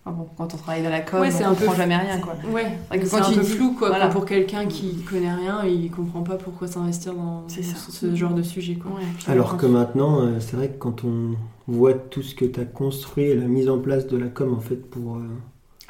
Enfin 0.04 0.18
bon, 0.18 0.28
quand 0.36 0.52
on 0.52 0.58
travaille 0.58 0.82
dans 0.82 0.90
la 0.90 1.02
com, 1.02 1.22
on 1.24 1.46
on 1.46 1.56
comprend 1.56 1.76
jamais 1.76 1.96
rien, 1.96 2.18
quoi. 2.20 2.34
Ouais, 2.52 2.80
c'est 3.04 3.18
un 3.18 3.32
peu 3.32 3.44
flou, 3.44 3.74
quoi. 3.74 3.92
Pour 4.08 4.26
quelqu'un 4.26 4.66
qui 4.66 5.04
connaît 5.04 5.34
rien, 5.34 5.64
il 5.64 5.92
comprend 5.92 6.24
pas 6.24 6.38
pourquoi 6.38 6.68
s'investir 6.68 7.14
dans 7.14 7.46
ce 7.48 8.16
genre 8.16 8.34
de 8.34 8.42
sujet, 8.42 8.76
quoi. 8.76 8.92
Alors 9.28 9.58
que 9.58 9.68
maintenant, 9.68 10.22
euh, 10.22 10.40
c'est 10.40 10.56
vrai 10.56 10.70
que 10.70 10.78
quand 10.78 11.04
on 11.04 11.36
voit 11.68 11.94
tout 11.94 12.24
ce 12.24 12.34
que 12.34 12.46
tu 12.46 12.60
as 12.60 12.66
construit 12.66 13.26
et 13.26 13.36
la 13.36 13.46
mise 13.46 13.70
en 13.70 13.78
place 13.78 14.08
de 14.08 14.18
la 14.18 14.28
com, 14.28 14.54
en 14.56 14.60
fait, 14.60 14.90
pour, 14.90 15.18
euh, 15.18 15.22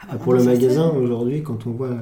ah 0.02 0.08
bah, 0.12 0.18
pour 0.18 0.34
le 0.34 0.44
magasin, 0.44 0.90
aujourd'hui, 0.90 1.42
quand 1.42 1.66
on 1.66 1.72
voit 1.72 1.96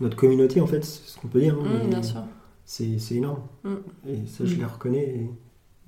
notre 0.00 0.16
communauté, 0.16 0.62
en 0.62 0.66
fait, 0.66 0.84
c'est 0.84 1.06
ce 1.06 1.18
qu'on 1.18 1.28
peut 1.28 1.40
dire. 1.40 1.54
Hein, 1.60 1.84
mmh, 1.84 1.90
bien 1.90 2.02
sûr. 2.02 2.22
C'est 2.64 2.96
énorme. 3.12 3.42
Mmh. 3.62 3.74
Et 4.08 4.26
ça, 4.26 4.44
je 4.44 4.54
mmh. 4.54 4.58
les 4.58 4.64
reconnais. 4.64 5.30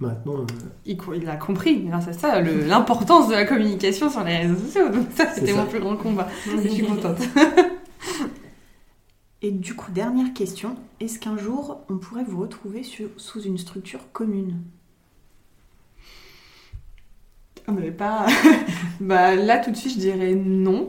Maintenant. 0.00 0.40
Euh, 0.40 0.44
il, 0.86 1.28
a 1.28 1.36
compris, 1.36 1.82
grâce 1.82 2.08
à 2.08 2.12
ça, 2.12 2.40
l'importance 2.40 3.28
de 3.28 3.34
la 3.34 3.44
communication 3.44 4.08
sur 4.08 4.22
les 4.22 4.36
réseaux 4.36 4.56
sociaux. 4.56 4.88
Donc, 4.90 5.08
ça, 5.14 5.26
c'était 5.34 5.52
mon 5.52 5.66
plus 5.66 5.80
grand 5.80 5.96
combat. 5.96 6.28
je 6.46 6.68
suis 6.68 6.86
contente. 6.86 7.18
Et 9.42 9.50
du 9.52 9.74
coup, 9.74 9.90
dernière 9.92 10.32
question 10.34 10.76
est-ce 11.00 11.18
qu'un 11.20 11.36
jour, 11.36 11.80
on 11.88 11.98
pourrait 11.98 12.24
vous 12.24 12.40
retrouver 12.40 12.82
sous 13.16 13.40
une 13.40 13.56
structure 13.56 14.00
commune? 14.12 14.62
Ah, 17.66 17.72
mais 17.72 17.90
pas. 17.90 18.26
bah, 19.00 19.36
là, 19.36 19.58
tout 19.58 19.70
de 19.70 19.76
suite, 19.76 19.94
je 19.94 19.98
dirais 19.98 20.34
non. 20.34 20.88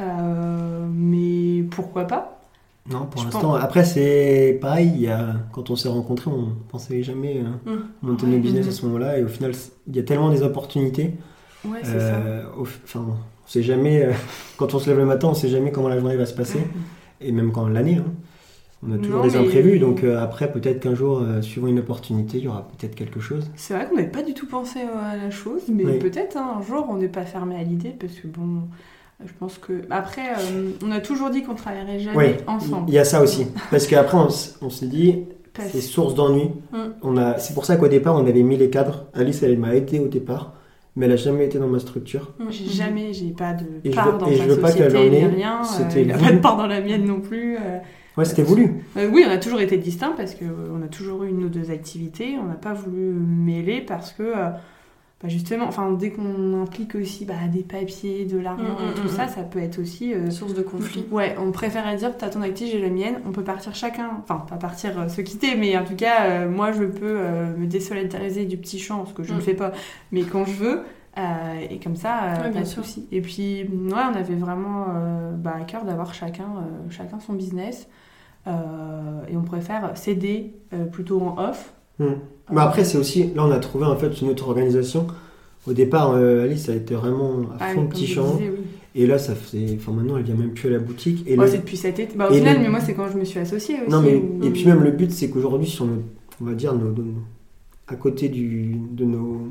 Euh, 0.00 0.86
mais 0.92 1.62
pourquoi 1.64 2.06
pas? 2.06 2.39
Non, 2.90 3.06
pour 3.06 3.24
l'instant. 3.24 3.54
Après, 3.54 3.84
c'est 3.84 4.58
pareil. 4.60 4.90
Il 4.94 5.00
y 5.00 5.08
a... 5.08 5.36
Quand 5.52 5.70
on 5.70 5.76
s'est 5.76 5.88
rencontrés, 5.88 6.30
on 6.30 6.52
pensait 6.68 7.02
jamais 7.02 7.42
euh, 7.66 7.72
mmh. 7.72 7.78
monter 8.02 8.26
nos 8.26 8.38
business 8.38 8.68
à 8.68 8.72
ce 8.72 8.84
moment-là. 8.86 9.18
Et 9.18 9.24
au 9.24 9.28
final, 9.28 9.52
il 9.86 9.96
y 9.96 9.98
a 9.98 10.02
tellement 10.02 10.30
des 10.30 10.42
opportunités. 10.42 11.14
Ouais, 11.64 11.80
c'est 11.82 11.98
ça. 11.98 12.16
Euh, 12.16 12.44
enfin, 12.58 13.06
on 13.08 13.48
sait 13.48 13.62
jamais. 13.62 14.04
Euh, 14.04 14.12
quand 14.56 14.74
on 14.74 14.78
se 14.78 14.88
lève 14.90 14.98
le 14.98 15.06
matin, 15.06 15.28
on 15.28 15.34
sait 15.34 15.48
jamais 15.48 15.70
comment 15.70 15.88
la 15.88 15.98
journée 15.98 16.16
va 16.16 16.26
se 16.26 16.34
passer. 16.34 16.58
Mmh. 16.58 17.22
Et 17.22 17.32
même 17.32 17.52
quand 17.52 17.68
l'année. 17.68 17.96
Hein. 17.96 18.12
On 18.82 18.92
a 18.92 18.96
toujours 18.96 19.20
des 19.20 19.36
imprévus, 19.36 19.78
donc 19.78 20.04
après, 20.04 20.50
peut-être 20.50 20.80
qu'un 20.80 20.94
jour, 20.94 21.22
suivant 21.42 21.66
une 21.66 21.80
opportunité, 21.80 22.38
il 22.38 22.44
y 22.44 22.48
aura 22.48 22.66
peut-être 22.66 22.94
quelque 22.94 23.20
chose. 23.20 23.50
C'est 23.54 23.74
vrai 23.74 23.86
qu'on 23.86 23.96
n'avait 23.96 24.08
pas 24.08 24.22
du 24.22 24.32
tout 24.32 24.46
pensé 24.46 24.78
à 24.80 25.18
la 25.18 25.30
chose, 25.30 25.64
mais 25.68 25.98
peut-être 25.98 26.38
hein, 26.38 26.56
un 26.58 26.62
jour, 26.62 26.86
on 26.88 26.96
n'est 26.96 27.08
pas 27.08 27.26
fermé 27.26 27.56
à 27.56 27.62
l'idée, 27.62 27.90
parce 27.90 28.14
que 28.14 28.26
bon, 28.26 28.62
je 29.24 29.32
pense 29.38 29.58
que. 29.58 29.82
Après, 29.90 30.30
euh, 30.30 30.70
on 30.84 30.90
a 30.90 31.00
toujours 31.00 31.30
dit 31.30 31.42
qu'on 31.42 31.54
travaillerait 31.54 32.00
jamais 32.00 32.38
ensemble. 32.46 32.84
Il 32.88 32.94
y 32.94 32.98
a 32.98 33.04
ça 33.04 33.22
aussi. 33.22 33.46
Parce 33.70 33.86
qu'après, 33.86 34.16
on, 34.16 34.28
on 34.62 34.70
s'est 34.70 34.86
dit, 34.86 35.24
c'est 35.58 35.80
source 35.80 36.14
d'ennui. 36.14 36.50
Mm. 36.72 37.18
a... 37.18 37.38
C'est 37.38 37.54
pour 37.54 37.64
ça 37.64 37.76
qu'au 37.76 37.88
départ, 37.88 38.14
on 38.16 38.26
avait 38.26 38.42
mis 38.42 38.56
les 38.56 38.70
cadres. 38.70 39.06
Alice, 39.14 39.42
elle 39.42 39.58
m'a 39.58 39.74
aidé 39.74 39.98
au 39.98 40.08
départ, 40.08 40.54
mais 40.96 41.06
elle 41.06 41.12
n'a 41.12 41.16
jamais 41.16 41.46
été 41.46 41.58
dans 41.58 41.68
ma 41.68 41.78
structure. 41.78 42.32
Mm. 42.38 42.44
J'ai 42.50 42.66
jamais, 42.66 43.12
j'ai 43.12 43.30
pas 43.30 43.54
de 43.54 43.90
part 43.90 44.18
dans 44.18 44.26
et 44.26 44.36
je 44.36 44.42
veux 44.44 44.60
pas 44.60 44.72
qu'elle 44.72 44.96
en 44.96 45.00
ait. 45.00 45.26
Rien, 45.26 45.62
c'était 45.64 46.10
euh, 46.10 46.18
pas 46.18 46.32
de 46.32 46.38
part 46.38 46.56
dans 46.56 46.66
la 46.66 46.80
mienne 46.80 47.04
non 47.04 47.20
plus. 47.20 47.56
Euh. 47.56 47.78
ouais, 48.16 48.24
c'était 48.24 48.42
voulu. 48.42 48.84
oui, 48.96 49.24
on 49.26 49.30
a 49.30 49.38
toujours 49.38 49.60
été 49.60 49.76
distincts 49.76 50.14
parce 50.16 50.34
qu'on 50.34 50.82
a 50.82 50.88
toujours 50.88 51.24
eu 51.24 51.28
une 51.28 51.44
ou 51.44 51.48
deux 51.48 51.70
activités. 51.70 52.36
On 52.42 52.46
n'a 52.46 52.54
pas 52.54 52.72
voulu 52.72 53.12
mêler 53.12 53.82
parce 53.82 54.12
que 54.12 54.32
bah, 55.22 55.28
justement, 55.28 55.66
enfin, 55.66 55.92
dès 55.92 56.10
qu'on 56.10 56.62
implique 56.62 56.94
aussi 56.94 57.26
bah, 57.26 57.34
des 57.52 57.62
papiers, 57.62 58.24
de 58.24 58.38
l'argent, 58.38 58.64
mm, 58.64 58.90
mm, 58.90 58.94
tout 58.94 59.08
mm, 59.08 59.16
ça, 59.16 59.28
ça 59.28 59.42
peut 59.42 59.58
être 59.58 59.78
aussi. 59.78 60.14
Euh, 60.14 60.30
Source 60.30 60.54
de 60.54 60.62
conflit. 60.62 61.04
Ouais, 61.10 61.36
on 61.38 61.50
préférait 61.50 61.96
dire, 61.96 62.16
t'as 62.16 62.30
ton 62.30 62.40
actif, 62.40 62.70
j'ai 62.70 62.80
la 62.80 62.88
mienne, 62.88 63.20
on 63.26 63.32
peut 63.32 63.44
partir 63.44 63.74
chacun, 63.74 64.22
enfin, 64.22 64.46
pas 64.48 64.56
partir 64.56 64.98
euh, 64.98 65.08
se 65.08 65.20
quitter, 65.20 65.56
mais 65.56 65.76
en 65.76 65.84
tout 65.84 65.96
cas, 65.96 66.24
euh, 66.24 66.48
moi, 66.48 66.72
je 66.72 66.84
peux 66.84 67.18
me 67.58 67.66
désolidariser 67.66 68.46
du 68.46 68.56
petit 68.56 68.78
champ, 68.78 69.04
ce 69.04 69.12
que 69.12 69.22
je 69.22 69.34
ne 69.34 69.40
fais 69.40 69.54
pas, 69.54 69.72
mais 70.10 70.22
quand 70.22 70.46
je 70.46 70.52
veux, 70.52 70.82
et 71.68 71.78
comme 71.80 71.96
ça, 71.96 72.50
pas 72.52 72.60
de 72.60 72.64
souci. 72.64 73.06
Et 73.12 73.20
puis, 73.20 73.64
ouais, 73.64 74.02
on 74.10 74.16
avait 74.16 74.36
vraiment 74.36 74.86
bah, 75.36 75.56
à 75.60 75.64
cœur 75.64 75.84
d'avoir 75.84 76.14
chacun, 76.14 76.46
chacun 76.88 77.20
son 77.20 77.34
business, 77.34 77.88
et 78.46 79.36
on 79.36 79.42
préfère 79.42 79.96
céder 79.98 80.54
plutôt 80.92 81.20
en 81.20 81.36
off. 81.36 81.74
Mais 82.52 82.60
après, 82.60 82.84
c'est 82.84 82.98
aussi, 82.98 83.32
là, 83.34 83.44
on 83.44 83.50
a 83.50 83.58
trouvé 83.58 83.86
en 83.86 83.96
fait 83.96 84.20
une 84.20 84.28
autre 84.28 84.48
organisation. 84.48 85.06
Au 85.66 85.72
départ, 85.72 86.12
euh, 86.14 86.44
Alice, 86.44 86.68
a 86.68 86.74
été 86.74 86.94
vraiment 86.94 87.42
à 87.58 87.66
ah 87.66 87.74
fond 87.74 87.86
petit 87.86 88.06
champ. 88.06 88.38
Et 88.94 89.06
là, 89.06 89.18
ça 89.18 89.34
fait. 89.34 89.76
Enfin, 89.76 89.92
maintenant, 89.92 90.16
elle 90.16 90.24
vient 90.24 90.34
même 90.34 90.52
plus 90.52 90.68
à 90.68 90.72
la 90.72 90.78
boutique. 90.78 91.24
Et 91.26 91.36
c'est 91.46 91.58
depuis 91.58 91.76
cet 91.76 91.98
été. 91.98 92.16
Bah, 92.16 92.28
au 92.30 92.34
final, 92.34 92.58
mais 92.60 92.68
moi, 92.68 92.80
c'est 92.80 92.94
quand 92.94 93.08
je 93.12 93.18
me 93.18 93.24
suis 93.24 93.38
associée 93.38 93.76
aussi. 93.82 93.90
Non, 93.90 94.00
mais... 94.00 94.22
Et 94.46 94.50
puis, 94.50 94.64
même 94.64 94.82
le 94.82 94.90
but, 94.90 95.12
c'est 95.12 95.30
qu'aujourd'hui, 95.30 95.68
sur 95.68 95.86
on 96.40 96.44
va 96.44 96.54
dire, 96.54 96.74
nos, 96.74 96.94
à 97.86 97.94
côté 97.96 98.28
du, 98.28 98.76
de 98.92 99.04
nos, 99.04 99.48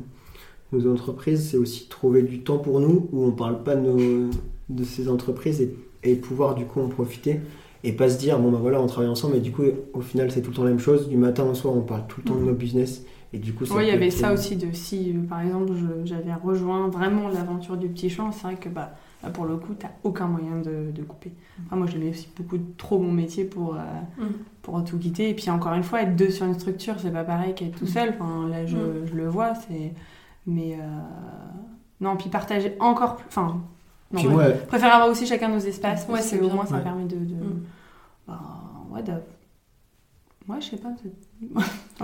nos 0.73 0.91
entreprises, 0.91 1.49
c'est 1.51 1.57
aussi 1.57 1.87
trouver 1.87 2.23
du 2.23 2.39
temps 2.39 2.57
pour 2.57 2.79
nous 2.79 3.07
où 3.11 3.23
on 3.25 3.31
parle 3.31 3.63
pas 3.63 3.75
de, 3.75 3.81
nos, 3.81 4.29
de 4.69 4.83
ces 4.83 5.07
entreprises 5.07 5.61
et, 5.61 5.75
et 6.03 6.15
pouvoir, 6.15 6.55
du 6.55 6.65
coup, 6.65 6.81
en 6.81 6.87
profiter 6.87 7.39
et 7.83 7.93
pas 7.93 8.09
se 8.09 8.17
dire 8.17 8.39
bon 8.39 8.51
ben 8.51 8.57
voilà 8.57 8.81
on 8.81 8.87
travaille 8.87 9.09
ensemble 9.09 9.35
et 9.35 9.39
du 9.39 9.51
coup 9.51 9.63
au 9.93 10.01
final 10.01 10.31
c'est 10.31 10.41
tout 10.41 10.51
le 10.51 10.55
temps 10.55 10.63
la 10.63 10.69
même 10.69 10.79
chose 10.79 11.07
du 11.07 11.17
matin 11.17 11.43
au 11.43 11.53
soir 11.53 11.75
on 11.75 11.81
parle 11.81 12.05
tout 12.07 12.21
le 12.23 12.29
temps 12.29 12.35
de 12.35 12.45
nos 12.45 12.53
business 12.53 13.05
et 13.31 13.39
du 13.39 13.53
coup 13.53 13.63
oui 13.71 13.83
il 13.83 13.87
y 13.87 13.91
avait 13.91 14.11
ça 14.11 14.33
aussi 14.33 14.55
de 14.55 14.71
si 14.73 15.11
euh, 15.11 15.21
par 15.27 15.41
exemple 15.41 15.71
j'avais 16.03 16.33
rejoint 16.33 16.89
vraiment 16.89 17.27
l'aventure 17.29 17.77
du 17.77 17.87
petit 17.87 18.09
champ 18.09 18.31
c'est 18.31 18.43
vrai 18.43 18.55
que 18.55 18.69
bah 18.69 18.91
pour 19.33 19.45
le 19.45 19.57
coup, 19.57 19.73
tu 19.77 19.85
n'as 19.85 19.91
aucun 20.03 20.27
moyen 20.27 20.57
de, 20.57 20.91
de 20.91 21.03
couper. 21.03 21.31
moi, 21.71 21.85
j'aimais 21.87 22.09
aussi 22.09 22.29
beaucoup 22.37 22.57
trop 22.77 22.99
mon 22.99 23.11
métier 23.11 23.43
pour, 23.43 23.75
euh, 23.75 23.79
mm. 24.23 24.27
pour 24.61 24.81
tout 24.85 24.97
quitter. 24.97 25.29
Et 25.29 25.33
puis, 25.33 25.49
encore 25.49 25.73
une 25.73 25.83
fois, 25.83 26.03
être 26.03 26.15
deux 26.15 26.29
sur 26.29 26.45
une 26.45 26.57
structure, 26.57 26.95
c'est 26.99 27.11
pas 27.11 27.25
pareil 27.25 27.53
qu'être 27.53 27.77
tout 27.77 27.85
mm. 27.85 27.89
seul. 27.89 28.15
Enfin, 28.17 28.47
là, 28.47 28.65
je, 28.65 28.77
mm. 28.77 29.07
je 29.07 29.15
le 29.15 29.27
vois. 29.27 29.55
c'est 29.55 29.93
Mais 30.47 30.75
euh... 30.75 30.85
non, 31.99 32.15
puis 32.15 32.29
partager 32.29 32.75
encore 32.79 33.17
plus. 33.17 33.27
Enfin, 33.27 33.61
non, 34.11 34.35
ouais. 34.35 34.55
préfère 34.67 34.93
avoir 34.93 35.09
aussi 35.09 35.25
chacun 35.25 35.49
nos 35.49 35.59
espaces. 35.59 36.07
Ouais, 36.07 36.21
c'est 36.21 36.39
au 36.39 36.49
moins 36.49 36.65
ça 36.65 36.79
permet 36.79 37.05
de. 37.05 37.15
de... 37.15 37.35
Mm. 37.35 37.63
Bah, 38.27 38.39
ouais, 38.89 39.03
de... 39.03 39.11
ouais, 40.47 40.61
je 40.61 40.69
sais 40.69 40.77
pas. 40.77 40.89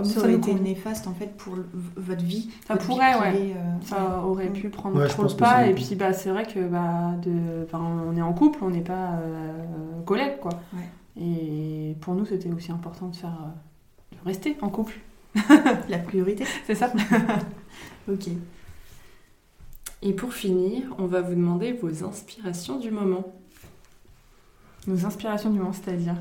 ça 0.04 0.20
aurait 0.20 0.36
été 0.36 0.54
néfaste 0.54 1.08
en 1.08 1.14
fait 1.14 1.36
pour 1.36 1.56
votre 1.96 2.24
vie. 2.24 2.50
Ça 2.68 2.76
pourrait, 2.78 3.20
ouais. 3.20 3.56
Euh, 3.56 3.82
ça 3.84 4.22
aurait 4.24 4.50
pu 4.50 4.70
prendre 4.70 5.06
trop 5.08 5.26
de 5.26 5.34
pas. 5.34 5.68
Et 5.68 5.74
puis, 5.74 5.96
bah, 5.96 6.14
c'est 6.14 6.30
vrai 6.30 6.46
que 6.46 6.60
bah, 6.60 7.14
de... 7.24 7.64
enfin, 7.66 7.82
on 8.08 8.16
est 8.16 8.22
en 8.22 8.34
couple, 8.34 8.60
on 8.62 8.70
n'est 8.70 8.82
pas 8.82 9.14
euh, 9.14 10.02
collègues, 10.06 10.40
quoi. 10.40 10.52
Et 11.20 11.96
pour 12.02 12.14
nous, 12.14 12.26
c'était 12.26 12.52
aussi 12.52 12.72
important 12.72 13.08
de 13.08 13.16
faire. 13.16 13.30
Euh, 13.30 14.16
de 14.16 14.28
rester 14.28 14.58
en 14.62 14.70
couple. 14.70 14.94
La 15.90 15.98
priorité. 15.98 16.46
C'est 16.68 16.76
ça. 16.76 16.92
ok. 18.12 18.30
Et 20.02 20.14
pour 20.14 20.34
finir, 20.34 20.84
on 20.98 21.06
va 21.06 21.22
vous 21.22 21.36
demander 21.36 21.74
vos 21.74 22.04
inspirations 22.04 22.78
du 22.78 22.92
moment. 22.92 23.34
Nos 24.88 25.06
inspirations 25.06 25.50
du 25.50 25.58
moment, 25.60 25.74
c'est-à-dire 25.74 26.16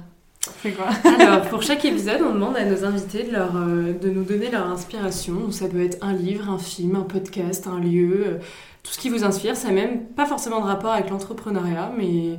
C'est 0.62 0.72
quoi 0.72 0.88
Alors, 1.18 1.48
pour 1.48 1.62
chaque 1.62 1.84
épisode, 1.84 2.22
on 2.22 2.32
demande 2.32 2.56
à 2.56 2.64
nos 2.64 2.84
invités 2.84 3.24
de, 3.24 3.32
leur, 3.32 3.56
euh, 3.56 3.92
de 3.92 4.08
nous 4.08 4.24
donner 4.24 4.50
leur 4.50 4.66
inspiration. 4.66 5.50
Ça 5.50 5.68
peut 5.68 5.84
être 5.84 5.98
un 6.02 6.14
livre, 6.14 6.48
un 6.48 6.58
film, 6.58 6.96
un 6.96 7.02
podcast, 7.02 7.66
un 7.66 7.78
lieu, 7.78 8.24
euh, 8.26 8.38
tout 8.82 8.92
ce 8.92 8.98
qui 8.98 9.10
vous 9.10 9.24
inspire. 9.24 9.56
Ça 9.56 9.68
n'a 9.68 9.74
même 9.74 10.06
pas 10.06 10.24
forcément 10.24 10.60
de 10.60 10.66
rapport 10.66 10.92
avec 10.92 11.10
l'entrepreneuriat, 11.10 11.92
mais 11.96 12.38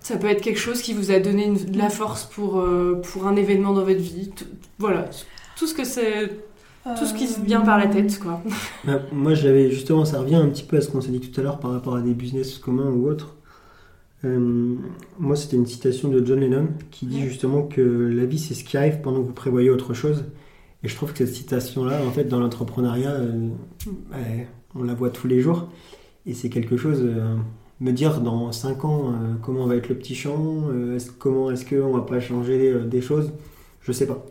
ça 0.00 0.16
peut 0.16 0.28
être 0.28 0.40
quelque 0.40 0.58
chose 0.58 0.82
qui 0.82 0.94
vous 0.94 1.10
a 1.10 1.18
donné 1.18 1.50
de 1.50 1.78
la 1.78 1.90
force 1.90 2.24
pour, 2.24 2.58
euh, 2.58 3.00
pour 3.12 3.26
un 3.26 3.36
événement 3.36 3.72
dans 3.72 3.84
votre 3.84 4.00
vie. 4.00 4.30
voilà, 4.78 5.06
tout 5.56 5.66
ce 5.66 5.74
que 5.74 5.84
c'est 5.84 6.30
tout 6.94 7.04
ce 7.04 7.14
qui 7.14 7.26
se 7.26 7.40
vient 7.40 7.60
par 7.60 7.78
la 7.78 7.86
tête, 7.86 8.18
quoi. 8.18 8.42
Bah, 8.84 9.00
moi, 9.12 9.34
j'avais 9.34 9.70
justement, 9.70 10.04
ça 10.04 10.20
revient 10.20 10.36
un 10.36 10.48
petit 10.48 10.62
peu 10.62 10.76
à 10.76 10.80
ce 10.80 10.88
qu'on 10.88 11.00
s'est 11.00 11.10
dit 11.10 11.20
tout 11.20 11.40
à 11.40 11.42
l'heure 11.42 11.58
par 11.58 11.72
rapport 11.72 11.96
à 11.96 12.00
des 12.00 12.14
business 12.14 12.58
communs 12.58 12.90
ou 12.90 13.08
autres. 13.08 13.36
Euh, 14.24 14.74
moi, 15.18 15.36
c'était 15.36 15.56
une 15.56 15.66
citation 15.66 16.08
de 16.08 16.24
John 16.24 16.40
Lennon 16.40 16.68
qui 16.90 17.06
dit 17.06 17.22
justement 17.22 17.62
que 17.62 17.80
la 17.80 18.24
vie, 18.24 18.38
c'est 18.38 18.54
ce 18.54 18.64
qui 18.64 18.76
arrive 18.76 19.00
pendant 19.00 19.20
que 19.20 19.26
vous 19.26 19.32
prévoyez 19.32 19.70
autre 19.70 19.94
chose. 19.94 20.24
Et 20.82 20.88
je 20.88 20.94
trouve 20.94 21.12
que 21.12 21.18
cette 21.18 21.34
citation-là, 21.34 22.00
en 22.06 22.10
fait, 22.12 22.24
dans 22.24 22.38
l'entrepreneuriat, 22.38 23.10
euh, 23.10 23.48
on 24.74 24.82
la 24.82 24.94
voit 24.94 25.10
tous 25.10 25.26
les 25.26 25.40
jours. 25.40 25.68
Et 26.26 26.34
c'est 26.34 26.50
quelque 26.50 26.76
chose, 26.76 27.00
euh, 27.02 27.34
me 27.80 27.92
dire 27.92 28.20
dans 28.20 28.52
5 28.52 28.84
ans 28.84 29.14
comment 29.42 29.66
va 29.66 29.76
être 29.76 29.88
le 29.88 29.96
petit 29.96 30.14
champ, 30.14 30.64
comment 31.18 31.50
est-ce 31.50 31.64
qu'on 31.64 31.92
va 31.92 32.02
pas 32.02 32.20
changer 32.20 32.74
des 32.86 33.00
choses, 33.02 33.32
je 33.82 33.92
sais 33.92 34.06
pas 34.06 34.24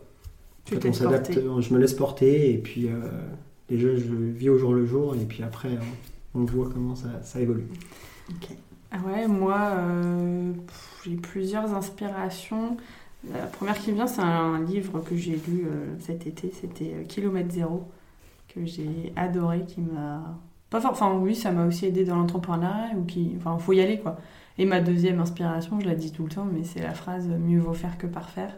on 0.72 0.92
s'adapte, 0.92 1.32
je 1.32 1.74
me 1.74 1.78
laisse 1.78 1.94
porter 1.94 2.52
et 2.52 2.58
puis 2.58 2.88
euh, 2.88 3.08
déjà 3.68 3.88
je 3.96 4.14
vis 4.14 4.48
au 4.48 4.58
jour 4.58 4.72
le 4.72 4.84
jour 4.86 5.14
et 5.14 5.24
puis 5.24 5.42
après 5.42 5.70
on 6.34 6.44
voit 6.44 6.68
comment 6.72 6.94
ça, 6.94 7.40
évolue. 7.40 7.66
Ah 8.90 8.98
ouais, 9.06 9.26
moi 9.26 9.72
euh, 9.76 10.52
j'ai 11.04 11.16
plusieurs 11.16 11.74
inspirations. 11.74 12.76
La 13.32 13.46
première 13.46 13.78
qui 13.78 13.90
vient, 13.92 14.06
c'est 14.06 14.20
un, 14.20 14.62
livre 14.62 15.00
que 15.00 15.16
j'ai 15.16 15.40
lu 15.48 15.66
euh, 15.66 15.94
cet 15.98 16.26
été, 16.26 16.52
c'était 16.52 17.04
Kilomètre 17.08 17.52
Zéro, 17.52 17.88
que 18.48 18.64
j'ai 18.64 19.12
adoré, 19.16 19.64
qui 19.66 19.80
m'a. 19.80 20.38
Pas 20.70 20.80
Enfin, 20.88 21.14
oui, 21.14 21.34
ça 21.34 21.50
m'a 21.50 21.66
aussi 21.66 21.86
aidé 21.86 22.04
dans 22.04 22.16
l'entrepreneuriat, 22.16 22.90
ou 22.96 23.04
qui. 23.04 23.34
Enfin, 23.38 23.58
faut 23.58 23.72
y 23.72 23.80
aller 23.80 23.98
quoi. 23.98 24.16
Et 24.58 24.64
ma 24.64 24.80
deuxième 24.80 25.20
inspiration, 25.20 25.80
je 25.80 25.86
la 25.86 25.94
dis 25.94 26.12
tout 26.12 26.24
le 26.24 26.30
temps, 26.30 26.46
mais 26.50 26.62
c'est 26.62 26.82
la 26.82 26.94
phrase 26.94 27.26
mieux 27.26 27.58
vaut 27.58 27.74
faire 27.74 27.98
que 27.98 28.06
parfaire. 28.06 28.56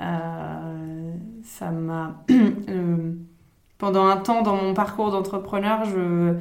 Euh, 0.00 1.12
ça 1.42 1.70
m'a. 1.70 2.24
pendant 3.78 4.06
un 4.06 4.16
temps 4.16 4.42
dans 4.42 4.56
mon 4.56 4.74
parcours 4.74 5.10
d'entrepreneur, 5.10 5.84
je, 5.84 6.34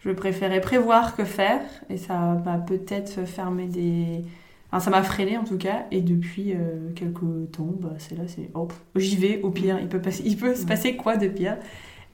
je 0.00 0.10
préférais 0.10 0.60
prévoir 0.60 1.16
que 1.16 1.24
faire. 1.24 1.62
Et 1.88 1.96
ça 1.96 2.18
m'a 2.44 2.58
peut-être 2.58 3.24
fermé 3.26 3.66
des. 3.66 4.22
Enfin, 4.72 4.80
ça 4.84 4.90
m'a 4.90 5.02
freiné 5.02 5.36
en 5.36 5.44
tout 5.44 5.58
cas. 5.58 5.86
Et 5.90 6.00
depuis 6.00 6.52
euh, 6.52 6.92
quelques 6.94 7.50
temps, 7.52 7.74
bah, 7.80 7.94
c'est 7.98 8.16
là, 8.16 8.24
c'est 8.26 8.50
hop, 8.54 8.72
j'y 8.96 9.16
vais. 9.16 9.40
Au 9.42 9.50
pire, 9.50 9.78
il 9.80 9.88
peut, 9.88 10.00
passer, 10.00 10.22
il 10.24 10.36
peut 10.36 10.54
se 10.54 10.64
passer 10.66 10.96
quoi 10.96 11.16
de 11.16 11.28
pire 11.28 11.56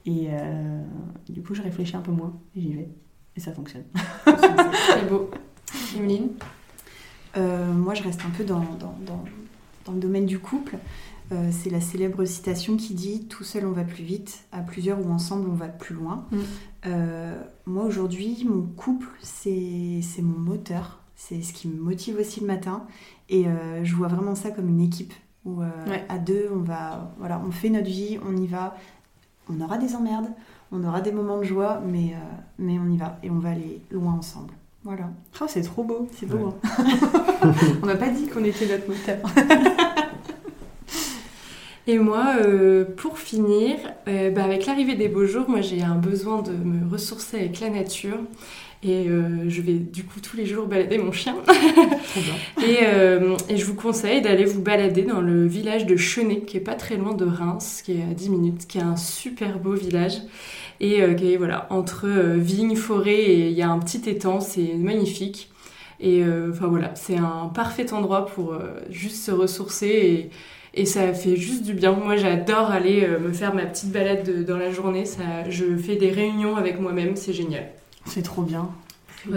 Et 0.05 0.27
euh, 0.31 0.81
du 1.29 1.41
coup, 1.43 1.53
je 1.53 1.61
réfléchis 1.61 1.95
un 1.95 2.01
peu 2.01 2.11
moins 2.11 2.33
et 2.55 2.61
j'y 2.61 2.73
vais. 2.73 2.89
Et 3.35 3.39
ça 3.39 3.51
fonctionne. 3.51 3.83
c'est 4.25 5.07
beau. 5.07 5.29
Emeline? 5.95 6.29
Euh, 7.37 7.71
Moi, 7.71 7.93
je 7.93 8.01
reste 8.03 8.21
un 8.25 8.31
peu 8.31 8.43
dans, 8.43 8.59
dans, 8.79 8.95
dans, 9.05 9.23
dans 9.87 9.93
le 9.93 9.99
domaine 9.99 10.25
du 10.25 10.39
couple. 10.39 10.77
Euh, 11.31 11.49
c'est 11.51 11.69
la 11.69 11.81
célèbre 11.81 12.23
citation 12.23 12.77
qui 12.77 12.93
dit 12.93 13.25
Tout 13.27 13.43
seul 13.43 13.65
on 13.65 13.71
va 13.71 13.83
plus 13.83 14.03
vite, 14.03 14.45
à 14.51 14.59
plusieurs 14.59 15.05
ou 15.05 15.11
ensemble 15.11 15.49
on 15.49 15.55
va 15.55 15.67
plus 15.67 15.95
loin. 15.95 16.25
Mm. 16.31 16.37
Euh, 16.85 17.41
moi 17.65 17.83
aujourd'hui, 17.83 18.45
mon 18.47 18.61
couple, 18.61 19.09
c'est 19.21 20.01
mon 20.21 20.39
moteur, 20.39 20.99
c'est 21.15 21.41
ce 21.41 21.51
qui 21.51 21.67
me 21.67 21.81
motive 21.81 22.17
aussi 22.19 22.39
le 22.39 22.47
matin. 22.47 22.85
Et 23.29 23.45
je 23.83 23.95
vois 23.95 24.07
vraiment 24.07 24.35
ça 24.35 24.51
comme 24.51 24.69
une 24.69 24.79
équipe 24.79 25.13
où 25.43 25.61
à 25.61 26.17
deux, 26.17 26.49
on, 26.53 26.59
va, 26.59 27.13
voilà, 27.17 27.41
on 27.45 27.51
fait 27.51 27.69
notre 27.69 27.87
vie, 27.87 28.17
on 28.25 28.37
y 28.37 28.47
va. 28.47 28.77
On 29.49 29.59
aura 29.59 29.77
des 29.77 29.95
emmerdes, 29.95 30.29
on 30.71 30.81
aura 30.85 31.01
des 31.01 31.11
moments 31.11 31.39
de 31.39 31.43
joie, 31.43 31.81
mais, 31.85 32.13
mais 32.57 32.79
on 32.79 32.89
y 32.89 32.95
va 32.95 33.17
et 33.21 33.29
on 33.29 33.39
va 33.39 33.49
aller 33.49 33.81
loin 33.91 34.13
ensemble. 34.13 34.53
Voilà. 34.87 35.09
Oh, 35.41 35.45
c'est 35.49 35.63
trop 35.63 35.83
beau. 35.83 36.07
C'est 36.13 36.27
beau. 36.27 36.53
Hein. 36.63 36.85
On 37.83 37.87
n'a 37.87 37.97
pas 37.97 38.07
dit 38.07 38.25
qu'on 38.27 38.43
était 38.45 38.67
notre 38.67 38.87
moteur. 38.87 39.17
Et 41.89 41.99
moi, 41.99 42.35
euh, 42.45 42.83
pour 42.97 43.17
finir, 43.17 43.77
euh, 44.09 44.29
bah, 44.29 44.43
avec 44.43 44.65
l'arrivée 44.65 44.95
des 44.95 45.07
beaux 45.07 45.25
jours, 45.25 45.49
moi 45.49 45.61
j'ai 45.61 45.81
un 45.81 45.95
besoin 45.95 46.41
de 46.41 46.51
me 46.51 46.89
ressourcer 46.91 47.37
avec 47.37 47.61
la 47.61 47.69
nature. 47.69 48.17
Et 48.83 49.07
euh, 49.07 49.49
je 49.49 49.61
vais 49.61 49.73
du 49.73 50.03
coup 50.03 50.19
tous 50.19 50.35
les 50.35 50.45
jours 50.45 50.67
balader 50.67 50.97
mon 50.97 51.13
chien. 51.13 51.35
et, 52.61 52.83
et, 53.49 53.57
je 53.57 53.65
vous 53.65 53.73
conseille 53.73 54.21
d'aller 54.21 54.45
vous 54.45 54.61
balader 54.61 55.01
dans 55.01 55.21
le 55.21 55.47
village 55.47 55.85
de 55.85 55.95
Chenet, 55.95 56.41
qui 56.41 56.57
est 56.57 56.61
pas 56.61 56.75
très 56.75 56.97
loin 56.97 57.13
de 57.13 57.25
Reims, 57.25 57.81
qui 57.83 57.93
est 57.93 58.03
à 58.03 58.13
10 58.13 58.29
minutes, 58.29 58.67
qui 58.67 58.77
est 58.77 58.83
un 58.83 58.97
super 58.97 59.57
beau 59.57 59.73
village 59.73 60.17
et 60.79 61.01
qui 61.15 61.33
est 61.33 61.37
voilà, 61.37 61.65
entre 61.71 62.07
vignes, 62.35 62.75
forêt 62.75 63.15
et 63.15 63.47
il 63.47 63.53
y 63.57 63.63
a 63.63 63.69
un 63.69 63.79
petit 63.79 64.07
étang, 64.07 64.41
c'est 64.41 64.75
magnifique. 64.75 65.49
Et 65.99 66.21
enfin 66.51 66.67
voilà, 66.67 66.91
c'est 66.93 67.17
un 67.17 67.49
parfait 67.53 67.91
endroit 67.93 68.27
pour 68.27 68.53
juste 68.91 69.25
se 69.25 69.31
ressourcer 69.31 69.87
et, 69.87 70.29
et 70.77 70.85
ça 70.85 71.13
fait 71.13 71.35
juste 71.35 71.63
du 71.63 71.73
bien. 71.73 71.91
Moi, 71.91 72.15
j'adore 72.15 72.71
aller 72.71 73.07
me 73.19 73.33
faire 73.33 73.53
ma 73.53 73.63
petite 73.63 73.91
balade 73.91 74.45
dans 74.45 74.57
la 74.57 74.71
journée. 74.71 75.05
Ça, 75.05 75.49
je 75.49 75.75
fais 75.75 75.95
des 75.95 76.11
réunions 76.11 76.55
avec 76.55 76.79
moi-même, 76.79 77.15
c'est 77.15 77.33
génial. 77.33 77.65
C'est 78.05 78.23
trop 78.23 78.41
bien. 78.41 78.69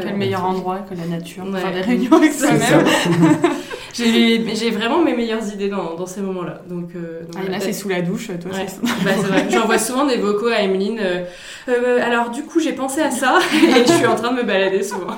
Quel 0.00 0.16
meilleur 0.16 0.44
endroit 0.44 0.78
que 0.78 0.94
la 0.94 1.06
nature. 1.06 1.44
Faire 1.56 1.72
des 1.72 1.80
réunions 1.80 2.16
avec 2.16 2.32
soi-même. 2.32 2.84
j'ai 3.94 4.70
vraiment 4.70 5.02
mes 5.02 5.14
meilleures 5.14 5.46
idées 5.52 5.68
dans, 5.68 5.94
dans 5.94 6.06
ces 6.06 6.20
moments-là. 6.20 6.62
Donc, 6.68 6.90
euh, 6.94 7.22
donc 7.22 7.42
ah, 7.46 7.50
là, 7.50 7.60
c'est 7.60 7.72
sous 7.72 7.88
la 7.88 8.02
douche, 8.02 8.28
toi. 8.40 8.52
Ouais. 8.52 8.66
bah. 9.04 9.10
J'envoie 9.48 9.78
souvent 9.78 10.06
des 10.06 10.16
vocaux 10.16 10.48
à 10.48 10.60
Emeline. 10.60 11.00
Euh, 11.00 11.24
euh, 11.68 12.00
alors, 12.04 12.30
du 12.30 12.42
coup, 12.44 12.60
j'ai 12.60 12.72
pensé 12.72 13.00
à 13.00 13.10
ça 13.10 13.38
et 13.54 13.86
je 13.86 13.92
suis 13.92 14.06
en 14.06 14.14
train 14.14 14.32
de 14.32 14.36
me 14.36 14.44
balader 14.44 14.82
souvent. 14.82 15.16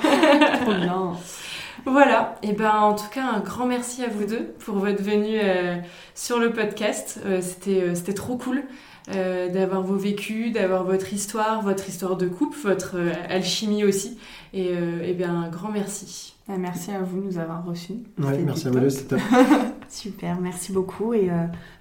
Trop 0.61 0.73
bien. 0.73 1.13
Voilà, 1.85 2.35
et 2.43 2.53
ben 2.53 2.71
en 2.71 2.95
tout 2.95 3.09
cas 3.11 3.25
un 3.25 3.39
grand 3.39 3.65
merci 3.65 4.03
à 4.03 4.07
vous 4.07 4.25
deux 4.25 4.53
pour 4.59 4.75
votre 4.75 5.03
venue 5.03 5.39
euh, 5.41 5.77
sur 6.15 6.39
le 6.39 6.51
podcast. 6.51 7.19
Euh, 7.25 7.41
c'était 7.41 7.93
c'était 7.95 8.13
trop 8.13 8.37
cool. 8.37 8.63
Euh, 9.09 9.49
d'avoir 9.49 9.81
vos 9.81 9.97
vécus, 9.97 10.53
d'avoir 10.53 10.85
votre 10.85 11.11
histoire, 11.11 11.61
votre 11.61 11.89
histoire 11.89 12.15
de 12.15 12.25
couple, 12.25 12.57
votre 12.63 12.95
euh, 12.95 13.11
alchimie 13.27 13.83
aussi. 13.83 14.17
Et, 14.53 14.69
euh, 14.71 15.03
et, 15.03 15.13
bien, 15.13 15.35
un 15.35 15.49
grand 15.49 15.71
merci. 15.71 16.35
Bah, 16.47 16.53
merci 16.57 16.91
à 16.91 17.01
vous 17.01 17.19
de 17.19 17.25
nous 17.25 17.37
avoir 17.37 17.65
reçus. 17.65 17.95
Ouais, 18.17 18.37
merci 18.37 18.67
à 18.67 18.71
vous, 18.71 18.89
c'était 18.89 19.17
Super, 19.89 20.39
merci 20.39 20.71
beaucoup. 20.71 21.13
Et 21.13 21.29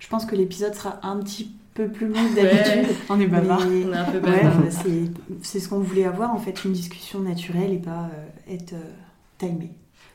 je 0.00 0.09
pense 0.09 0.26
que 0.26 0.34
l'épisode 0.34 0.74
sera 0.74 0.98
un 1.05 1.18
petit 1.20 1.53
peu 1.74 1.88
plus 1.88 2.09
long 2.09 2.14
que 2.14 2.34
d'habitude. 2.34 2.96
on 3.09 3.20
est 3.20 3.26
bavard. 3.26 3.62
On 3.66 3.92
est 3.92 3.96
un 3.96 4.05
peu 4.05 4.18
bavard. 4.18 4.55
c'est 5.42 5.61
ce 5.61 5.68
qu'on 5.68 5.78
voulait 5.78 6.05
avoir, 6.05 6.34
en 6.34 6.38
fait, 6.38 6.64
une 6.64 6.72
discussion 6.72 7.20
naturelle 7.20 7.72
et 7.72 7.78
pas 7.78 8.11
être 8.48 8.74
timé. 9.38 9.70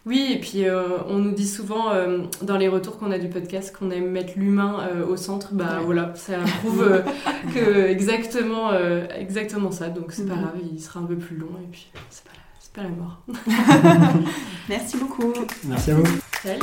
Oui, 0.07 0.31
et 0.31 0.39
puis 0.39 0.65
euh, 0.65 0.99
on 1.09 1.17
nous 1.17 1.31
dit 1.31 1.47
souvent 1.47 1.91
euh, 1.91 2.19
dans 2.41 2.55
les 2.55 2.69
retours 2.69 2.97
qu'on 2.97 3.11
a 3.11 3.19
du 3.19 3.27
podcast 3.27 3.75
qu'on 3.77 3.91
aime 3.91 4.09
mettre 4.09 4.33
l'humain 4.37 4.87
euh, 4.89 5.05
au 5.05 5.17
centre. 5.17 5.49
Bah 5.51 5.81
voilà, 5.83 6.13
ça 6.15 6.37
prouve 6.59 7.03
que 7.53 7.87
exactement, 7.87 8.71
exactement 9.13 9.71
ça. 9.71 9.89
Donc 9.89 10.13
c'est 10.13 10.25
pas 10.25 10.35
mhm. 10.35 10.41
grave, 10.41 10.55
il 10.71 10.81
sera 10.81 11.01
un 11.01 11.05
peu 11.05 11.17
plus 11.17 11.35
long 11.35 11.49
et 11.61 11.67
puis 11.69 11.91
c'est 12.09 12.23
pas, 12.23 12.81
pas 12.81 12.83
la 12.83 12.95
mort. 12.95 13.21
Merci 14.69 14.97
beaucoup. 14.97 15.33
Merci 15.65 15.91
à 15.91 15.95
vous. 15.95 16.05
Salut. 16.41 16.61